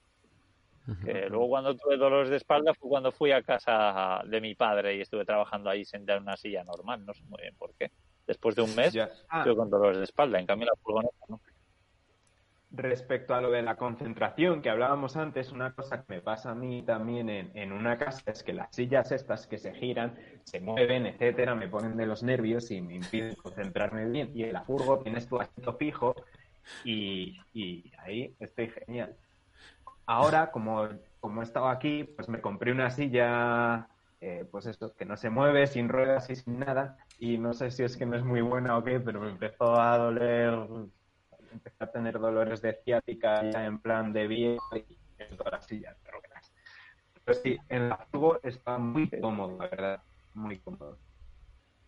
Que 1.05 1.29
luego 1.29 1.49
cuando 1.49 1.77
tuve 1.77 1.97
dolores 1.97 2.29
de 2.29 2.37
espalda 2.37 2.75
fue 2.75 2.89
cuando 2.89 3.13
fui 3.13 3.31
a 3.31 3.43
casa 3.43 4.23
de 4.27 4.41
mi 4.41 4.55
padre 4.55 4.97
y 4.97 5.01
estuve 5.01 5.25
trabajando 5.25 5.71
ahí 5.71 5.85
sentado 5.85 6.19
en 6.19 6.25
una 6.25 6.37
silla 6.37 6.65
normal, 6.65 7.05
no 7.07 7.15
sé 7.15 7.23
muy 7.25 7.41
bien 7.41 7.55
por 7.57 7.73
qué. 7.75 7.91
Después 8.27 8.57
de 8.57 8.63
un 8.63 8.75
mes 8.75 8.93
Ya. 8.93 9.11
Ah, 9.29 9.39
estuve 9.41 9.57
con 9.57 9.71
dolores 9.71 9.99
de 9.99 10.05
espalda, 10.05 10.41
en 10.41 10.47
cambio 10.47 10.67
la 10.67 10.77
furgoneta 10.83 11.15
no. 11.29 11.41
respecto 12.71 13.35
a 13.35 13.41
lo 13.41 13.51
de 13.51 13.63
la 13.63 13.77
concentración 13.77 14.63
que 14.63 14.71
hablábamos 14.71 15.17
antes, 15.17 15.53
una 15.53 15.73
cosa 15.73 16.05
que 16.05 16.15
me 16.15 16.21
pasa 16.21 16.51
a 16.51 16.55
mí 16.55 16.83
también 16.83 17.29
en, 17.29 17.51
en 17.55 17.73
una 17.73 17.99
casa 17.99 18.31
es 18.31 18.43
que 18.43 18.53
las 18.53 18.75
sillas 18.75 19.13
estas 19.13 19.47
que 19.47 19.59
se 19.59 19.75
giran, 19.75 20.17
se 20.45 20.61
mueven, 20.61 21.07
etcétera, 21.07 21.55
me 21.55 21.69
ponen 21.69 21.97
de 21.97 22.07
los 22.07 22.23
nervios 22.23 22.71
y 22.71 22.81
me 22.81 22.95
impiden 22.95 23.35
concentrarme 23.37 24.07
bien. 24.07 24.31
Y 24.35 24.45
en 24.45 24.55
la 24.55 24.65
furgo 24.65 24.99
tienes 25.01 25.29
tu 25.29 25.39
asiento 25.39 25.75
fijo 25.75 26.15
y, 26.85 27.39
y 27.53 27.93
ahí 27.99 28.35
estoy 28.41 28.69
genial. 28.69 29.17
Ahora, 30.07 30.51
como, 30.51 30.89
como 31.21 31.41
he 31.41 31.45
estado 31.45 31.69
aquí, 31.69 32.05
pues 32.05 32.29
me 32.29 32.41
compré 32.41 32.73
una 32.73 32.91
silla, 32.91 33.89
eh, 34.21 34.47
pues 34.51 34.67
eso, 34.67 34.95
que 34.95 35.05
no 35.05 35.17
se 35.17 35.31
mueve, 35.31 35.67
sin 35.67 35.89
ruedas 35.89 36.29
y 36.31 36.37
sin 36.37 36.59
nada. 36.59 36.99
Y 37.19 37.39
no 37.39 37.53
sé 37.53 37.71
si 37.71 37.83
es 37.83 37.97
que 37.97 38.07
no 38.07 38.17
es 38.17 38.25
muy 38.25 38.41
buena 38.41 38.77
o 38.77 38.85
qué, 38.85 39.01
pero 39.01 39.21
me 39.21 39.31
empezó 39.31 39.81
a 39.81 39.97
doler 39.99 40.67
empecé 41.53 41.77
a 41.85 41.91
tener 41.91 42.19
dolores 42.19 42.63
de 42.63 42.75
ciática 42.85 43.51
ya 43.51 43.65
en 43.67 43.79
plan 43.79 44.13
de 44.13 44.27
viejo 44.27 44.77
y 44.77 44.99
toda 45.37 45.53
la 45.53 45.63
silla 45.63 45.97
ruedas. 46.05 46.53
Pero 47.25 47.39
sí, 47.39 47.59
en 47.69 47.89
la 47.89 47.99
furgo 48.11 48.41
está 48.43 48.79
muy 48.79 49.09
cómodo, 49.09 49.59
la 49.59 49.69
verdad, 49.69 50.03
muy 50.35 50.59
cómodo. 50.59 50.99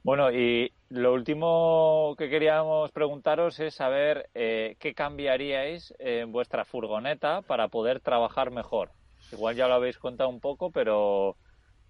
Bueno, 0.02 0.30
y 0.30 0.73
lo 0.90 1.12
último 1.12 2.14
que 2.18 2.28
queríamos 2.28 2.92
preguntaros 2.92 3.58
es 3.60 3.74
saber 3.74 4.28
eh, 4.34 4.76
qué 4.78 4.94
cambiaríais 4.94 5.92
en 5.98 6.30
vuestra 6.32 6.64
furgoneta 6.64 7.42
para 7.42 7.68
poder 7.68 8.00
trabajar 8.00 8.50
mejor. 8.50 8.90
Igual 9.32 9.56
ya 9.56 9.66
lo 9.68 9.74
habéis 9.74 9.98
contado 9.98 10.28
un 10.30 10.40
poco, 10.40 10.70
pero 10.70 11.36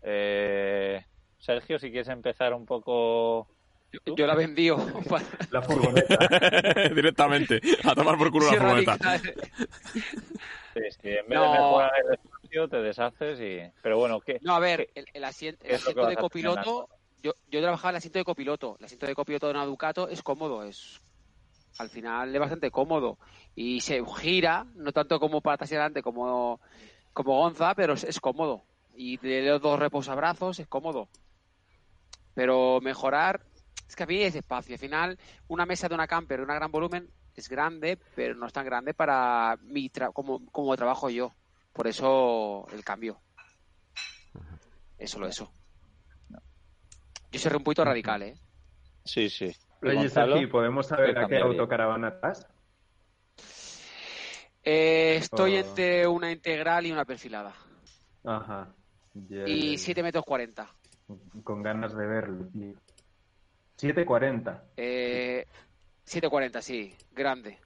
eh, 0.02 1.04
Sergio, 1.38 1.78
si 1.78 1.90
quieres 1.90 2.08
empezar 2.08 2.54
un 2.54 2.64
poco. 2.64 3.48
Yo, 3.92 4.14
yo 4.16 4.26
la 4.26 4.34
vendío. 4.34 4.76
para- 5.08 5.24
La 5.50 5.62
furgoneta. 5.62 6.16
Directamente. 6.94 7.60
A 7.84 7.94
tomar 7.94 8.16
por 8.16 8.30
culo 8.30 8.46
Sí, 8.48 8.54
la 8.56 8.60
furgoneta. 8.60 8.96
Sí, 10.74 10.80
sí, 11.02 11.08
en 11.10 11.28
vez 11.28 11.38
No. 11.38 11.42
de 11.44 11.50
mejorar 11.50 11.90
el 12.04 12.14
espacio, 12.14 12.68
te 12.68 12.76
deshaces 12.78 13.40
y. 13.40 13.60
Pero 13.82 13.98
bueno, 13.98 14.20
¿qué? 14.20 14.38
No, 14.42 14.54
a 14.56 14.60
ver, 14.60 14.88
el, 14.94 15.04
el 15.12 15.24
asien- 15.24 15.56
el 15.60 15.68
¿Qué 15.68 15.74
es 15.74 15.84
lo 15.84 15.94
que 15.94 16.00
asiento 16.00 16.06
de 16.08 16.16
copiloto, 16.16 16.88
yo, 17.24 17.32
yo 17.50 17.60
trabajaba 17.62 17.88
en 17.88 17.94
el 17.94 17.98
asiento 17.98 18.18
de 18.18 18.24
copiloto. 18.24 18.76
El 18.78 18.84
asiento 18.84 19.06
de 19.06 19.14
copiloto 19.14 19.46
de 19.46 19.52
una 19.54 19.64
Ducato 19.64 20.08
es 20.08 20.22
cómodo, 20.22 20.62
es 20.62 21.00
al 21.78 21.88
final 21.88 22.32
es 22.32 22.38
bastante 22.38 22.70
cómodo. 22.70 23.18
Y 23.56 23.80
se 23.80 24.04
gira, 24.20 24.64
no 24.74 24.92
tanto 24.92 25.18
como 25.18 25.40
para 25.40 25.54
atrás 25.54 25.72
y 25.72 25.74
adelante 25.74 26.02
como, 26.02 26.60
como 27.14 27.38
Gonza, 27.38 27.74
pero 27.74 27.94
es, 27.94 28.04
es 28.04 28.20
cómodo. 28.20 28.62
Y 28.94 29.16
de 29.16 29.42
los 29.42 29.60
dos 29.60 29.78
reposabrazos 29.78 30.60
es 30.60 30.68
cómodo. 30.68 31.08
Pero 32.34 32.80
mejorar, 32.82 33.40
es 33.88 33.96
que 33.96 34.02
a 34.02 34.06
mí 34.06 34.22
es 34.22 34.34
espacio. 34.34 34.74
Al 34.74 34.78
final, 34.78 35.18
una 35.48 35.64
mesa 35.64 35.88
de 35.88 35.94
una 35.94 36.06
camper 36.06 36.38
de 36.38 36.42
un 36.42 36.48
gran 36.54 36.70
volumen 36.70 37.10
es 37.34 37.48
grande, 37.48 37.98
pero 38.14 38.34
no 38.34 38.46
es 38.46 38.52
tan 38.52 38.66
grande 38.66 38.92
para 38.92 39.56
mi 39.62 39.88
tra- 39.88 40.12
como, 40.12 40.44
como 40.52 40.76
trabajo 40.76 41.08
yo. 41.08 41.32
Por 41.72 41.86
eso 41.86 42.66
el 42.72 42.84
cambio. 42.84 43.18
Es 44.98 45.10
solo 45.10 45.26
eso. 45.26 45.50
Yo 47.34 47.40
soy 47.40 47.56
un 47.56 47.64
poquito 47.64 47.84
radical, 47.84 48.22
¿eh? 48.22 48.34
Sí, 49.04 49.28
sí. 49.28 49.52
¿Y 49.82 49.88
Oye? 49.88 50.08
Sergi, 50.08 50.46
¿podemos 50.46 50.86
saber 50.86 51.14
¿Qué 51.14 51.20
a 51.20 51.26
qué 51.26 51.38
autocaravana 51.38 52.08
estás? 52.10 52.46
Eh, 54.62 55.16
estoy 55.16 55.56
Oh. 55.56 55.58
entre 55.58 56.06
una 56.06 56.30
integral 56.30 56.86
y 56.86 56.92
una 56.92 57.04
perfilada. 57.04 57.52
Ajá. 58.24 58.72
Y 59.14 59.72
ya, 59.72 59.78
7 59.78 60.02
metros 60.04 60.24
40. 60.24 60.64
ya. 61.08 61.42
Con 61.42 61.62
ganas 61.62 61.96
de 61.96 62.06
verlo, 62.06 62.46
tío. 62.52 62.72
7.40. 63.76 64.62
Eh, 64.76 65.44
740, 66.04 66.62
sí. 66.62 66.94
Grande. 67.10 67.58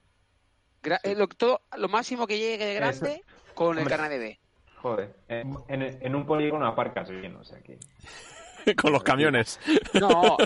Gra- 0.81 0.99
eh, 1.03 1.13
lo, 1.15 1.27
todo, 1.27 1.61
lo 1.77 1.87
máximo 1.89 2.25
que 2.25 2.39
llegue 2.39 2.65
de 2.65 2.73
grande 2.73 3.23
con 3.53 3.73
el 3.77 3.83
Hombre. 3.83 3.95
carnet 3.95 4.11
de 4.11 4.17
B. 4.17 4.39
Joder. 4.81 5.15
En, 5.27 5.55
en- 5.67 5.83
en 6.01 6.15
un 6.15 6.25
polígono 6.25 6.65
aparcas 6.65 7.09
bien, 7.11 7.35
o 7.35 7.43
sea 7.43 7.61
que. 7.61 7.77
Con 8.81 8.93
los 8.93 9.03
camiones. 9.03 9.59
No, 9.99 10.37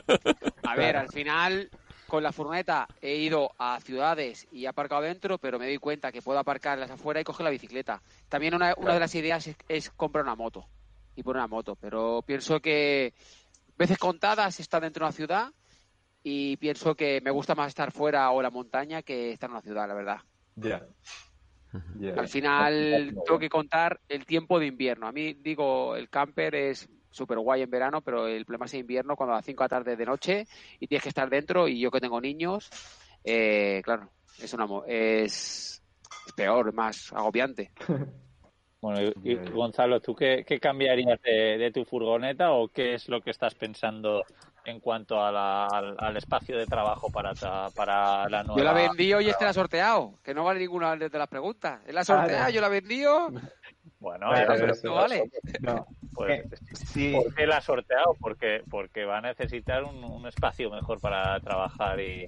a 0.63 0.75
ver, 0.75 0.97
al 0.97 1.09
final 1.09 1.69
con 2.07 2.21
la 2.21 2.31
furgoneta 2.31 2.87
he 3.01 3.15
ido 3.15 3.51
a 3.57 3.79
ciudades 3.79 4.47
y 4.51 4.65
he 4.65 4.67
aparcado 4.67 5.01
dentro, 5.01 5.39
pero 5.39 5.57
me 5.57 5.65
doy 5.65 5.79
cuenta 5.79 6.11
que 6.11 6.21
puedo 6.21 6.37
aparcarlas 6.37 6.91
afuera 6.91 7.19
y 7.19 7.23
coger 7.23 7.43
la 7.43 7.49
bicicleta. 7.49 8.03
También 8.29 8.53
una, 8.53 8.75
una 8.77 8.93
de 8.93 8.99
las 8.99 9.15
ideas 9.15 9.47
es, 9.47 9.55
es 9.67 9.89
comprar 9.89 10.23
una 10.23 10.35
moto 10.35 10.67
y 11.15 11.23
poner 11.23 11.39
una 11.39 11.47
moto, 11.47 11.75
pero 11.75 12.21
pienso 12.23 12.59
que 12.59 13.13
veces 13.77 13.97
contadas 13.97 14.59
está 14.59 14.79
dentro 14.79 15.03
de 15.03 15.07
una 15.07 15.15
ciudad 15.15 15.53
y 16.21 16.57
pienso 16.57 16.95
que 16.95 17.19
me 17.21 17.31
gusta 17.31 17.55
más 17.55 17.69
estar 17.69 17.91
fuera 17.91 18.29
o 18.31 18.41
la 18.41 18.49
montaña 18.49 19.01
que 19.01 19.31
estar 19.31 19.49
en 19.49 19.55
una 19.55 19.61
ciudad, 19.61 19.87
la 19.87 19.93
verdad. 19.93 20.17
Ya. 20.55 20.85
Al 22.15 22.27
final 22.27 23.15
tengo 23.25 23.39
que 23.39 23.49
contar 23.49 23.99
el 24.07 24.25
tiempo 24.25 24.59
de 24.59 24.67
invierno. 24.67 25.07
A 25.07 25.11
mí, 25.11 25.33
digo, 25.33 25.95
el 25.95 26.09
camper 26.09 26.53
es 26.53 26.87
súper 27.13 27.37
guay 27.39 27.61
en 27.61 27.69
verano, 27.69 28.01
pero 28.01 28.27
el 28.27 28.43
problema 28.45 28.65
es 28.65 28.73
en 28.73 28.81
invierno 28.81 29.15
cuando 29.15 29.33
a 29.33 29.37
las 29.37 29.45
5 29.45 29.63
de 29.63 29.65
la 29.65 29.69
tarde 29.69 29.95
de 29.95 30.05
noche 30.05 30.47
y 30.79 30.87
tienes 30.87 31.03
que 31.03 31.09
estar 31.09 31.29
dentro 31.29 31.67
y 31.67 31.79
yo 31.79 31.91
que 31.91 32.01
tengo 32.01 32.19
niños, 32.19 32.69
eh, 33.23 33.81
claro, 33.83 34.09
es, 34.39 34.53
una, 34.53 34.65
mo- 34.65 34.83
es, 34.85 35.81
es 36.27 36.33
peor, 36.33 36.73
más 36.73 37.13
agobiante. 37.13 37.71
Bueno, 38.81 39.13
y. 39.23 39.35
Gonzalo, 39.49 40.01
¿tú 40.01 40.13
qué, 40.13 40.43
qué 40.45 40.59
cambiarías 40.59 41.17
de, 41.21 41.57
de 41.57 41.71
tu 41.71 41.85
furgoneta 41.85 42.51
o 42.51 42.67
qué 42.67 42.95
es 42.95 43.07
lo 43.07 43.21
que 43.21 43.29
estás 43.29 43.55
pensando 43.55 44.21
en 44.65 44.81
cuanto 44.81 45.23
a 45.23 45.31
la- 45.31 45.67
al, 45.67 45.95
al 45.97 46.17
espacio 46.17 46.57
de 46.57 46.65
trabajo 46.67 47.09
para, 47.09 47.33
ta- 47.33 47.69
para 47.73 48.27
la 48.27 48.43
nueva? 48.43 48.57
Yo 48.59 48.65
la 48.65 48.73
vendí 48.73 49.13
hoy 49.13 49.27
y 49.27 49.29
este 49.29 49.45
la 49.45 49.51
ha 49.51 49.53
sorteado, 49.53 50.19
que 50.21 50.33
no 50.33 50.43
vale 50.43 50.59
ninguna 50.59 50.97
de 50.97 51.07
las 51.17 51.29
preguntas. 51.29 51.79
Él 51.87 51.95
la 51.95 52.03
sortea, 52.03 52.47
Ah, 52.47 52.49
yo 52.49 52.59
la 52.59 52.67
vendió. 52.67 53.29
Bueno, 53.99 54.27
Claro, 54.31 54.35
ya, 54.35 54.45
pero 54.47 54.59
pero- 54.59 54.73
esto 54.73 54.93
vale. 54.93 55.23
No. 55.61 55.87
Pues, 56.13 56.39
Eh, 56.39 56.49
sí. 56.73 57.13
¿Por 57.13 57.33
qué 57.33 57.47
la 57.47 57.57
has 57.57 57.65
sorteado? 57.65 58.15
Porque, 58.19 58.63
porque 58.69 59.05
va 59.05 59.17
a 59.17 59.21
necesitar 59.21 59.83
un, 59.83 60.03
un 60.03 60.25
espacio 60.27 60.69
mejor 60.69 60.99
para 60.99 61.39
trabajar 61.39 61.99
y... 61.99 62.25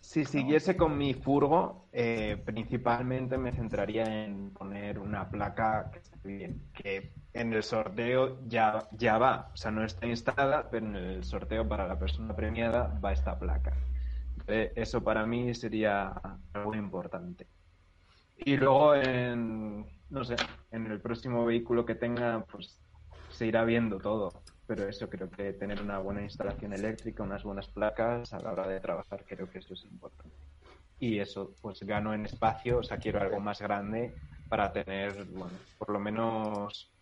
Si 0.00 0.24
siguiese 0.24 0.74
con 0.74 0.96
mi 0.96 1.12
furgo, 1.12 1.88
eh, 1.92 2.40
principalmente 2.42 3.36
me 3.36 3.52
centraría 3.52 4.24
en 4.24 4.50
poner 4.52 4.98
una 4.98 5.28
placa 5.28 5.90
que 5.92 5.98
esté 5.98 6.16
bien, 6.22 6.62
que 6.72 7.12
en 7.34 7.52
el 7.52 7.62
sorteo 7.62 8.38
ya, 8.46 8.88
ya 8.92 9.18
va, 9.18 9.50
o 9.52 9.56
sea, 9.56 9.70
no 9.70 9.84
está 9.84 10.06
instalada, 10.06 10.70
pero 10.70 10.86
en 10.86 10.96
el 10.96 11.24
sorteo 11.24 11.68
para 11.68 11.86
la 11.86 11.98
persona 11.98 12.34
premiada 12.34 12.98
va 13.04 13.12
esta 13.12 13.38
placa. 13.38 13.74
Eh, 14.46 14.72
eso 14.76 15.04
para 15.04 15.26
mí 15.26 15.54
sería 15.54 16.14
algo 16.54 16.74
importante. 16.74 17.46
Y 18.38 18.56
luego, 18.56 18.94
en, 18.94 19.86
no 20.10 20.24
sé, 20.24 20.36
en 20.70 20.86
el 20.86 21.00
próximo 21.00 21.44
vehículo 21.44 21.84
que 21.84 21.94
tenga, 21.94 22.44
pues 22.50 22.80
se 23.30 23.46
irá 23.46 23.64
viendo 23.64 23.98
todo. 23.98 24.32
Pero 24.66 24.88
eso 24.88 25.08
creo 25.08 25.30
que 25.30 25.54
tener 25.54 25.80
una 25.82 25.98
buena 25.98 26.22
instalación 26.22 26.72
eléctrica, 26.72 27.22
unas 27.22 27.42
buenas 27.42 27.68
placas 27.68 28.32
a 28.32 28.38
la 28.40 28.52
hora 28.52 28.68
de 28.68 28.80
trabajar, 28.80 29.24
creo 29.26 29.50
que 29.50 29.58
eso 29.58 29.74
es 29.74 29.84
importante. 29.84 30.36
Y 30.98 31.18
eso, 31.20 31.54
pues 31.62 31.82
gano 31.82 32.12
en 32.12 32.26
espacio, 32.26 32.78
o 32.78 32.82
sea, 32.82 32.98
quiero 32.98 33.20
algo 33.20 33.40
más 33.40 33.60
grande 33.60 34.14
para 34.48 34.72
tener, 34.72 35.24
bueno, 35.26 35.58
por 35.78 35.90
lo 35.90 36.00
menos, 36.00 36.92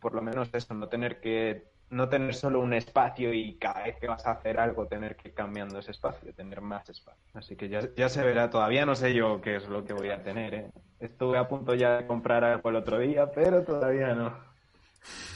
por 0.00 0.14
lo 0.14 0.22
menos 0.22 0.50
eso, 0.52 0.74
no 0.74 0.88
tener 0.88 1.20
que, 1.20 1.75
no 1.90 2.08
tener 2.08 2.34
solo 2.34 2.60
un 2.60 2.72
espacio 2.74 3.32
y 3.32 3.56
cada 3.58 3.84
vez 3.84 3.96
que 4.00 4.08
vas 4.08 4.26
a 4.26 4.32
hacer 4.32 4.58
algo 4.60 4.86
tener 4.88 5.16
que 5.16 5.28
ir 5.28 5.34
cambiando 5.34 5.78
ese 5.78 5.92
espacio, 5.92 6.34
tener 6.34 6.60
más 6.60 6.88
espacio. 6.88 7.22
Así 7.34 7.56
que 7.56 7.68
ya, 7.68 7.80
ya 7.96 8.08
se 8.08 8.22
verá, 8.24 8.50
todavía 8.50 8.86
no 8.86 8.94
sé 8.96 9.14
yo 9.14 9.40
qué 9.40 9.56
es 9.56 9.68
lo 9.68 9.84
que 9.84 9.92
voy 9.92 10.10
a 10.10 10.22
tener, 10.22 10.54
¿eh? 10.54 10.70
Estuve 10.98 11.38
a 11.38 11.48
punto 11.48 11.74
ya 11.74 11.98
de 11.98 12.06
comprar 12.06 12.44
algo 12.44 12.70
el 12.70 12.76
otro 12.76 12.98
día, 12.98 13.30
pero 13.32 13.64
todavía 13.64 14.14
no. 14.14 14.36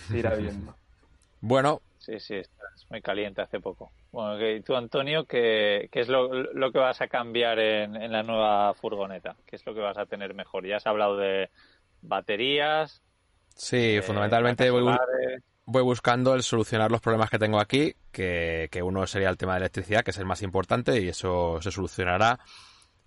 Se 0.08 0.18
irá 0.18 0.34
viendo. 0.34 0.76
Bueno, 1.40 1.82
Sí, 1.98 2.18
sí, 2.18 2.36
estás 2.36 2.86
muy 2.88 3.02
caliente 3.02 3.42
hace 3.42 3.60
poco. 3.60 3.92
Bueno, 4.10 4.38
que 4.38 4.62
tú, 4.62 4.74
Antonio, 4.74 5.26
¿qué, 5.26 5.88
qué 5.92 6.00
es 6.00 6.08
lo, 6.08 6.32
lo 6.32 6.72
que 6.72 6.78
vas 6.78 7.00
a 7.02 7.08
cambiar 7.08 7.58
en, 7.58 7.94
en 7.94 8.10
la 8.10 8.22
nueva 8.22 8.72
furgoneta? 8.74 9.36
¿Qué 9.46 9.56
es 9.56 9.66
lo 9.66 9.74
que 9.74 9.80
vas 9.80 9.98
a 9.98 10.06
tener 10.06 10.32
mejor? 10.34 10.66
Ya 10.66 10.76
has 10.76 10.86
hablado 10.86 11.18
de 11.18 11.50
baterías. 12.00 13.02
sí, 13.54 14.00
eh, 14.02 14.02
fundamentalmente 14.02 14.70
voy. 14.70 14.96
Voy 15.70 15.82
buscando 15.82 16.34
el 16.34 16.42
solucionar 16.42 16.90
los 16.90 17.00
problemas 17.00 17.30
que 17.30 17.38
tengo 17.38 17.60
aquí, 17.60 17.94
que, 18.12 18.68
que 18.70 18.82
uno 18.82 19.06
sería 19.06 19.30
el 19.30 19.36
tema 19.36 19.54
de 19.54 19.60
electricidad, 19.60 20.02
que 20.02 20.10
es 20.10 20.18
el 20.18 20.26
más 20.26 20.42
importante, 20.42 21.00
y 21.00 21.08
eso 21.08 21.60
se 21.62 21.70
solucionará. 21.70 22.40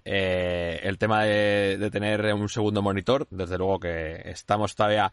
Eh, 0.06 0.81
el 0.84 0.98
tema 0.98 1.23
de, 1.23 1.77
de 1.77 1.91
tener 1.91 2.34
un 2.34 2.49
segundo 2.49 2.81
monitor, 2.81 3.27
desde 3.30 3.57
luego 3.57 3.80
que 3.80 4.22
estamos 4.26 4.76
todavía 4.76 5.11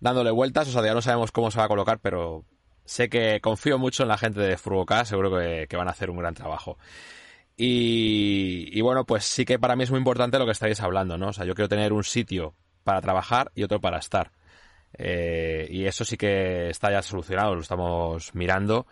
dándole 0.00 0.30
vueltas, 0.30 0.68
o 0.68 0.72
sea, 0.72 0.84
ya 0.84 0.94
no 0.94 1.02
sabemos 1.02 1.32
cómo 1.32 1.50
se 1.50 1.58
va 1.58 1.64
a 1.64 1.68
colocar, 1.68 1.98
pero 2.00 2.44
sé 2.84 3.08
que 3.08 3.40
confío 3.40 3.78
mucho 3.78 4.02
en 4.02 4.08
la 4.08 4.18
gente 4.18 4.40
de 4.40 4.56
Furgoca, 4.56 5.04
seguro 5.04 5.36
que, 5.36 5.66
que 5.68 5.76
van 5.76 5.88
a 5.88 5.92
hacer 5.92 6.10
un 6.10 6.18
gran 6.18 6.34
trabajo. 6.34 6.78
Y, 7.56 8.68
y 8.72 8.80
bueno, 8.82 9.04
pues 9.04 9.24
sí 9.24 9.44
que 9.44 9.58
para 9.58 9.76
mí 9.76 9.84
es 9.84 9.90
muy 9.90 9.98
importante 9.98 10.38
lo 10.38 10.44
que 10.44 10.52
estáis 10.52 10.80
hablando, 10.80 11.16
¿no? 11.16 11.28
O 11.28 11.32
sea, 11.32 11.44
yo 11.46 11.54
quiero 11.54 11.68
tener 11.68 11.92
un 11.92 12.04
sitio 12.04 12.54
para 12.84 13.00
trabajar 13.00 13.50
y 13.54 13.62
otro 13.62 13.80
para 13.80 13.98
estar. 13.98 14.30
Eh, 14.98 15.66
y 15.70 15.84
eso 15.84 16.04
sí 16.04 16.16
que 16.16 16.70
está 16.70 16.90
ya 16.90 17.02
solucionado, 17.02 17.54
lo 17.54 17.60
estamos 17.60 18.34
mirando 18.34 18.86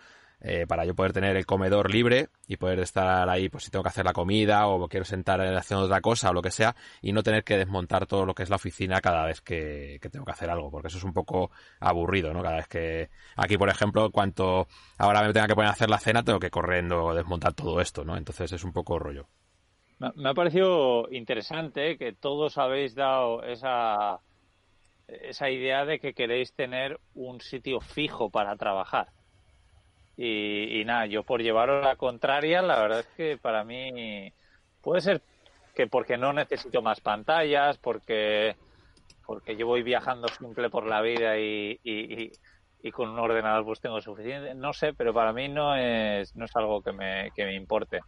eh, 0.46 0.66
para 0.66 0.84
yo 0.84 0.94
poder 0.94 1.14
tener 1.14 1.36
el 1.38 1.46
comedor 1.46 1.90
libre 1.90 2.28
y 2.46 2.58
poder 2.58 2.80
estar 2.80 3.26
ahí, 3.30 3.48
pues 3.48 3.64
si 3.64 3.70
tengo 3.70 3.82
que 3.82 3.88
hacer 3.88 4.04
la 4.04 4.12
comida 4.12 4.66
o 4.66 4.86
quiero 4.88 5.06
sentar 5.06 5.40
haciendo 5.40 5.86
otra 5.86 6.02
cosa 6.02 6.28
o 6.28 6.34
lo 6.34 6.42
que 6.42 6.50
sea 6.50 6.76
y 7.00 7.12
no 7.12 7.22
tener 7.22 7.44
que 7.44 7.56
desmontar 7.56 8.04
todo 8.04 8.26
lo 8.26 8.34
que 8.34 8.42
es 8.42 8.50
la 8.50 8.56
oficina 8.56 9.00
cada 9.00 9.24
vez 9.24 9.40
que, 9.40 9.98
que 10.02 10.10
tengo 10.10 10.26
que 10.26 10.32
hacer 10.32 10.50
algo, 10.50 10.70
porque 10.70 10.88
eso 10.88 10.98
es 10.98 11.04
un 11.04 11.14
poco 11.14 11.50
aburrido, 11.80 12.34
¿no? 12.34 12.42
Cada 12.42 12.56
vez 12.56 12.68
que 12.68 13.08
aquí, 13.36 13.56
por 13.56 13.70
ejemplo, 13.70 14.10
cuanto 14.10 14.68
ahora 14.98 15.22
me 15.22 15.32
tenga 15.32 15.46
que 15.46 15.54
poner 15.54 15.70
a 15.70 15.72
hacer 15.72 15.88
la 15.88 15.98
cena, 15.98 16.22
tengo 16.22 16.38
que 16.38 16.50
corriendo 16.50 17.14
desmontar 17.14 17.54
todo 17.54 17.80
esto, 17.80 18.04
¿no? 18.04 18.14
Entonces 18.18 18.52
es 18.52 18.64
un 18.64 18.74
poco 18.74 18.98
rollo. 18.98 19.26
Me 20.14 20.28
ha 20.28 20.34
parecido 20.34 21.08
interesante 21.10 21.96
que 21.96 22.12
todos 22.12 22.58
habéis 22.58 22.94
dado 22.94 23.42
esa, 23.44 24.20
esa 25.06 25.50
idea 25.50 25.84
de 25.84 26.00
que 26.00 26.14
queréis 26.14 26.54
tener 26.54 27.00
un 27.14 27.40
sitio 27.40 27.80
fijo 27.80 28.30
para 28.30 28.56
trabajar. 28.56 29.08
Y, 30.16 30.84
nada, 30.84 31.06
yo 31.06 31.24
por 31.24 31.42
llevaros 31.42 31.84
la 31.84 31.96
contraria, 31.96 32.62
la 32.62 32.78
verdad 32.80 33.00
es 33.00 33.08
que 33.16 33.36
para 33.38 33.64
mí 33.64 34.32
puede 34.80 35.00
ser 35.00 35.22
que 35.74 35.88
porque 35.88 36.16
no 36.16 36.32
necesito 36.32 36.82
más 36.82 37.00
pantallas, 37.00 37.78
porque, 37.78 38.56
porque 39.26 39.56
yo 39.56 39.66
voy 39.66 39.82
viajando 39.82 40.28
simple 40.28 40.70
por 40.70 40.86
la 40.86 41.02
vida 41.02 41.38
y, 41.38 41.78
y, 41.82 42.24
y- 42.24 42.32
y 42.86 42.90
con 42.92 43.08
un 43.10 43.18
ordenador 43.18 43.64
pues 43.64 43.80
tengo 43.80 44.00
suficiente. 44.00 44.54
No 44.54 44.72
sé, 44.72 44.94
pero 44.94 45.14
para 45.14 45.32
mí 45.32 45.48
no 45.48 45.74
es, 45.76 46.34
no 46.36 46.44
es 46.44 46.54
algo 46.56 46.82
que 46.82 46.92
me, 46.92 47.32
que 47.32 47.44
me 47.46 47.54
importe 47.54 48.00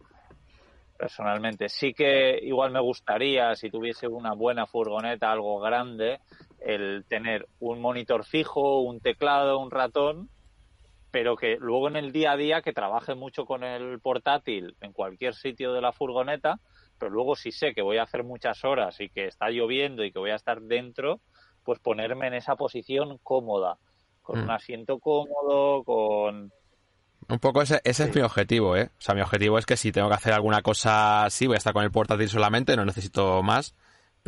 personalmente. 0.97 1.69
Sí 1.69 1.93
que 1.93 2.39
igual 2.41 2.71
me 2.71 2.79
gustaría, 2.81 3.55
si 3.55 3.69
tuviese 3.69 4.07
una 4.07 4.33
buena 4.33 4.65
furgoneta, 4.67 5.31
algo 5.31 5.59
grande, 5.59 6.19
el 6.67 7.05
tener 7.07 7.47
un 7.59 7.79
monitor 7.79 8.25
fijo, 8.25 8.81
un 8.81 8.99
teclado, 8.99 9.57
un 9.57 9.71
ratón, 9.71 10.29
pero 11.11 11.37
que 11.37 11.55
luego 11.59 11.87
en 11.87 11.95
el 11.95 12.11
día 12.11 12.33
a 12.33 12.37
día 12.37 12.61
que 12.61 12.73
trabaje 12.73 13.15
mucho 13.15 13.45
con 13.45 13.63
el 13.63 14.01
portátil 14.01 14.75
en 14.81 14.91
cualquier 14.91 15.33
sitio 15.33 15.71
de 15.71 15.79
la 15.79 15.93
furgoneta, 15.93 16.59
pero 16.99 17.09
luego 17.09 17.37
si 17.37 17.53
sé 17.53 17.73
que 17.73 17.81
voy 17.81 17.97
a 17.97 18.03
hacer 18.03 18.25
muchas 18.25 18.65
horas 18.65 18.99
y 18.99 19.07
que 19.09 19.27
está 19.27 19.49
lloviendo 19.49 20.03
y 20.03 20.11
que 20.11 20.19
voy 20.19 20.31
a 20.31 20.35
estar 20.35 20.61
dentro, 20.61 21.21
pues 21.63 21.79
ponerme 21.79 22.27
en 22.27 22.33
esa 22.33 22.57
posición 22.57 23.17
cómoda, 23.23 23.77
con 24.21 24.39
Mm. 24.39 24.43
un 24.43 24.51
asiento 24.51 24.99
cómodo, 24.99 25.85
con 25.85 26.51
Un 27.29 27.39
poco 27.39 27.61
ese, 27.61 27.79
ese 27.85 28.03
es 28.05 28.15
mi 28.15 28.21
objetivo, 28.21 28.75
¿eh? 28.75 28.89
O 28.97 29.01
sea, 29.01 29.15
mi 29.15 29.21
objetivo 29.21 29.57
es 29.57 29.65
que 29.65 29.77
si 29.77 29.93
tengo 29.93 30.09
que 30.09 30.15
hacer 30.15 30.33
alguna 30.33 30.61
cosa 30.61 31.25
así, 31.25 31.47
voy 31.47 31.55
a 31.55 31.57
estar 31.57 31.73
con 31.73 31.83
el 31.85 31.91
portátil 31.91 32.27
solamente, 32.29 32.75
no 32.75 32.83
necesito 32.85 33.41
más, 33.41 33.73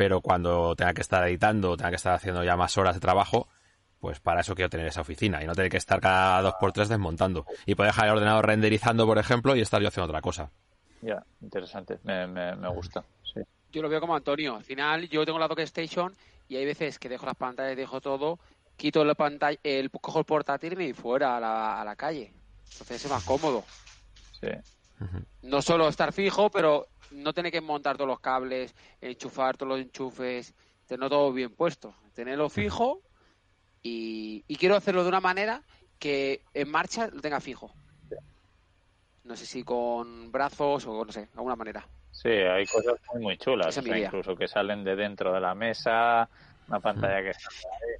pero 0.00 0.22
cuando 0.22 0.74
tenga 0.76 0.94
que 0.94 1.02
estar 1.02 1.28
editando, 1.28 1.76
tenga 1.76 1.90
que 1.90 1.96
estar 1.96 2.14
haciendo 2.14 2.42
ya 2.42 2.56
más 2.56 2.78
horas 2.78 2.94
de 2.94 3.00
trabajo, 3.02 3.48
pues 3.98 4.18
para 4.18 4.40
eso 4.40 4.54
quiero 4.54 4.70
tener 4.70 4.86
esa 4.86 5.02
oficina 5.02 5.42
y 5.42 5.46
no 5.46 5.54
tener 5.54 5.70
que 5.70 5.76
estar 5.76 6.00
cada 6.00 6.40
dos 6.40 6.54
por 6.58 6.72
tres 6.72 6.88
desmontando. 6.88 7.44
Y 7.66 7.74
poder 7.74 7.92
dejar 7.92 8.06
el 8.06 8.12
ordenador 8.12 8.46
renderizando, 8.46 9.04
por 9.04 9.18
ejemplo, 9.18 9.54
y 9.54 9.60
estar 9.60 9.78
yo 9.82 9.88
haciendo 9.88 10.06
otra 10.06 10.22
cosa. 10.22 10.50
ya, 11.02 11.22
interesante, 11.42 11.98
me, 12.02 12.26
me, 12.26 12.56
me 12.56 12.68
gusta. 12.70 13.04
Sí. 13.22 13.42
Yo 13.70 13.82
lo 13.82 13.90
veo 13.90 14.00
como 14.00 14.16
Antonio. 14.16 14.56
Al 14.56 14.64
final, 14.64 15.06
yo 15.10 15.26
tengo 15.26 15.38
la 15.38 15.48
Dockstation 15.48 16.14
y 16.48 16.56
hay 16.56 16.64
veces 16.64 16.98
que 16.98 17.10
dejo 17.10 17.26
las 17.26 17.36
pantallas, 17.36 17.76
dejo 17.76 18.00
todo, 18.00 18.38
quito 18.78 19.04
la 19.04 19.14
pantalla, 19.14 19.58
el, 19.62 19.90
cojo 19.90 20.20
el 20.20 20.24
portátil 20.24 20.72
y 20.72 20.76
me 20.76 20.84
voy 20.84 20.94
fuera 20.94 21.36
a 21.36 21.40
la, 21.40 21.78
a 21.78 21.84
la 21.84 21.94
calle. 21.94 22.32
Entonces 22.72 23.04
es 23.04 23.10
más 23.10 23.22
cómodo. 23.24 23.64
Sí. 24.40 24.48
No 25.42 25.60
solo 25.60 25.88
estar 25.88 26.14
fijo, 26.14 26.48
pero 26.50 26.88
no 27.10 27.32
tener 27.32 27.52
que 27.52 27.60
montar 27.60 27.96
todos 27.96 28.08
los 28.08 28.20
cables, 28.20 28.74
enchufar 29.00 29.56
todos 29.56 29.70
los 29.70 29.80
enchufes, 29.80 30.54
tener 30.86 31.08
todo 31.08 31.32
bien 31.32 31.54
puesto. 31.54 31.94
Tenerlo 32.14 32.48
fijo 32.48 33.00
y, 33.82 34.44
y 34.46 34.56
quiero 34.56 34.76
hacerlo 34.76 35.02
de 35.02 35.08
una 35.08 35.20
manera 35.20 35.62
que 35.98 36.42
en 36.54 36.70
marcha 36.70 37.08
lo 37.08 37.20
tenga 37.20 37.40
fijo. 37.40 37.74
No 39.24 39.36
sé 39.36 39.46
si 39.46 39.62
con 39.62 40.32
brazos 40.32 40.86
o 40.86 41.04
no 41.04 41.12
sé, 41.12 41.20
de 41.20 41.32
alguna 41.34 41.56
manera. 41.56 41.86
Sí, 42.10 42.28
hay 42.28 42.66
cosas 42.66 42.94
muy, 43.12 43.22
muy 43.22 43.36
chulas, 43.38 43.76
o 43.76 43.82
sea, 43.82 43.98
incluso 43.98 44.34
que 44.34 44.48
salen 44.48 44.82
de 44.82 44.96
dentro 44.96 45.32
de 45.32 45.40
la 45.40 45.54
mesa, 45.54 46.28
una 46.70 46.80
pantalla 46.80 47.22
que 47.22 47.32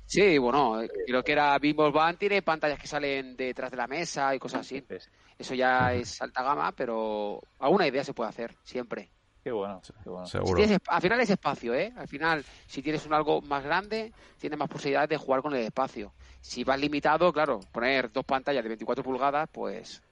Sí, 0.07 0.39
bueno, 0.39 0.81
creo 1.07 1.23
que 1.23 1.33
era 1.33 1.59
Bimbo 1.59 1.91
Band 1.93 2.19
tiene 2.19 2.43
pantallas 2.43 2.79
que 2.79 2.87
salen 2.87 3.37
detrás 3.37 3.71
de 3.71 3.77
la 3.77 3.87
mesa 3.87 4.35
y 4.35 4.39
cosas 4.39 4.63
así. 4.63 4.81
Sí, 4.89 4.97
sí. 4.99 5.11
Eso 5.39 5.55
ya 5.55 5.93
es 5.93 6.21
alta 6.21 6.43
gama, 6.43 6.73
pero 6.73 7.41
alguna 7.59 7.87
idea 7.87 8.05
se 8.05 8.15
puede 8.15 8.31
hacer, 8.31 8.57
siempre. 8.63 9.11
Qué 9.43 9.51
bueno, 9.53 9.81
qué 10.03 10.11
bueno. 10.11 10.27
Si 10.27 10.33
Seguro. 10.33 10.57
tienes 10.57 10.79
al 10.87 11.01
final 11.01 11.21
es 11.21 11.31
espacio, 11.31 11.75
¿eh? 11.75 11.93
Al 11.97 12.09
final, 12.09 12.45
si 12.67 12.83
tienes 12.83 13.07
un 13.07 13.15
algo 13.15 13.41
más 13.41 13.65
grande, 13.65 14.13
tienes 14.39 14.59
más 14.59 14.69
posibilidades 14.69 15.09
de 15.09 15.17
jugar 15.17 15.43
con 15.43 15.55
el 15.55 15.63
espacio. 15.63 16.13
Si 16.41 16.63
vas 16.63 16.79
limitado, 16.79 17.33
claro, 17.33 17.61
poner 17.73 18.13
dos 18.13 18.25
pantallas 18.25 18.63
de 18.63 18.69
24 18.69 19.03
pulgadas, 19.03 19.49
pues 19.51 20.03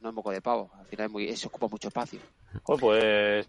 no 0.00 0.10
es 0.10 0.14
moco 0.14 0.30
de 0.30 0.42
pavo. 0.42 0.70
Al 0.78 0.86
final 0.86 1.06
es 1.06 1.12
muy, 1.12 1.28
eso 1.28 1.48
ocupa 1.48 1.68
mucho 1.68 1.88
espacio. 1.88 2.20
Pues 2.64 3.48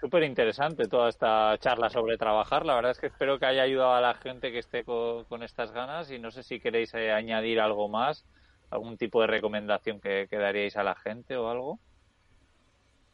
súper 0.00 0.24
interesante 0.24 0.88
toda 0.88 1.08
esta 1.08 1.56
charla 1.58 1.88
sobre 1.88 2.16
trabajar. 2.18 2.66
La 2.66 2.74
verdad 2.74 2.90
es 2.92 2.98
que 2.98 3.06
espero 3.06 3.38
que 3.38 3.46
haya 3.46 3.62
ayudado 3.62 3.94
a 3.94 4.00
la 4.00 4.14
gente 4.14 4.50
que 4.50 4.58
esté 4.58 4.84
co- 4.84 5.24
con, 5.28 5.42
estas 5.42 5.72
ganas 5.72 6.10
y 6.10 6.18
no 6.18 6.30
sé 6.30 6.42
si 6.42 6.60
queréis 6.60 6.92
eh, 6.94 7.12
añadir 7.12 7.60
algo 7.60 7.88
más, 7.88 8.26
algún 8.70 8.96
tipo 8.96 9.20
de 9.20 9.28
recomendación 9.28 10.00
que, 10.00 10.26
daríais 10.30 10.76
a 10.76 10.82
la 10.82 10.96
gente 10.96 11.36
o 11.36 11.48
algo 11.48 11.78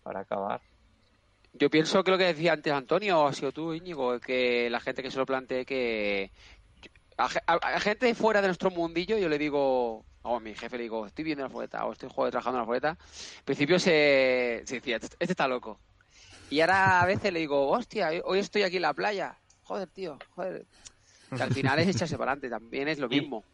para 0.02 0.20
acabar. 0.20 0.60
Yo 1.52 1.70
pienso 1.70 2.02
que 2.04 2.10
lo 2.10 2.18
que 2.18 2.24
decía 2.24 2.52
antes 2.52 2.72
Antonio, 2.72 3.20
o 3.20 3.26
ha 3.26 3.32
sido 3.32 3.52
tú, 3.52 3.74
Íñigo, 3.74 4.18
que 4.20 4.70
la 4.70 4.80
gente 4.80 5.02
que 5.02 5.10
se 5.10 5.18
lo 5.18 5.26
plantee 5.26 5.64
que... 5.64 6.32
A, 7.16 7.28
ge- 7.28 7.40
a- 7.46 7.54
a 7.54 7.80
gente 7.80 8.14
fuera 8.14 8.40
de 8.40 8.48
nuestro 8.48 8.70
mundillo, 8.70 9.18
yo 9.18 9.28
le 9.28 9.38
digo, 9.38 10.06
o 10.22 10.36
a 10.36 10.40
mi 10.40 10.54
jefe 10.54 10.76
le 10.76 10.84
digo, 10.84 11.06
estoy 11.06 11.24
viendo 11.24 11.42
la 11.44 11.50
foleta 11.50 11.84
o 11.86 11.92
estoy 11.92 12.08
joder, 12.14 12.30
trabajando 12.30 12.58
en 12.58 12.62
la 12.62 12.66
foleta. 12.66 12.88
Al 12.90 13.44
principio 13.44 13.78
se, 13.78 14.62
se 14.64 14.76
decía, 14.76 14.96
este 14.96 15.16
este 15.18 15.32
está 15.32 15.48
loco. 15.48 15.80
Y 16.50 16.60
ahora 16.60 17.00
a 17.02 17.06
veces 17.06 17.32
le 17.32 17.40
digo, 17.40 17.68
hostia, 17.68 18.10
hoy 18.24 18.38
estoy 18.38 18.62
aquí 18.62 18.76
en 18.76 18.82
la 18.82 18.94
playa. 18.94 19.36
Joder, 19.64 19.88
tío, 19.88 20.18
joder. 20.34 20.64
Que 21.36 21.42
al 21.42 21.52
final 21.52 21.78
es 21.78 21.88
echarse 21.88 22.16
para 22.16 22.32
adelante, 22.32 22.48
también 22.48 22.88
es 22.88 22.98
lo 22.98 23.08
mismo. 23.08 23.44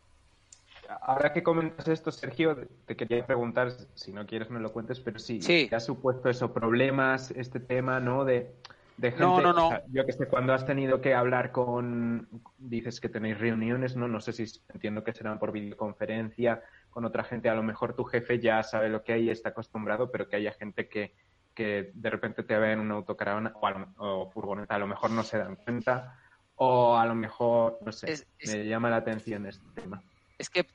ahora 1.03 1.33
que 1.33 1.43
comentas 1.43 1.89
esto, 1.89 2.13
Sergio, 2.13 2.69
te 2.87 2.95
quería 2.97 3.27
preguntar, 3.27 3.73
si 3.95 4.13
no 4.13 4.27
quieres 4.27 4.49
me 4.51 4.61
lo 4.61 4.73
cuentes, 4.73 5.01
pero 5.01 5.19
sí, 5.19 5.41
Sí. 5.43 5.67
¿te 5.69 5.75
ha 5.75 5.81
supuesto 5.81 6.29
eso, 6.29 6.53
problemas, 6.53 7.31
este 7.33 7.59
tema, 7.59 7.99
¿no? 7.99 8.25
De, 8.25 8.55
de 8.97 9.11
gente, 9.11 9.25
No, 9.25 9.41
no, 9.41 9.53
no. 9.53 9.67
o 9.67 9.71
sea, 9.71 9.83
yo 9.91 10.07
que 10.07 10.13
sé, 10.13 10.29
cuando 10.29 10.53
has 10.53 10.65
tenido 10.67 11.01
que 11.01 11.15
hablar 11.15 11.51
con, 11.51 12.29
dices 12.59 13.01
que 13.01 13.09
tenéis 13.09 13.39
reuniones, 13.41 13.97
¿no? 13.97 14.07
No 14.07 14.21
sé 14.21 14.33
si 14.33 14.45
entiendo 14.73 15.03
que 15.03 15.13
serán 15.13 15.41
por 15.41 15.51
videoconferencia 15.51 16.63
con 16.91 17.05
otra 17.05 17.25
gente, 17.25 17.49
a 17.49 17.55
lo 17.57 17.65
mejor 17.65 17.97
tu 17.97 18.05
jefe 18.05 18.39
ya 18.39 18.63
sabe 18.63 18.89
lo 18.89 19.03
que 19.03 19.15
hay 19.15 19.25
y 19.25 19.31
está 19.31 19.49
acostumbrado, 19.49 20.13
pero 20.13 20.29
que 20.29 20.37
haya 20.37 20.53
gente 20.53 20.87
que, 20.89 21.13
que 21.55 21.93
de 21.95 22.11
repente 22.11 22.43
te 22.43 22.59
ve 22.59 22.73
en 22.73 22.81
una 22.81 22.95
autocaravana 22.97 23.53
o, 23.55 23.67
a 23.67 23.71
lo- 23.71 23.95
o 23.99 24.31
furgoneta, 24.31 24.75
a 24.75 24.79
lo 24.79 24.87
mejor 24.87 25.11
no 25.11 25.23
se 25.23 25.39
dan 25.39 25.57
cuenta, 25.57 26.19
o 26.57 26.97
a 26.97 27.07
lo 27.07 27.15
mejor, 27.15 27.79
no 27.83 27.93
sé, 27.93 28.13
Es- 28.13 28.27
es- 28.39 28.51
me 28.51 28.65
llama 28.67 28.91
la 28.91 28.97
atención 28.97 29.47
este 29.47 29.65
tema. 29.81 30.03
Es 30.39 30.51
que 30.51 30.67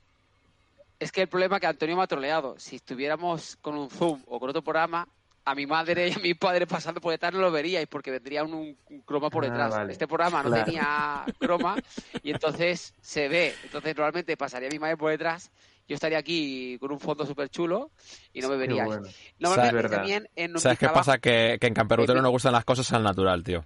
es 1.00 1.12
que 1.14 1.22
el 1.22 1.30
problema 1.30 1.56
es 1.56 1.62
que 1.62 1.68
Antonio 1.68 1.96
me 1.96 2.04
ha 2.04 2.08
troleado. 2.08 2.60
Si 2.60 2.76
estuviéramos 2.76 3.56
con 3.58 3.76
un 3.78 3.90
Zoom 3.90 4.22
o 4.28 4.40
con 4.40 4.50
otro 4.50 4.62
programa, 4.62 5.08
a 5.46 5.56
mi 5.56 5.66
madre 5.66 6.10
y 6.10 6.12
a 6.12 6.20
mi 6.20 6.34
padre 6.34 6.68
pasando 6.68 7.00
por 7.00 7.12
detrás 7.12 7.34
no 7.34 7.40
lo 7.40 7.52
veríais 7.52 7.88
porque 7.88 8.12
vendría 8.12 8.44
un, 8.44 8.78
un 8.86 9.02
croma 9.04 9.30
por 9.30 9.46
Ah, 9.46 9.50
detrás. 9.50 9.72
vale. 9.76 9.94
Este 9.94 10.08
programa 10.08 10.44
no 10.44 10.50
Claro. 10.50 10.66
tenía 10.66 11.26
croma 11.40 11.80
y 12.22 12.32
entonces 12.32 12.94
se 13.00 13.30
ve. 13.30 13.60
Entonces 13.64 13.96
normalmente 13.96 14.36
pasaría 14.36 14.70
mi 14.70 14.78
madre 14.78 14.98
por 14.98 15.10
detrás, 15.12 15.52
yo 15.90 15.96
estaría 15.96 16.20
aquí 16.20 16.78
con 16.80 16.92
un 16.94 17.00
fondo 17.00 17.26
súper 17.26 17.50
chulo 17.50 17.92
y 18.32 18.40
no 18.40 18.48
me 18.48 18.56
veríais. 18.56 18.86
bueno. 18.88 19.08
Normalmente 19.40 19.68
Es 19.78 19.84
verdad. 19.84 19.98
también 19.98 20.30
en 20.36 20.58
¿Sabes 20.60 20.78
qué 20.80 20.86
trabajo- 20.86 21.00
pasa? 21.06 21.18
Que, 21.18 21.58
que 21.60 21.68
en 21.68 21.74
Camperutero 21.74 22.22
nos 22.22 22.32
gustan 22.32 22.54
las 22.54 22.64
cosas 22.64 22.94
al 22.94 23.04
natural, 23.04 23.44
tío. 23.44 23.66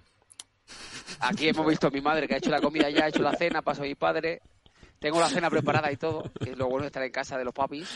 Aquí 1.20 1.48
hemos 1.48 1.66
visto 1.66 1.86
a 1.86 1.90
mi 1.90 2.00
madre 2.00 2.26
que 2.26 2.34
ha 2.34 2.38
hecho 2.38 2.50
la 2.50 2.60
comida 2.60 2.90
ya, 2.90 3.04
ha 3.04 3.08
hecho 3.08 3.22
la 3.22 3.36
cena, 3.36 3.62
paso 3.62 3.82
a 3.82 3.84
mi 3.84 3.94
padre. 3.94 4.40
Tengo 4.98 5.20
la 5.20 5.28
cena 5.28 5.50
preparada 5.50 5.92
y 5.92 5.96
todo, 5.96 6.22
que 6.42 6.50
es 6.52 6.58
lo 6.58 6.66
bueno 6.66 6.82
de 6.82 6.86
estar 6.86 7.02
en 7.02 7.12
casa 7.12 7.36
de 7.36 7.44
los 7.44 7.52
papis. 7.52 7.86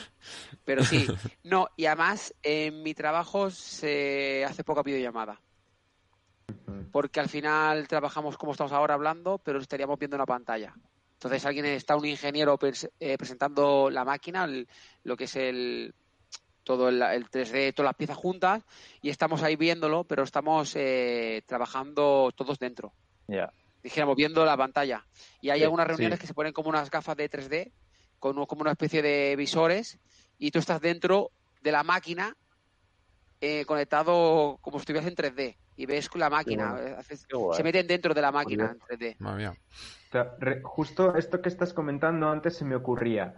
Pero 0.65 0.85
sí, 0.85 1.07
no, 1.43 1.69
y 1.77 1.87
además 1.87 2.35
en 2.43 2.83
mi 2.83 2.93
trabajo 2.93 3.51
se 3.51 4.45
hace 4.45 4.63
poca 4.63 4.83
videollamada. 4.83 5.41
Porque 6.93 7.21
al 7.21 7.29
final 7.29 7.89
trabajamos 7.89 8.37
como 8.37 8.53
estamos 8.53 8.73
ahora 8.73 8.95
hablando, 8.95 9.39
pero 9.39 9.59
estaríamos 9.59 9.99
viendo 9.99 10.17
una 10.17 10.27
pantalla. 10.27 10.75
Entonces 11.19 11.45
alguien 11.47 11.66
está, 11.66 11.97
un 11.97 12.05
ingeniero 12.07 12.57
pres- 12.59 12.89
eh, 13.01 13.19
presentando 13.19 13.90
la 13.90 14.05
máquina, 14.05 14.45
el- 14.45 14.69
lo 15.03 15.16
que 15.16 15.24
es 15.24 15.35
el 15.35 15.93
todo 16.62 16.89
el, 16.90 17.03
el 17.03 17.28
3D, 17.28 17.73
todas 17.73 17.89
las 17.89 17.97
piezas 17.97 18.16
juntas, 18.16 18.62
y 19.01 19.09
estamos 19.09 19.43
ahí 19.43 19.57
viéndolo, 19.57 20.05
pero 20.05 20.23
estamos 20.23 20.77
eh, 20.77 21.43
trabajando 21.47 22.31
todos 22.36 22.59
dentro 22.59 22.95
Ya. 23.27 23.53
dijéramos, 23.82 24.16
viendo 24.16 24.45
la 24.45 24.57
pantalla. 24.57 25.07
Y 25.40 25.51
hay 25.51 25.61
Sí, 25.61 25.65
algunas 25.65 25.86
reuniones 25.86 26.19
sí. 26.19 26.20
que 26.20 26.27
se 26.27 26.35
ponen 26.35 26.53
como 26.53 26.69
unas 26.69 26.90
gafas 26.90 27.16
de 27.16 27.28
3D, 27.28 27.73
con 28.19 28.45
como 28.47 28.61
una 28.62 28.73
especie 28.73 29.03
de 29.03 29.35
visores, 29.36 29.99
y 30.36 30.51
tú 30.51 30.59
estás 30.61 30.81
dentro 30.81 31.32
de 31.62 31.73
la 31.73 31.82
máquina 31.82 32.36
eh, 33.40 33.65
conectado 33.66 34.59
como 34.60 34.78
si 34.78 34.82
estuvieras 34.82 35.09
en 35.09 35.15
3D. 35.16 35.56
Y 35.77 35.86
ves 35.86 36.09
la 36.16 36.28
máquina, 36.28 36.77
eh, 36.81 36.94
haces- 36.98 37.27
se 37.52 37.62
meten 37.62 37.86
dentro 37.86 38.12
de 38.12 38.20
la 38.23 38.32
máquina 38.32 38.65
en 38.73 38.78
Curioso. 38.78 38.86
3D. 38.89 39.16
Madre 39.20 39.39
mía. 39.39 39.52
O 40.09 40.12
sea, 40.12 40.35
re- 40.39 40.60
justo 40.62 41.15
esto 41.16 41.40
que 41.40 41.48
estás 41.48 41.73
comentando 41.73 42.28
antes 42.28 42.56
se 42.56 42.65
me 42.65 42.74
ocurría. 42.74 43.35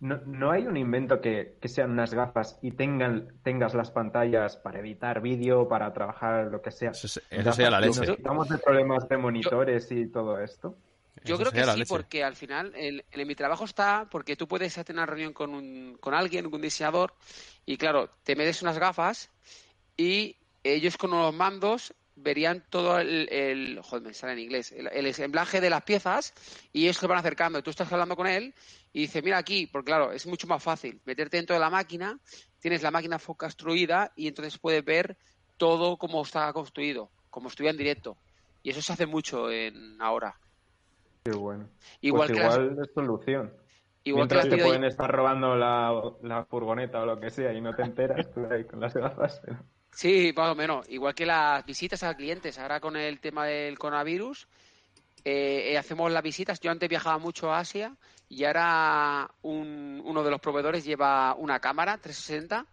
No, 0.00 0.20
no 0.26 0.50
hay 0.52 0.66
un 0.66 0.76
invento 0.76 1.20
que, 1.20 1.56
que 1.60 1.68
sean 1.68 1.90
unas 1.90 2.14
gafas 2.14 2.58
y 2.62 2.72
tengan, 2.72 3.28
tengas 3.42 3.74
las 3.74 3.90
pantallas 3.90 4.56
para 4.56 4.78
editar 4.80 5.20
vídeo, 5.20 5.66
para 5.66 5.92
trabajar 5.92 6.46
lo 6.46 6.60
que 6.62 6.70
sea. 6.70 6.90
Eso, 6.90 7.20
eso 7.30 7.52
sería 7.52 7.70
la 7.70 7.80
leche. 7.80 8.06
nos 8.06 8.16
quitamos 8.16 8.48
de 8.48 8.58
problemas 8.58 9.08
de 9.08 9.16
monitores 9.16 9.90
y 9.90 10.06
todo 10.08 10.38
esto. 10.40 10.76
Yo 11.24 11.34
Eso 11.34 11.42
creo 11.50 11.52
que 11.52 11.64
sí, 11.72 11.78
leche. 11.80 11.88
porque 11.88 12.22
al 12.22 12.36
final 12.36 12.72
el- 12.76 13.04
en 13.10 13.26
mi 13.26 13.34
trabajo 13.34 13.64
está, 13.64 14.06
porque 14.08 14.36
tú 14.36 14.46
puedes 14.46 14.76
hacer 14.78 14.94
una 14.94 15.04
reunión 15.06 15.32
con, 15.32 15.52
un, 15.52 15.96
con 16.00 16.14
alguien, 16.14 16.46
un 16.46 16.60
diseñador, 16.60 17.14
y 17.70 17.76
claro, 17.76 18.08
te 18.22 18.34
metes 18.34 18.62
unas 18.62 18.78
gafas 18.78 19.30
y 19.94 20.36
ellos 20.62 20.96
con 20.96 21.10
los 21.10 21.34
mandos 21.34 21.92
verían 22.14 22.66
todo 22.70 22.98
el, 22.98 23.28
el- 23.30 23.80
joder, 23.82 24.06
me 24.06 24.14
sale 24.14 24.32
en 24.32 24.38
inglés, 24.38 24.72
el, 24.72 24.86
el 24.90 25.06
ensamblaje 25.06 25.60
de 25.60 25.68
las 25.68 25.82
piezas 25.82 26.32
y 26.72 26.84
ellos 26.84 26.96
se 26.96 27.06
van 27.06 27.18
acercando. 27.18 27.62
Tú 27.62 27.68
estás 27.68 27.92
hablando 27.92 28.16
con 28.16 28.26
él 28.26 28.54
y 28.90 29.00
dice, 29.02 29.20
mira 29.20 29.36
aquí, 29.36 29.66
porque 29.66 29.90
claro, 29.90 30.12
es 30.12 30.26
mucho 30.26 30.46
más 30.46 30.62
fácil 30.62 31.02
meterte 31.04 31.36
dentro 31.36 31.52
de 31.52 31.60
la 31.60 31.68
máquina, 31.68 32.18
tienes 32.58 32.82
la 32.82 32.90
máquina 32.90 33.18
construida 33.18 34.12
y 34.16 34.28
entonces 34.28 34.58
puedes 34.58 34.82
ver 34.82 35.18
todo 35.58 35.98
como 35.98 36.22
está 36.22 36.50
construido, 36.54 37.12
como 37.28 37.48
estuviera 37.48 37.72
en 37.72 37.76
directo. 37.78 38.16
Y 38.62 38.70
eso 38.70 38.80
se 38.80 38.94
hace 38.94 39.04
mucho 39.04 39.50
en 39.52 40.00
ahora. 40.00 40.40
Qué 41.22 41.32
bueno. 41.32 41.68
Igual 42.00 42.28
pues 42.30 42.38
que 42.38 42.42
igual 42.44 42.78
es 42.82 42.94
solución. 42.94 43.67
Igual 44.08 44.28
que 44.28 44.34
Mientras 44.34 44.44
las 44.46 44.58
te 44.58 44.64
pueden 44.64 44.84
estar 44.84 45.10
robando 45.10 45.54
la, 45.56 45.92
la 46.22 46.44
furgoneta 46.44 47.00
o 47.02 47.06
lo 47.06 47.18
que 47.20 47.30
sea 47.30 47.52
y 47.52 47.60
no 47.60 47.74
te 47.74 47.82
enteras, 47.82 48.30
tú 48.34 48.46
ahí 48.50 48.64
con 48.64 48.80
las 48.80 48.94
gafas. 48.94 49.40
pero- 49.44 49.58
Sí, 49.90 50.32
más 50.36 50.50
o 50.50 50.54
menos. 50.54 50.88
Igual 50.90 51.14
que 51.14 51.24
las 51.26 51.64
visitas 51.64 52.02
a 52.02 52.14
clientes. 52.14 52.58
Ahora 52.58 52.78
con 52.80 52.96
el 52.96 53.20
tema 53.20 53.46
del 53.46 53.78
coronavirus, 53.78 54.46
eh, 55.24 55.70
eh, 55.72 55.78
hacemos 55.78 56.12
las 56.12 56.22
visitas. 56.22 56.60
Yo 56.60 56.70
antes 56.70 56.88
viajaba 56.88 57.18
mucho 57.18 57.50
a 57.52 57.58
Asia 57.60 57.96
y 58.28 58.44
ahora 58.44 59.30
un- 59.42 60.02
uno 60.04 60.22
de 60.22 60.30
los 60.30 60.40
proveedores 60.40 60.84
lleva 60.84 61.34
una 61.34 61.58
cámara 61.60 61.96
360 61.98 62.66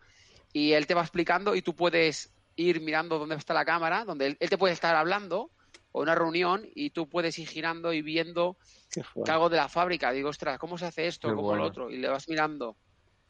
y 0.54 0.74
él 0.74 0.86
te 0.88 0.94
va 0.94 1.02
explicando 1.02 1.56
y 1.56 1.62
tú 1.62 1.74
puedes 1.76 2.32
ir 2.58 2.82
mirando 2.82 3.18
dónde 3.18 3.36
está 3.36 3.54
la 3.54 3.66
cámara, 3.66 4.06
donde 4.06 4.28
él, 4.28 4.38
él 4.40 4.50
te 4.50 4.58
puede 4.58 4.74
estar 4.74 4.96
hablando 4.96 5.50
o 5.98 6.02
una 6.02 6.14
reunión 6.14 6.68
y 6.76 6.90
tú 6.90 7.08
puedes 7.08 7.40
ir 7.40 7.48
girando 7.48 7.94
y 7.94 8.02
viendo 8.02 8.58
Qué 8.92 9.02
algo 9.32 9.48
de 9.48 9.56
la 9.56 9.70
fábrica. 9.70 10.12
Digo, 10.12 10.28
ostras, 10.28 10.60
¿cómo 10.60 10.78
se 10.78 10.86
hace 10.88 11.08
esto? 11.08 11.30
Qué 11.30 11.36
¿Cómo 11.36 11.48
bueno. 11.48 11.64
lo 11.64 11.70
otro? 11.70 11.90
Y 11.90 11.98
le 12.00 12.10
vas 12.10 12.28
mirando. 12.28 12.76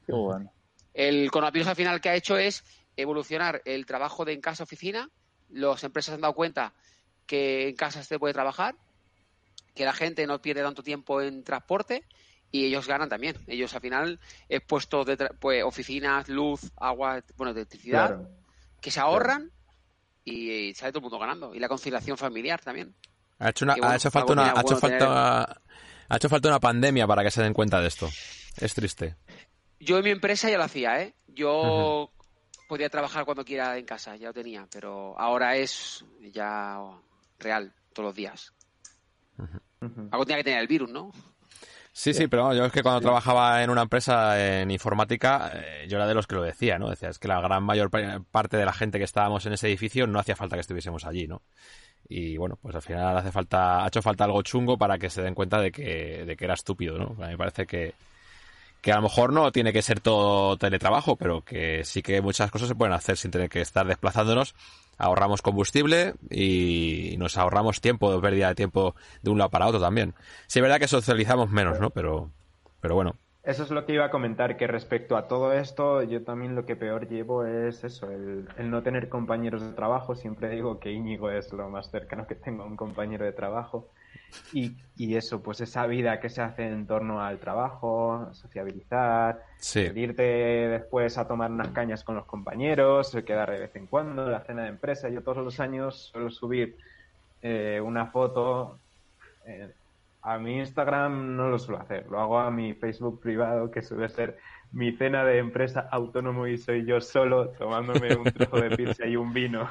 Qué 0.03 0.13
bueno. 0.13 0.51
El 0.91 1.29
coronavirus 1.29 1.67
al 1.67 1.75
final 1.75 2.01
que 2.01 2.09
ha 2.09 2.15
hecho 2.15 2.37
es 2.37 2.63
evolucionar 2.97 3.61
el 3.65 3.85
trabajo 3.85 4.25
de 4.25 4.33
en 4.33 4.41
casa 4.41 4.63
oficina. 4.63 5.11
Las 5.49 5.83
empresas 5.83 6.13
se 6.13 6.15
han 6.15 6.21
dado 6.21 6.33
cuenta 6.33 6.73
que 7.27 7.67
en 7.69 7.75
casa 7.75 8.01
se 8.03 8.17
puede 8.17 8.33
trabajar, 8.33 8.75
que 9.75 9.85
la 9.85 9.93
gente 9.93 10.25
no 10.25 10.41
pierde 10.41 10.63
tanto 10.63 10.81
tiempo 10.81 11.21
en 11.21 11.43
transporte 11.43 12.03
y 12.51 12.65
ellos 12.65 12.87
ganan 12.87 13.09
también. 13.09 13.35
Ellos 13.45 13.75
al 13.75 13.81
final 13.81 14.19
es 14.49 14.61
puestos 14.61 15.05
de 15.05 15.19
tra- 15.19 15.37
pues, 15.39 15.63
oficinas, 15.63 16.29
luz, 16.29 16.61
agua, 16.77 17.23
bueno, 17.37 17.51
electricidad, 17.51 18.07
Claro. 18.07 18.29
que 18.81 18.89
se 18.89 18.99
ahorran 18.99 19.51
y, 20.69 20.73
sale 20.73 20.91
todo 20.91 20.99
el 20.99 21.03
mundo 21.03 21.19
ganando. 21.19 21.53
Y 21.55 21.59
la 21.59 21.67
conciliación 21.67 22.17
familiar 22.17 22.61
también. 22.61 22.95
Ha 23.39 23.49
hecho, 23.49 23.65
una, 23.65 23.75
bueno, 23.75 23.89
ha 23.89 23.95
hecho 23.95 24.11
falta 24.11 24.33
una, 24.33 24.47
ha 24.47 24.61
hecho 24.61 24.63
bueno 24.63 24.79
falta, 24.79 25.61
ha 26.09 26.15
hecho 26.15 26.29
falta 26.29 26.49
una 26.49 26.59
pandemia 26.59 27.05
para 27.07 27.23
que 27.23 27.31
se 27.31 27.43
den 27.43 27.53
cuenta 27.53 27.81
de 27.81 27.87
esto. 27.87 28.09
Es 28.57 28.73
triste. 28.73 29.15
Yo 29.79 29.97
en 29.97 30.03
mi 30.03 30.11
empresa 30.11 30.49
ya 30.49 30.57
lo 30.57 30.63
hacía, 30.63 31.01
¿eh? 31.01 31.13
Yo 31.27 32.11
podía 32.67 32.89
trabajar 32.89 33.25
cuando 33.25 33.43
quiera 33.43 33.77
en 33.77 33.85
casa, 33.85 34.15
ya 34.15 34.27
lo 34.27 34.33
tenía, 34.33 34.67
pero 34.71 35.19
ahora 35.19 35.57
es 35.57 36.05
ya 36.31 36.79
real, 37.39 37.73
todos 37.93 38.07
los 38.07 38.15
días. 38.15 38.53
Algo 40.11 40.25
tenía 40.25 40.37
que 40.37 40.43
tener 40.45 40.61
el 40.61 40.67
virus, 40.67 40.89
¿no? 40.89 41.11
Sí, 41.97 42.13
sí, 42.13 42.27
pero 42.27 42.53
yo 42.53 42.65
es 42.65 42.73
que 42.73 42.83
cuando 42.83 42.99
trabajaba 42.99 43.63
en 43.63 43.69
una 43.69 43.83
empresa 43.83 44.61
en 44.61 44.69
informática, 44.69 45.49
eh, 45.53 45.85
yo 45.87 45.95
era 45.95 46.05
de 46.05 46.13
los 46.13 46.27
que 46.27 46.35
lo 46.35 46.41
decía, 46.43 46.77
¿no? 46.77 46.89
Decía, 46.89 47.07
es 47.07 47.19
que 47.19 47.29
la 47.29 47.39
gran 47.39 47.63
mayor 47.63 47.89
pa- 47.89 48.19
parte 48.31 48.57
de 48.57 48.65
la 48.65 48.73
gente 48.73 48.97
que 48.97 49.05
estábamos 49.05 49.45
en 49.45 49.53
ese 49.53 49.67
edificio 49.67 50.05
no 50.05 50.19
hacía 50.19 50.35
falta 50.35 50.57
que 50.57 50.59
estuviésemos 50.61 51.05
allí, 51.05 51.25
¿no? 51.25 51.41
Y 52.09 52.37
bueno, 52.37 52.59
pues 52.61 52.75
al 52.75 52.81
final 52.81 53.17
hace 53.17 53.31
falta, 53.31 53.83
ha 53.85 53.87
hecho 53.87 54.01
falta 54.01 54.25
algo 54.25 54.41
chungo 54.43 54.77
para 54.77 54.97
que 54.99 55.09
se 55.09 55.21
den 55.21 55.35
cuenta 55.35 55.61
de 55.61 55.71
que, 55.71 56.25
de 56.25 56.35
que 56.37 56.45
era 56.45 56.55
estúpido, 56.55 56.97
¿no? 56.97 57.07
A 57.23 57.27
mí 57.27 57.33
me 57.33 57.37
parece 57.37 57.65
que, 57.67 57.93
que 58.81 58.91
a 58.91 58.97
lo 58.97 59.03
mejor 59.03 59.33
no 59.33 59.51
tiene 59.51 59.73
que 59.73 59.81
ser 59.81 59.99
todo 59.99 60.57
teletrabajo, 60.57 61.15
pero 61.15 61.41
que 61.41 61.83
sí 61.85 62.01
que 62.03 62.21
muchas 62.21 62.51
cosas 62.51 62.67
se 62.67 62.75
pueden 62.75 62.93
hacer 62.93 63.17
sin 63.17 63.31
tener 63.31 63.49
que 63.49 63.61
estar 63.61 63.87
desplazándonos. 63.87 64.53
Ahorramos 64.97 65.41
combustible 65.41 66.13
y 66.29 67.15
nos 67.17 67.37
ahorramos 67.37 67.81
tiempo, 67.81 68.19
pérdida 68.21 68.49
de 68.49 68.55
tiempo 68.55 68.95
de 69.21 69.29
un 69.31 69.37
lado 69.37 69.49
para 69.49 69.67
otro 69.67 69.79
también. 69.79 70.13
Sí, 70.47 70.59
es 70.59 70.63
verdad 70.63 70.79
que 70.79 70.87
socializamos 70.87 71.49
menos, 71.49 71.79
¿no? 71.79 71.89
Pero, 71.89 72.29
pero 72.81 72.95
bueno. 72.95 73.15
Eso 73.43 73.61
es 73.61 73.69
lo 73.69 73.85
que 73.85 73.93
iba 73.93 74.05
a 74.05 74.09
comentar, 74.09 74.57
que 74.57 74.65
respecto 74.65 75.15
a 75.15 75.27
todo 75.27 75.53
esto, 75.53 76.01
yo 76.01 76.23
también 76.23 76.55
lo 76.55 76.65
que 76.65 76.75
peor 76.75 77.07
llevo 77.07 77.45
es 77.45 77.83
eso, 77.83 78.09
el, 78.09 78.47
el 78.57 78.71
no 78.71 78.81
tener 78.81 79.07
compañeros 79.07 79.61
de 79.61 79.71
trabajo. 79.73 80.15
Siempre 80.15 80.49
digo 80.49 80.79
que 80.79 80.91
Íñigo 80.91 81.29
es 81.29 81.53
lo 81.53 81.69
más 81.69 81.91
cercano 81.91 82.25
que 82.25 82.33
tengo 82.33 82.63
a 82.63 82.65
un 82.65 82.75
compañero 82.75 83.23
de 83.23 83.33
trabajo. 83.33 83.87
Y, 84.53 84.75
y 84.97 85.15
eso, 85.15 85.41
pues 85.41 85.61
esa 85.61 85.85
vida 85.87 86.19
que 86.19 86.29
se 86.29 86.41
hace 86.41 86.67
en 86.67 86.85
torno 86.87 87.21
al 87.21 87.39
trabajo, 87.39 88.29
sociabilizar, 88.33 89.41
Sí. 89.57 89.89
irte 89.95 90.23
después 90.23 91.17
a 91.17 91.27
tomar 91.27 91.51
unas 91.51 91.69
cañas 91.69 92.03
con 92.03 92.15
los 92.15 92.25
compañeros, 92.25 93.15
quedar 93.25 93.51
de 93.51 93.59
vez 93.59 93.75
en 93.75 93.87
cuando, 93.87 94.29
la 94.29 94.41
cena 94.41 94.63
de 94.63 94.69
empresa. 94.69 95.09
Yo 95.09 95.21
todos 95.23 95.43
los 95.43 95.59
años 95.59 96.09
suelo 96.11 96.29
subir 96.29 96.77
eh, 97.41 97.79
una 97.83 98.07
foto. 98.07 98.79
eh, 99.45 99.71
a 100.27 100.39
mi 100.39 100.57
Instagram 100.57 101.35
no 101.35 101.49
lo 101.49 101.59
suelo 101.59 101.79
hacer, 101.81 102.07
lo 102.09 102.19
hago 102.19 102.39
a 102.39 102.49
mi 102.49 102.73
Facebook 102.73 103.21
privado, 103.21 103.69
que 103.69 103.83
suele 103.83 104.09
ser 104.09 104.37
mi 104.71 104.91
cena 104.93 105.23
de 105.23 105.37
empresa 105.37 105.87
autónomo 105.91 106.47
y 106.47 106.57
soy 106.57 106.83
yo 106.83 106.99
solo 106.99 107.49
tomándome 107.49 108.15
un 108.15 108.23
trozo 108.33 108.57
de 108.57 108.75
pizza 108.75 109.05
y 109.05 109.15
un 109.17 109.31
vino. 109.33 109.69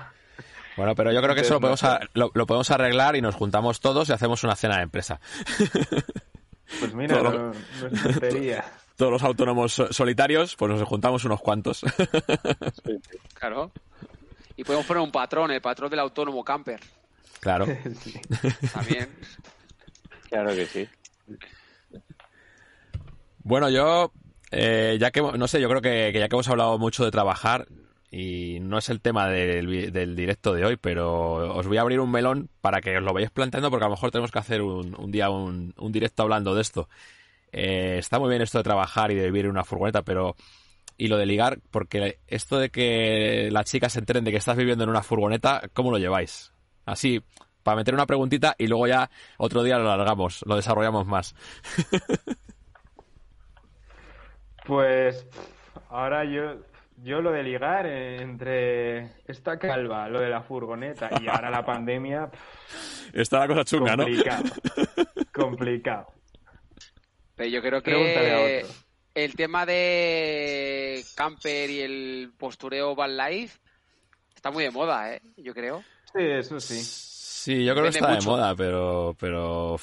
Bueno, 0.77 0.95
pero 0.95 1.13
yo 1.13 1.23
creo 1.23 1.35
que 1.35 1.43
eso 1.43 1.55
lo 1.55 1.61
podemos, 1.61 1.83
lo, 2.15 2.31
lo 2.35 2.47
podemos 2.47 2.71
arreglar 2.71 3.15
y 3.17 3.21
nos 3.23 3.35
juntamos 3.35 3.81
todos 3.81 4.09
y 4.09 4.13
hacemos 4.13 4.43
una 4.45 4.57
cena 4.57 4.77
de 4.79 4.83
empresa. 4.85 5.21
Pues 6.81 6.95
mira, 6.95 7.19
Todo 7.19 7.31
no, 7.31 7.39
no 7.53 7.53
es 7.53 8.03
tontería. 8.03 8.65
Todos 8.97 9.13
los 9.13 9.23
autónomos 9.23 9.73
so- 9.73 9.93
solitarios, 9.93 10.57
pues 10.57 10.73
nos 10.73 10.83
juntamos 10.89 11.25
unos 11.25 11.41
cuantos. 11.41 11.83
Claro. 13.35 13.71
Y 14.57 14.65
podemos 14.65 14.87
poner 14.87 15.03
un 15.03 15.13
patrón, 15.13 15.51
el 15.51 15.61
patrón 15.61 15.91
del 15.91 16.01
autónomo 16.01 16.43
camper. 16.43 16.81
claro. 17.41 17.67
Sí. 18.01 18.15
También. 18.73 19.09
Claro 20.31 20.55
que 20.55 20.67
sí. 20.67 20.89
Bueno, 23.41 23.69
yo, 23.69 24.13
eh, 24.51 24.97
ya 24.99 25.11
que, 25.11 25.21
no 25.21 25.47
sé, 25.49 25.61
yo 25.61 25.69
creo 25.69 25.83
que, 25.83 26.11
que 26.13 26.19
ya 26.19 26.29
que 26.29 26.35
hemos 26.35 26.49
hablado 26.49 26.79
mucho 26.79 27.05
de 27.05 27.11
trabajar, 27.11 27.67
y 28.17 28.61
no 28.61 28.79
es 28.79 28.91
el 28.91 29.01
tema 29.01 29.29
del, 29.29 29.91
del 29.93 30.15
directo 30.15 30.53
de 30.55 30.65
hoy, 30.65 30.77
pero 30.77 31.57
os 31.57 31.67
voy 31.67 31.79
a 31.79 31.81
abrir 31.81 31.99
un 31.99 32.13
melón 32.13 32.49
para 32.61 32.81
que 32.81 32.97
os 32.97 33.03
lo 33.03 33.13
vayáis 33.13 33.33
planteando, 33.33 33.71
porque 33.71 33.87
a 33.87 33.89
lo 33.89 33.95
mejor 33.97 34.13
tenemos 34.13 34.31
que 34.31 34.39
hacer 34.39 34.63
un, 34.63 34.95
un 34.97 35.11
día 35.11 35.31
un, 35.31 35.75
un 35.77 35.91
directo 35.91 36.23
hablando 36.23 36.55
de 36.55 36.63
esto. 36.63 36.89
Eh, 37.51 37.97
está 37.99 38.21
muy 38.21 38.29
bien 38.29 38.41
esto 38.41 38.59
de 38.59 38.65
trabajar 38.65 39.11
y 39.11 39.17
de 39.17 39.25
vivir 39.25 39.47
en 39.47 39.51
una 39.51 39.65
furgoneta, 39.65 40.03
pero... 40.03 40.37
Y 40.97 41.09
lo 41.09 41.17
de 41.17 41.27
ligar, 41.27 41.59
porque 41.73 42.21
esto 42.29 42.57
de 42.57 42.71
que 42.71 43.49
las 43.51 43.65
chicas 43.65 43.95
se 43.95 43.99
enteren 43.99 44.23
de 44.23 44.31
que 44.31 44.37
estás 44.37 44.57
viviendo 44.57 44.85
en 44.85 44.91
una 44.91 45.03
furgoneta, 45.03 45.63
¿cómo 45.73 45.91
lo 45.91 45.99
lleváis? 45.99 46.53
Así, 46.87 47.21
para 47.65 47.79
meter 47.79 47.95
una 47.95 48.07
preguntita 48.07 48.55
y 48.59 48.69
luego 48.69 48.87
ya 48.87 49.11
otro 49.39 49.65
día 49.65 49.77
lo 49.77 49.91
alargamos, 49.91 50.45
lo 50.47 50.55
desarrollamos 50.55 51.07
más. 51.07 51.35
Pues 54.67 55.27
ahora 55.91 56.25
yo, 56.25 56.57
yo 57.05 57.21
lo 57.21 57.31
de 57.31 57.43
ligar 57.43 57.87
eh, 57.87 58.23
entre 58.23 59.23
esta 59.27 59.59
calva, 59.59 60.09
lo 60.09 60.21
de 60.21 60.31
la 60.31 60.43
furgoneta 60.43 61.11
y 61.21 61.29
ahora 61.29 61.51
la 61.51 61.65
pandemia, 61.65 62.31
Está 63.13 63.41
la 63.41 63.47
cosa 63.47 63.65
chunga, 63.65 63.95
¿no? 63.95 64.05
complicado. 64.05 64.45
Complicado. 65.33 66.07
Pero 67.37 67.49
yo 67.51 67.63
creo 67.63 67.83
que 67.83 67.95
otro. 67.95 68.69
el 69.15 69.35
tema 69.35 69.67
de 69.67 71.05
camper 71.15 71.71
y 71.71 71.81
el 71.81 72.33
postureo 72.37 72.95
van 72.97 73.17
life 73.17 73.59
está 74.35 74.51
muy 74.51 74.65
de 74.65 74.71
moda, 74.71 75.15
¿eh? 75.15 75.23
Yo 75.37 75.55
creo. 75.55 75.85
Sí, 76.13 76.23
eso 76.23 76.59
sí. 76.59 76.81
Sí, 76.81 77.65
yo 77.65 77.75
creo 77.75 77.85
que 77.85 77.91
está 77.91 78.15
de 78.15 78.25
moda, 78.25 78.55
pero, 78.57 79.17
pero 79.19 79.77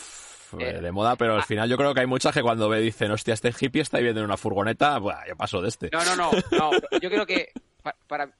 Eh, 0.59 0.81
de 0.81 0.91
moda, 0.91 1.15
pero 1.15 1.35
al 1.35 1.43
final 1.43 1.69
yo 1.69 1.77
creo 1.77 1.93
que 1.93 2.01
hay 2.01 2.07
muchas 2.07 2.33
que 2.33 2.41
cuando 2.41 2.67
ve 2.69 2.79
dicen, 2.79 3.11
hostia, 3.11 3.33
este 3.33 3.53
hippie 3.59 3.81
está 3.81 3.97
viviendo 3.97 4.19
en 4.21 4.25
una 4.25 4.37
furgoneta, 4.37 4.97
buah, 4.99 5.27
yo 5.27 5.35
paso 5.35 5.61
de 5.61 5.69
este. 5.69 5.89
No, 5.91 6.03
no, 6.05 6.15
no, 6.15 6.31
no. 6.51 6.71
Yo 6.99 7.09
creo 7.09 7.25
que 7.25 7.51
pa- 7.81 7.95
para, 8.07 8.31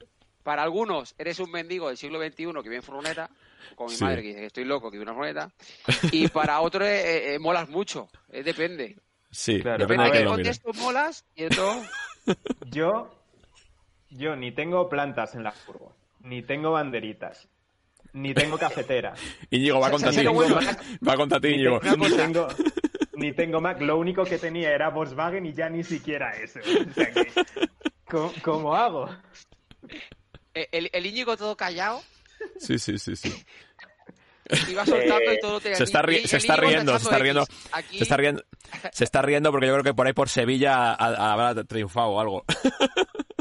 para 0.44 0.64
algunos 0.64 1.14
eres 1.18 1.40
un 1.40 1.52
mendigo 1.52 1.88
del 1.88 1.98
siglo 1.98 2.20
XXI 2.20 2.46
que 2.54 2.62
vive 2.64 2.76
en 2.78 2.84
furgoneta, 2.84 3.30
como 3.76 3.90
mi 3.90 3.96
Sí. 3.96 4.04
madre 4.04 4.22
que 4.22 4.28
dice 4.30 4.40
que 4.42 4.46
estoy 4.48 4.66
loco 4.66 4.90
que 4.92 4.98
vive 4.98 5.04
en 5.10 5.16
una 5.16 5.34
furgoneta, 5.34 5.52
y 6.12 6.28
para 6.28 6.60
otros 6.62 6.88
eh, 6.88 7.36
eh, 7.36 7.40
molas 7.40 7.70
mucho. 7.70 8.10
Eh, 8.32 8.44
depende. 8.44 8.98
Sí, 9.30 9.62
Claro, 9.62 9.78
depende 9.78 10.06
de 10.06 10.12
qué 10.12 10.26
contexto 10.26 10.74
molas 10.74 11.24
y 11.36 11.46
otro... 11.46 11.82
Yo, 12.70 13.16
yo 14.10 14.36
ni 14.36 14.52
tengo 14.52 14.90
plantas 14.90 15.36
en 15.36 15.44
la 15.44 15.52
furgo, 15.52 15.94
ni 16.20 16.42
tengo 16.44 16.72
banderitas, 16.72 17.48
ni 18.14 18.34
tengo 18.34 18.58
cafetera, 18.58 19.14
Íñigo, 19.50 19.80
va 19.80 19.90
contra 19.92 20.12
ti. 20.12 20.26
Bueno, 20.28 20.60
Va 21.08 21.16
contra 21.16 21.40
ti, 21.40 21.48
ni, 21.50 21.54
Íñigo. 21.56 21.80
ni 21.98 22.10
tengo, 22.16 22.48
ni 23.16 23.34
tengo 23.34 23.62
Mac. 23.62 23.80
Lo 23.82 23.98
único 23.98 24.24
que 24.26 24.38
tenía 24.38 24.72
era 24.72 24.90
Volkswagen 24.90 25.46
y 25.46 25.54
ya 25.54 25.70
ni 25.70 25.84
siquiera 25.84 26.32
eso. 26.32 26.60
O 26.60 26.94
sea 26.94 27.12
que, 27.12 27.32
¿cómo, 28.10 28.34
cómo 28.44 28.76
hago? 28.76 29.10
eh, 30.54 30.68
El, 30.72 30.90
el 30.92 31.06
Íñigo 31.06 31.38
todo 31.38 31.56
callado, 31.56 32.02
Sí, 32.60 32.80
sí, 32.80 32.98
sí, 32.98 33.16
sí. 33.16 33.32
iba 34.70 34.86
soltando 34.86 35.32
y 35.34 35.40
todo 35.40 35.60
te 35.62 35.76
Se 35.76 35.84
está, 35.84 36.02
ri- 36.02 36.26
se 36.26 36.38
está 36.38 36.56
riendo, 36.58 36.98
se 36.98 37.04
está 37.04 37.18
riendo. 37.20 37.46
Aquí, 37.72 37.98
se 37.98 38.04
está 38.04 38.18
riendo, 38.18 38.44
se 38.92 39.04
está 39.04 39.22
riendo 39.22 39.52
porque 39.52 39.68
yo 39.68 39.74
creo 39.74 39.84
que 39.84 39.94
por 39.94 40.08
ahí 40.08 40.14
por 40.14 40.28
Sevilla 40.28 40.92
ha- 40.94 41.32
habrá 41.34 41.64
triunfado 41.64 42.10
o 42.10 42.20
algo. 42.20 42.44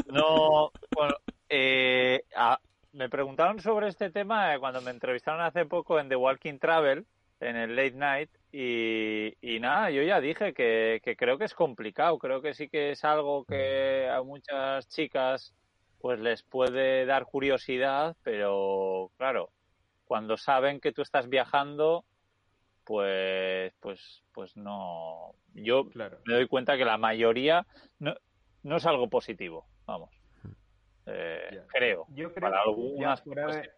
No, 0.07 0.71
bueno, 0.95 1.15
eh, 1.49 2.21
a- 2.35 2.59
me 2.93 3.09
preguntaron 3.09 3.59
sobre 3.59 3.87
este 3.87 4.09
tema 4.09 4.53
eh, 4.53 4.59
cuando 4.59 4.81
me 4.81 4.91
entrevistaron 4.91 5.41
hace 5.41 5.65
poco 5.65 5.99
en 5.99 6.09
The 6.09 6.15
Walking 6.15 6.59
Travel, 6.59 7.05
en 7.39 7.55
el 7.55 7.75
Late 7.75 7.91
Night, 7.95 8.29
y, 8.51 9.33
y 9.41 9.59
nada, 9.59 9.89
yo 9.91 10.03
ya 10.03 10.19
dije 10.19 10.53
que, 10.53 11.01
que 11.03 11.15
creo 11.15 11.37
que 11.37 11.45
es 11.45 11.53
complicado, 11.55 12.17
creo 12.19 12.41
que 12.41 12.53
sí 12.53 12.69
que 12.69 12.91
es 12.91 13.03
algo 13.03 13.45
que 13.45 14.07
a 14.09 14.21
muchas 14.21 14.87
chicas 14.89 15.53
pues 15.99 16.19
les 16.19 16.43
puede 16.43 17.05
dar 17.05 17.25
curiosidad, 17.25 18.15
pero 18.23 19.11
claro, 19.17 19.51
cuando 20.05 20.35
saben 20.35 20.79
que 20.79 20.91
tú 20.91 21.01
estás 21.03 21.29
viajando, 21.29 22.05
pues, 22.83 23.71
pues, 23.79 24.23
pues 24.33 24.57
no. 24.57 25.35
Yo 25.53 25.87
Claro. 25.89 26.17
me 26.25 26.33
doy 26.33 26.47
cuenta 26.47 26.75
que 26.75 26.85
la 26.85 26.97
mayoría 26.97 27.65
no, 27.99 28.15
no 28.63 28.77
es 28.77 28.85
algo 28.85 29.09
positivo, 29.09 29.65
vamos. 29.85 30.20
Eh, 31.05 31.63
creo. 31.67 32.05
Yo 32.09 32.33
creo 32.33 32.49
Para 32.49 32.63
que 32.63 32.69
algunas 32.69 33.21
fuera 33.21 33.47
de, 33.47 33.69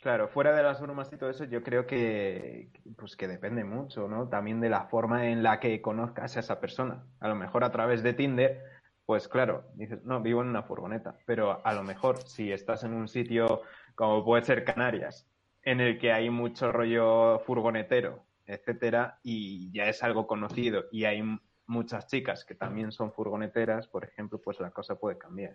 claro, 0.00 0.28
fuera 0.28 0.54
de 0.54 0.62
las 0.62 0.80
normas 0.80 1.12
y 1.12 1.16
todo 1.16 1.30
eso, 1.30 1.44
yo 1.44 1.62
creo 1.62 1.86
que 1.86 2.70
pues 2.96 3.16
que 3.16 3.28
depende 3.28 3.64
mucho, 3.64 4.08
¿no? 4.08 4.28
También 4.28 4.60
de 4.60 4.70
la 4.70 4.84
forma 4.84 5.28
en 5.28 5.42
la 5.42 5.60
que 5.60 5.80
conozcas 5.80 6.36
a 6.36 6.40
esa 6.40 6.60
persona. 6.60 7.04
A 7.20 7.28
lo 7.28 7.34
mejor 7.34 7.64
a 7.64 7.70
través 7.70 8.02
de 8.02 8.14
Tinder, 8.14 8.62
pues 9.06 9.28
claro, 9.28 9.64
dices, 9.74 10.04
no, 10.04 10.20
vivo 10.20 10.42
en 10.42 10.48
una 10.48 10.62
furgoneta, 10.62 11.16
pero 11.26 11.60
a 11.64 11.72
lo 11.72 11.82
mejor 11.82 12.22
si 12.22 12.52
estás 12.52 12.84
en 12.84 12.92
un 12.92 13.08
sitio 13.08 13.62
como 13.94 14.24
puede 14.24 14.44
ser 14.44 14.64
Canarias, 14.64 15.26
en 15.62 15.80
el 15.80 15.98
que 15.98 16.12
hay 16.12 16.30
mucho 16.30 16.70
rollo 16.70 17.40
furgonetero, 17.40 18.24
etcétera, 18.46 19.18
y 19.22 19.72
ya 19.72 19.88
es 19.88 20.02
algo 20.02 20.26
conocido 20.26 20.84
y 20.92 21.04
hay 21.04 21.22
muchas 21.68 22.06
chicas 22.08 22.44
que 22.44 22.54
también 22.56 22.90
son 22.90 23.12
furgoneteras, 23.12 23.86
por 23.86 24.04
ejemplo, 24.04 24.40
pues 24.42 24.58
la 24.60 24.70
cosa 24.70 24.96
puede 24.96 25.16
cambiar. 25.16 25.54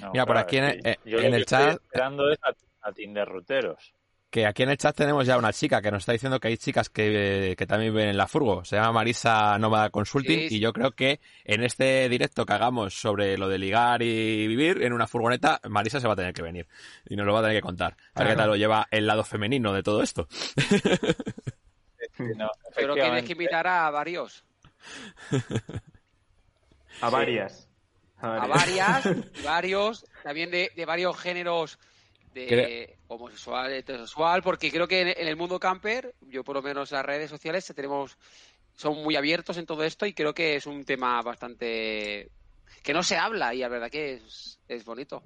No, 0.00 0.10
Mira, 0.12 0.26
por 0.26 0.36
aquí 0.36 0.58
en 0.58 0.64
el- 0.64 0.86
eh, 0.86 0.98
yo 1.04 1.16
en 1.18 1.22
lo 1.22 1.28
el 1.28 1.34
que 1.36 1.40
estoy 1.42 1.58
chat- 1.58 1.82
esperando 1.82 2.30
es 2.30 2.38
a, 2.42 2.88
a 2.88 2.92
Tinder 2.92 3.26
ruteros. 3.28 3.94
Que 4.30 4.46
aquí 4.46 4.64
en 4.64 4.70
el 4.70 4.76
chat 4.78 4.96
tenemos 4.96 5.24
ya 5.28 5.38
una 5.38 5.52
chica 5.52 5.80
que 5.80 5.92
nos 5.92 6.00
está 6.02 6.10
diciendo 6.10 6.40
que 6.40 6.48
hay 6.48 6.56
chicas 6.56 6.90
que, 6.90 7.54
que 7.56 7.66
también 7.68 7.94
viven 7.94 8.08
en 8.08 8.16
la 8.16 8.26
furgo. 8.26 8.64
Se 8.64 8.74
llama 8.74 8.90
Marisa 8.90 9.56
Nómada 9.60 9.90
Consulting 9.90 10.40
Sí, 10.40 10.48
sí. 10.48 10.56
y 10.56 10.58
yo 10.60 10.72
creo 10.72 10.90
que 10.90 11.20
en 11.44 11.62
este 11.62 12.08
directo 12.08 12.44
que 12.44 12.52
hagamos 12.52 12.94
sobre 13.00 13.38
lo 13.38 13.48
de 13.48 13.58
ligar 13.58 14.02
y 14.02 14.48
vivir 14.48 14.82
en 14.82 14.92
una 14.92 15.06
furgoneta, 15.06 15.60
Marisa 15.68 16.00
se 16.00 16.08
va 16.08 16.14
a 16.14 16.16
tener 16.16 16.34
que 16.34 16.42
venir 16.42 16.66
y 17.08 17.14
nos 17.14 17.26
lo 17.26 17.32
va 17.32 17.38
a 17.38 17.42
tener 17.42 17.58
que 17.58 17.62
contar. 17.62 17.96
A 18.14 18.24
ver 18.24 18.32
qué 18.32 18.36
tal 18.36 18.48
lo 18.48 18.56
lleva 18.56 18.88
el 18.90 19.06
lado 19.06 19.22
femenino 19.22 19.72
de 19.72 19.84
todo 19.84 20.02
esto. 20.02 20.26
No, 22.36 22.50
Pero 22.74 22.94
tienes 22.94 23.24
que 23.24 23.32
invitar 23.32 23.66
a 23.68 23.88
varios. 23.90 24.44
A 27.00 27.08
Sí. 27.08 27.12
varias. 27.12 27.68
A 28.20 28.46
varias, 28.46 29.04
varios, 29.44 30.06
también 30.22 30.50
de, 30.50 30.70
de 30.74 30.84
varios 30.86 31.18
géneros 31.18 31.78
de 32.32 32.46
Creo- 32.46 32.96
homosexual, 33.08 33.72
heterosexual, 33.72 34.42
porque 34.42 34.70
creo 34.70 34.88
que 34.88 35.00
en, 35.02 35.08
en 35.08 35.28
el 35.28 35.36
mundo 35.36 35.60
camper, 35.60 36.14
yo 36.22 36.42
por 36.42 36.56
lo 36.56 36.62
menos 36.62 36.90
las 36.90 37.04
redes 37.04 37.30
sociales 37.30 37.70
tenemos, 37.76 38.16
son 38.74 39.02
muy 39.02 39.14
abiertos 39.16 39.56
en 39.58 39.66
todo 39.66 39.84
esto 39.84 40.06
y 40.06 40.14
creo 40.14 40.34
que 40.34 40.56
es 40.56 40.66
un 40.66 40.84
tema 40.84 41.20
bastante 41.22 42.30
que 42.82 42.92
no 42.92 43.02
se 43.02 43.16
habla 43.16 43.54
y 43.54 43.58
la 43.58 43.68
verdad 43.68 43.90
que 43.90 44.14
es, 44.14 44.58
es 44.68 44.84
bonito. 44.84 45.22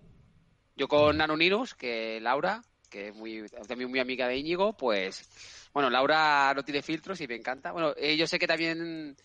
Yo 0.77 0.87
con 0.89 1.21
Anoninos, 1.21 1.75
que 1.75 2.21
Laura, 2.21 2.63
que 2.91 3.09
es 3.09 3.15
muy, 3.15 3.47
también 3.67 3.91
muy 3.91 4.01
amiga 4.01 4.29
de 4.29 4.37
Íñigo, 4.37 4.77
pues, 4.77 5.29
bueno, 5.73 5.89
Laura 5.91 6.53
no 6.55 6.63
tiene 6.63 6.83
filtros 6.83 7.21
y 7.21 7.27
me 7.27 7.37
encanta. 7.37 7.73
Bueno, 7.73 7.95
eh, 7.97 8.17
yo 8.17 8.27
sé 8.27 8.39
que 8.39 8.47
también 8.47 9.17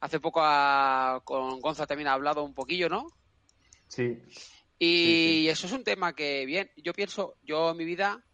hace 0.00 0.20
poco 0.20 0.40
a- 0.42 1.20
con 1.24 1.60
Gonza 1.60 1.86
también 1.86 2.08
ha 2.08 2.12
hablado 2.12 2.42
un 2.44 2.54
poquillo, 2.54 2.88
¿no? 2.88 3.06
Sí. 3.88 4.18
Y 4.78 4.86
Sí, 5.04 5.48
eso 5.48 5.66
es 5.66 5.72
un 5.72 5.82
tema 5.84 6.14
que, 6.14 6.46
bien, 6.46 6.70
yo 6.76 6.92
pienso, 6.92 7.36
yo 7.42 7.70
en 7.70 7.76
mi 7.76 7.84
vida, 7.84 8.24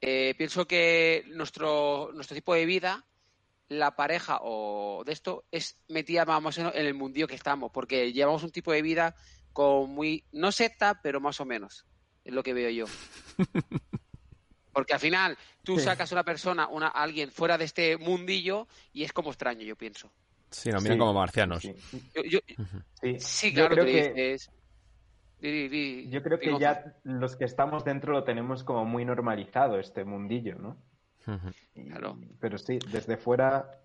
eh, 0.00 0.34
pienso 0.36 0.66
que 0.66 1.24
nuestro, 1.28 2.10
nuestro 2.14 2.34
tipo 2.34 2.54
de 2.54 2.66
vida, 2.66 3.06
la 3.68 3.94
pareja 3.94 4.40
o 4.42 5.04
de 5.04 5.12
esto, 5.12 5.44
es 5.52 5.78
metida 5.88 6.24
más 6.24 6.58
o 6.58 6.60
menos 6.60 6.74
en 6.74 6.86
el 6.86 6.94
mundillo 6.94 7.28
que 7.28 7.36
estamos, 7.36 7.70
porque 7.72 8.12
llevamos 8.12 8.42
un 8.42 8.50
tipo 8.50 8.72
de 8.72 8.82
vida 8.82 9.14
con 9.52 9.90
muy, 9.90 10.24
no 10.32 10.50
secta, 10.50 11.00
pero 11.02 11.20
más 11.20 11.40
o 11.40 11.44
menos, 11.44 11.86
es 12.24 12.32
lo 12.34 12.42
que 12.42 12.52
veo 12.54 12.70
yo. 12.70 12.86
Porque 14.72 14.94
al 14.94 15.00
final 15.00 15.36
tú 15.64 15.78
Sí. 15.78 15.84
sacas 15.84 16.12
una 16.12 16.22
persona, 16.24 16.68
una, 16.68 16.86
alguien 16.88 17.32
fuera 17.32 17.58
de 17.58 17.64
este 17.64 17.96
mundillo 17.96 18.68
y 18.92 19.02
es 19.02 19.12
como 19.12 19.30
extraño, 19.30 19.62
yo 19.62 19.76
pienso. 19.76 20.12
Sí, 20.50 20.70
nos 20.70 20.82
miran 20.82 20.96
Sí, 20.96 20.98
como 20.98 21.14
marcianos. 21.14 21.62
sí, 21.62 21.74
Yo, 22.14 22.22
yo- 22.24 22.40
sí. 23.00 23.20
sí, 23.20 23.48
Yo 23.50 23.54
claro, 23.68 23.74
creo 23.76 23.84
que- 23.86 24.38
di, 25.40 26.10
Yo 26.10 26.22
creo 26.22 26.38
que 26.38 26.58
ya 26.58 26.96
los 27.04 27.36
que 27.36 27.44
estamos 27.44 27.84
dentro 27.84 28.12
lo 28.12 28.24
tenemos 28.24 28.62
como 28.64 28.84
muy 28.84 29.04
normalizado 29.04 29.78
este 29.78 30.04
mundillo, 30.04 30.56
¿no? 30.56 30.76
Claro. 31.74 32.18
Pero 32.40 32.58
sí, 32.58 32.78
desde 32.90 33.16
fuera, 33.16 33.76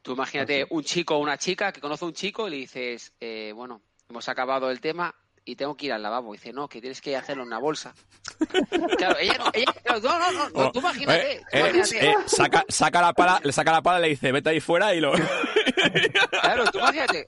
Tú 0.00 0.12
imagínate 0.12 0.66
un 0.70 0.82
chico 0.84 1.16
o 1.16 1.18
una 1.18 1.36
chica 1.36 1.72
que 1.72 1.80
conoce 1.80 2.04
a 2.04 2.08
un 2.08 2.14
chico 2.14 2.46
y 2.46 2.50
le 2.52 2.56
dices, 2.58 3.12
eh, 3.20 3.52
bueno, 3.54 3.82
hemos 4.08 4.28
acabado 4.28 4.70
el 4.70 4.80
tema, 4.80 5.14
y 5.44 5.56
tengo 5.56 5.76
que 5.76 5.86
ir 5.86 5.92
al 5.92 6.02
lavabo. 6.02 6.34
Y 6.34 6.38
dice, 6.38 6.52
no, 6.52 6.68
que 6.68 6.80
tienes 6.80 7.00
que 7.00 7.16
hacerlo 7.16 7.42
en 7.42 7.48
una 7.48 7.58
bolsa. 7.58 7.94
claro, 8.98 9.18
ella 9.18 9.36
no, 9.38 9.50
ella, 9.52 9.74
no, 9.86 10.00
no, 10.00 10.32
no, 10.32 10.48
no, 10.50 10.72
tú 10.72 10.78
imagínate. 10.80 11.32
Eh, 11.32 11.40
tú 11.50 11.56
eh, 11.56 11.70
imagínate. 11.74 12.10
eh, 12.10 12.14
saca, 12.26 12.64
saca 12.68 13.00
la 13.02 13.12
pala, 13.12 13.40
le 13.42 13.52
saca 13.52 13.72
la 13.72 13.82
pala 13.82 13.98
y 13.98 14.02
le 14.02 14.08
dice, 14.10 14.30
vete 14.32 14.50
ahí 14.50 14.60
fuera 14.60 14.94
y 14.94 15.00
lo... 15.00 15.12
Claro, 16.30 16.64
tú 16.70 16.78
imagínate. 16.78 17.26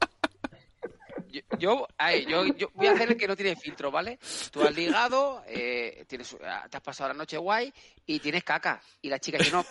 Yo, 1.29 1.41
yo, 1.59 1.89
ay, 1.99 2.27
yo, 2.27 2.45
yo 2.47 2.69
voy 2.75 2.87
a 2.87 2.93
hacer 2.93 3.11
el 3.11 3.17
que 3.17 3.27
no 3.27 3.35
tiene 3.35 3.57
filtro, 3.57 3.91
¿vale? 3.91 4.19
Tú 4.53 4.63
has 4.63 4.75
ligado, 4.75 5.43
eh, 5.49 6.05
tienes, 6.07 6.37
ah, 6.45 6.67
te 6.71 6.77
has 6.77 6.83
pasado 6.83 7.09
la 7.09 7.15
noche 7.15 7.37
guay 7.37 7.73
y 8.07 8.21
tienes 8.21 8.45
caca. 8.45 8.81
Y 9.03 9.09
la 9.09 9.19
chica 9.19 9.39
dice, 9.39 9.51
no, 9.51 9.65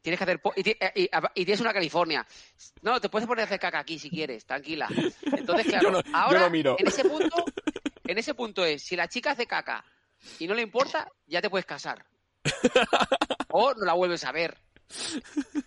tienes 0.00 0.16
que 0.18 0.22
hacer... 0.24 0.40
po- 0.40 0.52
Y, 0.54 0.70
y- 0.70 1.10
y 1.34 1.44
tienes 1.44 1.60
una 1.60 1.72
California. 1.72 2.24
No, 2.82 3.00
te 3.00 3.08
puedes 3.08 3.26
poner 3.26 3.42
a 3.42 3.46
hacer 3.46 3.58
caca 3.58 3.80
aquí 3.80 3.98
si 3.98 4.08
quieres, 4.10 4.44
tranquila. 4.46 4.88
Entonces, 5.32 5.66
claro, 5.66 5.82
Yo 5.82 5.90
no- 5.90 6.02
yo 6.02 6.16
ahora, 6.16 6.40
no 6.40 6.50
miro. 6.50 6.76
en 6.78 6.86
ese 6.86 7.04
punto, 7.04 7.44
en 8.08 8.18
ese 8.18 8.34
punto 8.34 8.64
es, 8.64 8.82
si 8.82 8.96
la 8.96 9.06
chica 9.08 9.30
hace 9.32 9.46
caca 9.46 9.84
y 10.40 10.46
no 10.48 10.54
le 10.54 10.62
importa, 10.62 11.08
ya 11.26 11.40
te 11.40 11.48
puedes 11.50 11.66
casar. 11.66 12.04
O 13.50 13.72
no 13.74 13.84
la 13.86 13.94
vuelves 13.94 14.24
a 14.24 14.32
ver. 14.32 14.58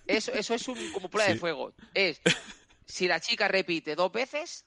Eso, 0.05 0.31
eso 0.33 0.53
es 0.53 0.67
un, 0.67 0.91
como 0.91 1.09
prueba 1.09 1.27
Sí. 1.27 1.33
de 1.33 1.39
fuego. 1.39 1.73
Es, 1.93 2.21
si 2.85 3.07
la 3.07 3.19
chica 3.19 3.47
repite 3.47 3.95
dos 3.95 4.11
veces, 4.11 4.65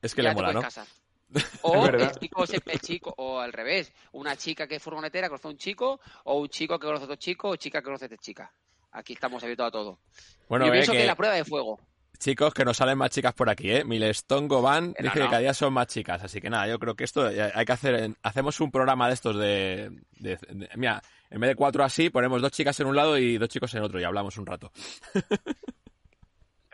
Es 0.00 0.14
que 0.14 0.22
ya 0.22 0.30
le 0.30 0.34
te 0.34 0.40
mola, 0.42 0.48
puedes 0.48 0.54
¿no? 0.54 0.62
casar. 0.62 0.86
O 1.62 1.86
el 1.86 2.10
chico, 2.12 2.46
se- 2.46 2.62
el 2.64 2.80
chico, 2.80 3.12
o 3.18 3.40
al 3.40 3.52
revés, 3.52 3.92
una 4.12 4.36
chica 4.36 4.66
que 4.66 4.76
es 4.76 4.82
furgonetera 4.82 5.28
conoce 5.28 5.48
a 5.48 5.50
un 5.50 5.58
chico, 5.58 6.00
o 6.24 6.38
un 6.40 6.48
chico 6.48 6.78
que 6.78 6.86
conoce 6.86 7.02
a 7.02 7.06
otro 7.06 7.16
chico, 7.16 7.48
o 7.50 7.56
chica 7.56 7.80
que 7.80 7.84
conoce 7.84 8.04
a 8.04 8.06
otra 8.06 8.18
chica. 8.18 8.52
Aquí 8.92 9.12
estamos 9.14 9.42
abiertos 9.42 9.66
a 9.66 9.70
todo. 9.70 10.00
Bueno, 10.48 10.66
Yo 10.66 10.72
eh, 10.72 10.76
pienso 10.76 10.92
que... 10.92 10.98
que, 10.98 11.06
la 11.06 11.16
prueba 11.16 11.34
de 11.34 11.44
fuego. 11.44 11.80
Chicos, 12.18 12.54
que 12.54 12.64
nos 12.64 12.76
salen 12.76 12.98
más 12.98 13.10
chicas 13.10 13.34
por 13.34 13.48
aquí, 13.50 13.70
¿eh? 13.70 13.84
Milestone 13.84 14.48
Goban 14.48 14.88
no, 14.88 14.94
dice 14.98 15.18
no. 15.18 15.24
que 15.26 15.30
cada 15.30 15.38
día 15.38 15.54
son 15.54 15.72
más 15.72 15.86
chicas, 15.88 16.22
así 16.22 16.40
que 16.40 16.50
nada, 16.50 16.66
yo 16.68 16.78
creo 16.78 16.94
que 16.94 17.04
esto 17.04 17.28
eh, 17.30 17.50
hay 17.54 17.64
que 17.64 17.72
hacer... 17.72 18.14
Hacemos 18.22 18.60
un 18.60 18.70
programa 18.70 19.08
de 19.08 19.14
estos 19.14 19.36
de... 19.38 19.90
de- 20.18 20.36
de- 20.48 20.68
mira, 20.76 21.02
en 21.30 21.40
vez 21.40 21.48
de 21.50 21.54
cuatro 21.56 21.84
así, 21.84 22.10
ponemos 22.10 22.40
dos 22.42 22.52
chicas 22.52 22.78
en 22.80 22.86
un 22.86 22.96
lado 22.96 23.18
y 23.18 23.38
dos 23.38 23.48
chicos 23.48 23.74
en 23.74 23.82
otro 23.82 24.00
y 24.00 24.04
hablamos 24.04 24.36
un 24.38 24.46
rato. 24.46 24.70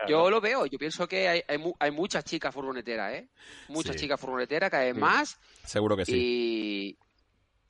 Yo 0.08 0.30
lo 0.30 0.40
veo, 0.40 0.64
yo 0.64 0.78
pienso 0.78 1.06
que 1.06 1.28
hay, 1.28 1.42
hay, 1.46 1.58
hay 1.78 1.90
muchas 1.90 2.24
chicas 2.24 2.54
furgoneteras, 2.54 3.12
¿eh? 3.12 3.28
Muchas 3.68 3.96
Sí. 3.96 4.02
chicas 4.02 4.18
furgoneteras, 4.18 4.70
cada 4.70 4.84
vez 4.84 4.94
Sí. 4.94 5.00
más, 5.00 5.38
Seguro 5.64 5.94
que 5.96 6.06
sí. 6.06 6.12
y 6.16 6.98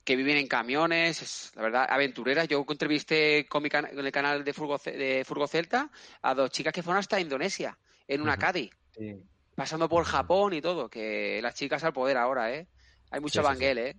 que 0.03 0.15
viven 0.15 0.37
en 0.37 0.47
camiones, 0.47 1.21
es, 1.21 1.51
la 1.55 1.61
verdad, 1.61 1.87
aventureras. 1.89 2.47
Yo 2.47 2.65
entrevisté 2.67 3.45
con, 3.47 3.63
mi 3.63 3.69
con 3.69 3.85
el 3.85 4.11
canal 4.11 4.43
de 4.43 4.53
Furgo, 4.53 4.77
de 4.83 5.23
Furgo 5.25 5.47
Celta 5.47 5.89
a 6.21 6.33
dos 6.33 6.49
chicas 6.51 6.73
que 6.73 6.83
fueron 6.83 6.99
hasta 6.99 7.19
Indonesia, 7.19 7.77
en 8.07 8.21
una. 8.21 8.37
Sí. 8.97 9.23
pasando 9.55 9.87
por 9.87 10.03
Japón 10.05 10.53
y 10.53 10.61
todo, 10.61 10.89
que 10.89 11.39
las 11.41 11.55
chicas 11.55 11.83
al 11.83 11.93
poder 11.93 12.17
ahora, 12.17 12.51
¿eh? 12.53 12.67
Hay 13.11 13.19
mucho 13.21 13.41
Sí, 13.41 13.45
sí, 13.47 13.51
banguel, 13.53 13.77
¿eh? 13.77 13.97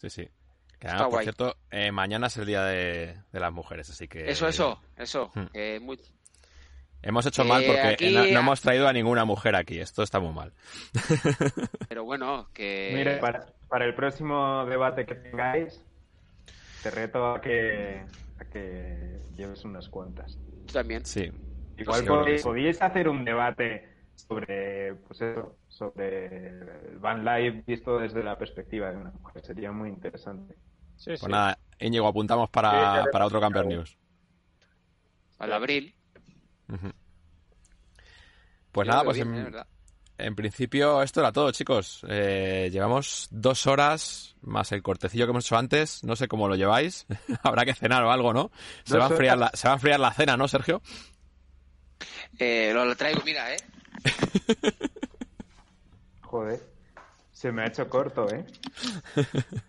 Sí, 0.00 0.10
sí. 0.10 0.28
Además, 0.80 1.02
por 1.04 1.10
guay. 1.12 1.24
cierto, 1.24 1.56
eh, 1.70 1.90
mañana 1.90 2.26
es 2.26 2.36
el 2.36 2.44
Día 2.46 2.62
de, 2.64 3.16
de 3.32 3.40
las 3.40 3.52
Mujeres, 3.52 3.88
así 3.88 4.06
que... 4.06 4.28
Eso, 4.28 4.46
eso, 4.46 4.78
eso. 4.96 5.32
Hmm. 5.34 5.46
muy... 5.82 5.98
Hemos 7.00 7.24
hecho 7.26 7.42
Eh, 7.42 7.46
mal 7.46 7.64
porque 7.64 7.80
aquí- 7.80 8.10
no, 8.14 8.24
no 8.24 8.40
hemos 8.40 8.60
traído 8.60 8.86
a 8.88 8.92
ninguna 8.92 9.24
mujer 9.24 9.56
aquí. 9.56 9.78
Esto 9.78 10.02
está 10.02 10.20
muy 10.20 10.32
mal. 10.34 10.52
Pero 11.88 12.04
bueno, 12.04 12.48
que... 12.52 12.92
Mire, 12.94 13.16
para, 13.18 13.46
para 13.74 13.86
el 13.86 13.94
próximo 13.96 14.64
debate 14.66 15.04
que 15.04 15.16
tengáis, 15.16 15.84
te 16.80 16.92
reto 16.92 17.34
a 17.34 17.40
que, 17.40 18.06
a 18.38 18.44
que 18.44 19.18
lleves 19.36 19.64
unas 19.64 19.88
cuantas. 19.88 20.38
También. 20.72 21.04
Sí. 21.04 21.28
Igual 21.76 22.02
Sí, 22.02 22.06
podéis, 22.06 22.40
sí. 22.42 22.44
podíais 22.44 22.80
hacer 22.80 23.08
un 23.08 23.24
debate 23.24 23.88
sobre, 24.14 24.94
pues 24.94 25.20
eso, 25.22 25.56
sobre 25.66 26.50
el 26.50 26.98
Van 27.00 27.24
Life 27.24 27.64
visto 27.66 27.98
desde 27.98 28.22
la 28.22 28.38
perspectiva 28.38 28.92
de 28.92 28.96
una 28.96 29.10
mujer. 29.10 29.44
Sería 29.44 29.72
muy 29.72 29.88
interesante. 29.88 30.54
Sí, 30.96 31.06
Pues 31.06 31.20
sí. 31.22 31.26
nada, 31.26 31.58
Íñigo, 31.80 32.06
apuntamos 32.06 32.50
para, 32.50 33.06
para 33.10 33.26
otro 33.26 33.40
Camper 33.40 33.66
News. 33.66 33.98
Al 35.40 35.52
abril. 35.52 35.96
Pues 38.70 38.86
Yo 38.86 38.92
nada, 38.92 39.02
pues 39.02 39.16
bien, 39.16 39.34
en. 39.34 39.44
¿verdad? 39.46 39.66
En 40.18 40.34
principio 40.36 41.02
esto 41.02 41.20
era 41.20 41.32
todo, 41.32 41.50
chicos. 41.52 42.04
Eh, 42.08 42.68
llevamos 42.72 43.28
dos 43.30 43.66
horas 43.66 44.36
más 44.42 44.72
el 44.72 44.82
cortecillo 44.82 45.26
que 45.26 45.30
hemos 45.30 45.46
hecho 45.46 45.56
antes. 45.56 46.04
No 46.04 46.16
sé 46.16 46.28
cómo 46.28 46.48
lo 46.48 46.56
lleváis. 46.56 47.06
Habrá 47.42 47.64
que 47.64 47.74
cenar 47.74 48.02
o 48.04 48.10
algo, 48.10 48.32
¿no? 48.32 48.50
Se 48.84 48.98
va, 48.98 49.06
a 49.06 49.10
enfriar 49.10 49.38
la, 49.38 49.46
horas. 49.46 49.60
se 49.60 49.68
va 49.68 49.74
a 49.74 49.76
enfriar 49.76 50.00
la 50.00 50.12
cena, 50.12 50.36
¿no, 50.36 50.48
Sergio? 50.48 50.82
Eh, 52.38 52.70
lo, 52.74 52.84
lo 52.84 52.96
traigo, 52.96 53.22
mira, 53.24 53.52
¿eh? 53.54 53.56
Joder, 56.22 56.60
se 57.32 57.52
me 57.52 57.62
ha 57.62 57.66
hecho 57.66 57.88
corto, 57.88 58.28
¿eh? 58.30 58.44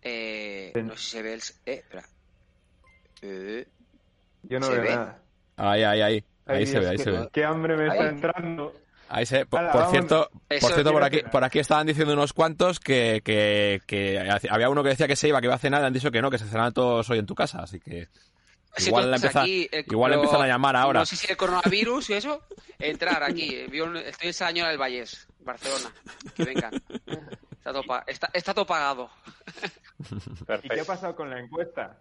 Eh, 0.00 0.72
no 0.84 0.96
sé 0.96 1.02
si 1.02 1.10
se 1.10 1.22
ve 1.22 1.34
el... 1.34 1.40
Eh, 1.66 1.74
espera. 1.74 2.04
Eh, 3.20 3.66
Yo 4.44 4.60
no 4.60 4.66
¿Se 4.66 4.72
veo 4.72 4.82
ve? 4.82 4.88
nada. 4.90 5.18
Ahí, 5.56 5.82
ahí, 5.82 6.00
ahí. 6.00 6.24
Ahí 6.46 6.66
se 6.66 6.78
ve, 6.78 6.88
ahí 6.88 6.98
se 6.98 7.10
ve. 7.10 7.28
Qué 7.32 7.44
hambre 7.44 7.76
me 7.76 7.82
Ahí. 7.90 7.90
está 7.90 8.08
entrando. 8.08 8.72
Ahí 9.08 9.24
se, 9.26 9.46
por, 9.46 9.60
cierto, 9.90 10.30
Eso 10.48 10.66
por 10.66 10.74
cierto, 10.74 10.92
por 10.92 11.02
aquí, 11.02 11.20
por 11.32 11.42
aquí 11.44 11.58
estaban 11.58 11.86
diciendo 11.86 12.12
unos 12.12 12.32
cuantos 12.32 12.78
que, 12.78 13.22
que, 13.24 13.80
que 13.86 14.18
había 14.50 14.68
uno 14.68 14.82
que 14.82 14.90
decía 14.90 15.06
que 15.08 15.16
se 15.16 15.28
iba, 15.28 15.40
que 15.40 15.46
iba 15.46 15.54
a 15.54 15.58
cenar, 15.58 15.82
y 15.82 15.86
han 15.86 15.92
dicho 15.92 16.10
que 16.10 16.20
no, 16.20 16.30
que 16.30 16.38
se 16.38 16.44
cenan 16.46 16.72
todos 16.74 17.08
hoy 17.10 17.18
en 17.18 17.26
tu 17.26 17.34
casa, 17.34 17.60
así 17.62 17.80
que 17.80 18.08
sí, 18.76 18.88
igual 18.88 19.12
empieza- 19.14 19.40
aquí, 19.42 19.68
eh, 19.72 19.84
igual 19.90 20.10
lo- 20.12 20.16
empiezan 20.18 20.42
a 20.42 20.46
llamar 20.46 20.76
ahora. 20.76 21.00
No 21.00 21.06
sé 21.06 21.16
si 21.16 21.26
el 21.30 21.36
coronavirus 21.38 22.10
y 22.10 22.12
eso. 22.14 22.42
Entrar 22.78 23.22
aquí. 23.22 23.54
Estoy 23.54 24.28
en 24.28 24.34
Salañola 24.34 24.68
del 24.68 24.78
Vallés, 24.78 25.26
Barcelona. 25.40 25.90
Que 26.36 26.44
vengan. 26.44 26.74
Está 27.52 27.72
todo, 27.72 27.82
está, 28.06 28.30
está 28.32 28.54
todo 28.54 28.66
pagado. 28.66 29.10
¿Y 29.98 30.44
Perfecto. 30.44 30.74
qué 30.74 30.80
ha 30.80 30.84
pasado 30.84 31.16
con 31.16 31.30
la 31.30 31.40
encuesta? 31.40 31.98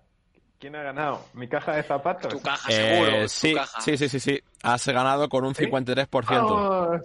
¿Quién 0.59 0.75
ha 0.75 0.81
ganado? 0.84 1.23
¿Mi 1.34 1.47
caja 1.47 1.75
de 1.75 1.84
zapatos? 1.84 2.34
Tu 2.34 2.41
caja, 2.41 2.71
Eh, 2.71 2.75
seguro. 2.75 3.21
tu 3.23 3.27
sí, 3.29 3.53
caja. 3.53 3.81
sí, 3.81 3.97
sí, 3.97 4.09
sí, 4.09 4.19
sí. 4.19 4.41
Has 4.63 4.88
ganado 4.88 5.29
con 5.29 5.45
un 5.45 5.53
¿Sí? 5.53 5.65
53%. 5.65 6.29
¡Vamos! 6.55 7.01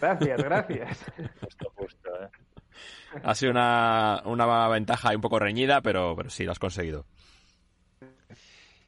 Gracias, 0.00 0.38
gracias. 0.38 0.98
Justo, 1.40 1.72
justo, 1.76 2.10
¿eh? 2.22 2.28
Ha 3.22 3.34
sido 3.34 3.50
una, 3.52 4.22
una 4.24 4.68
ventaja 4.68 5.14
un 5.14 5.20
poco 5.20 5.38
reñida, 5.38 5.80
pero, 5.80 6.14
pero 6.16 6.30
sí, 6.30 6.44
lo 6.44 6.52
has 6.52 6.58
conseguido. 6.58 7.04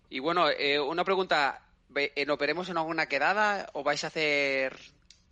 Y 0.09 0.19
bueno, 0.21 0.49
eh, 0.49 0.81
una 0.81 1.05
pregunta. 1.05 1.63
Ve- 1.89 2.13
¿En 2.15 2.31
operemos 2.31 2.69
en 2.69 2.77
alguna 2.79 3.07
quedada 3.07 3.69
o 3.73 3.83
vais 3.83 4.05
a 4.05 4.09
hacer...? 4.09 4.77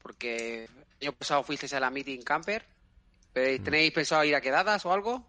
Porque 0.02 0.64
el 1.00 1.08
año 1.08 1.12
pasado 1.12 1.42
fuisteis 1.44 1.72
a 1.74 1.80
la 1.80 1.90
Meeting 1.90 2.22
Camper. 2.22 2.64
¿Pero 3.32 3.62
¿Tenéis 3.62 3.92
pensado 3.92 4.24
ir 4.24 4.34
a 4.34 4.40
quedadas 4.40 4.84
o 4.86 4.92
algo? 4.92 5.24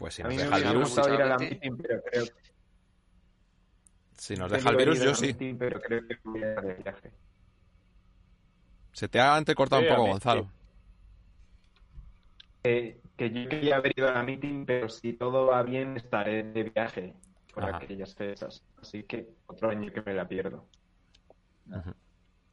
Pues 0.00 0.14
si 0.14 0.22
nos 0.22 0.34
deja 0.34 0.56
el 0.56 0.64
virus, 0.64 0.94
si 4.16 4.34
nos 4.34 4.50
deja 4.50 4.70
el 4.70 4.76
virus, 4.76 4.98
yo 4.98 5.14
sí. 5.14 5.26
meeting, 5.26 5.58
pero 5.58 5.78
creo 5.78 6.08
que 6.08 6.16
voy 6.24 6.42
a 6.42 6.52
ir 6.54 6.60
de 6.62 6.74
viaje. 6.74 7.10
Se 8.92 9.10
te 9.10 9.20
ha 9.20 9.36
antecortado 9.36 9.82
Sí, 9.82 9.88
un 9.88 9.94
poco, 9.94 10.08
Gonzalo. 10.08 10.48
Eh, 12.64 12.98
que 13.14 13.30
yo 13.30 13.46
quería 13.50 13.76
haber 13.76 13.92
ido 13.94 14.08
a 14.08 14.12
la 14.12 14.22
meeting, 14.22 14.64
pero 14.64 14.88
si 14.88 15.12
todo 15.12 15.44
va 15.48 15.62
bien, 15.62 15.98
estaré 15.98 16.44
de 16.44 16.62
viaje 16.62 17.12
por 17.52 17.64
Ajá. 17.64 17.76
aquellas 17.76 18.14
fechas. 18.14 18.64
Así 18.80 19.02
que 19.02 19.28
otro 19.48 19.68
año 19.68 19.92
que 19.92 20.00
me 20.00 20.14
la 20.14 20.26
pierdo. 20.26 20.64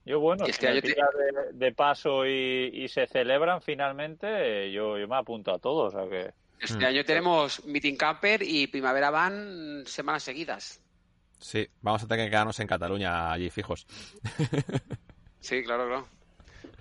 Yo, 0.03 0.19
bueno, 0.19 0.43
si 0.43 0.51
este 0.51 0.73
me 0.73 0.81
te- 0.81 0.89
de, 0.89 1.53
de 1.53 1.71
paso 1.71 2.25
y, 2.25 2.71
y 2.73 2.89
se 2.89 3.07
celebran 3.07 3.61
finalmente, 3.61 4.69
yo, 4.73 4.97
yo 4.97 5.07
me 5.07 5.15
apunto 5.15 5.53
a 5.53 5.59
todos. 5.59 5.95
O 5.95 5.97
sea 5.97 6.09
que... 6.09 6.33
Este 6.59 6.77
Mm. 6.85 6.85
año 6.87 7.05
tenemos 7.05 7.63
Meeting 7.65 7.95
Camper 7.95 8.41
y 8.43 8.67
Primavera 8.67 9.09
Van 9.11 9.83
semanas 9.85 10.23
seguidas. 10.23 10.81
Sí, 11.39 11.67
vamos 11.81 12.01
a 12.03 12.07
tener 12.07 12.25
que 12.25 12.31
quedarnos 12.31 12.59
en 12.59 12.67
Cataluña 12.67 13.31
allí 13.31 13.49
fijos. 13.49 13.85
Sí, 15.39 15.63
claro, 15.63 15.85
claro. 15.87 16.07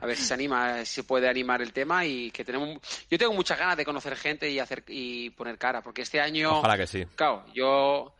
A 0.00 0.06
ver 0.06 0.16
si 0.16 0.24
se 0.24 0.34
anima, 0.34 0.84
si 0.84 1.02
puede 1.02 1.28
animar 1.28 1.62
el 1.62 1.72
tema 1.72 2.04
y 2.04 2.30
que 2.32 2.44
tenemos. 2.44 2.78
Yo 3.08 3.16
tengo 3.18 3.32
muchas 3.32 3.58
ganas 3.58 3.76
de 3.76 3.84
conocer 3.84 4.16
gente 4.16 4.50
y 4.50 4.58
hacer 4.58 4.82
y 4.88 5.30
poner 5.30 5.56
cara, 5.56 5.82
porque 5.82 6.02
este 6.02 6.20
año, 6.20 6.58
Ojalá 6.58 6.76
que 6.76 6.86
sí. 6.86 7.04
claro, 7.14 7.44
yo 7.54 8.14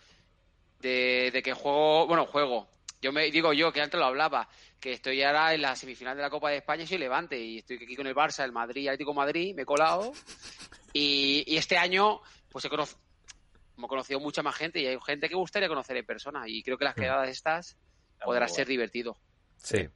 de, 0.81 1.31
de 1.33 1.43
que 1.43 1.53
juego, 1.53 2.07
bueno, 2.07 2.27
juego. 2.27 2.69
Yo 3.03 3.12
me 3.12 3.31
digo 3.31 3.53
yo 3.53 3.73
que 3.73 3.81
antes 3.81 3.99
lo 3.99 4.07
hablaba, 4.07 4.49
que 4.78 4.93
estoy 4.93 5.23
ahora 5.23 5.53
en 5.55 5.62
la 5.62 5.74
semifinal 5.74 6.16
de 6.16 6.23
la 6.23 6.31
Copa 6.31 6.51
de 6.51 6.59
España 6.59 6.85
y 6.85 6.87
soy 6.87 6.99
Levante 6.99 7.39
y 7.39 7.59
estoy 7.59 7.77
aquí 7.83 7.97
con 7.97 8.07
el 8.07 8.15
Barça, 8.15 8.45
el 8.45 8.53
Madrid, 8.53 8.87
Atlético 8.89 9.11
de 9.11 9.16
Madrid, 9.16 9.55
me 9.55 9.62
he 9.62 9.66
colado 9.66 10.12
y, 10.93 11.45
y 11.47 11.57
este 11.57 11.77
año 11.79 12.21
pues 12.49 12.65
he 12.65 12.69
conocido 12.69 13.01
hemos 13.77 13.91
conocido 13.91 14.21
mucha 14.21 14.43
más 14.43 14.55
gente 14.57 14.81
y 14.81 14.87
hay 14.87 14.97
gente 15.05 15.29
que 15.29 15.35
gustaría 15.35 15.69
conocer 15.69 15.99
en 15.99 16.07
persona 16.07 16.45
y 16.49 16.63
creo 16.63 16.79
que 16.79 16.85
las 16.87 16.97
Mm. 16.97 17.01
quedadas 17.01 17.29
estas 17.29 17.77
podrá 18.25 18.49
ser 18.49 18.67
divertido. 18.67 19.19
Sí, 19.59 19.87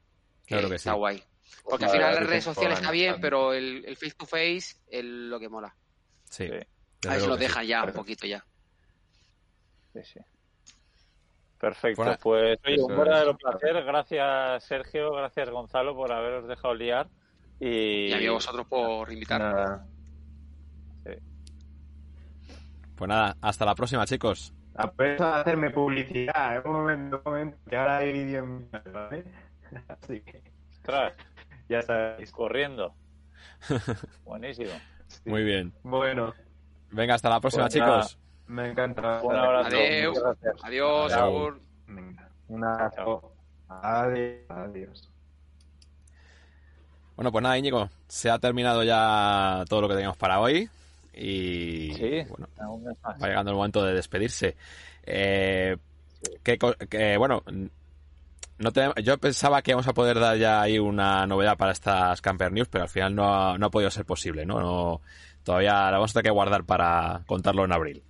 claro 0.46 0.68
que 0.68 0.78
sí. 0.78 0.82
Está 0.88 0.92
guay. 0.92 1.22
Porque 1.64 1.78
Pues 1.78 1.82
al 1.84 1.90
final 1.90 2.14
las 2.14 2.26
redes 2.26 2.44
sociales 2.44 2.78
está 2.78 2.90
bien, 2.90 3.16
pero 3.20 3.52
el, 3.54 3.84
el 3.86 3.96
face 3.96 4.14
to 4.18 4.26
face 4.26 4.76
es 4.88 5.02
lo 5.04 5.40
que 5.40 5.48
mola. 5.48 5.74
Sí. 6.28 6.44
A 6.44 7.14
luego 7.16 7.26
lo 7.28 7.32
que 7.36 7.42
sí. 7.42 7.48
dejan 7.48 7.66
ya 7.66 7.84
un 7.84 7.92
poquito 7.92 8.26
ya. 8.26 8.44
Sí, 9.94 10.00
sí. 10.04 10.20
Perfecto, 11.58 12.02
Fuera- 12.02 12.18
pues 12.18 12.58
oye, 12.64 12.74
Eso 12.74 12.86
un 12.86 12.96
verdadero 12.96 13.36
placer. 13.36 13.82
Gracias 13.84 14.64
Sergio, 14.64 15.12
gracias 15.12 15.50
Gonzalo 15.50 15.94
por 15.94 16.10
haberos 16.12 16.46
dejado 16.48 16.74
liar 16.74 17.08
Y, 17.58 18.06
Y 18.08 18.12
a 18.12 18.18
mí 18.18 18.26
a 18.26 18.32
vosotros 18.32 18.66
por 18.66 19.10
invitarme. 19.12 19.46
Nada. 19.46 19.86
Pues 22.96 23.08
nada, 23.08 23.36
hasta 23.40 23.64
la 23.64 23.74
próxima, 23.74 24.04
chicos. 24.06 24.52
Aprovecho 24.74 25.24
a 25.24 25.40
hacerme 25.40 25.70
publicidad. 25.70 26.56
¿eh? 26.56 26.62
Un 26.64 26.72
momento, 26.72 27.16
un 27.24 27.32
momento. 27.32 27.58
Que 27.68 27.76
ahora 27.76 27.98
hay 27.98 28.12
vídeo 28.12 28.44
en 28.44 28.58
mi 28.58 28.64
canal, 28.66 28.92
¿vale? 28.92 29.24
Así 29.88 30.20
que 30.20 30.42
Ostras, 30.72 31.14
ya 31.68 31.82
sabéis. 31.82 32.30
corriendo. 32.30 32.94
Buenísimo. 34.24 34.70
Muy 35.24 35.44
bien. 35.44 35.72
Bueno, 35.82 36.32
Venga, 36.92 37.14
hasta 37.14 37.28
la 37.30 37.40
próxima, 37.40 37.64
Pues 37.64 37.76
nada. 37.76 38.00
chicos. 38.02 38.18
me 38.46 38.68
encanta. 38.70 39.22
Un 39.22 39.36
abrazo. 39.36 39.70
Gracias. 39.70 40.64
Adiós, 40.64 41.12
Chao. 41.12 41.24
Agur. 41.26 41.60
Venga, 41.86 42.28
un 42.48 42.64
abrazo. 42.64 43.32
Adiós. 43.68 44.44
Adiós. 44.50 45.10
Bueno, 47.16 47.32
pues 47.32 47.42
nada, 47.42 47.58
Íñigo, 47.58 47.88
se 48.08 48.30
ha 48.30 48.38
terminado 48.38 48.82
ya 48.82 49.64
todo 49.68 49.82
lo 49.82 49.88
que 49.88 49.94
teníamos 49.94 50.16
para 50.16 50.40
hoy 50.40 50.68
y 51.14 51.92
Sí, 51.94 52.22
bueno, 52.28 52.48
va 53.22 53.26
llegando 53.28 53.50
el 53.50 53.56
momento 53.56 53.84
de 53.84 53.94
despedirse. 53.94 54.56
Eh, 55.04 55.76
¿qué 56.42 56.58
co- 56.58 56.74
que, 56.88 57.16
bueno, 57.16 57.42
no 58.58 58.72
te- 58.72 59.02
yo 59.02 59.18
pensaba 59.18 59.62
que 59.62 59.70
íbamos 59.70 59.88
a 59.88 59.94
poder 59.94 60.18
dar 60.20 60.36
ya 60.36 60.60
ahí 60.60 60.78
una 60.78 61.26
novedad 61.26 61.56
para 61.56 61.72
estas 61.72 62.20
Camper 62.20 62.52
News, 62.52 62.68
pero 62.68 62.82
al 62.84 62.90
final 62.90 63.14
no 63.14 63.34
ha, 63.34 63.58
no 63.58 63.66
ha 63.66 63.70
podido 63.70 63.90
ser 63.90 64.04
posible, 64.04 64.44
¿no? 64.44 64.60
No- 64.60 65.00
todavía 65.42 65.72
la 65.90 65.92
vamos 65.92 66.10
a 66.10 66.14
tener 66.14 66.24
que 66.24 66.30
guardar 66.34 66.64
para 66.64 67.22
contarlo 67.26 67.64
en 67.64 67.72
abril. 67.72 68.02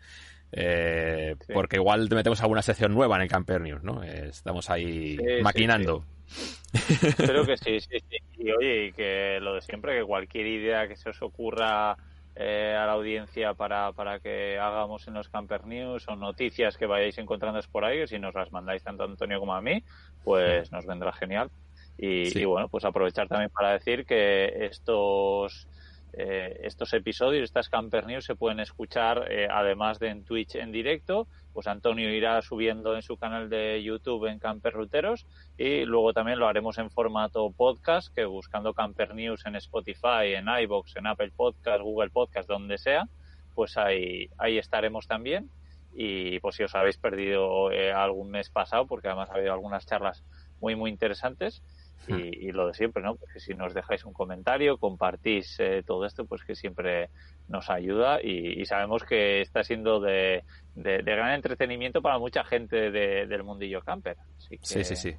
Eh, 0.53 1.37
Sí. 1.47 1.53
Porque 1.53 1.77
igual 1.77 2.09
te 2.09 2.17
metemos 2.17 2.41
alguna 2.41 2.63
sección 2.63 2.93
nueva 2.93 3.15
en 3.17 3.23
el 3.23 3.29
Camper 3.29 3.61
News, 3.61 3.85
¿no? 3.85 4.03
Eh, 4.03 4.29
estamos 4.31 4.69
ahí 4.69 5.17
Sí, 5.17 5.43
maquinando. 5.43 6.05
Espero 6.73 7.45
que 7.47 7.57
sí, 7.57 7.81
sí, 7.81 7.99
sí. 8.11 8.17
Y 8.39 8.51
oye, 8.51 8.87
y 8.87 8.93
que 8.93 9.39
lo 9.41 9.55
de 9.55 9.61
siempre, 9.61 9.99
que 9.99 10.05
cualquier 10.05 10.47
idea 10.47 10.89
que 10.89 10.97
se 10.97 11.11
os 11.11 11.23
ocurra 11.23 11.97
eh, 12.43 12.75
a 12.75 12.87
la 12.87 12.93
audiencia 12.93 13.53
para, 13.53 13.93
para 13.93 14.19
que 14.19 14.59
hagamos 14.59 15.07
en 15.07 15.13
los 15.13 15.29
Camper 15.29 15.67
News 15.67 16.09
o 16.09 16.17
noticias 16.17 16.79
que 16.79 16.87
vayáis 16.87 17.19
encontrando 17.19 17.61
por 17.71 17.85
ahí, 17.85 17.99
que 17.99 18.07
si 18.07 18.19
nos 18.19 18.35
las 18.35 18.51
mandáis 18.51 18.83
tanto 18.83 19.03
a 19.03 19.07
Antonio 19.07 19.39
como 19.41 19.55
a 19.55 19.61
mí, 19.61 19.85
pues 20.25 20.73
nos 20.73 20.87
vendrá 20.87 21.13
genial. 21.13 21.51
Y, 21.99 22.31
Sí. 22.31 22.41
y 22.41 22.45
bueno, 22.47 22.69
pues 22.69 22.87
aprovechar 22.87 23.29
también 23.29 23.51
para 23.51 23.73
decir 23.73 24.07
que 24.07 24.47
estos 24.65 25.69
eh, 26.13 26.61
estos 26.65 26.93
episodios, 26.93 27.45
estas 27.45 27.69
Camper 27.69 28.07
News 28.07 28.25
se 28.25 28.35
pueden 28.35 28.61
escuchar 28.61 29.31
eh, 29.31 29.49
además 29.51 29.99
de 29.99 30.09
en 30.09 30.25
Twitch 30.25 30.57
en 30.57 30.73
directo, 30.73 31.29
pues 31.53 31.67
Antonio 31.67 32.13
irá 32.13 32.41
subiendo 32.43 32.95
en 32.95 33.03
su 33.03 33.17
canal 33.17 33.49
de 33.49 33.83
YouTube 33.83 34.27
en 34.27 34.39
Camper 34.39 34.73
Ruteros 34.73 35.27
y 35.57 35.85
luego 35.85 36.13
también 36.13 36.39
lo 36.39 36.49
haremos 36.49 36.79
en 36.79 36.91
formato 36.91 37.51
podcast, 37.51 38.15
que 38.15 38.25
buscando 38.25 38.75
Camper 38.75 39.15
News 39.15 39.45
en 39.47 39.57
Spotify, 39.57 40.35
en 40.35 40.47
iBox, 40.49 40.97
en 40.97 41.07
Apple 41.07 41.33
Podcast, 41.37 41.83
Google 41.83 42.11
Podcast, 42.11 42.49
donde 42.49 42.79
sea, 42.79 43.09
pues 43.55 43.77
ahí, 43.77 44.29
ahí 44.39 44.59
estaremos 44.59 45.07
también. 45.07 45.51
Y 45.93 46.39
pues 46.39 46.55
si 46.57 46.63
os 46.63 46.75
habéis 46.75 46.99
perdido 46.99 47.73
eh, 47.73 47.93
algún 47.93 48.31
mes 48.31 48.49
pasado, 48.49 48.87
porque 48.87 49.09
además 49.09 49.29
ha 49.31 49.35
habido 49.35 49.53
algunas 49.53 49.87
charlas 49.87 50.23
muy, 50.61 50.77
muy 50.77 50.91
interesantes, 50.91 51.63
y, 52.09 52.49
y 52.49 52.53
lo 52.53 52.67
de 52.69 52.75
siempre, 52.75 53.03
¿no? 53.03 53.15
Porque 53.17 53.41
si 53.41 53.55
nos 53.55 53.75
dejáis 53.75 54.05
un 54.05 54.13
comentario, 54.13 54.79
compartís 54.79 55.57
eh, 55.59 55.83
todo 55.87 56.05
esto, 56.07 56.25
pues 56.25 56.43
que 56.45 56.55
siempre 56.55 57.11
nos 57.49 57.69
ayuda 57.71 58.21
y, 58.23 58.61
y 58.61 58.65
sabemos 58.67 59.05
que 59.05 59.41
está 59.41 59.63
siendo 59.65 60.01
de, 60.01 60.45
de- 60.75 60.99
de 61.03 61.13
gran 61.17 61.35
entretenimiento 61.35 62.01
para 62.03 62.19
mucha 62.19 62.45
gente 62.45 62.91
de- 62.91 63.27
del 63.27 63.43
mundillo 63.45 63.81
camper. 63.83 64.17
Así 64.37 64.59
que, 64.59 64.67
Sí, 64.67 64.85
sí, 64.85 64.97
sí. 64.97 65.17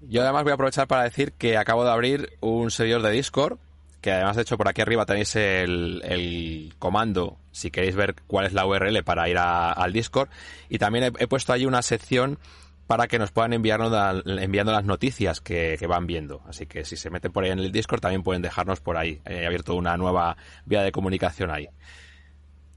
Yo 0.00 0.22
además 0.22 0.42
voy 0.42 0.50
a 0.52 0.54
aprovechar 0.54 0.86
para 0.86 1.04
decir 1.04 1.32
que 1.32 1.56
acabo 1.56 1.84
de 1.84 1.90
abrir 1.90 2.30
un 2.40 2.70
servidor 2.70 3.02
de 3.02 3.10
Discord, 3.12 3.58
que 4.02 4.12
además 4.12 4.36
de 4.36 4.42
hecho 4.42 4.56
por 4.58 4.68
aquí 4.68 4.82
arriba 4.82 5.06
tenéis 5.06 5.34
el, 5.36 6.02
el 6.04 6.74
comando, 6.78 7.38
si 7.50 7.70
queréis 7.70 7.96
ver 7.96 8.14
cuál 8.26 8.46
es 8.46 8.52
la 8.52 8.66
URL 8.66 9.02
para 9.02 9.28
ir 9.28 9.38
a- 9.38 9.72
al 9.72 9.92
Discord, 9.92 10.28
y 10.68 10.78
también 10.78 11.04
he, 11.18 11.24
he 11.24 11.26
puesto 11.26 11.52
ahí 11.52 11.64
una 11.64 11.80
sección 11.82 12.38
para 12.86 13.08
que 13.08 13.18
nos 13.18 13.32
puedan 13.32 13.52
enviarnos 13.52 13.92
enviando 14.26 14.72
las 14.72 14.84
noticias 14.84 15.40
que, 15.40 15.76
que 15.78 15.86
van 15.86 16.06
viendo. 16.06 16.42
Así 16.46 16.66
que 16.66 16.84
si 16.84 16.96
se 16.96 17.10
meten 17.10 17.32
por 17.32 17.44
ahí 17.44 17.50
en 17.50 17.58
el 17.58 17.72
Discord 17.72 18.00
también 18.00 18.22
pueden 18.22 18.42
dejarnos 18.42 18.80
por 18.80 18.96
ahí. 18.96 19.20
He 19.24 19.46
abierto 19.46 19.74
una 19.74 19.96
nueva 19.96 20.36
vía 20.64 20.82
de 20.82 20.92
comunicación 20.92 21.50
ahí. 21.50 21.68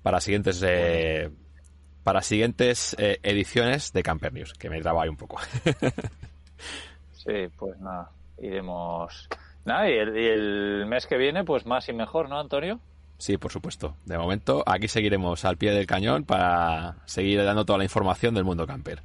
Para 0.02 0.20
siguientes 0.22 0.64
eh, 0.66 1.30
para 2.04 2.22
siguientes 2.22 2.96
eh, 2.98 3.20
ediciones 3.22 3.94
de 3.94 4.02
Camper 4.02 4.34
News, 4.34 4.54
que 4.54 4.70
me 4.70 4.78
he 4.78 4.82
trabado 4.82 5.04
ahí 5.04 5.10
un 5.10 5.18
poco. 5.18 5.40
Sí, 7.20 7.48
pues 7.58 7.78
nada, 7.80 8.10
iremos. 8.38 9.28
Nada, 9.66 9.90
y 9.90 9.94
el, 9.94 10.18
y 10.18 10.26
el 10.26 10.86
mes 10.88 11.06
que 11.06 11.18
viene, 11.18 11.44
pues 11.44 11.66
más 11.66 11.88
y 11.90 11.94
mejor, 11.94 12.30
¿no, 12.30 12.40
Antonio? 12.40 12.80
Sí, 13.18 13.38
por 13.38 13.52
supuesto. 13.52 13.98
De 14.06 14.18
momento, 14.18 14.64
aquí 14.66 14.88
seguiremos 14.88 15.44
al 15.44 15.58
pie 15.58 15.72
del 15.72 15.86
cañón 15.86 16.24
para 16.24 16.96
seguir 17.06 17.44
dando 17.44 17.66
toda 17.66 17.78
la 17.78 17.84
información 17.84 18.34
del 18.34 18.46
mundo 18.46 18.66
camper. 18.66 19.04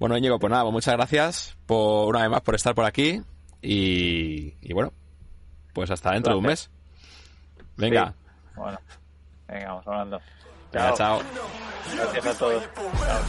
Bueno, 0.00 0.16
Íñigo, 0.16 0.38
pues 0.38 0.50
nada, 0.50 0.62
pues 0.62 0.72
muchas 0.72 0.94
gracias 0.94 1.56
por 1.66 2.08
una 2.08 2.22
vez 2.22 2.30
más 2.30 2.40
por 2.40 2.54
estar 2.54 2.74
por 2.74 2.86
aquí 2.86 3.20
y, 3.60 4.54
y 4.62 4.72
bueno, 4.72 4.94
pues 5.74 5.90
hasta 5.90 6.12
dentro 6.12 6.32
de 6.32 6.38
un 6.38 6.46
mes. 6.46 6.70
Venga, 7.76 8.06
Sí. 8.08 8.14
Bueno, 8.56 8.78
venga, 9.46 9.68
vamos 9.68 9.86
hablando. 9.86 10.20
chao. 10.72 11.20
Gracias 11.94 12.26
a 12.26 12.38
todos. 12.38 12.64
Chao. 12.74 13.20